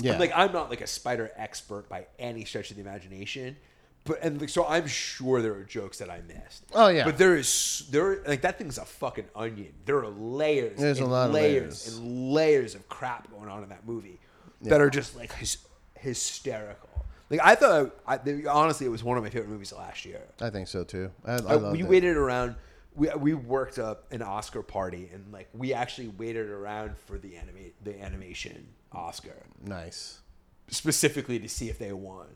Yeah, 0.00 0.14
I'm 0.14 0.20
like 0.20 0.32
I'm 0.34 0.52
not 0.52 0.70
like 0.70 0.80
a 0.80 0.86
spider 0.86 1.30
expert 1.36 1.88
by 1.88 2.06
any 2.18 2.44
stretch 2.44 2.70
of 2.70 2.76
the 2.76 2.82
imagination, 2.82 3.56
but 4.04 4.18
and 4.22 4.40
like, 4.40 4.50
so 4.50 4.66
I'm 4.66 4.86
sure 4.86 5.40
there 5.40 5.54
are 5.54 5.62
jokes 5.62 5.98
that 5.98 6.10
I 6.10 6.20
missed. 6.26 6.64
Oh, 6.74 6.88
yeah. 6.88 7.04
but 7.04 7.16
there 7.16 7.36
is 7.36 7.86
there 7.90 8.20
like 8.26 8.42
that 8.42 8.58
thing's 8.58 8.78
a 8.78 8.84
fucking 8.84 9.26
onion. 9.34 9.72
There 9.86 9.98
are 9.98 10.08
layers. 10.08 10.78
There's 10.80 10.98
a 10.98 11.04
and 11.04 11.12
lot 11.12 11.28
of 11.28 11.34
layers, 11.34 11.86
layers. 11.86 11.98
and 11.98 12.32
layers 12.32 12.74
of 12.74 12.88
crap 12.88 13.30
going 13.30 13.48
on 13.48 13.62
in 13.62 13.68
that 13.68 13.86
movie 13.86 14.18
that 14.62 14.80
are 14.80 14.90
just 14.90 15.16
like 15.16 15.32
hys- 15.32 15.64
hysterical. 15.94 16.88
Like 17.30 17.40
I 17.42 17.54
thought, 17.54 17.94
I, 18.06 18.18
honestly, 18.48 18.86
it 18.86 18.90
was 18.90 19.02
one 19.02 19.16
of 19.16 19.24
my 19.24 19.30
favorite 19.30 19.48
movies 19.50 19.72
last 19.72 20.04
year. 20.04 20.20
I 20.40 20.50
think 20.50 20.68
so 20.68 20.84
too. 20.84 21.10
I, 21.24 21.32
I 21.34 21.36
Uh, 21.36 21.72
we 21.72 21.80
it. 21.80 21.88
waited 21.88 22.16
around. 22.16 22.56
We, 22.96 23.08
we 23.16 23.34
worked 23.34 23.78
up 23.78 24.12
an 24.12 24.22
Oscar 24.22 24.62
party 24.62 25.10
and 25.12 25.32
like 25.32 25.48
we 25.52 25.72
actually 25.74 26.08
waited 26.08 26.48
around 26.48 26.96
for 27.06 27.18
the 27.18 27.36
anime 27.36 27.72
the 27.82 28.00
animation 28.00 28.68
Oscar 28.92 29.34
Nice. 29.64 30.20
specifically 30.68 31.38
to 31.40 31.48
see 31.48 31.68
if 31.68 31.78
they 31.78 31.92
won. 31.92 32.26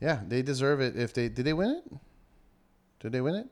Yeah, 0.00 0.20
they 0.26 0.40
deserve 0.42 0.80
it. 0.80 0.96
If 0.96 1.12
they 1.12 1.28
did, 1.28 1.44
they 1.44 1.52
win 1.52 1.70
it. 1.84 1.92
Did 3.00 3.12
they 3.12 3.20
win 3.20 3.34
it? 3.34 3.46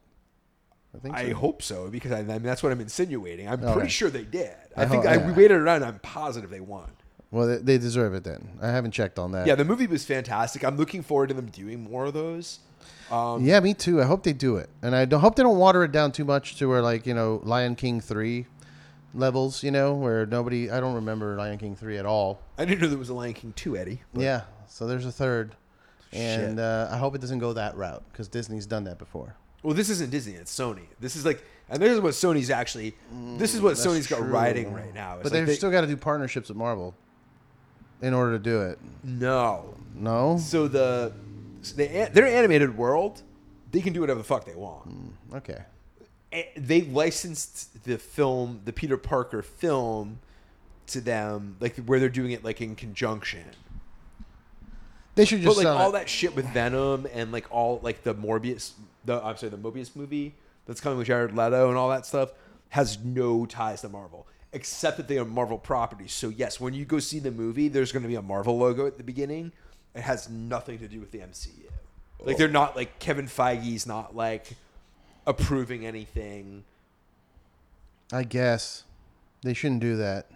I 0.94 0.98
think. 0.98 1.14
I 1.14 1.30
hope 1.30 1.60
so 1.62 1.88
because 1.90 2.12
I, 2.12 2.20
I 2.20 2.22
mean 2.22 2.42
that's 2.44 2.62
what 2.62 2.72
I'm 2.72 2.80
insinuating. 2.80 3.48
I'm 3.48 3.58
pretty 3.60 3.78
right. 3.80 3.90
sure 3.90 4.08
they 4.08 4.24
did. 4.24 4.54
I, 4.76 4.82
I 4.84 4.86
think 4.86 5.04
hope- 5.04 5.12
I, 5.12 5.16
yeah. 5.16 5.26
we 5.26 5.32
waited 5.32 5.58
around. 5.58 5.84
I'm 5.84 5.98
positive 5.98 6.48
they 6.48 6.60
won. 6.60 6.90
Well, 7.36 7.58
they, 7.62 7.76
deserve 7.76 8.14
it 8.14 8.24
then. 8.24 8.48
I 8.62 8.68
haven't 8.68 8.92
checked 8.92 9.18
on 9.18 9.32
that. 9.32 9.46
Yeah, 9.46 9.56
the 9.56 9.64
movie 9.64 9.86
was 9.86 10.04
fantastic. 10.06 10.64
I'm 10.64 10.76
looking 10.78 11.02
forward 11.02 11.28
to 11.28 11.34
them 11.34 11.46
doing 11.46 11.84
more 11.84 12.06
of 12.06 12.14
those. 12.14 12.60
Um, 13.10 13.44
Yeah, 13.44 13.60
me 13.60 13.74
too. 13.74 14.00
I 14.00 14.04
hope 14.06 14.22
they 14.22 14.32
do 14.32 14.56
it, 14.56 14.70
and 14.82 14.96
I 14.96 15.04
don't, 15.04 15.20
hope 15.20 15.36
they 15.36 15.42
don't 15.42 15.58
water 15.58 15.84
it 15.84 15.92
down 15.92 16.12
too 16.12 16.24
much 16.24 16.56
to 16.56 16.66
where 16.68 16.80
like 16.80 17.06
you 17.06 17.12
know 17.14 17.40
Lion 17.44 17.74
King 17.76 18.00
three 18.00 18.46
levels. 19.12 19.62
You 19.62 19.70
know 19.70 19.94
where 19.94 20.24
nobody. 20.24 20.70
I 20.70 20.80
don't 20.80 20.94
remember 20.94 21.36
Lion 21.36 21.58
King 21.58 21.76
three 21.76 21.98
at 21.98 22.06
all. 22.06 22.40
I 22.56 22.64
didn't 22.64 22.80
know 22.80 22.88
there 22.88 22.98
was 22.98 23.10
a 23.10 23.14
Lion 23.14 23.34
King 23.34 23.52
2, 23.54 23.76
Eddie. 23.76 24.00
but- 24.14 24.22
yeah, 24.22 24.42
so 24.66 24.86
there's 24.86 25.04
a 25.06 25.12
third, 25.12 25.54
and 26.12 26.58
uh, 26.58 26.88
I 26.90 26.96
hope 26.96 27.14
it 27.14 27.20
doesn't 27.20 27.38
go 27.40 27.52
that 27.52 27.76
route 27.76 28.02
because 28.12 28.28
Disney's 28.28 28.66
done 28.66 28.84
that 28.84 28.98
before. 28.98 29.34
Well, 29.62 29.74
this 29.74 29.90
isn't 29.90 30.10
Disney. 30.10 30.34
It's 30.34 30.56
Sony. 30.56 30.86
This 31.00 31.16
is 31.16 31.24
like, 31.26 31.44
and 31.68 31.82
this 31.82 31.92
is 31.92 32.00
what 32.00 32.12
Sony's 32.12 32.50
actually. 32.50 32.94
This 33.36 33.54
is 33.54 33.60
what 33.60 33.76
That's 33.76 33.86
Sony's 33.86 34.06
got 34.06 34.26
riding 34.28 34.72
right 34.72 34.94
now. 34.94 35.14
It's 35.14 35.24
But 35.24 35.32
like 35.32 35.32
they've 35.32 35.46
they- 35.48 35.54
still 35.54 35.70
got 35.70 35.82
to 35.82 35.86
do 35.86 35.96
partnerships 35.96 36.48
with 36.48 36.56
Marvel 36.56 36.94
in 38.02 38.14
order 38.14 38.32
to 38.32 38.38
do 38.38 38.62
it. 38.62 38.78
no. 39.02 39.74
No. 39.98 40.36
So 40.36 40.68
the, 40.68 41.12
so 41.62 41.76
the 41.76 42.10
their 42.12 42.26
animated 42.26 42.76
world, 42.76 43.22
they 43.72 43.80
can 43.80 43.92
do 43.94 44.00
whatever 44.00 44.18
the 44.18 44.24
fuck 44.24 44.44
they 44.44 44.54
want. 44.54 45.14
Okay. 45.34 45.62
Eh, 46.32 46.44
they 46.56 46.82
licensed 46.82 47.82
the 47.84 47.96
film, 47.96 48.60
the 48.66 48.72
Peter 48.74 48.98
Parker 48.98 49.40
film, 49.40 50.18
to 50.88 51.00
them, 51.00 51.56
like 51.60 51.76
where 51.76 51.98
they're 51.98 52.08
doing 52.08 52.32
it 52.32 52.44
like 52.44 52.60
in 52.60 52.74
conjunction. 52.76 53.44
They 55.14 55.24
should 55.24 55.40
just 55.40 55.56
but 55.56 55.64
like 55.64 55.80
all 55.80 55.88
it. 55.90 55.92
that 55.92 56.08
shit 56.10 56.36
with 56.36 56.46
Venom 56.50 57.06
and 57.14 57.32
like 57.32 57.46
all 57.50 57.80
like 57.82 58.02
the 58.02 58.14
Morbius, 58.14 58.72
the 59.06 59.24
I'm 59.24 59.38
sorry, 59.38 59.50
the 59.50 59.56
Mobius 59.56 59.96
movie 59.96 60.34
that's 60.66 60.80
coming 60.80 60.98
with 60.98 61.06
Jared 61.06 61.34
Leto 61.34 61.70
and 61.70 61.78
all 61.78 61.88
that 61.88 62.04
stuff 62.04 62.32
has 62.68 62.98
no 63.02 63.46
ties 63.46 63.80
to 63.80 63.88
Marvel 63.88 64.26
except 64.56 64.96
that 64.96 65.06
they 65.06 65.18
are 65.18 65.24
Marvel 65.26 65.58
properties. 65.58 66.14
So 66.14 66.30
yes, 66.30 66.58
when 66.58 66.72
you 66.72 66.86
go 66.86 66.98
see 66.98 67.18
the 67.18 67.30
movie, 67.30 67.68
there's 67.68 67.92
going 67.92 68.02
to 68.02 68.08
be 68.08 68.14
a 68.14 68.22
Marvel 68.22 68.56
logo 68.58 68.86
at 68.86 68.96
the 68.96 69.04
beginning. 69.04 69.52
It 69.94 70.00
has 70.00 70.30
nothing 70.30 70.78
to 70.78 70.88
do 70.88 70.98
with 70.98 71.10
the 71.10 71.18
MCU. 71.18 71.50
Like 72.20 72.38
they're 72.38 72.48
not 72.48 72.74
like 72.74 72.98
Kevin 72.98 73.26
Feige's 73.26 73.86
not 73.86 74.16
like 74.16 74.48
approving 75.26 75.84
anything. 75.84 76.64
I 78.10 78.22
guess 78.22 78.84
they 79.42 79.52
shouldn't 79.52 79.80
do 79.80 79.98
that. 79.98 80.30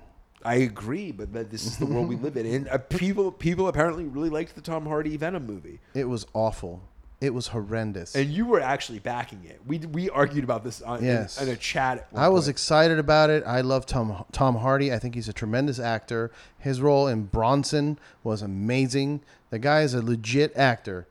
I 0.44 0.56
agree, 0.56 1.12
but, 1.12 1.32
but 1.32 1.50
this 1.50 1.64
is 1.64 1.78
the 1.78 1.86
world 1.86 2.08
we 2.08 2.16
live 2.16 2.36
in. 2.36 2.44
And 2.44 2.68
uh, 2.68 2.76
people 2.76 3.32
people 3.32 3.68
apparently 3.68 4.04
really 4.04 4.28
liked 4.28 4.54
the 4.54 4.60
Tom 4.60 4.84
Hardy 4.84 5.16
Venom 5.16 5.46
movie. 5.46 5.80
It 5.94 6.08
was 6.08 6.26
awful. 6.34 6.82
It 7.20 7.34
was 7.34 7.48
horrendous. 7.48 8.14
And 8.16 8.30
you 8.30 8.46
were 8.46 8.60
actually 8.60 8.98
backing 8.98 9.44
it. 9.44 9.60
We 9.66 9.78
we 9.78 10.08
argued 10.08 10.42
about 10.42 10.64
this 10.64 10.80
on, 10.80 11.04
Yes. 11.04 11.40
in, 11.40 11.48
in 11.48 11.54
a 11.54 11.56
chat. 11.56 12.08
I 12.14 12.28
was 12.28 12.44
point. 12.44 12.50
excited 12.54 12.98
about 12.98 13.28
it. 13.28 13.44
I 13.46 13.60
love 13.60 13.84
Tom 13.84 14.24
Tom 14.32 14.56
Hardy. 14.56 14.90
I 14.92 14.98
think 14.98 15.14
he's 15.14 15.28
a 15.28 15.32
tremendous 15.34 15.78
actor. 15.78 16.30
His 16.58 16.80
role 16.80 17.06
in 17.08 17.24
Bronson 17.24 17.98
was 18.24 18.40
amazing. 18.40 19.20
The 19.50 19.58
guy 19.58 19.82
is 19.82 19.92
a 19.94 20.00
legit 20.02 20.56
actor. 20.56 21.06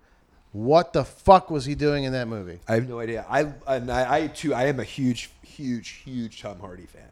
What 0.52 0.94
the 0.94 1.04
fuck 1.06 1.52
was 1.52 1.66
he 1.66 1.76
doing 1.76 2.06
in 2.06 2.12
that 2.14 2.28
movie? 2.28 2.60
I 2.68 2.74
have 2.76 2.90
no 2.90 3.00
idea. 3.00 3.24
I 3.30 3.54
and 3.68 3.92
I, 3.92 4.16
I 4.24 4.28
too. 4.28 4.54
I 4.56 4.66
am 4.66 4.80
a 4.80 4.84
huge, 4.84 5.30
huge, 5.44 5.90
huge 6.04 6.42
Tom 6.42 6.60
Hardy 6.60 6.88
fan. 6.88 7.04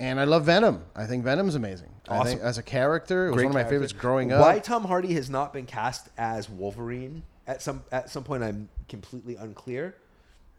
And 0.00 0.18
I 0.18 0.24
love 0.24 0.46
Venom. 0.46 0.82
I 0.96 1.04
think 1.06 1.22
Venom's 1.22 1.54
amazing. 1.54 1.90
I 2.08 2.16
Awesome. 2.16 2.26
think 2.26 2.40
as 2.40 2.58
a 2.58 2.62
character, 2.64 3.26
it 3.26 3.30
was 3.30 3.34
Great 3.36 3.44
one 3.44 3.50
of 3.50 3.54
my 3.54 3.60
character. 3.60 3.74
favorites 3.76 3.92
growing 3.92 4.32
up. 4.32 4.40
Why 4.40 4.58
Tom 4.58 4.86
Hardy 4.86 5.12
has 5.14 5.28
not 5.30 5.52
been 5.52 5.66
cast 5.66 6.08
as 6.18 6.48
Wolverine 6.48 7.22
at 7.50 7.62
some 7.62 7.82
at 7.92 8.08
some 8.10 8.24
point? 8.24 8.42
I'm 8.42 8.68
completely 8.88 9.36
unclear. 9.36 9.96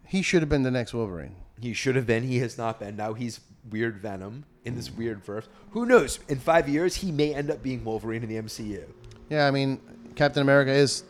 He 0.06 0.22
should 0.22 0.42
have 0.42 0.50
been 0.50 0.64
the 0.64 0.72
next 0.72 0.94
Wolverine. 0.94 1.36
He 1.60 1.74
should 1.74 1.96
have 1.96 2.06
been. 2.06 2.24
He 2.24 2.40
has 2.40 2.58
not 2.58 2.80
been. 2.80 2.96
Now 2.98 3.14
he's 3.14 3.40
weird 3.70 3.98
Venom 3.98 4.46
in 4.66 4.76
this 4.76 4.92
weird 4.92 5.24
verse. 5.24 5.48
Who 5.72 5.86
knows? 5.86 6.20
In 6.28 6.38
five 6.40 6.68
years, 6.68 6.96
he 6.96 7.12
may 7.12 7.34
end 7.34 7.50
up 7.50 7.64
being 7.64 7.84
Wolverine 7.86 8.24
in 8.24 8.30
the 8.30 8.36
MCU. 8.36 8.84
Yeah, 9.30 9.48
I 9.48 9.52
mean, 9.52 9.80
Captain 10.16 10.42
America 10.42 10.72
is 10.72 11.04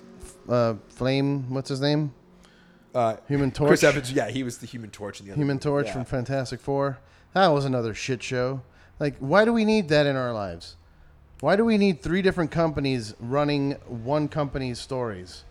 uh, 0.48 0.76
Flame. 0.90 1.50
What's 1.52 1.70
his 1.70 1.82
name? 1.82 2.14
Uh, 2.94 3.16
Human 3.28 3.52
Torch. 3.52 3.70
Chris 3.70 3.84
Evans. 3.84 4.12
Yeah, 4.12 4.30
he 4.30 4.44
was 4.44 4.58
the 4.60 4.68
Human 4.68 4.92
Torch 4.92 5.20
in 5.20 5.26
the 5.26 5.32
other 5.32 5.40
Human 5.40 5.56
movie. 5.56 5.64
Torch 5.64 5.86
Yeah. 5.88 5.94
from 5.94 6.06
Fantastic 6.06 6.60
Four. 6.60 7.00
That 7.34 7.48
was 7.48 7.66
another 7.66 7.94
shit 7.94 8.22
show. 8.22 8.62
Like, 9.00 9.16
why 9.20 9.46
do 9.46 9.54
we 9.54 9.64
need 9.66 9.88
that 9.90 10.06
in 10.06 10.16
our 10.16 10.34
lives? 10.34 10.76
Why 11.40 11.56
do 11.56 11.66
we 11.66 11.78
need 11.78 12.02
three 12.04 12.22
different 12.22 12.52
companies 12.52 13.16
running 13.20 13.72
one 13.88 14.28
company's 14.28 14.78
stories? 14.80 15.44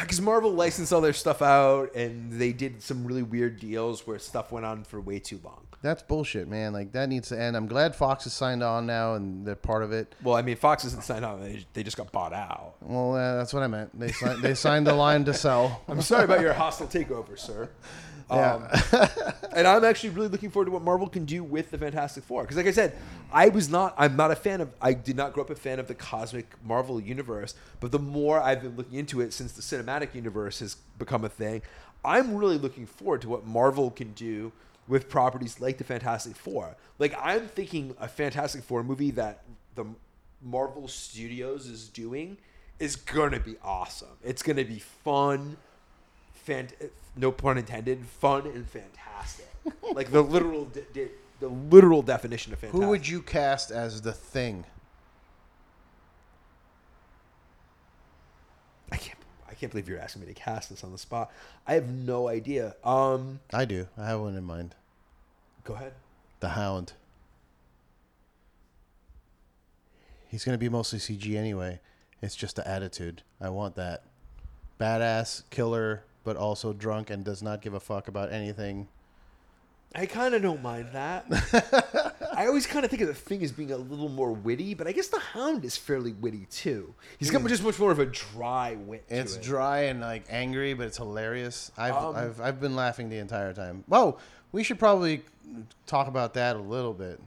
Because 0.00 0.20
Marvel 0.20 0.52
licensed 0.52 0.92
all 0.92 1.00
their 1.00 1.12
stuff 1.12 1.42
out, 1.42 1.94
and 1.94 2.32
they 2.32 2.52
did 2.52 2.82
some 2.82 3.04
really 3.04 3.22
weird 3.22 3.58
deals 3.58 4.06
where 4.06 4.18
stuff 4.18 4.52
went 4.52 4.66
on 4.66 4.84
for 4.84 5.00
way 5.00 5.18
too 5.18 5.40
long. 5.42 5.66
That's 5.82 6.02
bullshit, 6.02 6.46
man. 6.46 6.72
Like 6.72 6.92
that 6.92 7.08
needs 7.08 7.28
to 7.30 7.40
end. 7.40 7.56
I'm 7.56 7.66
glad 7.66 7.96
Fox 7.96 8.24
has 8.24 8.34
signed 8.34 8.62
on 8.62 8.86
now 8.86 9.14
and 9.14 9.46
they're 9.46 9.54
part 9.54 9.82
of 9.82 9.92
it. 9.92 10.14
Well, 10.22 10.36
I 10.36 10.42
mean, 10.42 10.56
Fox 10.56 10.84
isn't 10.84 11.02
signed 11.04 11.24
on; 11.24 11.40
they, 11.40 11.64
they 11.72 11.82
just 11.82 11.96
got 11.96 12.12
bought 12.12 12.34
out. 12.34 12.74
Well, 12.82 13.14
uh, 13.14 13.36
that's 13.36 13.54
what 13.54 13.62
I 13.62 13.66
meant. 13.66 13.98
They 13.98 14.12
signed, 14.12 14.42
they 14.42 14.54
signed 14.54 14.86
the 14.86 14.94
line 14.94 15.24
to 15.24 15.32
sell. 15.32 15.80
I'm 15.88 16.02
sorry 16.02 16.24
about 16.24 16.40
your 16.40 16.52
hostile 16.52 16.86
takeover, 16.86 17.38
sir. 17.38 17.70
Yeah. 18.30 18.54
Um, 18.54 19.08
and 19.52 19.66
I'm 19.66 19.84
actually 19.84 20.10
really 20.10 20.28
looking 20.28 20.50
forward 20.50 20.66
to 20.66 20.70
what 20.70 20.82
Marvel 20.82 21.08
can 21.08 21.24
do 21.24 21.42
with 21.42 21.70
the 21.70 21.78
Fantastic 21.78 22.24
Four. 22.24 22.42
Because, 22.42 22.56
like 22.56 22.66
I 22.66 22.70
said, 22.70 22.96
I 23.32 23.48
was 23.48 23.68
not, 23.68 23.94
I'm 23.98 24.16
not 24.16 24.30
a 24.30 24.36
fan 24.36 24.60
of, 24.60 24.70
I 24.80 24.92
did 24.92 25.16
not 25.16 25.32
grow 25.32 25.42
up 25.42 25.50
a 25.50 25.54
fan 25.54 25.78
of 25.78 25.88
the 25.88 25.94
cosmic 25.94 26.46
Marvel 26.64 27.00
universe. 27.00 27.54
But 27.80 27.92
the 27.92 27.98
more 27.98 28.40
I've 28.40 28.62
been 28.62 28.76
looking 28.76 28.98
into 28.98 29.20
it 29.20 29.32
since 29.32 29.52
the 29.52 29.62
cinematic 29.62 30.14
universe 30.14 30.60
has 30.60 30.76
become 30.98 31.24
a 31.24 31.28
thing, 31.28 31.62
I'm 32.04 32.36
really 32.36 32.58
looking 32.58 32.86
forward 32.86 33.22
to 33.22 33.28
what 33.28 33.46
Marvel 33.46 33.90
can 33.90 34.12
do 34.12 34.52
with 34.88 35.08
properties 35.08 35.60
like 35.60 35.78
the 35.78 35.84
Fantastic 35.84 36.36
Four. 36.36 36.76
Like, 36.98 37.14
I'm 37.20 37.48
thinking 37.48 37.96
a 38.00 38.08
Fantastic 38.08 38.62
Four 38.62 38.82
movie 38.84 39.10
that 39.12 39.42
the 39.74 39.84
Marvel 40.42 40.88
Studios 40.88 41.66
is 41.66 41.88
doing 41.88 42.38
is 42.78 42.96
going 42.96 43.32
to 43.32 43.40
be 43.40 43.56
awesome. 43.62 44.08
It's 44.24 44.42
going 44.42 44.56
to 44.56 44.64
be 44.64 44.78
fun 44.78 45.58
fant- 46.50 46.90
no 47.16 47.30
pun 47.32 47.58
intended, 47.58 48.04
fun 48.06 48.46
and 48.46 48.68
fantastic. 48.68 49.48
like 49.94 50.10
the 50.10 50.22
literal, 50.22 50.64
de- 50.66 50.82
de- 50.92 51.10
the 51.38 51.48
literal 51.48 52.02
definition 52.02 52.52
of 52.52 52.58
fantastic. 52.58 52.82
Who 52.82 52.88
would 52.90 53.06
you 53.08 53.22
cast 53.22 53.70
as 53.70 54.02
the 54.02 54.12
thing? 54.12 54.64
I 58.92 58.96
can't. 58.96 59.18
I 59.48 59.54
can't 59.54 59.70
believe 59.70 59.88
you're 59.88 59.98
asking 60.00 60.22
me 60.22 60.28
to 60.28 60.34
cast 60.34 60.70
this 60.70 60.82
on 60.84 60.92
the 60.92 60.98
spot. 60.98 61.30
I 61.66 61.74
have 61.74 61.88
no 61.88 62.28
idea. 62.28 62.74
Um, 62.82 63.40
I 63.52 63.64
do. 63.64 63.86
I 63.96 64.06
have 64.06 64.20
one 64.20 64.36
in 64.36 64.44
mind. 64.44 64.74
go 65.64 65.74
ahead. 65.74 65.92
The 66.40 66.50
Hound. 66.50 66.94
He's 70.28 70.44
going 70.44 70.54
to 70.54 70.58
be 70.58 70.68
mostly 70.68 70.98
CG 70.98 71.36
anyway. 71.36 71.80
It's 72.22 72.36
just 72.36 72.56
the 72.56 72.66
attitude. 72.66 73.22
I 73.40 73.50
want 73.50 73.74
that. 73.76 74.04
Badass, 74.78 75.42
killer, 75.50 76.04
but 76.24 76.36
also 76.36 76.72
drunk 76.72 77.10
and 77.10 77.24
does 77.24 77.42
not 77.42 77.62
give 77.62 77.74
a 77.74 77.80
fuck 77.80 78.08
about 78.08 78.32
anything. 78.32 78.88
I 79.94 80.06
kind 80.06 80.34
of 80.34 80.42
don't 80.42 80.62
mind 80.62 80.90
that. 80.92 81.24
I 82.36 82.46
always 82.46 82.66
kind 82.66 82.84
of 82.84 82.90
think 82.90 83.02
of 83.02 83.08
the 83.08 83.14
thing 83.14 83.42
as 83.42 83.50
being 83.50 83.72
a 83.72 83.76
little 83.76 84.08
more 84.08 84.30
witty, 84.30 84.74
but 84.74 84.86
I 84.86 84.92
guess 84.92 85.08
the 85.08 85.18
Hound 85.18 85.64
is 85.64 85.76
fairly 85.76 86.12
witty 86.12 86.46
too. 86.48 86.94
He's 87.18 87.30
got 87.30 87.44
just 87.48 87.64
much 87.64 87.78
more 87.78 87.90
of 87.90 87.98
a 87.98 88.06
dry 88.06 88.76
wit. 88.76 89.04
It's 89.08 89.34
it. 89.34 89.42
dry 89.42 89.80
and 89.82 90.00
like 90.00 90.24
angry, 90.30 90.74
but 90.74 90.86
it's 90.86 90.96
hilarious. 90.96 91.72
I've, 91.76 91.94
Um, 91.94 92.14
I've 92.14 92.40
I've 92.40 92.60
been 92.60 92.76
laughing 92.76 93.08
the 93.08 93.18
entire 93.18 93.52
time. 93.52 93.82
Whoa, 93.88 94.18
we 94.52 94.62
should 94.62 94.78
probably 94.78 95.24
talk 95.86 96.06
about 96.06 96.34
that 96.34 96.54
a 96.54 96.60
little 96.60 96.94
bit. 96.94 97.20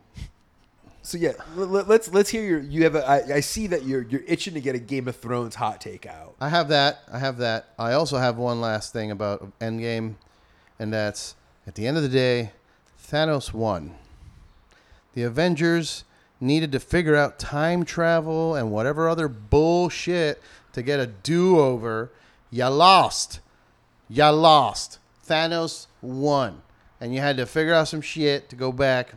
So 1.06 1.18
yeah, 1.18 1.34
l- 1.58 1.64
l- 1.78 1.86
let's 1.86 2.12
let's 2.14 2.30
hear 2.30 2.44
your. 2.44 2.60
You 2.60 2.86
have 2.86 2.96
a. 2.96 3.08
I, 3.08 3.36
I 3.36 3.40
see 3.42 3.68
that 3.68 3.84
you're 3.84 4.04
you're 4.04 4.24
itching 4.26 4.54
to 4.54 4.62
get 4.62 4.74
a 4.74 4.80
Game 4.80 5.08
of 5.08 5.18
Thrones 5.18 5.56
hot 5.56 5.82
take 5.82 6.06
out. 6.06 6.36
I 6.40 6.48
have 6.50 6.70
that. 6.70 7.04
I 7.12 7.20
have 7.20 7.38
that. 7.38 7.68
I 7.78 7.92
also 7.94 8.18
have 8.18 8.38
one 8.38 8.62
last 8.62 8.94
thing 8.94 9.12
about 9.12 9.52
Endgame, 9.60 10.16
and 10.80 10.94
that's 10.94 11.36
at 11.68 11.76
the 11.76 11.86
end 11.86 11.98
of 11.98 12.04
the 12.04 12.10
day, 12.10 12.52
Thanos 12.98 13.54
won. 13.54 13.96
The 15.14 15.24
Avengers 15.24 16.06
needed 16.40 16.72
to 16.72 16.80
figure 16.80 17.16
out 17.16 17.38
time 17.38 17.84
travel 17.86 18.56
and 18.56 18.72
whatever 18.72 19.08
other 19.10 19.28
bullshit 19.28 20.42
to 20.72 20.82
get 20.82 21.00
a 21.00 21.06
do 21.08 21.60
over. 21.60 22.12
You 22.50 22.68
lost. 22.68 23.40
You 24.10 24.30
lost. 24.30 25.00
Thanos 25.28 25.88
won. 26.02 26.62
And 27.00 27.14
you 27.14 27.20
had 27.20 27.38
to 27.38 27.46
figure 27.46 27.74
out 27.74 27.88
some 27.88 28.02
shit 28.02 28.50
to 28.50 28.56
go 28.56 28.72
back. 28.72 29.14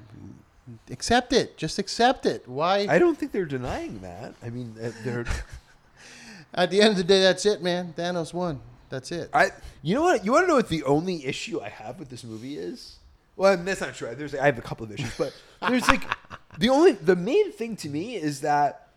Accept 0.91 1.33
it. 1.33 1.57
Just 1.57 1.79
accept 1.79 2.27
it. 2.27 2.49
Why? 2.49 2.87
I 2.89 2.99
don't 2.99 3.17
think 3.17 3.33
they're 3.33 3.45
denying 3.45 4.01
that. 4.01 4.35
I 4.43 4.51
mean, 4.51 4.75
uh, 4.83 4.91
they're. 5.05 5.25
At 6.55 6.71
the 6.71 6.81
end 6.81 6.93
of 6.93 6.97
the 6.97 7.05
day, 7.05 7.21
that's 7.21 7.45
it, 7.45 7.63
man. 7.63 7.93
Thanos 7.97 8.33
won. 8.33 8.61
That's 8.89 9.13
it. 9.13 9.31
I. 9.33 9.51
You 9.83 9.95
know 9.95 10.03
what? 10.03 10.25
You 10.25 10.33
want 10.33 10.45
to 10.45 10.49
know 10.49 10.57
what 10.57 10.69
the 10.69 10.83
only 10.85 11.25
issue 11.27 11.61
I 11.61 11.69
have 11.69 11.99
with 11.99 12.09
this 12.09 12.25
movie 12.25 12.57
is? 12.57 12.97
Well, 13.37 13.57
that's 13.57 13.81
not 13.81 13.95
true. 13.95 14.15
There's. 14.15 14.35
I 14.35 14.47
have 14.47 14.59
a 14.59 14.63
couple 14.63 14.85
of 14.85 14.93
issues, 14.93 15.17
but 15.17 15.33
there's 15.69 15.87
like 15.89 16.05
the 16.59 16.69
only 16.71 16.93
the 16.93 17.17
main 17.17 17.53
thing 17.53 17.77
to 17.77 17.89
me 17.89 18.17
is 18.17 18.41
that 18.41 18.89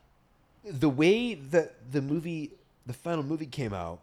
the 0.63 0.89
way 0.89 1.35
that 1.35 1.91
the 1.91 2.01
movie, 2.01 2.51
the 2.85 2.93
final 2.93 3.23
movie 3.23 3.45
came 3.45 3.73
out, 3.73 3.99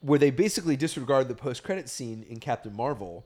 where 0.00 0.18
they 0.18 0.30
basically 0.30 0.76
disregard 0.76 1.28
the 1.28 1.34
post 1.34 1.62
credit 1.62 1.88
scene 1.88 2.24
in 2.28 2.40
Captain 2.40 2.74
Marvel, 2.74 3.24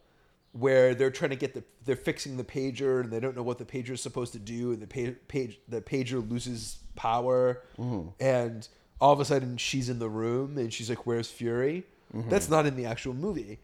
where 0.54 0.94
they're 0.94 1.10
trying 1.10 1.30
to 1.30 1.36
get 1.36 1.52
the 1.52 1.64
they're 1.84 1.96
fixing 1.96 2.36
the 2.36 2.44
pager 2.44 3.00
and 3.00 3.10
they 3.10 3.18
don't 3.18 3.36
know 3.36 3.42
what 3.42 3.58
the 3.58 3.64
pager 3.64 3.90
is 3.90 4.00
supposed 4.00 4.32
to 4.32 4.38
do, 4.38 4.72
and 4.72 4.80
the 4.80 4.86
pa- 4.86 5.18
page 5.28 5.58
the 5.68 5.80
pager 5.80 6.28
loses 6.28 6.78
power, 6.94 7.62
mm-hmm. 7.78 8.08
and 8.20 8.68
all 9.00 9.12
of 9.12 9.20
a 9.20 9.24
sudden 9.24 9.56
she's 9.56 9.88
in 9.88 9.98
the 9.98 10.08
room 10.08 10.56
and 10.56 10.72
she's 10.72 10.88
like, 10.88 11.06
"Where's 11.06 11.28
Fury?" 11.28 11.84
Mm-hmm. 12.14 12.30
That's 12.30 12.48
not 12.48 12.66
in 12.66 12.76
the 12.76 12.86
actual 12.86 13.14
movie, 13.14 13.58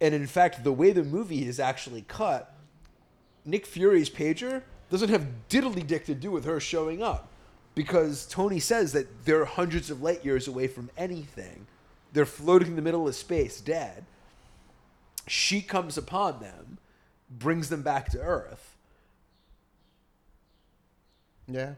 and 0.00 0.14
in 0.14 0.26
fact, 0.26 0.62
the 0.62 0.72
way 0.72 0.92
the 0.92 1.02
movie 1.02 1.46
is 1.46 1.58
actually 1.58 2.02
cut, 2.02 2.54
Nick 3.44 3.66
Fury's 3.66 4.08
pager 4.08 4.62
doesn't 4.88 5.08
have 5.08 5.26
diddly 5.48 5.84
dick 5.84 6.06
to 6.06 6.14
do 6.14 6.30
with 6.30 6.44
her 6.44 6.60
showing 6.60 7.02
up 7.02 7.28
because 7.74 8.26
Tony 8.26 8.60
says 8.60 8.92
that 8.92 9.24
they're 9.24 9.44
hundreds 9.44 9.90
of 9.90 10.00
light 10.00 10.24
years 10.24 10.46
away 10.46 10.68
from 10.68 10.90
anything. 10.96 11.66
They're 12.12 12.24
floating 12.24 12.68
in 12.68 12.76
the 12.76 12.82
middle 12.82 13.08
of 13.08 13.14
space, 13.16 13.60
dead. 13.60 14.04
She 15.26 15.60
comes 15.60 15.98
upon 15.98 16.40
them, 16.40 16.78
brings 17.30 17.68
them 17.68 17.82
back 17.82 18.10
to 18.10 18.20
Earth. 18.20 18.76
Yeah. 21.48 21.74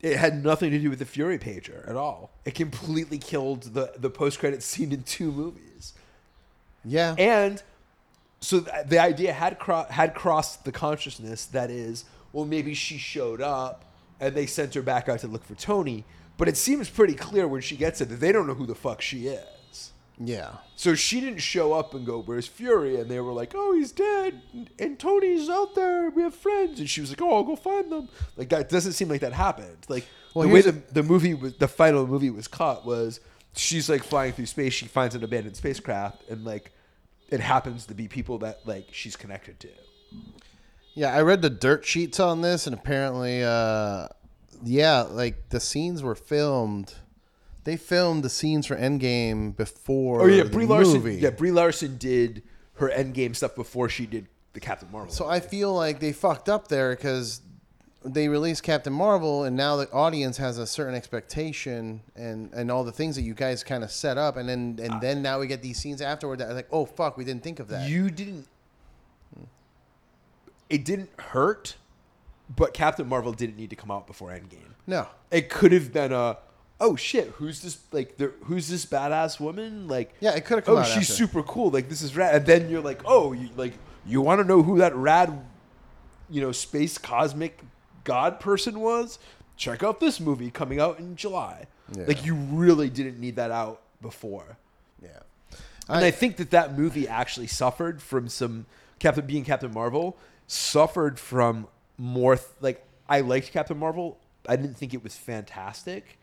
It 0.00 0.16
had 0.16 0.42
nothing 0.42 0.70
to 0.70 0.78
do 0.78 0.88
with 0.90 0.98
the 0.98 1.04
Fury 1.04 1.38
pager 1.38 1.88
at 1.88 1.96
all. 1.96 2.30
It 2.44 2.54
completely 2.54 3.18
killed 3.18 3.74
the, 3.74 3.92
the 3.96 4.10
post 4.10 4.38
credit 4.38 4.62
scene 4.62 4.92
in 4.92 5.02
two 5.02 5.30
movies. 5.30 5.92
Yeah. 6.84 7.14
And 7.18 7.62
so 8.40 8.60
th- 8.60 8.86
the 8.86 8.98
idea 8.98 9.32
had 9.32 9.58
cro- 9.58 9.86
had 9.90 10.14
crossed 10.14 10.64
the 10.64 10.72
consciousness 10.72 11.44
that 11.46 11.70
is, 11.70 12.06
well, 12.32 12.46
maybe 12.46 12.72
she 12.72 12.96
showed 12.96 13.42
up 13.42 13.84
and 14.18 14.34
they 14.34 14.46
sent 14.46 14.74
her 14.74 14.82
back 14.82 15.08
out 15.08 15.18
to 15.20 15.26
look 15.26 15.44
for 15.44 15.54
Tony. 15.54 16.04
But 16.38 16.48
it 16.48 16.56
seems 16.56 16.88
pretty 16.88 17.14
clear 17.14 17.46
when 17.46 17.60
she 17.60 17.76
gets 17.76 18.00
it 18.00 18.08
that 18.08 18.16
they 18.16 18.32
don't 18.32 18.46
know 18.46 18.54
who 18.54 18.66
the 18.66 18.74
fuck 18.74 19.02
she 19.02 19.26
is. 19.26 19.44
Yeah. 20.22 20.56
So 20.76 20.94
she 20.94 21.20
didn't 21.20 21.40
show 21.40 21.72
up 21.72 21.94
and 21.94 22.04
go, 22.04 22.20
"Where's 22.20 22.46
Fury?" 22.46 23.00
And 23.00 23.10
they 23.10 23.20
were 23.20 23.32
like, 23.32 23.52
"Oh, 23.54 23.74
he's 23.74 23.90
dead, 23.90 24.40
and 24.78 24.98
Tony's 24.98 25.48
out 25.48 25.74
there. 25.74 26.10
We 26.10 26.22
have 26.22 26.34
friends." 26.34 26.78
And 26.78 26.88
she 26.88 27.00
was 27.00 27.10
like, 27.10 27.22
"Oh, 27.22 27.34
I'll 27.34 27.42
go 27.42 27.56
find 27.56 27.90
them." 27.90 28.08
Like 28.36 28.50
that 28.50 28.68
doesn't 28.68 28.92
seem 28.92 29.08
like 29.08 29.22
that 29.22 29.32
happened. 29.32 29.86
Like 29.88 30.06
Well, 30.34 30.46
the 30.46 30.52
way 30.54 30.60
the, 30.60 30.72
the 30.92 31.02
movie 31.02 31.34
was, 31.34 31.54
the 31.54 31.68
final 31.68 32.06
movie 32.06 32.30
was 32.30 32.48
caught 32.48 32.84
was 32.84 33.20
she's 33.56 33.88
like 33.88 34.02
flying 34.02 34.32
through 34.32 34.46
space. 34.46 34.74
She 34.74 34.86
finds 34.86 35.14
an 35.14 35.24
abandoned 35.24 35.56
spacecraft, 35.56 36.28
and 36.28 36.44
like 36.44 36.72
it 37.30 37.40
happens 37.40 37.86
to 37.86 37.94
be 37.94 38.08
people 38.08 38.38
that 38.38 38.60
like 38.66 38.88
she's 38.92 39.16
connected 39.16 39.58
to. 39.60 39.68
Yeah, 40.94 41.14
I 41.14 41.22
read 41.22 41.40
the 41.40 41.50
dirt 41.50 41.84
sheets 41.84 42.18
on 42.20 42.40
this, 42.42 42.66
and 42.66 42.74
apparently, 42.74 43.42
uh, 43.44 44.08
yeah, 44.62 45.02
like 45.02 45.48
the 45.50 45.60
scenes 45.60 46.02
were 46.02 46.14
filmed. 46.16 46.94
They 47.64 47.76
filmed 47.76 48.22
the 48.22 48.30
scenes 48.30 48.66
for 48.66 48.76
Endgame 48.76 49.54
before 49.56 50.22
Oh 50.22 50.26
yeah, 50.26 50.44
Brie 50.44 50.66
Larson. 50.66 50.94
movie. 50.94 51.16
Yeah, 51.16 51.30
Brie 51.30 51.50
Larson 51.50 51.96
did 51.98 52.42
her 52.74 52.88
Endgame 52.88 53.36
stuff 53.36 53.54
before 53.54 53.88
she 53.88 54.06
did 54.06 54.26
the 54.54 54.60
Captain 54.60 54.90
Marvel. 54.90 55.12
So 55.12 55.28
I 55.28 55.40
feel 55.40 55.72
like 55.74 56.00
they 56.00 56.12
fucked 56.12 56.48
up 56.48 56.68
there 56.68 56.96
because 56.96 57.42
they 58.02 58.28
released 58.28 58.62
Captain 58.62 58.92
Marvel, 58.94 59.44
and 59.44 59.54
now 59.56 59.76
the 59.76 59.90
audience 59.92 60.38
has 60.38 60.56
a 60.56 60.66
certain 60.66 60.94
expectation 60.94 62.00
and 62.16 62.50
and 62.54 62.70
all 62.70 62.82
the 62.82 62.92
things 62.92 63.14
that 63.16 63.22
you 63.22 63.34
guys 63.34 63.62
kind 63.62 63.84
of 63.84 63.90
set 63.90 64.16
up, 64.16 64.38
and 64.38 64.48
then 64.48 64.78
and 64.82 65.00
then 65.02 65.20
now 65.20 65.38
we 65.38 65.46
get 65.46 65.60
these 65.60 65.78
scenes 65.78 66.00
afterward 66.00 66.38
that 66.38 66.48
are 66.48 66.54
like, 66.54 66.68
oh 66.72 66.86
fuck, 66.86 67.18
we 67.18 67.24
didn't 67.24 67.42
think 67.42 67.60
of 67.60 67.68
that. 67.68 67.88
You 67.90 68.10
didn't. 68.10 68.46
It 70.68 70.84
didn't 70.84 71.10
hurt, 71.18 71.76
but 72.54 72.72
Captain 72.74 73.06
Marvel 73.08 73.32
didn't 73.32 73.56
need 73.56 73.70
to 73.70 73.76
come 73.76 73.90
out 73.90 74.06
before 74.06 74.30
Endgame. 74.30 74.74
no, 74.86 75.08
It 75.30 75.50
could 75.50 75.72
have 75.72 75.92
been 75.92 76.12
a, 76.12 76.38
oh 76.80 76.96
shit, 76.96 77.28
who's 77.36 77.60
this? 77.62 77.78
Like, 77.92 78.16
the, 78.16 78.32
who's 78.44 78.68
this 78.68 78.86
badass 78.86 79.38
woman? 79.38 79.86
Like, 79.88 80.14
Yeah, 80.20 80.34
it 80.34 80.44
could 80.44 80.56
have 80.58 80.64
come 80.64 80.78
Oh, 80.78 80.82
she's 80.82 81.10
after. 81.10 81.12
super 81.12 81.42
cool. 81.42 81.70
Like, 81.70 81.88
this 81.88 82.02
is 82.02 82.16
rad. 82.16 82.34
And 82.34 82.46
then 82.46 82.70
you're 82.70 82.80
like, 82.80 83.02
oh, 83.04 83.32
you, 83.32 83.50
like 83.56 83.74
you 84.06 84.20
want 84.20 84.40
to 84.40 84.44
know 84.46 84.62
who 84.62 84.78
that 84.78 84.94
rad, 84.96 85.44
you 86.30 86.40
know, 86.40 86.52
space 86.52 86.96
cosmic 86.98 87.60
god 88.04 88.40
person 88.40 88.80
was? 88.80 89.18
Check 89.56 89.82
out 89.82 90.00
this 90.00 90.20
movie 90.20 90.50
coming 90.50 90.80
out 90.80 90.98
in 90.98 91.16
July. 91.16 91.66
Yeah. 91.94 92.04
Like, 92.06 92.24
you 92.24 92.34
really 92.34 92.88
didn't 92.88 93.18
need 93.20 93.36
that 93.36 93.50
out 93.50 93.82
before. 94.00 94.56
yeah. 95.02 95.08
And 95.88 96.04
I, 96.04 96.12
think 96.12 96.36
that 96.36 96.50
that 96.52 96.78
movie 96.78 97.08
actually 97.08 97.48
suffered 97.48 98.00
from 98.00 98.28
some 98.28 98.66
Captain 99.00 99.26
being 99.26 99.44
Captain 99.44 99.72
Marvel 99.74 100.16
suffered 100.46 101.18
from 101.18 101.66
more 101.98 102.36
th- 102.36 102.46
like 102.60 102.84
I 103.08 103.20
liked 103.22 103.50
Captain 103.52 103.76
Marvel. 103.76 104.16
I 104.48 104.54
didn't 104.56 104.76
think 104.76 104.94
it 104.94 105.02
was 105.02 105.16
fantastic. 105.16 106.16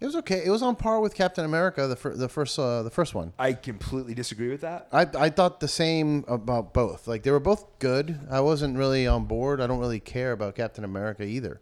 It 0.00 0.04
was 0.04 0.16
okay. 0.16 0.42
It 0.44 0.50
was 0.50 0.62
on 0.62 0.76
par 0.76 1.00
with 1.00 1.14
Captain 1.14 1.44
America, 1.44 1.86
the 1.86 1.96
fir- 1.96 2.14
the 2.14 2.28
first 2.28 2.58
uh, 2.58 2.82
the 2.82 2.90
first 2.90 3.14
one. 3.14 3.32
I 3.38 3.54
completely 3.54 4.14
disagree 4.14 4.48
with 4.48 4.60
that. 4.60 4.88
I 4.92 5.06
I 5.18 5.30
thought 5.30 5.60
the 5.60 5.68
same 5.68 6.24
about 6.28 6.74
both. 6.74 7.08
Like 7.08 7.22
they 7.22 7.30
were 7.30 7.40
both 7.40 7.78
good. 7.78 8.20
I 8.30 8.40
wasn't 8.40 8.76
really 8.76 9.06
on 9.06 9.24
board. 9.24 9.60
I 9.60 9.66
don't 9.66 9.78
really 9.78 10.00
care 10.00 10.32
about 10.32 10.54
Captain 10.54 10.84
America 10.84 11.24
either. 11.24 11.60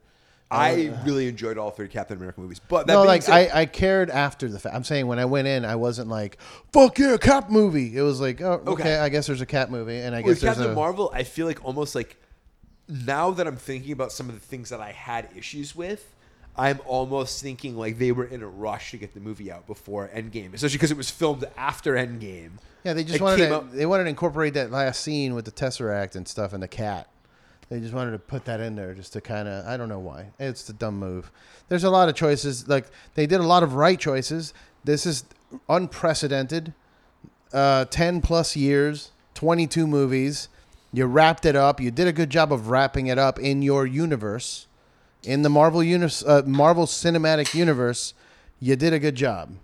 I 0.51 0.93
really 1.05 1.27
enjoyed 1.27 1.59
all 1.59 1.71
three 1.71 1.89
Captain 1.89 2.17
America 2.17 2.41
movies. 2.41 2.61
But 2.61 2.87
that 2.87 2.93
no, 2.93 3.03
like 3.03 3.23
said, 3.23 3.51
I, 3.53 3.63
I 3.63 3.67
cared 3.67 4.11
after 4.11 4.49
the 4.49 4.59
fact. 4.59 4.75
I'm 4.75 4.85
saying 4.85 5.07
when 5.07 5.19
I 5.19 5.25
went 5.25 5.49
in, 5.49 5.65
I 5.65 5.77
wasn't 5.77 6.09
like 6.09 6.39
fuck 6.73 6.99
yeah, 6.99 7.17
Cap 7.17 7.51
movie. 7.51 7.97
It 7.97 8.03
was 8.03 8.21
like 8.21 8.41
oh 8.41 8.63
okay, 8.67 8.71
Okay. 8.71 8.97
I 8.97 9.09
guess 9.09 9.27
there's 9.27 9.41
a 9.41 9.47
Cap 9.47 9.71
movie, 9.71 9.99
and 9.99 10.15
I 10.15 10.21
guess 10.21 10.29
with 10.29 10.41
there's 10.41 10.57
Captain 10.57 10.73
a 10.73 10.75
Marvel, 10.75 11.11
I 11.15 11.23
feel 11.23 11.47
like 11.47 11.65
almost 11.65 11.95
like 11.95 12.17
now 12.89 13.31
that 13.33 13.47
I'm 13.47 13.57
thinking 13.57 13.93
about 13.93 14.13
some 14.13 14.29
of 14.29 14.35
the 14.35 14.41
things 14.41 14.71
that 14.71 14.81
I 14.81 14.93
had 14.93 15.29
issues 15.37 15.75
with, 15.75 16.15
I'm 16.57 16.81
almost 16.87 17.43
thinking 17.43 17.77
like 17.77 17.99
they 17.99 18.13
were 18.13 18.27
in 18.27 18.43
a 18.43 18.47
rush 18.49 18.93
to 18.93 18.97
get 18.99 19.13
the 19.15 19.21
movie 19.21 19.51
out 19.51 19.67
before 19.67 20.09
Endgame, 20.15 20.55
especially 20.55 20.77
because 20.77 20.91
it 20.93 20.97
was 20.97 21.11
filmed 21.11 21.45
after 21.57 21.95
Endgame. 21.95 22.51
yeah. 22.85 22.93
They 22.93 23.03
just 23.05 23.17
It 23.17 23.23
wanted 23.23 23.49
to, 23.49 23.55
out- 23.57 23.73
they 23.73 23.87
wanted 23.87 24.05
to 24.05 24.11
incorporate 24.11 24.55
that 24.55 24.71
last 24.71 25.01
scene 25.01 25.35
with 25.35 25.45
the 25.47 25.51
Tesseract 25.53 26.15
and 26.15 26.29
stuff 26.29 26.53
and 26.53 26.63
the 26.63 26.69
cat. 26.69 27.09
They 27.71 27.81
just 27.81 27.95
wanted 27.95 28.13
to 28.13 28.19
put 28.19 28.45
that 28.45 28.61
in 28.61 28.77
there 28.77 28.95
just 28.95 29.15
to 29.15 29.21
kind 29.21 29.49
of 29.49 29.67
I 29.67 29.77
don't 29.77 29.89
know 29.89 29.99
why. 29.99 30.27
It's 30.39 30.69
a 30.69 30.73
dumb 30.75 30.99
move. 30.99 31.33
There's 31.69 31.83
a 31.85 31.91
lot 31.91 32.09
of 32.09 32.15
choices. 32.15 32.69
Like 32.69 32.87
they 33.15 33.27
did 33.27 33.41
a 33.41 33.45
lot 33.47 33.63
of 33.63 33.75
right 33.75 33.99
choices. 33.99 34.53
This 34.85 35.07
is 35.07 35.25
unprecedented. 35.69 36.73
Uh, 37.53 37.85
Ten 37.87 38.21
plus 38.21 38.57
years, 38.57 39.13
22 39.35 39.87
movies. 39.87 40.49
You 40.93 41.07
wrapped 41.07 41.45
it 41.47 41.57
up. 41.57 41.81
You 41.81 41.91
did 41.91 42.07
a 42.07 42.13
good 42.13 42.31
job 42.31 42.53
of 42.53 42.69
wrapping 42.69 43.07
it 43.09 43.19
up 43.19 43.39
in 43.41 43.63
your 43.63 43.87
universe, 43.87 44.67
in 45.25 45.43
the 45.43 45.49
Marvel 45.49 45.83
uni- 45.83 46.09
uh, 46.27 46.43
Marvel 46.47 46.87
Cinematic 46.87 47.55
Universe. 47.55 48.15
You 48.61 48.77
did 48.77 48.93
a 48.93 48.99
good 48.99 49.15
job. 49.15 49.57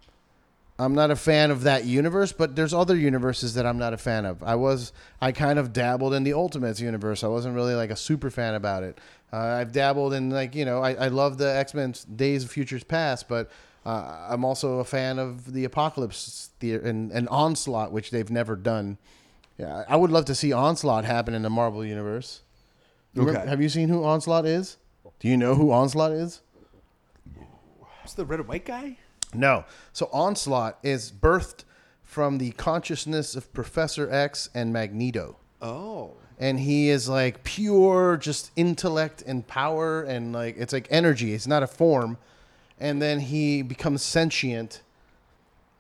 I'm 0.78 0.94
not 0.94 1.10
a 1.10 1.16
fan 1.16 1.50
of 1.50 1.62
that 1.64 1.84
universe, 1.84 2.32
but 2.32 2.56
there's 2.56 2.72
other 2.72 2.96
universes 2.96 3.52
that 3.54 3.66
I'm 3.66 3.76
not 3.78 3.92
a 3.92 3.98
fan 3.98 4.24
of. 4.24 4.42
I 4.42 4.54
was 4.54 4.92
I 5.20 5.30
kind 5.32 5.58
of 5.58 5.72
dabbled 5.74 6.14
in 6.14 6.24
the 6.24 6.32
Ultimates 6.32 6.80
universe. 6.80 7.22
I 7.22 7.28
wasn't 7.28 7.54
really 7.54 7.74
like 7.74 7.90
a 7.90 7.96
super 7.96 8.30
fan 8.30 8.54
about 8.54 8.82
it. 8.82 8.98
Uh, 9.32 9.36
I've 9.36 9.72
dabbled 9.72 10.14
in 10.14 10.30
like 10.30 10.54
you 10.54 10.64
know 10.64 10.80
I, 10.82 10.94
I 10.94 11.08
love 11.08 11.36
the 11.38 11.54
X 11.54 11.74
Men 11.74 11.94
Days 12.16 12.44
of 12.44 12.50
Futures 12.50 12.82
Past, 12.82 13.28
but 13.28 13.50
uh, 13.84 14.26
I'm 14.30 14.44
also 14.44 14.78
a 14.78 14.84
fan 14.84 15.18
of 15.18 15.52
the 15.52 15.64
Apocalypse 15.64 16.50
theater 16.60 16.86
and, 16.86 17.10
and 17.12 17.28
Onslaught, 17.28 17.92
which 17.92 18.10
they've 18.10 18.30
never 18.30 18.56
done. 18.56 18.96
Yeah, 19.58 19.84
I 19.88 19.96
would 19.96 20.10
love 20.10 20.24
to 20.26 20.34
see 20.34 20.52
Onslaught 20.52 21.04
happen 21.04 21.34
in 21.34 21.42
the 21.42 21.50
Marvel 21.50 21.84
universe. 21.84 22.40
You 23.12 23.20
remember- 23.22 23.40
Okay. 23.40 23.50
have 23.50 23.60
you 23.60 23.68
seen 23.68 23.88
who 23.90 24.02
Onslaught 24.04 24.46
is? 24.46 24.78
Do 25.20 25.28
you 25.28 25.36
know 25.36 25.54
who 25.54 25.70
Onslaught 25.70 26.12
is? 26.12 26.40
What's 28.00 28.14
the 28.14 28.24
red 28.24 28.40
and 28.40 28.48
white 28.48 28.64
guy? 28.64 28.96
No. 29.34 29.66
So 29.92 30.08
Onslaught 30.12 30.78
is 30.82 31.12
birthed 31.12 31.64
from 32.02 32.38
the 32.38 32.52
consciousness 32.52 33.36
of 33.36 33.52
Professor 33.52 34.10
X 34.10 34.48
and 34.54 34.72
Magneto. 34.72 35.36
Oh. 35.60 36.14
And 36.38 36.58
he 36.58 36.88
is 36.88 37.06
like 37.06 37.44
pure 37.44 38.16
just 38.16 38.50
intellect 38.56 39.22
and 39.26 39.46
power 39.46 40.02
and 40.02 40.32
like 40.32 40.56
it's 40.56 40.72
like 40.72 40.88
energy. 40.90 41.34
It's 41.34 41.46
not 41.46 41.62
a 41.62 41.66
form. 41.66 42.16
And 42.80 43.02
then 43.02 43.20
he 43.20 43.60
becomes 43.60 44.02
sentient. 44.02 44.80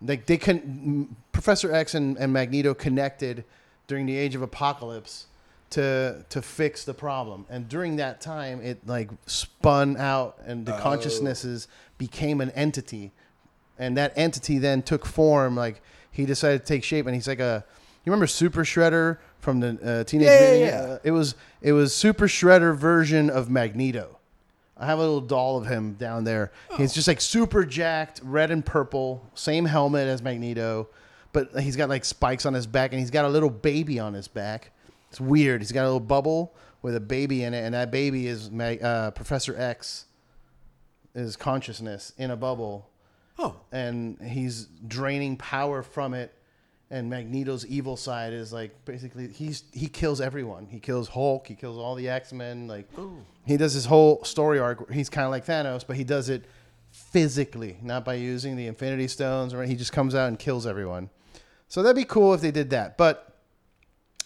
Like 0.02 0.26
they 0.26 0.36
can 0.36 1.16
Professor 1.32 1.74
X 1.74 1.94
and, 1.94 2.18
and 2.18 2.30
Magneto 2.30 2.74
connected 2.74 3.44
during 3.86 4.04
the 4.04 4.16
age 4.18 4.34
of 4.34 4.42
apocalypse 4.42 5.26
to 5.70 6.24
to 6.28 6.42
fix 6.42 6.84
the 6.84 6.94
problem. 6.94 7.46
And 7.48 7.68
during 7.68 7.96
that 7.96 8.20
time 8.20 8.60
it 8.62 8.86
like 8.86 9.10
spun 9.26 9.96
out 9.96 10.38
and 10.44 10.66
the 10.66 10.76
Oh. 10.76 10.80
consciousnesses 10.80 11.68
became 11.98 12.40
an 12.40 12.50
entity 12.50 13.12
and 13.78 13.96
that 13.96 14.12
entity 14.16 14.58
then 14.58 14.82
took 14.82 15.06
form. 15.06 15.56
Like 15.56 15.80
he 16.10 16.26
decided 16.26 16.60
to 16.60 16.66
take 16.66 16.84
shape, 16.84 17.06
and 17.06 17.14
he's 17.14 17.28
like 17.28 17.40
a. 17.40 17.64
You 18.04 18.10
remember 18.10 18.26
Super 18.26 18.62
Shredder 18.64 19.18
from 19.38 19.60
the 19.60 19.78
uh, 20.00 20.04
Teenage 20.04 20.26
Yeah, 20.26 20.40
yeah, 20.40 20.50
Mutant? 20.58 20.72
yeah. 20.88 20.94
Uh, 20.94 20.98
it 21.04 21.10
was 21.12 21.34
it 21.62 21.72
was 21.72 21.94
Super 21.94 22.26
Shredder 22.26 22.76
version 22.76 23.30
of 23.30 23.48
Magneto. 23.48 24.18
I 24.76 24.86
have 24.86 24.98
a 24.98 25.02
little 25.02 25.20
doll 25.20 25.56
of 25.58 25.66
him 25.66 25.94
down 25.94 26.24
there. 26.24 26.50
He's 26.76 26.92
just 26.94 27.06
like 27.06 27.20
super 27.20 27.64
jacked, 27.64 28.20
red 28.24 28.50
and 28.50 28.64
purple, 28.64 29.24
same 29.34 29.66
helmet 29.66 30.08
as 30.08 30.22
Magneto, 30.22 30.88
but 31.32 31.60
he's 31.60 31.76
got 31.76 31.88
like 31.90 32.04
spikes 32.04 32.44
on 32.46 32.54
his 32.54 32.66
back, 32.66 32.92
and 32.92 32.98
he's 33.00 33.10
got 33.10 33.24
a 33.26 33.28
little 33.28 33.50
baby 33.50 33.98
on 34.00 34.14
his 34.14 34.26
back. 34.26 34.72
It's 35.10 35.20
weird. 35.20 35.60
He's 35.60 35.72
got 35.72 35.82
a 35.82 35.84
little 35.90 36.00
bubble 36.00 36.54
with 36.82 36.94
a 36.96 37.00
baby 37.00 37.42
in 37.44 37.52
it, 37.54 37.64
and 37.64 37.74
that 37.74 37.90
baby 37.90 38.26
is 38.26 38.50
uh, 38.50 39.10
Professor 39.14 39.54
X. 39.58 40.06
Is 41.12 41.34
consciousness 41.36 42.12
in 42.18 42.30
a 42.30 42.36
bubble, 42.36 42.88
Oh. 43.36 43.56
and 43.72 44.16
he's 44.22 44.66
draining 44.86 45.36
power 45.36 45.82
from 45.82 46.14
it. 46.14 46.32
And 46.88 47.10
Magneto's 47.10 47.66
evil 47.66 47.96
side 47.96 48.32
is 48.32 48.52
like 48.52 48.84
basically 48.84 49.26
he's 49.28 49.64
he 49.72 49.88
kills 49.88 50.20
everyone. 50.20 50.66
He 50.70 50.78
kills 50.78 51.08
Hulk. 51.08 51.48
He 51.48 51.56
kills 51.56 51.78
all 51.78 51.96
the 51.96 52.08
X 52.08 52.32
Men. 52.32 52.68
Like 52.68 52.88
he 53.44 53.56
does 53.56 53.72
his 53.74 53.86
whole 53.86 54.22
story 54.24 54.60
arc. 54.60 54.88
He's 54.92 55.08
kind 55.10 55.24
of 55.24 55.32
like 55.32 55.44
Thanos, 55.46 55.84
but 55.84 55.96
he 55.96 56.04
does 56.04 56.28
it 56.28 56.44
physically, 56.92 57.76
not 57.82 58.04
by 58.04 58.14
using 58.14 58.54
the 58.56 58.66
Infinity 58.68 59.08
Stones. 59.08 59.52
Or 59.52 59.64
he 59.64 59.74
just 59.74 59.92
comes 59.92 60.14
out 60.14 60.28
and 60.28 60.38
kills 60.38 60.64
everyone. 60.66 61.10
So 61.66 61.82
that'd 61.82 61.96
be 61.96 62.04
cool 62.04 62.34
if 62.34 62.40
they 62.40 62.50
did 62.52 62.70
that. 62.70 62.96
But 62.96 63.29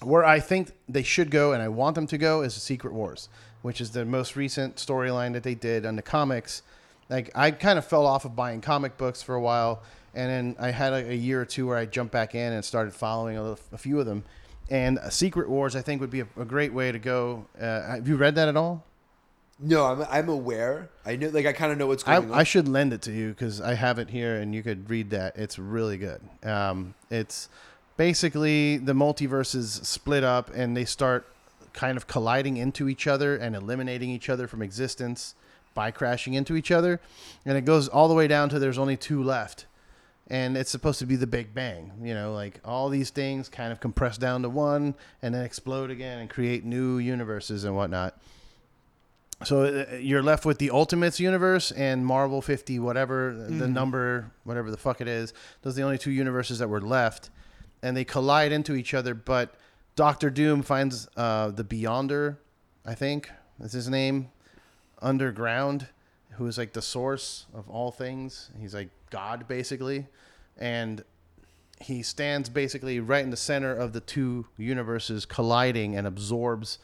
where 0.06 0.24
I 0.24 0.40
think 0.40 0.72
they 0.88 1.02
should 1.02 1.30
go, 1.30 1.52
and 1.52 1.62
I 1.62 1.68
want 1.68 1.94
them 1.94 2.06
to 2.08 2.18
go, 2.18 2.42
is 2.42 2.54
Secret 2.54 2.92
Wars, 2.92 3.28
which 3.62 3.80
is 3.80 3.90
the 3.90 4.04
most 4.04 4.36
recent 4.36 4.76
storyline 4.76 5.32
that 5.32 5.42
they 5.42 5.54
did 5.54 5.86
on 5.86 5.96
the 5.96 6.02
comics. 6.02 6.62
Like 7.08 7.30
I 7.34 7.50
kind 7.50 7.78
of 7.78 7.84
fell 7.84 8.06
off 8.06 8.24
of 8.24 8.34
buying 8.34 8.60
comic 8.60 8.96
books 8.96 9.22
for 9.22 9.34
a 9.34 9.40
while, 9.40 9.82
and 10.14 10.30
then 10.30 10.56
I 10.58 10.70
had 10.70 10.92
a, 10.92 11.10
a 11.10 11.14
year 11.14 11.40
or 11.40 11.44
two 11.44 11.66
where 11.66 11.76
I 11.76 11.86
jumped 11.86 12.12
back 12.12 12.34
in 12.34 12.52
and 12.52 12.64
started 12.64 12.94
following 12.94 13.36
a, 13.36 13.56
a 13.72 13.78
few 13.78 14.00
of 14.00 14.06
them. 14.06 14.24
And 14.70 14.98
Secret 15.10 15.48
Wars, 15.48 15.76
I 15.76 15.82
think, 15.82 16.00
would 16.00 16.10
be 16.10 16.20
a, 16.20 16.26
a 16.38 16.44
great 16.44 16.72
way 16.72 16.90
to 16.90 16.98
go. 16.98 17.46
Uh, 17.60 17.82
have 17.82 18.08
you 18.08 18.16
read 18.16 18.34
that 18.36 18.48
at 18.48 18.56
all? 18.56 18.84
No, 19.60 19.84
I'm, 19.84 20.02
I'm 20.10 20.28
aware. 20.28 20.88
I 21.04 21.16
know, 21.16 21.28
like, 21.28 21.46
I 21.46 21.52
kind 21.52 21.70
of 21.70 21.78
know 21.78 21.86
what's 21.86 22.06
I, 22.08 22.18
going 22.18 22.32
on. 22.32 22.38
I 22.38 22.42
should 22.42 22.66
lend 22.66 22.92
it 22.92 23.02
to 23.02 23.12
you 23.12 23.28
because 23.28 23.60
I 23.60 23.74
have 23.74 23.98
it 23.98 24.10
here 24.10 24.36
and 24.36 24.54
you 24.54 24.62
could 24.62 24.90
read 24.90 25.10
that. 25.10 25.36
It's 25.36 25.58
really 25.58 25.96
good. 25.96 26.20
Um, 26.42 26.94
it's 27.10 27.48
basically 27.96 28.76
the 28.76 28.92
multiverses 28.92 29.84
split 29.84 30.24
up 30.24 30.50
and 30.54 30.76
they 30.76 30.84
start 30.84 31.26
kind 31.72 31.96
of 31.96 32.06
colliding 32.06 32.56
into 32.56 32.88
each 32.88 33.06
other 33.06 33.36
and 33.36 33.54
eliminating 33.54 34.10
each 34.10 34.28
other 34.28 34.46
from 34.46 34.62
existence 34.62 35.34
by 35.74 35.90
crashing 35.90 36.34
into 36.34 36.56
each 36.56 36.70
other. 36.70 37.00
And 37.44 37.58
it 37.58 37.64
goes 37.64 37.88
all 37.88 38.08
the 38.08 38.14
way 38.14 38.28
down 38.28 38.48
to 38.50 38.58
there's 38.58 38.78
only 38.78 38.96
two 38.96 39.22
left. 39.22 39.66
And 40.28 40.56
it's 40.56 40.70
supposed 40.70 41.00
to 41.00 41.06
be 41.06 41.16
the 41.16 41.26
Big 41.26 41.52
Bang, 41.52 41.92
you 42.02 42.14
know, 42.14 42.32
like 42.32 42.58
all 42.64 42.88
these 42.88 43.10
things 43.10 43.50
kind 43.50 43.72
of 43.72 43.80
compress 43.80 44.16
down 44.16 44.40
to 44.42 44.48
one 44.48 44.94
and 45.20 45.34
then 45.34 45.44
explode 45.44 45.90
again 45.90 46.18
and 46.18 46.30
create 46.30 46.64
new 46.64 46.96
universes 46.96 47.64
and 47.64 47.76
whatnot. 47.76 48.18
So 49.44 49.64
uh, 49.64 49.96
you're 49.96 50.22
left 50.22 50.46
with 50.46 50.58
the 50.58 50.70
Ultimates 50.70 51.20
universe 51.20 51.72
and 51.72 52.06
Marvel 52.06 52.40
50, 52.40 52.78
whatever 52.78 53.34
the 53.34 53.68
number, 53.68 54.30
whatever 54.44 54.70
the 54.70 54.76
fuck 54.76 55.00
it 55.02 55.08
is. 55.08 55.34
Those 55.62 55.74
are 55.74 55.76
the 55.76 55.82
only 55.82 55.98
two 55.98 56.12
universes 56.12 56.60
that 56.60 56.68
were 56.68 56.80
left, 56.80 57.30
and 57.84 57.94
they 57.94 58.04
collide 58.04 58.50
into 58.50 58.74
each 58.74 58.94
other. 58.94 59.14
But 59.14 59.54
Doctor 59.94 60.30
Doom 60.30 60.62
finds 60.62 61.06
uh, 61.16 61.50
the 61.50 61.62
Beyonder, 61.62 62.38
I 62.84 62.94
think 62.94 63.30
is 63.60 63.72
his 63.72 63.88
name, 63.88 64.30
underground, 65.02 65.88
who 66.30 66.46
is 66.46 66.56
like 66.56 66.72
the 66.72 66.82
source 66.82 67.44
of 67.54 67.68
all 67.68 67.92
things. 67.92 68.50
He's 68.58 68.74
like 68.74 68.88
God 69.10 69.46
basically, 69.46 70.06
and 70.58 71.04
he 71.78 72.02
stands 72.02 72.48
basically 72.48 73.00
right 73.00 73.22
in 73.22 73.30
the 73.30 73.36
center 73.36 73.74
of 73.74 73.92
the 73.92 74.00
two 74.00 74.46
universes 74.56 75.26
colliding 75.26 75.94
and 75.94 76.06
absorbs 76.06 76.78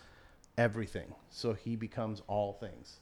everything. 0.59 1.15
So 1.31 1.55
he 1.55 1.77
becomes 1.77 2.21
all 2.27 2.53
things. 2.53 3.01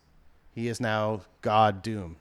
He 0.55 0.69
is 0.69 0.81
now 0.81 1.23
God 1.43 1.83
Doom. 1.83 2.16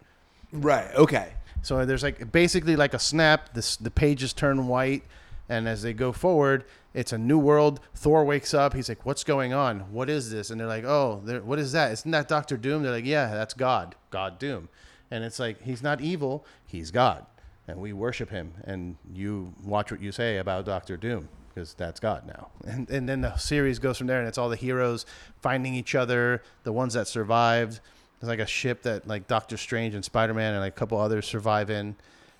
right. 0.52 0.94
Okay. 0.96 1.34
So 1.62 1.86
there's 1.86 2.04
like 2.04 2.32
basically 2.32 2.76
like 2.76 2.96
a 2.96 3.00
snap. 3.00 3.54
This 3.54 3.78
the 3.78 3.92
pages 3.92 4.34
turn 4.34 4.68
white, 4.68 5.04
and 5.50 5.68
as 5.68 5.82
they 5.82 5.94
go 5.94 6.12
forward, 6.12 6.66
it's 6.94 7.14
a 7.14 7.18
new 7.18 7.38
world. 7.38 7.80
Thor 7.96 8.26
wakes 8.26 8.54
up. 8.54 8.74
He's 8.74 8.90
like, 8.90 9.06
"What's 9.06 9.24
going 9.24 9.54
on? 9.54 9.92
What 9.92 10.10
is 10.10 10.32
this?" 10.32 10.50
And 10.50 10.60
they're 10.60 10.68
like, 10.68 10.84
"Oh, 10.84 11.22
what 11.44 11.60
is 11.60 11.72
that? 11.72 11.92
Isn't 11.92 12.12
that 12.12 12.28
Doctor 12.28 12.58
Doom?" 12.58 12.84
They're 12.84 12.92
like, 12.92 13.06
"Yeah, 13.06 13.34
that's 13.34 13.54
God, 13.54 13.96
God 14.10 14.40
Doom." 14.40 14.70
And 15.10 15.24
it's 15.24 15.40
like 15.40 15.62
he's 15.62 15.82
not 15.82 16.02
evil. 16.02 16.46
He's 16.66 16.92
God, 16.92 17.26
and 17.68 17.80
we 17.80 17.94
worship 17.94 18.30
him. 18.30 18.54
And 18.64 18.98
you 19.14 19.54
watch 19.64 19.92
what 19.92 20.02
you 20.02 20.12
say 20.12 20.38
about 20.38 20.66
Doctor 20.66 20.98
Doom 20.98 21.30
because 21.58 21.74
that's 21.74 22.00
God 22.00 22.28
now. 22.28 22.50
And 22.68 22.90
and 22.90 23.08
then 23.08 23.22
the 23.22 23.36
series 23.38 23.80
goes 23.80 23.98
from 23.98 24.08
there, 24.08 24.20
and 24.20 24.28
it's 24.28 24.38
all 24.38 24.50
the 24.50 24.56
heroes 24.56 25.06
finding 25.42 25.74
each 25.74 25.96
other, 25.96 26.44
the 26.64 26.74
ones 26.74 26.94
that 26.94 27.08
survived. 27.08 27.80
There's 28.20 28.30
like 28.30 28.40
a 28.40 28.48
ship 28.48 28.82
that 28.84 29.08
like 29.08 29.28
Doctor 29.28 29.58
Strange 29.58 29.94
and 29.94 30.04
Spider 30.04 30.34
Man 30.34 30.54
and 30.54 30.62
like 30.62 30.74
a 30.74 30.80
couple 30.80 31.00
others 31.00 31.28
survive 31.28 31.70
in, 31.70 31.96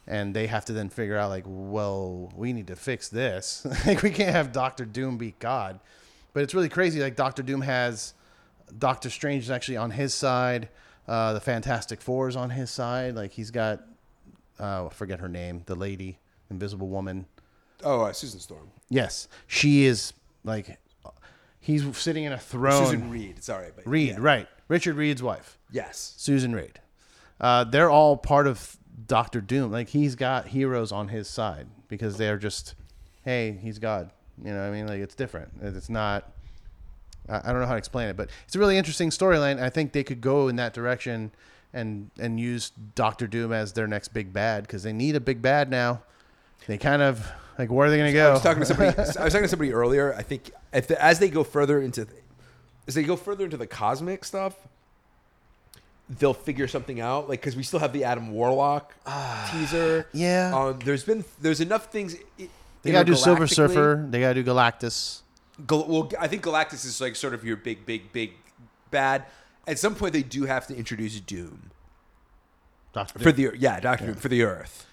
and 0.08 0.34
they 0.34 0.48
have 0.48 0.66
to 0.66 0.74
then 0.74 0.90
figure 0.90 1.18
out 1.18 1.30
like, 1.30 1.44
well, 1.46 2.32
we 2.36 2.54
need 2.54 2.68
to 2.68 2.76
fix 2.76 3.10
this. 3.10 3.66
like 3.86 4.02
we 4.02 4.10
can't 4.10 4.32
have 4.32 4.52
Doctor 4.52 4.86
Doom 4.86 5.18
be 5.18 5.36
God. 5.40 5.80
But 6.34 6.44
it's 6.44 6.54
really 6.54 6.70
crazy. 6.70 7.02
Like 7.02 7.16
Doctor 7.16 7.44
Doom 7.44 7.62
has 7.62 8.14
Doctor 8.78 9.10
Strange 9.10 9.44
is 9.44 9.52
actually 9.52 9.78
on 9.78 9.92
his 9.92 10.14
side. 10.14 10.70
Uh, 11.08 11.34
the 11.34 11.40
Fantastic 11.40 12.02
Four 12.02 12.28
is 12.28 12.36
on 12.36 12.50
his 12.50 12.70
side. 12.70 13.16
Like 13.16 13.32
he's 13.32 13.52
got, 13.52 13.82
uh, 14.60 14.88
I 14.88 14.90
forget 14.90 15.20
her 15.20 15.30
name, 15.30 15.64
the 15.66 15.76
lady, 15.76 16.20
Invisible 16.50 16.88
Woman. 16.88 17.26
Oh, 17.84 18.02
uh, 18.02 18.14
Susan 18.14 18.40
Storm. 18.40 18.72
Yes, 18.90 19.28
she 19.46 19.86
is 19.86 20.14
like, 20.44 20.80
he's 21.60 21.98
sitting 21.98 22.24
in 22.24 22.34
a 22.34 22.40
throne. 22.40 22.86
Susan 22.86 23.12
Reed. 23.12 23.44
Sorry, 23.44 23.70
but 23.76 23.86
Reed, 23.88 24.10
yeah. 24.10 24.16
right? 24.20 24.48
Richard 24.68 24.96
Reed's 24.96 25.24
wife. 25.24 25.58
Yes. 25.72 26.14
Susan 26.18 26.54
Reed. 26.54 26.80
Uh, 27.40 27.64
they're 27.64 27.90
all 27.90 28.18
part 28.18 28.48
of 28.48 28.78
Doctor 29.06 29.42
Doom. 29.42 29.72
Like 29.72 29.90
he's 29.90 30.16
got 30.16 30.48
heroes 30.48 30.92
on 30.92 31.10
his 31.10 31.28
side 31.28 31.68
because 31.88 32.18
they're 32.18 32.38
just, 32.38 32.76
hey, 33.24 33.58
he's 33.62 33.80
God. 33.80 34.12
You 34.44 34.52
know, 34.54 34.60
what 34.60 34.68
I 34.68 34.72
mean, 34.72 34.88
like 34.88 35.00
it's 35.00 35.16
different. 35.16 35.50
It's 35.62 35.90
not. 35.90 36.32
I 37.28 37.38
I 37.38 37.52
don't 37.52 37.60
know 37.60 37.68
how 37.68 37.74
to 37.74 37.78
explain 37.80 38.08
it, 38.08 38.16
but 38.18 38.30
it's 38.46 38.56
a 38.56 38.60
really 38.60 38.78
interesting 38.78 39.10
storyline. 39.10 39.62
I 39.62 39.70
think 39.70 39.92
they 39.92 40.04
could 40.04 40.22
go 40.22 40.48
in 40.48 40.56
that 40.58 40.74
direction 40.74 41.32
and 41.74 42.10
and 42.20 42.40
use 42.40 42.72
Doctor 42.96 43.28
Doom 43.28 43.52
as 43.52 43.74
their 43.74 43.88
next 43.88 44.10
big 44.10 44.32
bad 44.34 44.64
because 44.64 44.84
they 44.84 44.94
need 44.94 45.16
a 45.16 45.20
big 45.20 45.42
bad 45.42 45.70
now. 45.70 46.02
They 46.68 46.78
kind 46.78 47.02
of 47.02 47.28
like 47.58 47.72
where 47.72 47.88
are 47.88 47.90
they 47.90 47.98
going 47.98 48.14
to 48.14 48.20
I 48.20 48.24
go? 48.24 48.34
was 48.34 48.42
talking 48.42 48.62
to 48.62 48.66
somebody. 48.66 48.98
I 48.98 49.02
was 49.02 49.14
talking 49.16 49.42
to 49.44 49.48
somebody 49.48 49.74
earlier. 49.74 50.14
I 50.14 50.22
think 50.22 50.52
if 50.74 50.88
the, 50.88 51.02
as 51.04 51.20
they 51.20 51.30
go 51.30 51.44
further 51.44 51.82
into, 51.82 52.08
as 52.88 52.96
they 52.96 53.04
go 53.04 53.16
further 53.16 53.46
into 53.46 53.58
the 53.58 53.68
cosmic 53.68 54.24
stuff, 54.24 54.56
they'll 56.10 56.34
figure 56.34 56.68
something 56.68 57.00
out. 57.00 57.30
Like 57.30 57.42
because 57.42 57.56
we 57.56 57.64
still 57.64 57.80
have 57.80 57.94
the 57.94 58.04
Adam 58.04 58.32
Warlock 58.32 58.94
teaser. 59.52 60.06
Ah, 60.08 60.10
yeah. 60.14 60.52
Um, 60.56 60.80
there's 60.84 61.04
been 61.04 61.24
there's 61.42 61.62
enough 61.62 61.92
things. 61.92 62.16
they 62.82 62.92
got 62.92 63.00
to 63.00 63.12
do 63.12 63.16
Silver 63.16 63.48
Surfer. 63.48 64.06
They 64.10 64.22
got 64.22 64.34
to 64.34 64.44
do 64.44 64.50
Galactus. 64.50 65.22
Gal- 65.66 65.88
well, 65.88 66.12
I 66.20 66.28
think 66.28 66.44
Galactus 66.44 66.86
is 66.86 67.02
like 67.02 67.16
sort 67.16 67.34
of 67.34 67.44
your 67.44 67.58
big, 67.58 67.86
big, 67.86 68.12
big 68.14 68.34
bad. 68.92 69.26
At 69.68 69.80
some 69.80 69.96
point, 69.96 70.14
they 70.14 70.24
do 70.24 70.46
have 70.46 70.68
to 70.68 70.76
introduce 70.76 71.20
Doom 71.20 71.72
Doctor 72.94 73.20
for 73.20 73.32
the 73.32 73.52
yeah, 73.58 73.80
Doctor 73.80 74.08
Doom 74.08 74.16
for 74.16 74.30
the 74.30 74.44
Earth. 74.44 74.86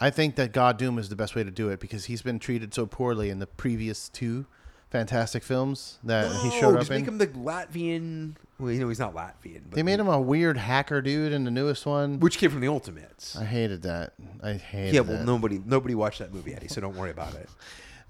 I 0.00 0.10
think 0.10 0.34
that 0.34 0.52
God 0.52 0.78
Doom 0.78 0.98
is 0.98 1.08
the 1.08 1.16
best 1.16 1.36
way 1.36 1.44
to 1.44 1.50
do 1.50 1.68
it 1.68 1.78
because 1.78 2.06
he's 2.06 2.22
been 2.22 2.40
treated 2.40 2.74
so 2.74 2.86
poorly 2.86 3.30
in 3.30 3.38
the 3.38 3.46
previous 3.46 4.08
two 4.08 4.46
fantastic 4.92 5.42
films 5.42 5.98
that 6.04 6.30
he 6.42 6.50
showed 6.50 6.72
No, 6.72 6.74
up 6.74 6.80
just 6.80 6.90
make 6.90 7.06
him 7.06 7.16
the 7.18 7.26
Latvian. 7.28 8.34
Well, 8.60 8.70
you 8.70 8.78
know 8.78 8.88
he's 8.90 8.98
not 8.98 9.14
Latvian, 9.14 9.62
but 9.64 9.72
They 9.74 9.82
made 9.82 9.98
him 9.98 10.06
a 10.06 10.20
weird 10.20 10.58
hacker 10.58 11.00
dude 11.00 11.32
in 11.32 11.44
the 11.44 11.50
newest 11.50 11.86
one. 11.86 12.20
which 12.20 12.36
came 12.38 12.50
from 12.50 12.60
the 12.60 12.68
Ultimates. 12.68 13.34
I 13.34 13.44
hated 13.44 13.82
that. 13.82 14.12
I 14.42 14.52
hated 14.52 14.94
yeah, 14.94 15.00
well, 15.00 15.16
that. 15.16 15.24
nobody 15.26 15.60
nobody 15.64 15.94
watched 15.94 16.18
that 16.20 16.32
movie, 16.32 16.54
Eddie, 16.54 16.68
so 16.68 16.80
don't 16.80 16.96
worry 16.96 17.10
about 17.10 17.34
it. 17.34 17.48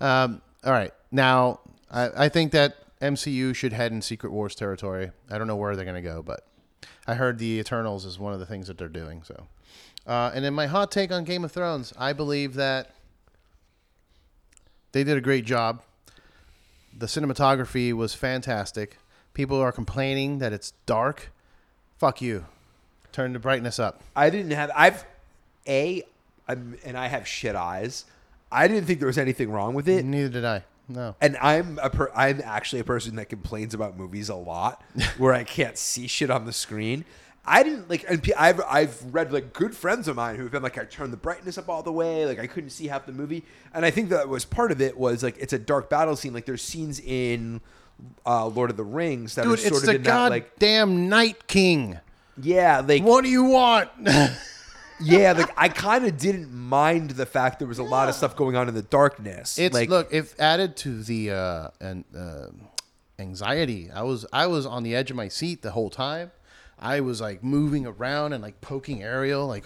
Um, 0.00 0.42
all 0.64 0.72
right. 0.72 0.90
Now, 1.12 1.60
I, 1.88 2.24
I 2.24 2.28
think 2.28 2.50
that 2.52 2.74
MCU 3.00 3.54
should 3.54 3.72
head 3.72 3.92
in 3.92 4.02
Secret 4.02 4.32
Wars 4.32 4.56
territory. 4.56 5.12
I 5.30 5.38
don't 5.38 5.46
know 5.46 5.54
where 5.54 5.76
they're 5.76 5.84
going 5.84 6.02
to 6.02 6.08
go, 6.08 6.22
but 6.24 6.44
I 7.06 7.14
heard 7.14 7.38
the 7.38 7.60
Eternals 7.60 8.04
is 8.04 8.18
one 8.18 8.32
of 8.32 8.40
the 8.40 8.46
things 8.46 8.66
that 8.66 8.78
they're 8.78 8.88
doing. 8.88 9.22
So, 9.22 9.46
uh, 10.04 10.32
and 10.34 10.44
then 10.44 10.54
my 10.54 10.66
hot 10.66 10.90
take 10.90 11.12
on 11.12 11.22
Game 11.22 11.44
of 11.44 11.52
Thrones, 11.52 11.92
I 11.96 12.12
believe 12.14 12.54
that 12.54 12.90
they 14.90 15.04
did 15.04 15.16
a 15.16 15.20
great 15.20 15.44
job. 15.44 15.82
The 16.96 17.06
cinematography 17.06 17.92
was 17.92 18.14
fantastic. 18.14 18.98
People 19.34 19.58
are 19.60 19.72
complaining 19.72 20.38
that 20.38 20.52
it's 20.52 20.72
dark. 20.86 21.32
Fuck 21.98 22.20
you. 22.20 22.46
Turn 23.12 23.32
the 23.32 23.38
brightness 23.38 23.78
up. 23.78 24.00
I 24.14 24.30
didn't 24.30 24.52
have. 24.52 24.70
I've 24.74 25.04
a, 25.66 26.02
I'm, 26.48 26.78
and 26.84 26.96
I 26.96 27.08
have 27.08 27.26
shit 27.26 27.54
eyes. 27.54 28.04
I 28.50 28.68
didn't 28.68 28.84
think 28.84 28.98
there 28.98 29.06
was 29.06 29.18
anything 29.18 29.50
wrong 29.50 29.74
with 29.74 29.88
it. 29.88 30.04
Neither 30.04 30.28
did 30.28 30.44
I. 30.44 30.64
No. 30.88 31.14
And 31.20 31.36
I'm 31.38 31.78
a 31.82 31.88
per, 31.88 32.10
I'm 32.14 32.42
actually 32.44 32.80
a 32.80 32.84
person 32.84 33.16
that 33.16 33.26
complains 33.26 33.72
about 33.72 33.96
movies 33.96 34.28
a 34.28 34.34
lot, 34.34 34.82
where 35.18 35.32
I 35.32 35.44
can't 35.44 35.78
see 35.78 36.06
shit 36.06 36.30
on 36.30 36.44
the 36.44 36.52
screen. 36.52 37.04
I 37.44 37.64
didn't 37.64 37.90
like, 37.90 38.04
and 38.08 38.22
I've 38.38 38.60
I've 38.68 39.14
read 39.14 39.32
like 39.32 39.52
good 39.52 39.76
friends 39.76 40.06
of 40.06 40.16
mine 40.16 40.36
who 40.36 40.42
have 40.42 40.52
been 40.52 40.62
like, 40.62 40.78
I 40.78 40.84
turned 40.84 41.12
the 41.12 41.16
brightness 41.16 41.58
up 41.58 41.68
all 41.68 41.82
the 41.82 41.92
way, 41.92 42.24
like 42.24 42.38
I 42.38 42.46
couldn't 42.46 42.70
see 42.70 42.86
half 42.86 43.04
the 43.04 43.12
movie, 43.12 43.44
and 43.74 43.84
I 43.84 43.90
think 43.90 44.10
that 44.10 44.28
was 44.28 44.44
part 44.44 44.70
of 44.70 44.80
it 44.80 44.96
was 44.96 45.22
like 45.24 45.36
it's 45.38 45.52
a 45.52 45.58
dark 45.58 45.90
battle 45.90 46.14
scene. 46.14 46.32
Like 46.32 46.46
there's 46.46 46.62
scenes 46.62 47.00
in 47.00 47.60
uh, 48.24 48.46
Lord 48.46 48.70
of 48.70 48.76
the 48.76 48.84
Rings 48.84 49.34
that 49.34 49.44
Dude, 49.44 49.54
are 49.54 49.56
sort 49.56 49.72
it's 49.72 49.82
of 49.82 49.86
the 49.86 49.94
in 49.96 50.02
that 50.04 50.30
like 50.30 50.54
goddamn 50.54 51.08
Night 51.08 51.48
King. 51.48 51.98
yeah, 52.40 52.80
like 52.80 53.02
What 53.02 53.24
do 53.24 53.30
you 53.30 53.44
want? 53.44 53.90
yeah, 55.00 55.32
like 55.32 55.50
I 55.56 55.68
kind 55.68 56.06
of 56.06 56.16
didn't 56.16 56.52
mind 56.52 57.10
the 57.10 57.26
fact 57.26 57.58
there 57.58 57.68
was 57.68 57.80
a 57.80 57.84
lot 57.84 58.08
of 58.08 58.14
stuff 58.14 58.36
going 58.36 58.54
on 58.54 58.68
in 58.68 58.74
the 58.74 58.82
darkness. 58.82 59.58
It's 59.58 59.74
like, 59.74 59.88
look 59.88 60.12
if 60.12 60.38
added 60.40 60.76
to 60.78 61.02
the 61.02 61.32
uh, 61.32 61.68
and 61.80 62.04
uh, 62.16 62.46
anxiety. 63.18 63.90
I 63.90 64.02
was 64.02 64.26
I 64.32 64.46
was 64.46 64.64
on 64.64 64.84
the 64.84 64.94
edge 64.94 65.10
of 65.10 65.16
my 65.16 65.28
seat 65.28 65.62
the 65.62 65.72
whole 65.72 65.90
time. 65.90 66.30
I 66.78 67.00
was 67.00 67.20
like 67.20 67.42
moving 67.44 67.86
around 67.86 68.32
and 68.32 68.42
like 68.42 68.60
poking 68.60 69.02
Ariel, 69.02 69.46
like 69.46 69.64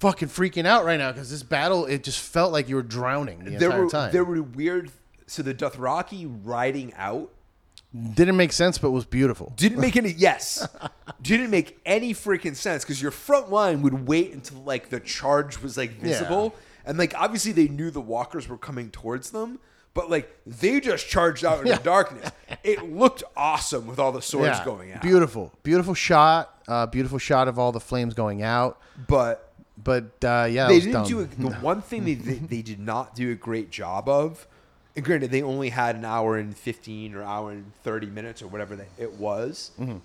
fucking 0.00 0.28
freaking 0.28 0.66
out 0.66 0.84
right 0.84 0.98
now 0.98 1.12
because 1.12 1.30
this 1.30 1.42
battle 1.42 1.86
it 1.86 2.04
just 2.04 2.20
felt 2.20 2.52
like 2.52 2.68
you 2.68 2.76
were 2.76 2.82
drowning 2.82 3.44
the 3.44 3.50
there 3.52 3.68
entire 3.70 3.84
were 3.84 3.90
time. 3.90 4.12
there 4.12 4.24
were 4.24 4.42
weird. 4.42 4.90
So 5.26 5.42
the 5.42 5.54
Dothraki 5.54 6.30
riding 6.44 6.94
out 6.94 7.30
Didn't 8.14 8.36
make 8.36 8.52
sense, 8.52 8.78
but 8.78 8.90
was 8.90 9.04
beautiful. 9.04 9.52
didn't 9.56 9.80
make 9.80 9.96
any. 9.96 10.10
Yes, 10.12 10.66
didn't 11.22 11.50
make 11.50 11.78
any 11.84 12.12
freaking 12.14 12.54
sense 12.54 12.84
because 12.84 13.00
your 13.02 13.10
front 13.10 13.50
line 13.50 13.82
would 13.82 14.06
wait 14.06 14.32
until 14.32 14.58
like 14.62 14.90
the 14.90 15.00
charge 15.00 15.60
was 15.62 15.76
like 15.76 15.92
visible, 16.00 16.54
and 16.84 16.96
like 16.98 17.14
obviously 17.18 17.52
they 17.52 17.68
knew 17.68 17.90
the 17.90 18.00
walkers 18.00 18.48
were 18.48 18.58
coming 18.58 18.90
towards 18.90 19.30
them. 19.30 19.58
But 19.96 20.10
like 20.10 20.30
they 20.46 20.78
just 20.78 21.08
charged 21.08 21.44
out 21.44 21.60
in 21.62 21.66
Yeah. 21.66 21.78
the 21.78 21.82
darkness. 21.82 22.30
It 22.62 22.84
looked 22.92 23.24
awesome 23.36 23.86
with 23.88 23.98
all 23.98 24.12
the 24.12 24.22
swords 24.22 24.60
going 24.60 24.92
out. 24.92 25.02
Beautiful, 25.02 25.52
beautiful 25.64 25.94
shot. 25.94 26.54
Uh, 26.68 26.86
beautiful 26.86 27.18
shot 27.18 27.48
of 27.48 27.58
all 27.58 27.72
the 27.72 27.80
flames 27.80 28.14
going 28.14 28.42
out. 28.42 28.78
But 29.08 29.52
But 29.82 30.22
uh, 30.22 30.46
yeah, 30.50 30.68
they 30.68 30.74
was 30.76 30.84
didn't 30.84 30.92
dumb. 30.92 31.08
do 31.08 31.20
a, 31.20 31.24
the 31.24 31.50
one 31.56 31.80
thing 31.82 32.04
they, 32.04 32.14
they 32.14 32.34
they 32.34 32.62
did 32.62 32.78
not 32.78 33.14
do 33.16 33.32
a 33.32 33.34
great 33.34 33.70
job 33.70 34.08
of. 34.08 34.46
And 34.94 35.04
granted, 35.04 35.30
they 35.30 35.42
only 35.42 35.68
had 35.70 35.96
an 35.96 36.04
hour 36.04 36.36
and 36.38 36.56
fifteen 36.56 37.14
or 37.14 37.22
hour 37.22 37.50
and 37.50 37.72
thirty 37.82 38.06
minutes 38.06 38.40
or 38.42 38.46
whatever 38.48 38.76
that 38.76 38.88
it 38.98 39.14
was. 39.14 39.70
Mm-hmm. 39.80 39.98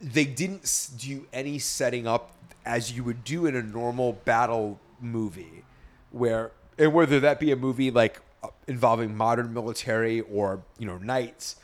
They 0.00 0.24
didn't 0.24 0.90
do 0.98 1.26
any 1.32 1.58
setting 1.58 2.06
up 2.06 2.34
as 2.64 2.92
you 2.92 3.02
would 3.04 3.24
do 3.24 3.46
in 3.46 3.56
a 3.56 3.62
normal 3.62 4.12
battle 4.24 4.78
movie, 5.00 5.64
where 6.12 6.52
and 6.78 6.92
whether 6.92 7.20
that 7.20 7.40
be 7.40 7.50
a 7.52 7.56
movie 7.56 7.90
like 7.90 8.20
uh, 8.42 8.48
involving 8.66 9.16
modern 9.16 9.52
military 9.52 10.20
or 10.20 10.62
you 10.78 10.86
know 10.86 10.98
knights, 10.98 11.56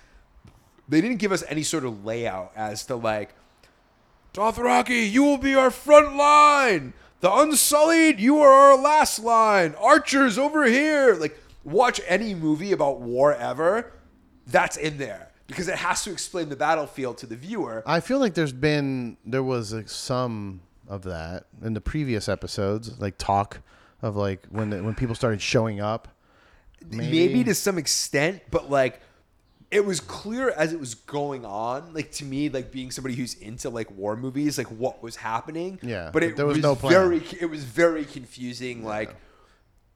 they 0.89 1.01
didn't 1.01 1.19
give 1.19 1.33
us 1.33 1.45
any 1.49 1.63
sort 1.63 1.85
of 1.85 2.05
layout 2.05 2.53
as 2.57 2.85
to 2.87 2.97
like 2.97 3.35
Dothraki, 4.35 5.11
you 5.11 5.23
will 5.23 5.39
be 5.39 5.55
our 5.55 5.71
front 5.71 6.17
line. 6.17 6.93
The 7.21 7.33
Unsullied, 7.33 8.19
you 8.19 8.41
are 8.41 8.51
our 8.51 8.77
last 8.77 9.21
line. 9.21 9.77
Archers 9.77 10.37
over 10.37 10.65
here. 10.65 11.15
Like, 11.15 11.39
watch 11.63 12.01
any 12.07 12.35
movie 12.35 12.73
about 12.73 13.01
war 13.01 13.33
ever. 13.33 13.93
That's 14.49 14.77
in 14.77 14.99
there 14.99 15.31
because 15.47 15.69
it 15.69 15.77
has 15.77 16.03
to 16.05 16.11
explain 16.11 16.49
the 16.49 16.57
battlefield 16.57 17.17
to 17.19 17.27
the 17.27 17.37
viewer. 17.37 17.85
I 17.87 18.01
feel 18.01 18.19
like 18.19 18.35
there's 18.35 18.53
been 18.53 19.17
there 19.25 19.43
was 19.43 19.73
like 19.73 19.89
some 19.89 20.61
of 20.89 21.05
that 21.05 21.47
in 21.63 21.75
the 21.75 21.81
previous 21.81 22.29
episodes, 22.29 22.99
like 23.01 23.17
talk 23.17 23.61
of 24.05 24.17
like 24.17 24.47
when 24.51 24.71
the, 24.71 24.83
when 24.83 24.95
people 24.95 25.15
started 25.15 25.41
showing 25.41 25.81
up. 25.81 26.09
Maybe. 26.91 27.43
to 27.45 27.55
some 27.55 27.79
extent, 27.79 28.43
but 28.51 28.71
like, 28.71 29.01
it 29.71 29.87
was 29.87 29.99
clear 29.99 30.51
as 30.51 30.75
it 30.75 30.79
was 30.79 30.95
going 30.95 31.47
on. 31.47 31.95
Like 31.95 32.13
to 32.13 32.25
me, 32.27 32.51
like 32.51 32.71
being 32.71 32.91
somebody 32.91 33.15
who's 33.15 33.33
into 33.35 33.71
like 33.71 33.91
war 33.91 34.15
movies, 34.15 34.59
like 34.59 34.67
what 34.67 35.03
was 35.03 35.17
happening. 35.17 35.79
Yeah, 35.83 36.11
but 36.13 36.13
but 36.13 36.23
it 36.23 36.37
there 36.37 36.45
was 36.45 36.59
was 36.59 36.63
no 36.63 36.77
plan. 36.77 36.93
very. 36.93 37.23
It 37.41 37.47
was 37.47 37.65
very 37.65 38.05
confusing. 38.05 38.85
Like, 38.85 39.17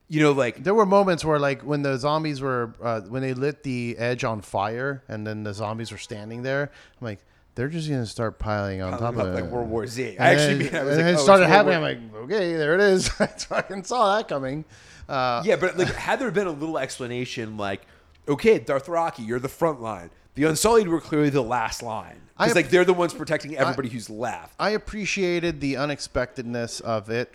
you 0.09 0.23
know, 0.23 0.33
like 0.33 0.65
There 0.65 0.75
were 0.75 0.87
moments 0.87 1.23
where 1.23 1.39
like 1.39 1.61
when 1.61 1.83
the 1.83 1.99
zombies 1.99 2.41
were 2.41 2.75
uh, 2.83 3.03
when 3.03 3.21
they 3.21 3.35
lit 3.35 3.63
the 3.63 3.99
edge 3.99 4.25
on 4.25 4.41
fire 4.41 5.05
and 5.07 5.27
then 5.27 5.45
the 5.45 5.53
zombies 5.53 5.93
were 5.93 5.99
standing 5.99 6.43
there. 6.43 6.73
I'm 6.99 7.05
like, 7.05 7.21
they're 7.59 7.69
just 7.69 7.89
gonna 7.89 8.07
start 8.07 8.39
piling 8.39 8.81
on 8.83 8.93
top 9.01 9.17
of 9.17 9.27
it. 9.27 9.35
like 9.43 9.51
World 9.51 9.69
War 9.69 9.85
Z. 9.85 10.05
I 10.05 10.07
And 10.11 10.21
actually, 10.21 10.65
mean, 10.65 10.77
I 10.77 10.85
was 10.85 10.97
and 10.97 10.97
like, 10.97 10.97
then 11.07 11.07
oh, 11.07 11.19
it 11.19 11.23
started 11.25 11.47
happening. 11.49 11.75
I'm 11.75 11.83
like, 11.83 11.99
okay, 12.25 12.55
there 12.55 12.75
it 12.77 12.81
is. 12.81 13.11
I 13.21 13.27
fucking 13.27 13.83
saw 13.83 14.17
that 14.17 14.29
coming. 14.29 14.65
Uh, 15.09 15.43
Yeah, 15.45 15.57
but 15.57 15.77
like, 15.77 15.89
had 15.95 16.21
there 16.21 16.31
been 16.31 16.47
a 16.47 16.53
little 16.53 16.79
explanation, 16.79 17.57
like, 17.57 17.83
okay, 18.29 18.61
Dothraki, 18.61 19.27
you're 19.27 19.41
the 19.41 19.49
front 19.49 19.83
line. 19.83 20.11
The 20.37 20.45
Unsullied 20.45 20.87
were 20.87 21.01
clearly 21.01 21.31
the 21.31 21.43
last 21.43 21.83
line 21.83 22.21
I- 22.37 22.45
because 22.45 22.55
like 22.55 22.71
they're 22.71 22.85
the 22.85 22.95
ones 22.95 23.13
protecting 23.13 23.57
everybody 23.57 23.89
who's 23.89 24.09
left. 24.09 24.55
I 24.61 24.71
appreciated 24.71 25.61
the 25.61 25.79
unexpectedness 25.79 26.79
of 26.79 27.11
it 27.11 27.35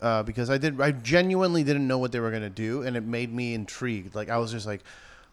uh, 0.00 0.22
because 0.22 0.48
I 0.48 0.58
did. 0.58 0.80
I 0.80 0.92
genuinely 0.92 1.64
didn't 1.64 1.88
know 1.88 1.98
what 1.98 2.12
they 2.12 2.20
were 2.20 2.30
gonna 2.30 2.48
do, 2.50 2.82
and 2.82 2.96
it 2.96 3.02
made 3.02 3.34
me 3.34 3.52
intrigued. 3.54 4.14
Like 4.14 4.28
I 4.30 4.38
was 4.38 4.52
just 4.52 4.64
like, 4.66 4.82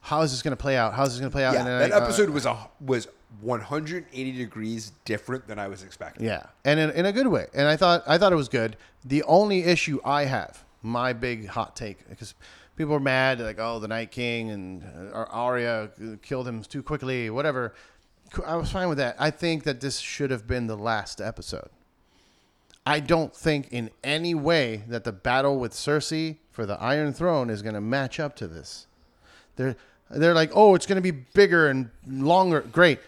"How 0.01 0.22
is 0.22 0.31
this 0.31 0.41
gonna 0.41 0.55
play 0.55 0.76
out? 0.76 0.95
How 0.95 1.03
is 1.03 1.11
this 1.11 1.19
gonna 1.19 1.30
play 1.30 1.45
out?" 1.45 1.53
Yeah, 1.53 1.60
and 1.60 1.68
that 1.68 1.93
I, 1.93 1.97
uh, 1.97 2.03
episode 2.03 2.30
was 2.31 2.47
a 2.47 2.57
was 2.81 3.07
180 3.41 4.31
degrees 4.31 4.91
different 5.05 5.47
than 5.47 5.60
I 5.60 5.68
was 5.68 5.84
expecting. 5.84 6.26
yeah, 6.26 6.43
and 6.65 6.80
in, 6.80 6.89
in 6.91 7.05
a 7.05 7.11
good 7.11 7.27
way. 7.27 7.47
And 7.53 7.68
I 7.68 7.76
thought 7.76 8.03
I 8.07 8.18
thought 8.18 8.31
it 8.34 8.38
was 8.38 8.49
good. 8.49 8.77
The 9.05 9.23
only 9.23 9.64
issue 9.64 9.99
I 10.05 10.26
have, 10.26 10.64
my 10.81 11.14
big 11.14 11.47
hot 11.47 11.76
take, 11.76 12.07
because 12.10 12.35
people 12.76 12.93
are 12.93 12.99
mad, 12.99 13.39
like, 13.39 13.60
"Oh, 13.60 13.80
the 13.80 13.88
Night 13.88 14.11
King 14.11 14.51
and 14.51 14.84
uh, 15.14 15.26
Arya 15.30 15.89
killed 16.22 16.47
him 16.47 16.64
too 16.64 16.84
quickly," 16.84 17.30
whatever. 17.30 17.73
I 18.45 18.55
was 18.55 18.72
fine 18.72 18.89
with 18.89 18.97
that. 18.97 19.15
I 19.19 19.30
think 19.30 19.64
that 19.64 19.80
this 19.80 19.99
should 19.99 20.31
have 20.31 20.47
been 20.47 20.68
the 20.68 20.77
last 20.77 21.22
episode. 21.22 21.69
I 22.85 22.99
don't 22.99 23.34
think 23.34 23.69
in 23.72 23.91
any 24.03 24.35
way 24.35 24.84
that 24.88 25.03
the 25.03 25.11
battle 25.11 25.57
with 25.60 25.72
Cersei 25.72 26.38
for 26.51 26.65
the 26.65 26.73
Iron 26.81 27.14
Throne 27.14 27.49
is 27.49 27.61
going 27.61 27.76
to 27.76 27.81
match 27.81 28.19
up 28.19 28.35
to 28.38 28.47
this. 28.47 28.88
They're 29.55 29.76
they're 30.10 30.34
like, 30.34 30.51
oh, 30.53 30.76
it's 30.76 30.85
going 30.85 30.97
to 30.97 31.01
be 31.01 31.11
bigger 31.11 31.68
and 31.68 31.89
longer. 32.07 32.61
Great. 32.61 32.99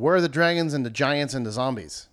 Where 0.00 0.14
are 0.14 0.20
the 0.20 0.28
dragons 0.28 0.72
and 0.72 0.84
the 0.84 0.90
giants 0.90 1.34
and 1.34 1.44
the 1.44 1.52
zombies? 1.52 2.08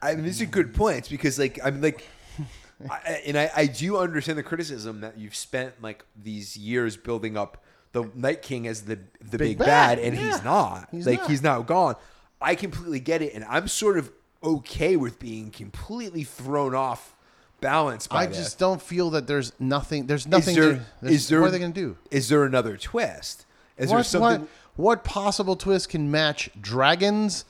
I 0.00 0.14
mean, 0.14 0.24
these 0.24 0.40
are 0.40 0.46
good 0.46 0.72
points 0.74 1.08
because, 1.08 1.38
like, 1.38 1.58
I'm 1.62 1.82
like, 1.82 2.06
I, 2.90 3.22
and 3.26 3.36
I, 3.36 3.50
I 3.54 3.66
do 3.66 3.98
understand 3.98 4.38
the 4.38 4.42
criticism 4.42 5.02
that 5.02 5.18
you've 5.18 5.34
spent 5.34 5.82
like 5.82 6.04
these 6.20 6.56
years 6.56 6.96
building 6.96 7.36
up 7.36 7.62
the 7.92 8.10
Night 8.14 8.40
King 8.40 8.66
as 8.66 8.82
the 8.82 8.98
the 9.20 9.36
big, 9.36 9.58
bad, 9.58 9.66
bad, 9.66 9.98
and 9.98 10.16
yeah. 10.16 10.32
he's 10.32 10.44
not. 10.44 10.88
He's 10.90 11.06
like, 11.06 11.20
not. 11.20 11.30
he's 11.30 11.42
now 11.42 11.62
gone. 11.62 11.96
I 12.40 12.54
completely 12.54 13.00
get 13.00 13.20
it, 13.20 13.34
and 13.34 13.44
I'm 13.44 13.68
sort 13.68 13.98
of 13.98 14.10
okay 14.42 14.96
with 14.96 15.18
being 15.18 15.50
completely 15.50 16.24
thrown 16.24 16.74
off 16.74 17.14
balance 17.60 18.06
by 18.06 18.24
I 18.24 18.26
just 18.26 18.58
don't 18.58 18.80
feel 18.80 19.10
that 19.10 19.26
there's 19.26 19.52
nothing. 19.58 20.06
There's 20.06 20.26
nothing. 20.26 20.56
is 20.56 20.56
there, 20.56 20.86
there's- 21.02 21.16
is 21.16 21.28
there 21.28 21.40
what 21.40 21.48
are 21.48 21.50
they 21.50 21.58
going 21.58 21.72
to 21.72 21.80
do? 21.80 21.98
Is 22.10 22.28
there 22.28 22.44
another 22.44 22.76
twist? 22.76 23.44
Is 23.78 23.90
there 23.90 24.02
something? 24.04 24.40
what, 24.42 24.48
what 24.76 25.04
possible 25.04 25.56
twist 25.56 25.88
can 25.88 26.10
match 26.10 26.50
dragons 26.60 27.44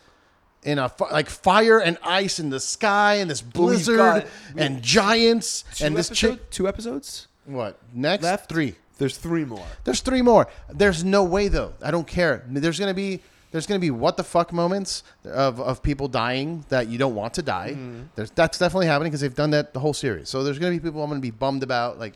in 0.63 0.79
a 0.79 0.91
like 1.13 1.29
fire 1.29 1.79
and 1.79 1.97
ice 2.03 2.39
in 2.41 2.51
the 2.51 2.61
sky 2.61 3.15
and 3.17 3.31
this 3.31 3.43
Well, 3.43 3.67
blizzard 3.69 3.97
got- 3.99 4.27
and 4.57 4.83
giants 4.83 5.65
and 5.81 5.97
this 5.97 6.09
episode- 6.11 6.31
chick? 6.39 6.51
two 6.51 6.67
episodes 6.69 7.29
What 7.45 7.79
next? 7.95 8.23
left. 8.25 8.49
three. 8.49 8.75
There's 8.99 9.17
three 9.17 9.45
more. 9.45 9.67
There's 9.85 10.01
three 10.01 10.23
more. 10.23 10.49
There's 10.73 11.05
no 11.05 11.23
way 11.23 11.49
though. 11.49 11.75
I 11.83 11.91
don't 11.91 12.07
care. 12.07 12.43
There's 12.49 12.79
gonna 12.79 12.95
be 12.95 13.21
There's 13.53 13.67
going 13.67 13.81
to 13.81 13.85
be 13.85 13.93
what 13.93 14.19
the 14.19 14.25
fuck 14.25 14.53
moments 14.53 15.03
of, 15.25 15.61
of 15.61 15.83
people 15.83 16.09
dying 16.09 16.65
that 16.69 16.89
you 16.89 16.99
don't 16.99 17.15
want 17.15 17.33
to 17.35 17.43
die. 17.43 17.71
Mm-hmm. 17.71 18.01
There's 18.15 18.31
that's 18.33 18.59
definitely 18.59 18.87
happening 18.89 19.11
because 19.13 19.21
they've 19.23 19.35
done 19.35 19.51
that 19.51 19.73
the 19.73 19.81
whole 19.81 19.95
series. 19.95 20.29
So 20.29 20.43
there's 20.45 20.59
going 20.59 20.75
to 20.75 20.79
be 20.81 20.85
people 20.87 21.03
I'm 21.03 21.09
going 21.09 21.21
to 21.23 21.27
be 21.27 21.31
bummed 21.31 21.63
about. 21.63 21.99
Like 21.99 22.15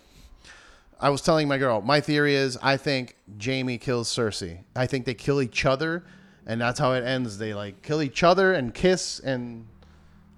I 1.00 1.10
was 1.10 1.22
telling 1.22 1.48
my 1.48 1.56
girl, 1.58 1.80
my 1.80 2.00
theory 2.00 2.34
is 2.34 2.58
I 2.62 2.76
think 2.76 3.16
Jaime 3.42 3.78
kills 3.78 4.08
Cersei. 4.14 4.58
I 4.76 4.86
think 4.86 5.06
they 5.06 5.14
kill 5.14 5.40
each 5.40 5.64
other, 5.64 6.04
and 6.46 6.60
that's 6.60 6.78
how 6.78 6.92
it 6.92 7.04
ends. 7.04 7.38
They 7.38 7.54
like 7.54 7.82
kill 7.82 8.02
each 8.02 8.22
other 8.22 8.52
and 8.52 8.74
kiss, 8.74 9.18
and 9.20 9.66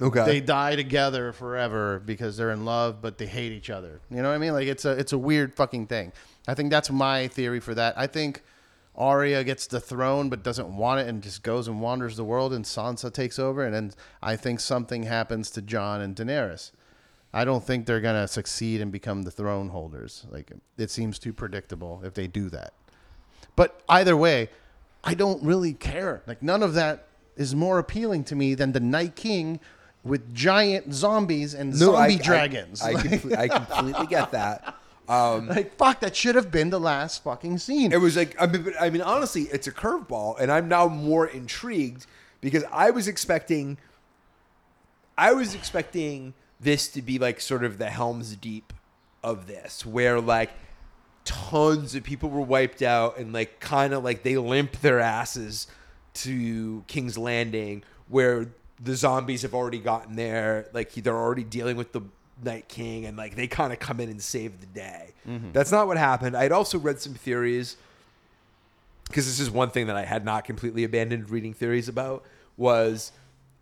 Okay. 0.01 0.25
they 0.25 0.41
die 0.41 0.75
together 0.77 1.33
forever 1.33 2.01
because 2.05 2.37
they're 2.37 2.51
in 2.51 2.65
love, 2.65 3.01
but 3.01 3.19
they 3.19 3.27
hate 3.27 3.53
each 3.53 3.71
other. 3.71 4.01
You 4.11 4.23
know 4.23 4.29
what 4.31 4.35
I 4.35 4.39
mean? 4.39 4.53
Like 4.53 4.67
it's 4.69 4.85
a 4.85 4.91
it's 4.93 5.13
a 5.13 5.19
weird 5.19 5.55
fucking 5.55 5.87
thing. 5.89 6.13
I 6.47 6.55
think 6.55 6.71
that's 6.71 6.91
my 6.91 7.29
theory 7.29 7.61
for 7.61 7.75
that. 7.75 7.97
I 7.97 8.07
think 8.07 8.43
Arya 8.97 9.43
gets 9.45 9.67
the 9.67 9.81
throne 9.81 10.29
but 10.29 10.43
doesn't 10.43 10.77
want 10.77 11.01
it 11.01 11.09
and 11.09 11.23
just 11.23 11.43
goes 11.43 11.67
and 11.69 11.81
wanders 11.81 12.17
the 12.17 12.25
world, 12.25 12.53
and 12.53 12.65
Sansa 12.65 13.13
takes 13.13 13.39
over, 13.39 13.65
and 13.65 13.75
then 13.75 13.93
I 14.23 14.37
think 14.37 14.61
something 14.61 15.05
happens 15.05 15.51
to 15.53 15.63
Jon 15.63 16.01
and 16.01 16.15
Daenerys. 16.15 16.71
I 17.35 17.45
don't 17.45 17.65
think 17.65 17.87
they're 17.87 18.01
gonna 18.01 18.29
succeed 18.29 18.81
and 18.81 18.93
become 18.93 19.23
the 19.23 19.31
throne 19.31 19.69
holders. 19.71 20.27
Like 20.31 20.53
it 20.77 20.91
seems 20.91 21.19
too 21.19 21.33
predictable 21.33 22.03
if 22.05 22.15
they 22.15 22.27
do 22.27 22.51
that. 22.51 22.75
But 23.57 23.81
either 23.89 24.17
way, 24.17 24.51
I 25.03 25.15
don't 25.15 25.43
really 25.43 25.73
care. 25.73 26.23
Like 26.27 26.43
none 26.43 26.63
of 26.63 26.75
that 26.75 27.07
is 27.37 27.55
more 27.55 27.79
appealing 27.79 28.25
to 28.25 28.37
me 28.37 28.55
than 28.55 28.73
the 28.73 28.81
Night 28.81 29.17
King 29.17 29.61
with 30.05 30.35
giant 30.35 30.93
zombies 30.93 31.55
and 31.55 31.75
zombie 31.75 32.17
dragons. 32.17 32.83
I, 32.83 32.91
I, 32.91 32.93
like, 32.93 33.39
I 33.39 33.49
completely 33.49 34.07
get 34.07 34.33
that. 34.33 34.77
Um, 35.09 35.49
like, 35.49 35.77
fuck, 35.77 36.01
that 36.01 36.15
should 36.15 36.35
have 36.37 36.51
been 36.51 36.71
the 36.71 36.81
last 36.81 37.23
fucking 37.25 37.59
scene. 37.59 37.93
it 37.93 38.01
was 38.01 38.17
like 38.17 38.37
I 38.41 38.47
mean, 38.47 38.73
I 38.81 38.91
mean, 38.91 39.03
honestly, 39.03 39.43
it's 39.53 39.67
a 39.67 39.73
curveball, 39.73 40.39
and 40.39 40.51
I'm 40.51 40.69
now 40.69 40.89
more 40.89 41.27
intrigued 41.27 42.07
because 42.41 42.65
I 42.73 42.91
was 42.91 43.09
expecting, 43.09 43.79
I 45.17 45.33
was 45.33 45.55
expecting 45.55 46.35
this 46.63 46.89
to 46.89 47.03
be 47.03 47.19
like 47.19 47.41
sort 47.41 47.65
of 47.65 47.79
the 47.79 47.91
Helm's 47.91 48.37
Deep 48.37 48.73
of 49.23 49.47
this, 49.47 49.85
where 49.85 50.21
like 50.21 50.51
tons 51.25 51.95
of 51.95 52.03
people 52.03 52.31
were 52.31 52.41
wiped 52.41 52.83
out 52.83 53.19
and 53.19 53.33
like 53.33 53.61
kind 53.61 53.93
of 53.93 54.03
like 54.03 54.23
they 54.23 54.37
limp 54.37 54.81
their 54.81 55.01
asses 55.01 55.67
to 56.15 56.85
King's 56.87 57.17
Landing, 57.19 57.83
where 58.09 58.49
the 58.83 58.97
zombies 58.97 59.43
have 59.43 59.55
already 59.55 59.79
gotten 59.79 60.17
there, 60.17 60.67
like 60.73 60.93
they're 60.93 61.17
already 61.17 61.45
dealing 61.45 61.77
with 61.77 61.93
the 61.93 62.03
Night 62.45 62.69
King, 62.69 63.07
and 63.07 63.17
like 63.17 63.37
they 63.37 63.47
kind 63.47 63.73
of 63.73 63.79
come 63.79 64.01
in 64.01 64.09
and 64.09 64.21
save 64.21 64.61
the 64.61 64.67
day. 64.67 65.13
Mm-hmm. 65.29 65.53
That's 65.53 65.71
not 65.71 65.87
what 65.87 65.97
happened. 65.97 66.37
I'd 66.37 66.53
also 66.53 66.79
read 66.79 67.01
some 67.01 67.15
theories 67.15 67.77
because 69.07 69.27
this 69.27 69.39
is 69.41 69.51
one 69.51 69.71
thing 69.71 69.87
that 69.89 69.97
I 69.97 70.05
had 70.05 70.25
not 70.25 70.45
completely 70.45 70.85
abandoned 70.85 71.31
reading 71.31 71.55
theories 71.55 71.89
about 71.89 72.25
was 72.57 73.13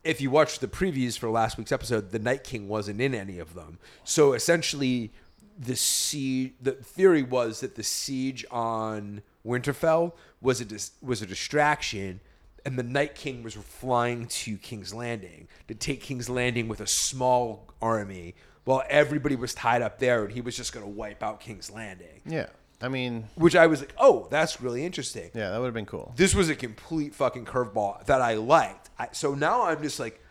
if 0.04 0.20
you 0.20 0.30
watch 0.30 0.58
the 0.60 0.68
previews 0.68 1.18
for 1.18 1.30
last 1.30 1.58
week's 1.58 1.72
episode, 1.72 2.10
the 2.10 2.18
Night 2.18 2.44
King 2.44 2.68
wasn't 2.68 3.00
in 3.00 3.14
any 3.14 3.38
of 3.38 3.54
them. 3.54 3.78
So 4.04 4.32
essentially, 4.32 5.12
the 5.58 5.76
siege. 5.76 6.54
The 6.60 6.72
theory 6.72 7.22
was 7.22 7.60
that 7.60 7.74
the 7.74 7.82
siege 7.82 8.44
on 8.50 9.22
Winterfell 9.46 10.12
was 10.40 10.60
a 10.60 10.64
dis, 10.64 10.92
was 11.02 11.20
a 11.20 11.26
distraction, 11.26 12.20
and 12.64 12.78
the 12.78 12.82
Night 12.82 13.14
King 13.14 13.42
was 13.42 13.54
flying 13.54 14.26
to 14.26 14.56
King's 14.56 14.94
Landing 14.94 15.48
to 15.68 15.74
take 15.74 16.00
King's 16.00 16.30
Landing 16.30 16.68
with 16.68 16.80
a 16.80 16.86
small 16.86 17.68
army, 17.82 18.34
while 18.64 18.82
everybody 18.88 19.36
was 19.36 19.52
tied 19.54 19.82
up 19.82 19.98
there, 19.98 20.24
and 20.24 20.32
he 20.32 20.40
was 20.40 20.56
just 20.56 20.72
going 20.72 20.84
to 20.84 20.90
wipe 20.90 21.22
out 21.22 21.40
King's 21.40 21.70
Landing. 21.70 22.22
yeah, 22.24 22.46
I 22.80 22.88
mean, 22.88 23.24
Which 23.34 23.54
I 23.54 23.66
was 23.66 23.80
like, 23.80 23.94
oh, 23.98 24.28
that's 24.30 24.62
really 24.62 24.84
interesting 24.86 25.30
yeah, 25.34 25.50
that 25.50 25.58
would 25.58 25.66
have 25.66 25.74
been 25.74 25.84
cool. 25.84 26.14
this 26.16 26.34
was 26.34 26.48
a 26.48 26.54
complete 26.54 27.14
fucking 27.14 27.44
curveball 27.44 28.06
that 28.06 28.22
I 28.22 28.34
liked. 28.34 28.79
I, 29.00 29.08
so 29.12 29.34
now 29.34 29.64
I'm 29.64 29.82
just 29.82 29.98
like, 29.98 30.22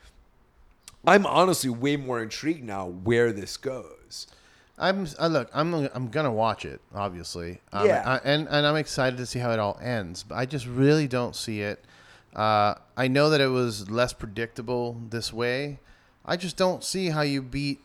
I'm 1.06 1.26
honestly 1.26 1.70
way 1.70 1.98
more 1.98 2.22
intrigued 2.22 2.64
now 2.64 2.86
where 2.88 3.32
this 3.32 3.58
goes. 3.58 4.28
I'm 4.78 5.08
I 5.20 5.28
look. 5.28 5.50
I'm 5.54 5.74
I'm 5.74 6.10
gonna 6.10 6.32
watch 6.32 6.64
it. 6.66 6.80
Obviously. 6.94 7.60
Um, 7.74 7.88
Yeah. 7.88 8.04
I, 8.06 8.18
and 8.24 8.48
and 8.48 8.66
I'm 8.66 8.76
excited 8.78 9.18
to 9.18 9.26
see 9.26 9.40
how 9.40 9.52
it 9.52 9.60
all 9.60 9.78
ends. 9.82 10.24
But 10.24 10.36
I 10.36 10.46
just 10.46 10.68
really 10.68 11.08
don't 11.08 11.36
see 11.36 11.62
it. 11.62 11.84
Uh, 12.36 12.76
I 12.96 13.08
know 13.08 13.30
that 13.32 13.42
it 13.42 13.48
was 13.48 13.90
less 13.90 14.14
predictable 14.14 15.02
this 15.10 15.34
way. 15.34 15.80
I 16.26 16.38
just 16.38 16.58
don't 16.58 16.84
see 16.84 17.10
how 17.10 17.22
you 17.22 17.42
beat 17.42 17.82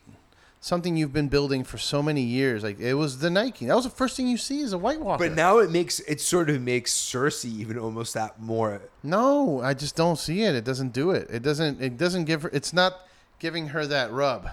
something 0.65 0.97
you've 0.97 1.13
been 1.13 1.27
building 1.27 1.63
for 1.63 1.77
so 1.77 2.01
many 2.01 2.21
years. 2.21 2.63
Like 2.63 2.79
it 2.79 2.95
was 2.95 3.19
the 3.19 3.29
Nike. 3.29 3.67
That 3.67 3.75
was 3.75 3.83
the 3.83 3.91
first 3.91 4.17
thing 4.17 4.27
you 4.27 4.37
see 4.37 4.61
is 4.61 4.73
a 4.73 4.77
White 4.79 4.99
Walker. 4.99 5.27
But 5.27 5.35
now 5.35 5.59
it 5.59 5.69
makes 5.69 5.99
it 6.01 6.19
sort 6.19 6.49
of 6.49 6.59
makes 6.61 6.91
Cersei 6.91 7.45
even 7.59 7.77
almost 7.77 8.15
that 8.15 8.41
more. 8.41 8.81
No, 9.03 9.61
I 9.61 9.75
just 9.75 9.95
don't 9.95 10.17
see 10.17 10.41
it. 10.41 10.55
It 10.55 10.63
doesn't 10.63 10.91
do 10.91 11.11
it. 11.11 11.29
It 11.29 11.43
doesn't. 11.43 11.81
It 11.81 11.97
doesn't 11.97 12.25
give 12.25 12.41
her. 12.41 12.49
It's 12.51 12.73
not 12.73 12.93
giving 13.37 13.67
her 13.69 13.85
that 13.85 14.11
rub, 14.11 14.49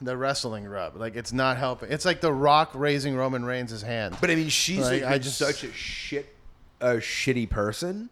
the 0.00 0.16
wrestling 0.16 0.64
rub. 0.64 0.94
Like 0.96 1.16
it's 1.16 1.32
not 1.32 1.56
helping. 1.56 1.90
It's 1.90 2.04
like 2.04 2.20
the 2.20 2.32
Rock 2.32 2.70
raising 2.74 3.16
Roman 3.16 3.44
Reigns' 3.44 3.82
hand. 3.82 4.16
But 4.20 4.30
I 4.30 4.36
mean, 4.36 4.50
she's 4.50 4.78
Like, 4.78 5.02
like, 5.02 5.10
I 5.10 5.14
I 5.14 5.18
just- 5.18 5.38
just 5.40 5.58
such 5.60 5.68
a 5.68 5.72
shit, 5.72 6.36
a 6.80 6.94
shitty 6.98 7.50
person. 7.50 8.10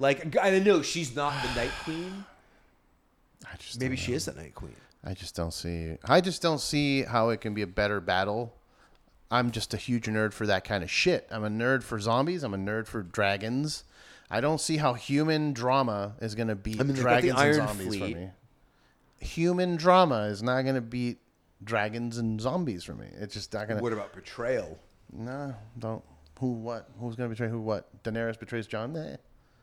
Like 0.00 0.36
I 0.36 0.58
know 0.58 0.82
she's 0.82 1.14
not 1.14 1.40
the 1.44 1.54
Night 1.54 1.72
Queen. 1.84 2.24
I 3.46 3.56
just 3.56 3.80
Maybe 3.80 3.94
she 3.94 4.12
is 4.14 4.24
the 4.24 4.32
Night 4.32 4.54
Queen. 4.56 4.74
I 5.04 5.14
just 5.14 5.34
don't 5.34 5.52
see. 5.52 5.96
I 6.04 6.20
just 6.20 6.42
don't 6.42 6.60
see 6.60 7.02
how 7.02 7.30
it 7.30 7.40
can 7.40 7.54
be 7.54 7.62
a 7.62 7.66
better 7.66 8.00
battle. 8.00 8.54
I'm 9.30 9.50
just 9.50 9.74
a 9.74 9.76
huge 9.76 10.06
nerd 10.06 10.32
for 10.32 10.46
that 10.46 10.64
kind 10.64 10.82
of 10.82 10.90
shit. 10.90 11.28
I'm 11.30 11.44
a 11.44 11.50
nerd 11.50 11.82
for 11.82 11.98
zombies. 12.00 12.42
I'm 12.42 12.54
a 12.54 12.58
nerd 12.58 12.86
for 12.86 13.02
dragons. 13.02 13.84
I 14.30 14.40
don't 14.40 14.60
see 14.60 14.78
how 14.78 14.94
human 14.94 15.52
drama 15.52 16.14
is 16.20 16.34
going 16.34 16.48
to 16.48 16.54
beat 16.54 16.80
I 16.80 16.84
mean, 16.84 16.96
they've 16.96 17.04
got 17.04 17.22
the 17.22 17.30
dragons 17.30 17.58
and 17.58 17.68
zombies 17.68 17.86
Fleet. 17.86 18.12
for 18.14 18.18
me. 18.18 18.30
Human 19.20 19.76
drama 19.76 20.22
is 20.24 20.42
not 20.42 20.62
going 20.62 20.74
to 20.74 20.80
beat 20.80 21.18
dragons 21.62 22.18
and 22.18 22.40
zombies 22.40 22.84
for 22.84 22.94
me. 22.94 23.06
It's 23.18 23.34
just 23.34 23.52
not 23.52 23.68
going 23.68 23.78
to. 23.78 23.82
What 23.82 23.92
about 23.92 24.12
betrayal? 24.12 24.78
No, 25.12 25.54
don't. 25.78 26.02
Who? 26.40 26.52
What? 26.52 26.88
Who's 27.00 27.16
gonna 27.16 27.28
betray 27.28 27.48
who? 27.48 27.60
What? 27.60 28.02
Daenerys 28.04 28.38
betrays 28.38 28.66
Jon? 28.66 29.18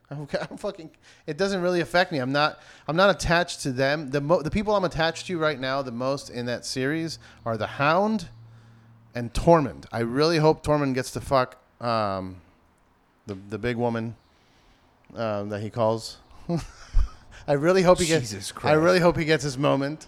I'm, 0.12 0.58
fucking. 0.58 0.92
It 1.26 1.38
doesn't 1.38 1.62
really 1.62 1.82
affect 1.82 2.12
me. 2.12 2.20
I'm 2.20 2.32
not. 2.32 2.60
I'm 2.88 2.96
not 2.96 3.10
attached 3.10 3.62
to 3.62 3.72
them. 3.72 4.12
The 4.12 4.22
mo- 4.22 4.42
the 4.42 4.52
people 4.52 4.76
I'm 4.76 4.84
attached 4.84 5.28
to 5.28 5.38
right 5.38 5.60
now 5.60 5.82
the 5.82 5.92
most 5.92 6.30
in 6.30 6.46
that 6.46 6.66
series 6.66 7.18
are 7.46 7.58
the 7.58 7.68
Hound 7.68 8.30
and 9.16 9.34
Tormund. 9.34 9.86
I 9.92 10.00
really 10.00 10.38
hope 10.38 10.64
Tormund 10.64 10.94
gets 10.94 11.12
to 11.12 11.22
fuck 11.22 11.58
um, 11.82 12.38
the 13.26 13.36
the 13.50 13.58
big 13.58 13.78
woman 13.78 14.16
um, 15.16 15.50
that 15.50 15.62
he 15.62 15.70
calls. 15.70 16.18
I 17.48 17.54
really 17.54 17.82
hope 17.82 18.00
he 18.00 18.06
gets. 18.06 18.30
Jesus 18.30 18.52
Christ. 18.52 18.72
I 18.72 18.74
really 18.74 19.00
hope 19.00 19.18
he 19.18 19.26
gets 19.26 19.44
his 19.44 19.58
moment. 19.58 20.08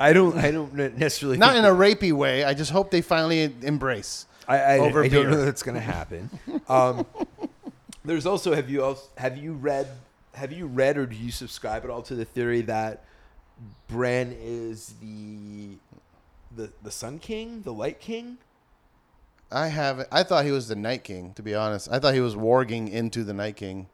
I 0.00 0.12
don't. 0.12 0.36
I 0.36 0.50
don't 0.50 0.74
necessarily. 0.74 1.38
Not 1.38 1.56
in 1.56 1.64
a 1.64 1.70
rapey 1.70 2.12
way. 2.12 2.44
I 2.44 2.54
just 2.54 2.72
hope 2.72 2.90
they 2.90 3.02
finally 3.02 3.54
embrace. 3.62 4.26
I, 4.48 4.58
I, 4.58 4.78
over 4.78 5.04
I 5.04 5.08
don't 5.08 5.30
know 5.30 5.44
that's 5.44 5.62
going 5.62 5.74
to 5.74 5.80
happen. 5.80 6.30
Um, 6.68 7.06
there's 8.08 8.26
also 8.26 8.54
have 8.54 8.70
you 8.70 8.82
else 8.82 9.08
have 9.16 9.36
you 9.36 9.52
read 9.52 9.88
have 10.34 10.52
you 10.52 10.66
read 10.66 10.96
or 10.96 11.06
do 11.06 11.16
you 11.16 11.30
subscribe 11.30 11.84
at 11.84 11.90
all 11.90 12.02
to 12.02 12.14
the 12.14 12.24
theory 12.24 12.62
that 12.62 13.04
Bran 13.88 14.36
is 14.40 14.94
the 15.00 15.78
the 16.54 16.70
the 16.82 16.90
Sun 16.90 17.18
King, 17.18 17.62
the 17.62 17.72
Light 17.72 18.00
King? 18.00 18.38
I 19.50 19.68
haven't. 19.68 20.08
I 20.12 20.22
thought 20.22 20.44
he 20.44 20.50
was 20.50 20.68
the 20.68 20.76
Night 20.76 21.04
King. 21.04 21.32
To 21.34 21.42
be 21.42 21.54
honest, 21.54 21.88
I 21.90 21.98
thought 21.98 22.14
he 22.14 22.20
was 22.20 22.34
warging 22.34 22.90
into 22.90 23.24
the 23.24 23.32
Night 23.32 23.56
King. 23.56 23.88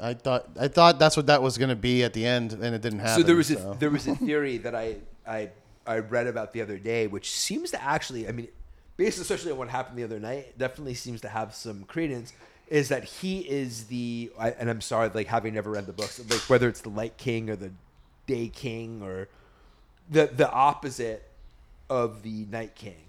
I 0.00 0.14
thought. 0.14 0.48
I 0.58 0.68
thought 0.68 0.98
that's 0.98 1.16
what 1.16 1.26
that 1.26 1.42
was 1.42 1.58
going 1.58 1.68
to 1.68 1.76
be 1.76 2.02
at 2.04 2.14
the 2.14 2.24
end, 2.24 2.52
and 2.52 2.74
it 2.74 2.80
didn't 2.80 3.00
happen. 3.00 3.22
so 3.22 3.26
there 3.26 3.36
was 3.36 3.48
so. 3.48 3.72
a 3.72 3.76
there 3.76 3.90
was 3.90 4.06
a 4.06 4.16
theory 4.16 4.58
that 4.58 4.74
I 4.74 4.96
I 5.26 5.50
I 5.86 5.98
read 5.98 6.26
about 6.26 6.52
the 6.52 6.62
other 6.62 6.78
day, 6.78 7.06
which 7.06 7.30
seems 7.30 7.70
to 7.72 7.82
actually 7.82 8.26
I 8.26 8.32
mean, 8.32 8.48
based 8.96 9.20
especially 9.20 9.52
on 9.52 9.58
what 9.58 9.68
happened 9.68 9.98
the 9.98 10.04
other 10.04 10.20
night, 10.20 10.56
definitely 10.58 10.94
seems 10.94 11.20
to 11.20 11.28
have 11.28 11.54
some 11.54 11.84
credence. 11.84 12.32
Is 12.70 12.88
that 12.88 13.04
he 13.04 13.40
is 13.40 13.84
the 13.84 14.30
I, 14.38 14.50
and 14.50 14.70
I'm 14.70 14.80
sorry, 14.80 15.10
like 15.12 15.26
having 15.26 15.54
never 15.54 15.70
read 15.70 15.86
the 15.86 15.92
books, 15.92 16.20
like 16.30 16.40
whether 16.48 16.68
it's 16.68 16.80
the 16.80 16.88
Light 16.88 17.16
King 17.16 17.50
or 17.50 17.56
the 17.56 17.72
Day 18.26 18.48
King 18.48 19.02
or 19.02 19.28
the 20.08 20.26
the 20.26 20.50
opposite 20.50 21.28
of 21.88 22.22
the 22.22 22.46
Night 22.50 22.76
King. 22.76 23.02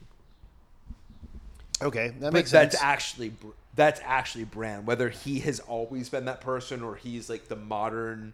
okay, 1.81 2.13
that 2.19 2.33
makes 2.33 2.49
that's 2.49 2.73
sense. 2.73 2.83
actually 2.83 3.33
that's 3.75 4.01
actually 4.03 4.45
Bran. 4.45 4.85
Whether 4.85 5.09
he 5.09 5.39
has 5.41 5.59
always 5.59 6.09
been 6.09 6.25
that 6.25 6.41
person 6.41 6.81
or 6.81 6.95
he's 6.95 7.29
like 7.29 7.47
the 7.47 7.55
modern 7.55 8.33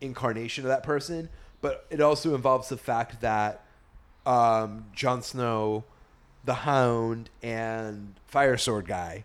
incarnation 0.00 0.64
of 0.64 0.68
that 0.68 0.82
person, 0.82 1.28
but 1.60 1.86
it 1.90 2.00
also 2.00 2.34
involves 2.34 2.68
the 2.68 2.76
fact 2.76 3.20
that 3.20 3.64
um, 4.26 4.86
Jon 4.92 5.22
Snow, 5.22 5.84
the 6.44 6.54
Hound, 6.54 7.30
and 7.42 8.14
Fire 8.26 8.56
Sword 8.56 8.86
guy 8.86 9.24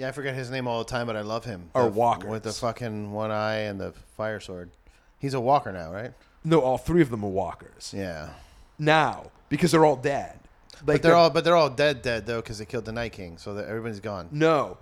yeah, 0.00 0.08
I 0.08 0.12
forget 0.12 0.34
his 0.34 0.50
name 0.50 0.66
all 0.66 0.78
the 0.78 0.90
time, 0.90 1.06
but 1.06 1.14
I 1.16 1.20
love 1.20 1.44
him. 1.44 1.70
Are 1.74 1.84
The- 1.84 1.90
walkers. 1.90 2.30
with 2.30 2.42
the 2.42 2.52
fucking 2.52 3.12
one 3.12 3.30
eye 3.30 3.58
and 3.68 3.78
the 3.80 3.92
fire 4.16 4.40
sword. 4.40 4.70
He's 5.18 5.34
a 5.34 5.40
walker 5.40 5.70
now, 5.72 5.92
right? 5.92 6.12
No, 6.42 6.60
all 6.62 6.78
three 6.78 7.02
of 7.02 7.10
them 7.10 7.22
are 7.22 7.28
walkers 7.30 7.92
Yeah, 7.94 8.30
now 8.78 9.30
because 9.50 9.72
they're 9.72 9.84
all 9.84 9.96
dead. 9.96 10.38
Like 10.78 10.84
but 10.86 11.02
they're 11.02 11.14
all 11.14 11.28
but 11.28 11.44
they're 11.44 11.56
all 11.56 11.68
dead, 11.68 12.00
dead 12.00 12.24
though, 12.24 12.40
because 12.40 12.58
they 12.58 12.64
killed 12.64 12.86
the 12.86 12.92
Night 12.92 13.12
King, 13.12 13.36
so 13.36 13.52
that 13.54 13.66
everybody's 13.68 14.00
gone. 14.00 14.28
no. 14.32 14.78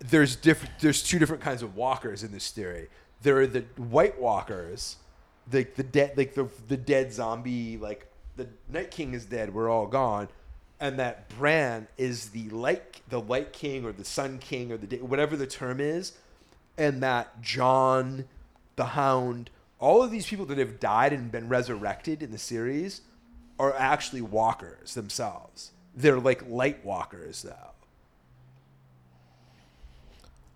there's 0.00 0.36
different. 0.36 0.72
There's 0.80 1.02
two 1.02 1.18
different 1.18 1.42
kinds 1.42 1.62
of 1.62 1.76
walkers 1.76 2.22
in 2.22 2.32
this 2.32 2.50
theory. 2.50 2.88
There 3.22 3.38
are 3.38 3.46
the 3.46 3.60
White 3.76 4.20
Walkers, 4.20 4.96
the 5.50 5.64
the 5.76 5.82
dead, 5.82 6.16
like 6.16 6.34
the 6.34 6.48
the 6.68 6.76
dead 6.76 7.12
zombie, 7.12 7.76
like 7.78 8.10
the 8.36 8.48
Night 8.70 8.90
King 8.90 9.14
is 9.14 9.24
dead. 9.24 9.54
We're 9.54 9.70
all 9.70 9.86
gone, 9.86 10.28
and 10.80 10.98
that 10.98 11.28
Bran 11.28 11.86
is 11.96 12.30
the 12.30 12.48
light, 12.50 13.00
the 13.08 13.20
Light 13.20 13.52
King 13.52 13.84
or 13.84 13.92
the 13.92 14.04
Sun 14.04 14.38
King 14.38 14.72
or 14.72 14.76
the 14.76 14.98
whatever 14.98 15.36
the 15.36 15.46
term 15.46 15.80
is, 15.80 16.12
and 16.76 17.02
that 17.02 17.40
Jon, 17.40 18.24
the 18.76 18.86
Hound, 18.86 19.50
all 19.78 20.02
of 20.02 20.10
these 20.10 20.26
people 20.26 20.46
that 20.46 20.58
have 20.58 20.80
died 20.80 21.12
and 21.12 21.30
been 21.30 21.48
resurrected 21.48 22.22
in 22.22 22.30
the 22.30 22.38
series 22.38 23.02
are 23.58 23.74
actually 23.76 24.20
walkers 24.20 24.94
themselves. 24.94 25.70
They're 25.94 26.18
like 26.18 26.48
light 26.48 26.84
walkers, 26.84 27.42
though. 27.42 27.70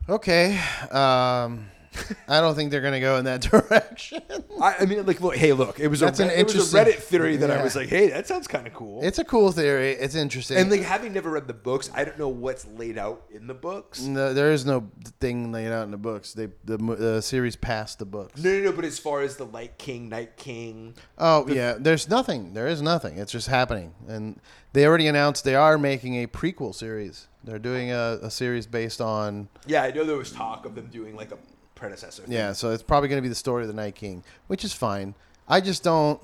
Okay. 0.08 0.60
Um, 0.90 1.70
I 2.28 2.40
don't 2.40 2.54
think 2.54 2.70
they're 2.70 2.80
gonna 2.80 3.00
go 3.00 3.16
in 3.16 3.24
that 3.24 3.40
direction. 3.50 4.22
I, 4.60 4.76
I 4.80 4.84
mean, 4.86 5.04
like, 5.06 5.20
look, 5.20 5.36
hey, 5.36 5.52
look, 5.52 5.80
it 5.80 5.88
was, 5.88 6.02
a, 6.02 6.06
an 6.06 6.12
it 6.12 6.16
was 6.18 6.28
a 6.30 6.38
interesting- 6.38 6.80
Reddit 6.84 6.94
theory 6.96 7.36
that 7.38 7.50
I 7.50 7.56
Yeah. 7.56 7.62
was 7.64 7.76
like, 7.76 7.88
hey, 7.88 8.08
that 8.10 8.26
sounds 8.26 8.46
kind 8.46 8.66
of 8.66 8.74
cool. 8.74 9.00
It's 9.02 9.18
a 9.18 9.24
cool 9.24 9.52
theory. 9.52 9.92
It's 9.92 10.14
interesting. 10.14 10.56
and 10.58 10.70
like, 10.70 10.82
having 10.82 11.12
never 11.12 11.30
read 11.30 11.46
the 11.46 11.54
books, 11.54 11.90
I 11.94 12.04
don't 12.04 12.18
know 12.18 12.28
what's 12.28 12.66
laid 12.66 12.98
out 12.98 13.24
in 13.30 13.46
the 13.46 13.54
books. 13.54 14.00
no, 14.02 14.32
there 14.34 14.52
is 14.52 14.64
no 14.66 14.90
thing 15.20 15.52
laid 15.52 15.68
out 15.72 15.84
in 15.84 15.90
the 15.90 15.96
books. 15.96 16.32
They 16.32 16.48
the, 16.64 16.78
mo- 16.78 16.96
the 16.96 17.20
series 17.22 17.56
passed 17.56 17.98
the 17.98 18.06
books. 18.06 18.40
No, 18.42 18.50
no, 18.52 18.64
no. 18.66 18.72
But 18.72 18.84
as 18.84 18.98
far 18.98 19.22
as 19.22 19.36
the 19.36 19.46
Light 19.46 19.78
King, 19.78 20.08
Night 20.08 20.36
King, 20.36 20.94
Oh 21.16 21.46
yeah, 21.48 21.74
there's 21.78 22.08
nothing. 22.08 22.54
There 22.54 22.68
is 22.68 22.82
nothing. 22.82 23.18
It's 23.18 23.32
just 23.32 23.48
happening, 23.48 23.94
and 24.06 24.40
they 24.72 24.86
already 24.86 25.06
announced 25.06 25.44
they 25.44 25.54
are 25.54 25.78
making 25.78 26.16
a 26.22 26.26
prequel 26.26 26.74
series. 26.74 27.26
They're 27.44 27.58
doing 27.58 27.90
a, 27.92 28.18
a 28.22 28.30
series 28.30 28.66
based 28.66 29.00
on 29.00 29.48
yeah, 29.66 29.82
I 29.82 29.90
know 29.90 30.04
there 30.04 30.16
was 30.16 30.32
talk 30.32 30.66
of 30.66 30.74
them 30.74 30.86
doing 30.92 31.16
like 31.16 31.32
a 31.32 31.38
predecessor. 31.78 32.22
thing. 32.22 32.32
yeah. 32.32 32.52
So 32.52 32.70
it's 32.70 32.82
probably 32.82 33.08
going 33.08 33.18
to 33.18 33.22
be 33.22 33.28
the 33.28 33.34
story 33.34 33.62
of 33.62 33.68
the 33.68 33.74
Night 33.74 33.94
King, 33.94 34.22
which 34.48 34.64
is 34.64 34.72
fine. 34.72 35.14
I 35.48 35.60
just 35.60 35.82
don't. 35.82 36.20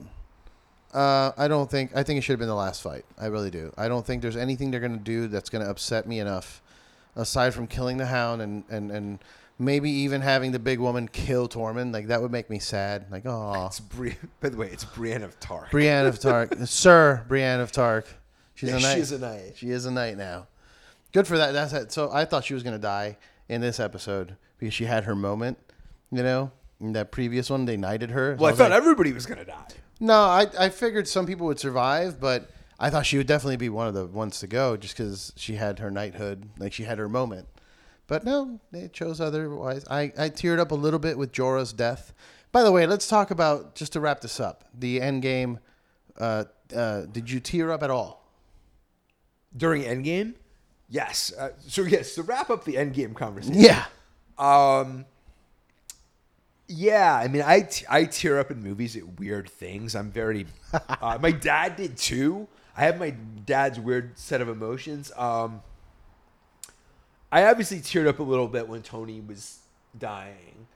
Uh, 0.93 1.33
I 1.37 1.49
don't 1.49 1.71
think. 1.71 1.91
I 1.97 2.03
think 2.03 2.19
it 2.19 2.23
should 2.23 2.35
have 2.35 2.39
been 2.39 2.49
the 2.49 2.55
last 2.55 2.83
fight. 2.83 3.05
I 3.19 3.27
really 3.27 3.51
do. 3.51 3.73
I 3.77 3.89
don't 3.89 4.07
think 4.07 4.23
there's 4.23 4.37
anything 4.37 4.71
they're 4.71 4.81
going 4.81 4.97
to 4.99 5.05
do 5.05 5.27
that's 5.27 5.51
going 5.51 5.65
to 5.65 5.71
upset 5.71 6.07
me 6.07 6.21
enough, 6.21 6.63
aside 7.17 7.53
from 7.55 7.67
killing 7.67 7.97
the 7.97 8.07
Hound 8.07 8.43
and 8.43 8.65
and 8.71 8.91
and 8.93 9.19
maybe 9.59 9.91
even 9.91 10.21
having 10.21 10.53
the 10.53 10.59
big 10.59 10.79
woman 10.79 11.09
kill 11.09 11.49
Tormund. 11.49 11.93
Like 11.93 12.07
that 12.09 12.23
would 12.23 12.31
make 12.31 12.49
me 12.49 12.59
sad. 12.61 13.07
Like 13.11 13.25
oh, 13.27 13.67
It's 13.67 13.81
Bri- 13.81 14.17
By 14.41 14.51
the 14.51 14.57
way, 14.57 14.69
it's 14.69 14.85
Brienne 14.85 15.23
of 15.23 15.39
Tarth. 15.41 15.71
Brienne 15.71 16.07
of 16.07 16.19
Tarth, 16.21 16.69
Sir 16.69 17.25
Brienne 17.27 17.61
of 17.61 17.73
Tarth. 17.73 18.17
She's 18.55 18.71
Yeah, 18.71 18.77
a 18.77 18.81
knight. 18.81 18.95
She's 18.95 19.13
a 19.13 19.19
knight. 19.19 19.53
She 19.57 19.71
is 19.71 19.87
a 19.87 19.91
knight 19.91 20.17
now. 20.17 20.47
Good 21.13 21.27
for 21.27 21.39
that. 21.39 21.53
That's 21.53 21.73
it. 21.73 21.91
So 21.93 22.11
I 22.13 22.25
thought 22.25 22.45
she 22.45 22.55
was 22.55 22.63
gonna 22.63 22.79
die 22.79 23.17
in 23.49 23.61
this 23.61 23.81
episode 23.81 24.37
because 24.65 24.75
she 24.75 24.87
had 24.87 25.05
her 25.05 25.15
moment. 25.15 25.59
You 26.11 26.23
know, 26.23 26.53
in 26.81 26.93
that 26.93 27.11
previous 27.13 27.51
one 27.51 27.65
they 27.65 27.77
knighted 27.77 28.11
her. 28.11 28.35
So 28.37 28.41
Well, 28.41 28.49
I 28.49 28.53
was 28.53 28.59
thought 28.59 28.71
like, 28.71 28.77
everybody 28.79 29.13
was 29.13 29.27
gonna 29.27 29.45
die. 29.45 29.67
no, 30.01 30.15
I 30.15 30.47
I 30.59 30.69
figured 30.71 31.07
some 31.09 31.27
people 31.27 31.47
would 31.47 31.59
survive, 31.61 32.21
but 32.21 32.51
I 32.79 32.89
thought 32.91 33.05
she 33.07 33.17
would 33.19 33.27
definitely 33.27 33.57
be 33.57 33.69
one 33.69 33.87
of 33.89 33.95
the 33.95 34.07
ones 34.07 34.39
to 34.41 34.47
go 34.47 34.77
just 34.77 34.97
because 34.97 35.33
she 35.37 35.57
had 35.57 35.79
her 35.81 35.91
knighthood, 35.91 36.49
like 36.59 36.73
she 36.73 36.85
had 36.85 36.99
her 36.99 37.09
moment. 37.09 37.47
But 38.07 38.25
no, 38.25 38.61
they 38.71 38.89
chose 38.89 39.21
otherwise. 39.21 39.85
I, 39.91 40.13
I 40.19 40.29
teared 40.29 40.59
up 40.59 40.71
a 40.73 40.75
little 40.75 40.99
bit 40.99 41.17
with 41.17 41.33
Jorah's 41.33 41.73
death. 41.73 42.13
By 42.53 42.63
the 42.63 42.71
way, 42.71 42.87
let's 42.87 43.09
talk 43.09 43.31
about 43.31 43.75
just 43.75 43.95
to 43.95 44.01
wrap 44.01 44.21
this 44.21 44.39
up. 44.41 44.65
The 44.79 45.01
end 45.01 45.23
game. 45.23 45.59
Uh, 46.19 46.45
uh, 46.75 47.03
did 47.11 47.31
you 47.31 47.41
tear 47.41 47.73
up 47.73 47.83
at 47.83 47.91
all? 47.91 48.29
During 49.57 49.83
Endgame, 49.83 50.35
yes. 50.89 51.33
Uh, 51.39 51.51
so 51.67 51.83
yes, 51.83 52.15
to 52.17 52.23
wrap 52.23 52.51
up 52.51 52.65
the 52.65 52.75
Endgame 52.75 53.15
conversation. 53.15 53.61
Yeah. 53.61 53.85
Um. 54.39 55.07
Yeah, 56.67 57.15
I 57.15 57.29
mean, 57.29 57.43
I, 57.43 57.69
I 57.91 58.05
tear 58.05 58.39
up 58.39 58.51
in 58.51 58.63
movies 58.63 58.97
at 58.97 59.19
weird 59.21 59.49
things. 59.49 59.95
I'm 59.95 60.11
very. 60.11 60.47
Uh, 60.89 61.19
my 61.21 61.31
dad 61.31 61.77
did 61.77 61.97
too. 61.97 62.49
I 62.77 62.83
have 62.87 62.99
my 62.99 63.11
dad's 63.11 63.79
weird 63.79 64.19
set 64.19 64.41
of 64.41 64.49
emotions. 64.49 65.13
Um. 65.17 65.63
I 67.31 67.47
obviously 67.47 67.79
teared 67.79 68.07
up 68.07 68.21
a 68.21 68.23
little 68.23 68.47
bit 68.49 68.69
when 68.69 68.83
Tony 68.83 69.21
was 69.21 69.59
dying. 69.99 70.67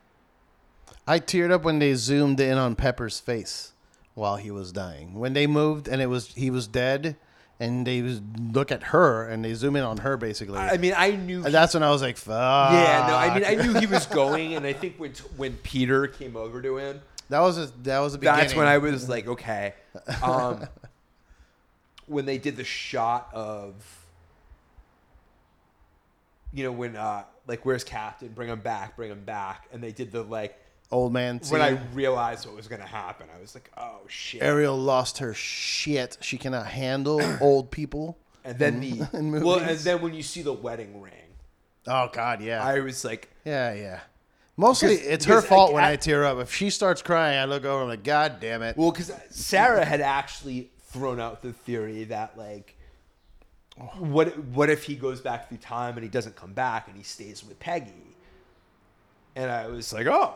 I 1.07 1.21
teared 1.21 1.53
up 1.53 1.63
when 1.63 1.79
they 1.79 1.95
zoomed 1.95 2.41
in 2.41 2.59
on 2.59 2.75
Pepper's 2.75 3.21
face 3.21 3.73
while 4.15 4.37
he 4.37 4.51
was 4.51 4.73
dying. 4.73 5.15
When 5.15 5.33
they 5.33 5.47
moved 5.47 5.89
and 5.89 6.03
it 6.03 6.07
was 6.07 6.35
he 6.35 6.51
was 6.51 6.67
dead, 6.67 7.17
and 7.61 7.87
they 7.87 8.03
look 8.03 8.71
at 8.71 8.85
her 8.85 9.29
and 9.29 9.45
they 9.45 9.55
zoom 9.55 9.77
in 9.77 9.83
on 9.83 9.99
her 9.99 10.17
basically. 10.17 10.59
I 10.59 10.77
mean, 10.77 10.95
I 10.97 11.13
knew. 11.13 11.45
and 11.45 11.53
that's 11.53 11.75
when 11.75 11.83
I 11.83 11.91
was 11.91 12.03
like, 12.03 12.17
"Fuck." 12.17 12.73
yeah, 12.73 13.07
no, 13.09 13.17
I 13.17 13.35
mean, 13.35 13.45
I 13.45 13.55
knew 13.63 13.79
he 13.79 13.87
was 13.87 14.07
going, 14.07 14.55
and 14.55 14.67
I 14.67 14.73
think 14.73 14.97
when 14.97 15.13
when 15.37 15.57
Peter 15.59 16.07
came 16.07 16.37
over 16.37 16.63
to 16.63 16.79
him, 16.79 17.01
that 17.31 17.41
was 17.41 17.59
a, 17.59 17.67
that 17.83 17.99
was 18.01 18.15
a 18.15 18.19
beginning. 18.19 18.41
That's 18.41 18.55
when 18.55 18.67
I 18.67 18.79
was 18.79 19.09
like, 19.09 19.27
okay. 19.27 19.75
Um, 20.23 20.67
when 22.07 22.25
they 22.25 22.39
did 22.39 22.57
the 22.57 22.65
shot 22.65 23.29
of, 23.35 23.75
you 26.53 26.65
know, 26.65 26.73
when 26.73 26.97
uh, 26.97 27.25
like 27.47 27.67
where's 27.67 27.85
Captain? 27.85 28.29
Bring 28.29 28.49
him 28.49 28.61
back, 28.61 28.97
bring 28.97 29.11
him 29.11 29.25
back, 29.25 29.69
and 29.73 29.83
they 29.83 29.93
did 29.93 30.13
the 30.13 30.23
like. 30.23 30.59
Old 30.91 31.13
man. 31.13 31.41
When 31.49 31.61
I 31.63 31.79
realized 31.93 32.47
what 32.47 32.55
was 32.57 32.69
gonna 32.69 32.87
happen, 32.87 33.27
I 33.37 33.41
was 33.41 33.55
like, 33.55 33.71
oh 33.77 34.01
shit. 34.09 34.43
Ariel 34.43 34.77
lost 34.77 35.19
her 35.19 35.35
shit. 35.35 36.19
She 36.21 36.39
cannot 36.39 36.67
handle 36.67 37.21
old 37.41 37.71
people. 37.71 38.19
and 38.45 38.59
then 38.59 38.81
the 38.81 39.09
in 39.13 39.31
well, 39.45 39.59
and 39.59 39.79
then 39.79 40.01
when 40.01 40.15
you 40.15 40.23
see 40.23 40.43
the 40.43 40.53
wedding 40.53 41.01
ring, 41.01 41.13
Oh 41.87 42.09
God, 42.13 42.41
yeah, 42.43 42.63
I 42.65 42.81
was 42.81 43.05
like, 43.05 43.31
yeah, 43.45 43.73
yeah. 43.73 44.01
Mostly, 44.57 44.97
Because- 44.97 45.07
it's 45.07 45.25
her 45.27 45.41
fault 45.41 45.71
I- 45.71 45.75
when 45.75 45.85
I- 45.85 45.93
I 45.93 45.97
tear 45.97 46.25
up. 46.25 46.39
If 46.39 46.53
she 46.53 46.69
starts 46.71 47.01
crying, 47.01 47.39
I 47.39 47.45
look 47.45 47.65
over. 47.65 47.83
and 47.83 47.83
I'm 47.85 47.89
like, 47.99 48.03
God 48.05 48.41
damn 48.41 48.63
it. 48.63 48.77
Well, 48.77 48.91
because 48.91 49.13
Sarah 49.31 49.85
had 49.85 50.01
actually 50.01 50.71
thrown 50.89 51.21
out 51.21 51.43
the 51.43 51.53
theory 51.53 52.05
that 52.05 52.37
like, 52.37 52.75
what 53.99 54.37
what 54.39 54.69
if 54.69 54.85
he 54.85 54.97
goes 54.97 55.21
back 55.21 55.49
through 55.49 55.59
time 55.59 55.95
and 55.95 56.03
he 56.03 56.09
doesn't 56.11 56.35
come 56.35 56.53
back 56.53 56.89
and 56.89 56.97
he 56.97 57.03
stays 57.05 57.45
with 57.45 57.59
Peggy? 57.61 58.17
And 59.37 59.51
I 59.51 59.69
was 59.69 59.93
like, 59.93 60.07
oh, 60.09 60.35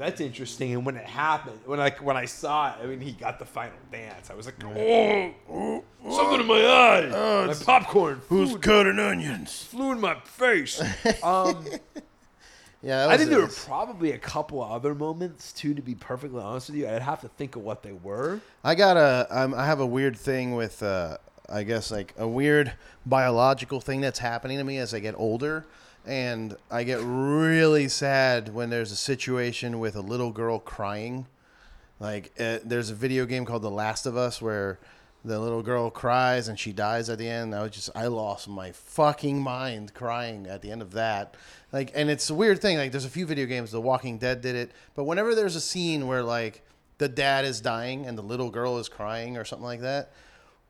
that's 0.00 0.20
interesting. 0.20 0.72
And 0.72 0.84
when 0.84 0.96
it 0.96 1.04
happened, 1.04 1.60
when 1.66 1.78
I 1.78 1.90
when 2.00 2.16
I 2.16 2.24
saw 2.24 2.70
it, 2.70 2.76
I 2.82 2.86
mean, 2.86 3.00
he 3.00 3.12
got 3.12 3.38
the 3.38 3.44
final 3.44 3.76
dance. 3.92 4.30
I 4.30 4.34
was 4.34 4.46
like, 4.46 4.56
oh, 4.64 5.34
oh, 5.50 5.84
something 6.10 6.40
in 6.40 6.46
my 6.46 6.64
eye, 6.64 7.46
my 7.46 7.54
popcorn, 7.54 8.20
Who's 8.28 8.56
cutting 8.56 8.98
onions? 8.98 9.62
flew 9.64 9.92
in 9.92 10.00
my 10.00 10.18
face. 10.20 10.82
Um, 11.22 11.64
Yeah, 12.82 13.08
I 13.08 13.18
think 13.18 13.28
there 13.28 13.40
were 13.40 13.46
probably 13.46 14.12
a 14.12 14.18
couple 14.18 14.62
other 14.62 14.94
moments 14.94 15.52
too. 15.52 15.74
To 15.74 15.82
be 15.82 15.94
perfectly 15.94 16.40
honest 16.40 16.70
with 16.70 16.78
you, 16.78 16.88
I'd 16.88 17.02
have 17.02 17.20
to 17.20 17.28
think 17.28 17.54
of 17.54 17.62
what 17.62 17.82
they 17.82 17.92
were. 17.92 18.40
I 18.64 18.74
got 18.74 18.96
a. 18.96 19.26
Um, 19.30 19.52
I 19.52 19.66
have 19.66 19.80
a 19.80 19.86
weird 19.86 20.16
thing 20.16 20.54
with. 20.54 20.82
Uh, 20.82 21.18
I 21.46 21.62
guess 21.64 21.90
like 21.90 22.14
a 22.16 22.26
weird 22.26 22.72
biological 23.04 23.80
thing 23.80 24.00
that's 24.00 24.20
happening 24.20 24.56
to 24.58 24.64
me 24.64 24.78
as 24.78 24.94
I 24.94 25.00
get 25.00 25.14
older, 25.18 25.66
and 26.06 26.56
I 26.70 26.84
get 26.84 27.00
really 27.02 27.88
sad 27.88 28.54
when 28.54 28.70
there's 28.70 28.92
a 28.92 28.96
situation 28.96 29.78
with 29.78 29.96
a 29.96 30.00
little 30.00 30.30
girl 30.30 30.58
crying. 30.58 31.26
Like 31.98 32.32
uh, 32.40 32.58
there's 32.64 32.90
a 32.90 32.94
video 32.94 33.26
game 33.26 33.44
called 33.44 33.62
The 33.62 33.70
Last 33.70 34.06
of 34.06 34.16
Us 34.16 34.40
where 34.40 34.78
the 35.24 35.38
little 35.38 35.62
girl 35.62 35.90
cries 35.90 36.48
and 36.48 36.58
she 36.58 36.72
dies 36.72 37.10
at 37.10 37.18
the 37.18 37.28
end. 37.28 37.54
I 37.54 37.62
was 37.62 37.72
just 37.72 37.90
I 37.94 38.06
lost 38.06 38.48
my 38.48 38.72
fucking 38.72 39.40
mind 39.40 39.92
crying 39.92 40.46
at 40.46 40.62
the 40.62 40.70
end 40.70 40.80
of 40.80 40.92
that. 40.92 41.36
Like 41.72 41.92
and 41.94 42.08
it's 42.08 42.30
a 42.30 42.34
weird 42.34 42.60
thing. 42.60 42.78
Like 42.78 42.90
there's 42.90 43.04
a 43.04 43.10
few 43.10 43.26
video 43.26 43.46
games, 43.46 43.70
The 43.70 43.80
Walking 43.80 44.18
Dead 44.18 44.40
did 44.40 44.56
it, 44.56 44.72
but 44.94 45.04
whenever 45.04 45.34
there's 45.34 45.56
a 45.56 45.60
scene 45.60 46.06
where 46.06 46.22
like 46.22 46.62
the 46.98 47.08
dad 47.08 47.44
is 47.44 47.60
dying 47.60 48.06
and 48.06 48.16
the 48.16 48.22
little 48.22 48.50
girl 48.50 48.78
is 48.78 48.88
crying 48.88 49.36
or 49.36 49.44
something 49.44 49.66
like 49.66 49.80
that, 49.80 50.10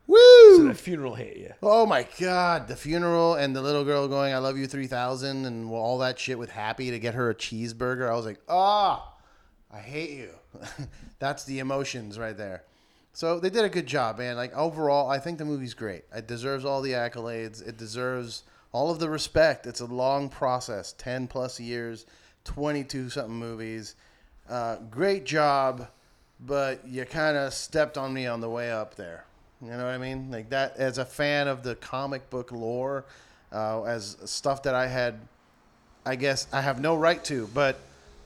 woo! 0.07 0.57
So 0.57 0.63
the 0.63 0.73
funeral 0.73 1.15
hit 1.15 1.37
you. 1.37 1.53
Oh 1.61 1.85
my 1.85 2.07
god, 2.19 2.67
the 2.67 2.75
funeral 2.75 3.35
and 3.35 3.55
the 3.55 3.61
little 3.61 3.83
girl 3.83 4.07
going, 4.07 4.33
"I 4.33 4.37
love 4.37 4.57
you 4.57 4.67
3000" 4.67 5.45
and 5.45 5.69
all 5.69 5.97
that 5.99 6.19
shit 6.19 6.37
with 6.39 6.51
Happy 6.51 6.91
to 6.91 6.99
get 6.99 7.13
her 7.13 7.29
a 7.29 7.35
cheeseburger. 7.35 8.09
I 8.09 8.15
was 8.15 8.25
like, 8.25 8.39
"Ah, 8.47 9.13
I 9.71 9.79
hate 9.79 10.11
you." 10.11 10.31
That's 11.19 11.43
the 11.43 11.59
emotions 11.59 12.19
right 12.19 12.37
there. 12.37 12.63
So 13.13 13.39
they 13.39 13.49
did 13.49 13.65
a 13.65 13.69
good 13.69 13.87
job, 13.87 14.17
man. 14.17 14.35
Like 14.35 14.55
overall, 14.55 15.09
I 15.09 15.19
think 15.19 15.37
the 15.37 15.45
movie's 15.45 15.73
great. 15.73 16.03
It 16.15 16.27
deserves 16.27 16.65
all 16.65 16.81
the 16.81 16.93
accolades. 16.93 17.65
It 17.65 17.77
deserves 17.77 18.43
all 18.71 18.89
of 18.89 18.99
the 18.99 19.09
respect. 19.09 19.67
It's 19.67 19.81
a 19.81 19.85
long 19.85 20.29
process, 20.29 20.93
10 20.97 21.27
plus 21.27 21.59
years, 21.59 22.05
22 22.45 23.09
something 23.09 23.35
movies. 23.35 23.95
Uh, 24.49 24.77
great 24.89 25.25
job, 25.25 25.87
but 26.39 26.87
you 26.87 27.05
kind 27.05 27.37
of 27.37 27.53
stepped 27.53 27.97
on 27.97 28.13
me 28.13 28.25
on 28.27 28.41
the 28.41 28.49
way 28.49 28.71
up 28.71 28.95
there. 28.95 29.25
You 29.61 29.69
know 29.69 29.85
what 29.85 29.93
I 29.93 29.97
mean? 29.97 30.31
Like 30.31 30.49
that, 30.49 30.77
as 30.77 30.97
a 30.97 31.05
fan 31.05 31.47
of 31.47 31.61
the 31.63 31.75
comic 31.75 32.29
book 32.29 32.51
lore, 32.51 33.05
uh, 33.51 33.83
as 33.83 34.17
stuff 34.25 34.63
that 34.63 34.73
I 34.73 34.87
had, 34.87 35.19
I 36.05 36.15
guess 36.15 36.47
I 36.51 36.61
have 36.61 36.81
no 36.81 36.95
right 36.95 37.23
to, 37.25 37.47
but 37.53 37.79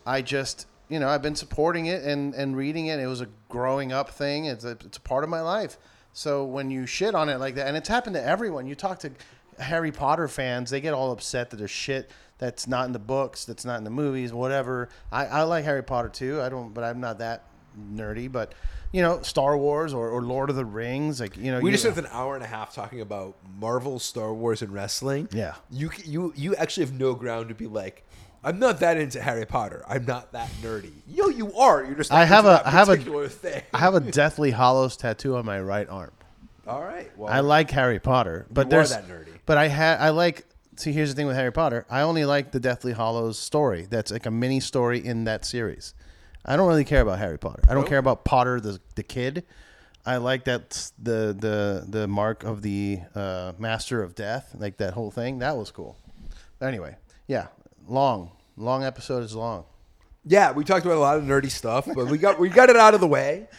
I 0.06 0.22
just, 0.22 0.66
you 0.88 1.00
know, 1.00 1.10
I've 1.10 1.22
been 1.22 1.36
supporting 1.36 1.88
it 1.88 2.04
and, 2.04 2.34
and 2.34 2.56
reading 2.56 2.88
it. 2.88 3.00
It 3.00 3.08
was 3.08 3.22
a 3.22 3.28
growing 3.50 3.92
up 3.92 4.12
thing. 4.12 4.46
It's 4.46 4.64
a, 4.64 4.72
it's 4.72 4.98
a 4.98 5.02
part 5.02 5.24
of 5.24 5.30
my 5.30 5.42
life. 5.42 5.78
So 6.14 6.46
when 6.46 6.72
you 6.72 6.86
shit 6.86 7.14
on 7.16 7.28
it 7.28 7.40
like 7.40 7.56
that, 7.56 7.68
and 7.68 7.76
it's 7.76 7.90
happened 7.90 8.16
to 8.16 8.24
everyone, 8.24 8.66
you 8.66 8.76
talk 8.76 9.00
to 9.00 9.12
Harry 9.60 9.92
Potter 9.92 10.30
fans, 10.30 10.70
they 10.70 10.80
get 10.80 10.94
all 10.94 11.12
upset 11.12 11.50
that 11.50 11.58
there's 11.58 11.72
shit 11.72 12.10
that's 12.38 12.68
not 12.68 12.86
in 12.86 12.94
the 12.94 13.00
books, 13.00 13.44
that's 13.44 13.66
not 13.66 13.78
in 13.78 13.84
the 13.84 13.90
movies, 13.90 14.32
whatever. 14.32 14.88
I, 15.12 15.26
I 15.26 15.44
like 15.44 15.66
Harry 15.66 15.84
Potter 15.84 16.10
too. 16.10 16.42
I 16.42 16.48
don't, 16.48 16.74
but 16.74 16.86
I'm 16.86 17.02
not 17.02 17.18
that 17.20 17.44
nerdy. 17.94 18.32
But 18.32 18.54
you 18.92 19.02
know, 19.02 19.22
Star 19.22 19.58
Wars 19.58 19.94
or, 19.94 20.10
or 20.10 20.22
Lord 20.22 20.50
of 20.50 20.56
the 20.56 20.66
Rings, 20.66 21.20
like 21.20 21.36
you 21.38 21.52
know, 21.52 21.60
We 21.60 21.70
you, 21.70 21.78
just 21.78 21.84
spent 21.84 21.98
an 21.98 22.12
hour 22.12 22.36
and 22.36 22.44
a 22.44 22.48
half 22.48 22.74
talking 22.74 23.02
about 23.02 23.36
Marvel, 23.60 24.00
Star 24.00 24.34
Wars, 24.34 24.62
and 24.62 24.74
wrestling. 24.74 25.28
Yeah. 25.32 25.56
you 25.70 25.92
you 26.06 26.34
you 26.36 26.56
actually 26.56 26.86
have 26.86 27.00
no 27.00 27.14
ground 27.14 27.50
to 27.50 27.56
be 27.56 27.68
like. 27.68 28.04
I'm 28.44 28.60
not 28.60 28.80
that 28.82 28.98
into 28.98 29.20
Harry 29.20 29.48
Potter. 29.48 29.84
I'm 29.88 30.06
not 30.06 30.34
that 30.34 30.52
nerdy. 30.62 30.92
Yo, 31.08 31.30
you 31.30 31.52
are. 31.56 31.84
You're 31.84 31.96
just. 31.96 32.12
I 32.14 32.26
have 32.26 32.46
a- 32.46 32.70
have 32.70 32.90
a- 32.90 33.28
thing. 33.28 33.64
I 33.74 33.80
have 33.80 33.96
a 33.96 34.00
Deathly 34.12 34.52
Hallows 34.52 34.96
tattoo 34.98 35.36
on 35.36 35.46
my 35.46 35.60
right 35.60 35.90
arm. 35.90 36.12
All 36.68 36.84
right. 36.84 37.12
Well, 37.18 37.32
I 37.34 37.40
like 37.40 37.72
Harry 37.72 38.00
Potter, 38.00 38.46
but 38.52 38.70
there's 38.70 38.92
that 38.92 39.08
nerdy. 39.08 39.40
But 39.48 39.58
I 39.58 39.68
had 39.68 40.00
I 40.00 40.10
like. 40.10 40.46
See, 40.78 40.92
here's 40.92 41.10
the 41.10 41.16
thing 41.16 41.26
with 41.26 41.36
Harry 41.38 41.52
Potter. 41.52 41.86
I 41.90 42.02
only 42.02 42.24
like 42.26 42.52
the 42.52 42.60
Deathly 42.60 42.94
Hallows 42.94 43.40
story. 43.40 43.88
That's 43.90 44.12
like 44.12 44.26
a 44.28 44.32
mini 44.32 44.60
story 44.60 45.04
in 45.04 45.24
that 45.24 45.44
series. 45.44 45.94
I 46.46 46.56
don't 46.56 46.68
really 46.68 46.86
care 46.86 47.02
about 47.02 47.18
Harry 47.20 47.38
Potter. 47.40 47.64
I 47.66 47.74
don't 47.74 47.82
Nope. 47.84 47.90
care 47.90 47.98
about 47.98 48.24
Potter 48.26 48.60
the 48.60 48.80
the 48.96 49.04
kid. 49.04 49.44
I 50.06 50.18
like 50.18 50.44
that 50.46 50.92
the 51.02 51.36
the 51.38 51.86
the 51.88 52.08
mark 52.08 52.44
of 52.44 52.62
the 52.62 53.00
uh, 53.16 53.54
Master 53.58 54.04
of 54.04 54.14
Death, 54.14 54.54
like 54.58 54.78
that 54.78 54.94
whole 54.94 55.10
thing. 55.12 55.40
That 55.40 55.58
was 55.58 55.72
cool. 55.72 55.98
Anyway, 56.62 56.96
yeah, 57.28 57.48
long 57.88 58.32
long 58.58 58.84
episode 58.84 59.24
is 59.24 59.34
long. 59.36 59.66
yeah, 60.26 60.52
we 60.52 60.64
talked 60.64 60.86
about 60.86 60.98
a 60.98 61.00
lot 61.00 61.18
of 61.18 61.24
nerdy 61.24 61.50
stuff, 61.52 61.88
but 61.96 62.08
we 62.08 62.18
got 62.20 62.40
we 62.40 62.50
got 62.50 62.70
it 62.70 62.76
out 62.76 62.94
of 62.94 63.00
the 63.02 63.08
way. 63.08 63.48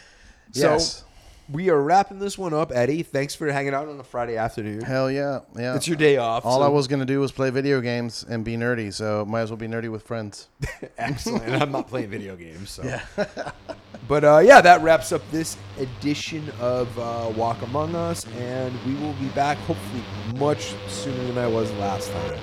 So 0.53 0.71
Yes. 0.71 1.03
We 1.49 1.69
are 1.69 1.81
wrapping 1.81 2.19
this 2.19 2.37
one 2.37 2.53
up, 2.53 2.71
Eddie. 2.73 3.03
Thanks 3.03 3.35
for 3.35 3.51
hanging 3.51 3.73
out 3.73 3.87
on 3.87 3.99
a 3.99 4.03
Friday 4.03 4.37
afternoon. 4.37 4.81
Hell 4.81 5.09
yeah, 5.09 5.39
yeah. 5.55 5.75
It's 5.75 5.87
your 5.87 5.97
day 5.97 6.17
off. 6.17 6.45
All 6.45 6.59
so- 6.59 6.65
I 6.65 6.67
was 6.67 6.87
gonna 6.87 7.05
do 7.05 7.19
was 7.19 7.31
play 7.31 7.49
video 7.49 7.81
games 7.81 8.25
and 8.27 8.43
be 8.43 8.57
nerdy, 8.57 8.93
so 8.93 9.25
might 9.25 9.41
as 9.41 9.49
well 9.49 9.57
be 9.57 9.67
nerdy 9.67 9.89
with 9.89 10.03
friends. 10.03 10.49
Excellent. 10.97 11.61
I'm 11.61 11.71
not 11.71 11.87
playing 11.87 12.09
video 12.09 12.35
games, 12.35 12.69
so. 12.69 12.99
but 14.07 14.23
uh, 14.23 14.39
yeah, 14.39 14.61
that 14.61 14.81
wraps 14.81 15.11
up 15.11 15.21
this 15.31 15.57
edition 15.77 16.49
of 16.59 16.97
uh, 16.99 17.31
Walk 17.35 17.61
Among 17.61 17.95
Us, 17.95 18.25
and 18.37 18.73
we 18.85 18.93
will 18.95 19.13
be 19.13 19.27
back 19.29 19.57
hopefully 19.59 20.03
much 20.37 20.73
sooner 20.87 21.23
than 21.25 21.37
I 21.37 21.47
was 21.47 21.71
last 21.73 22.11
time. 22.11 22.39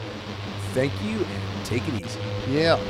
Thank 0.73 0.93
you, 1.03 1.19
and 1.19 1.67
take 1.67 1.87
it 1.89 2.05
easy. 2.05 2.21
Yeah. 2.49 2.81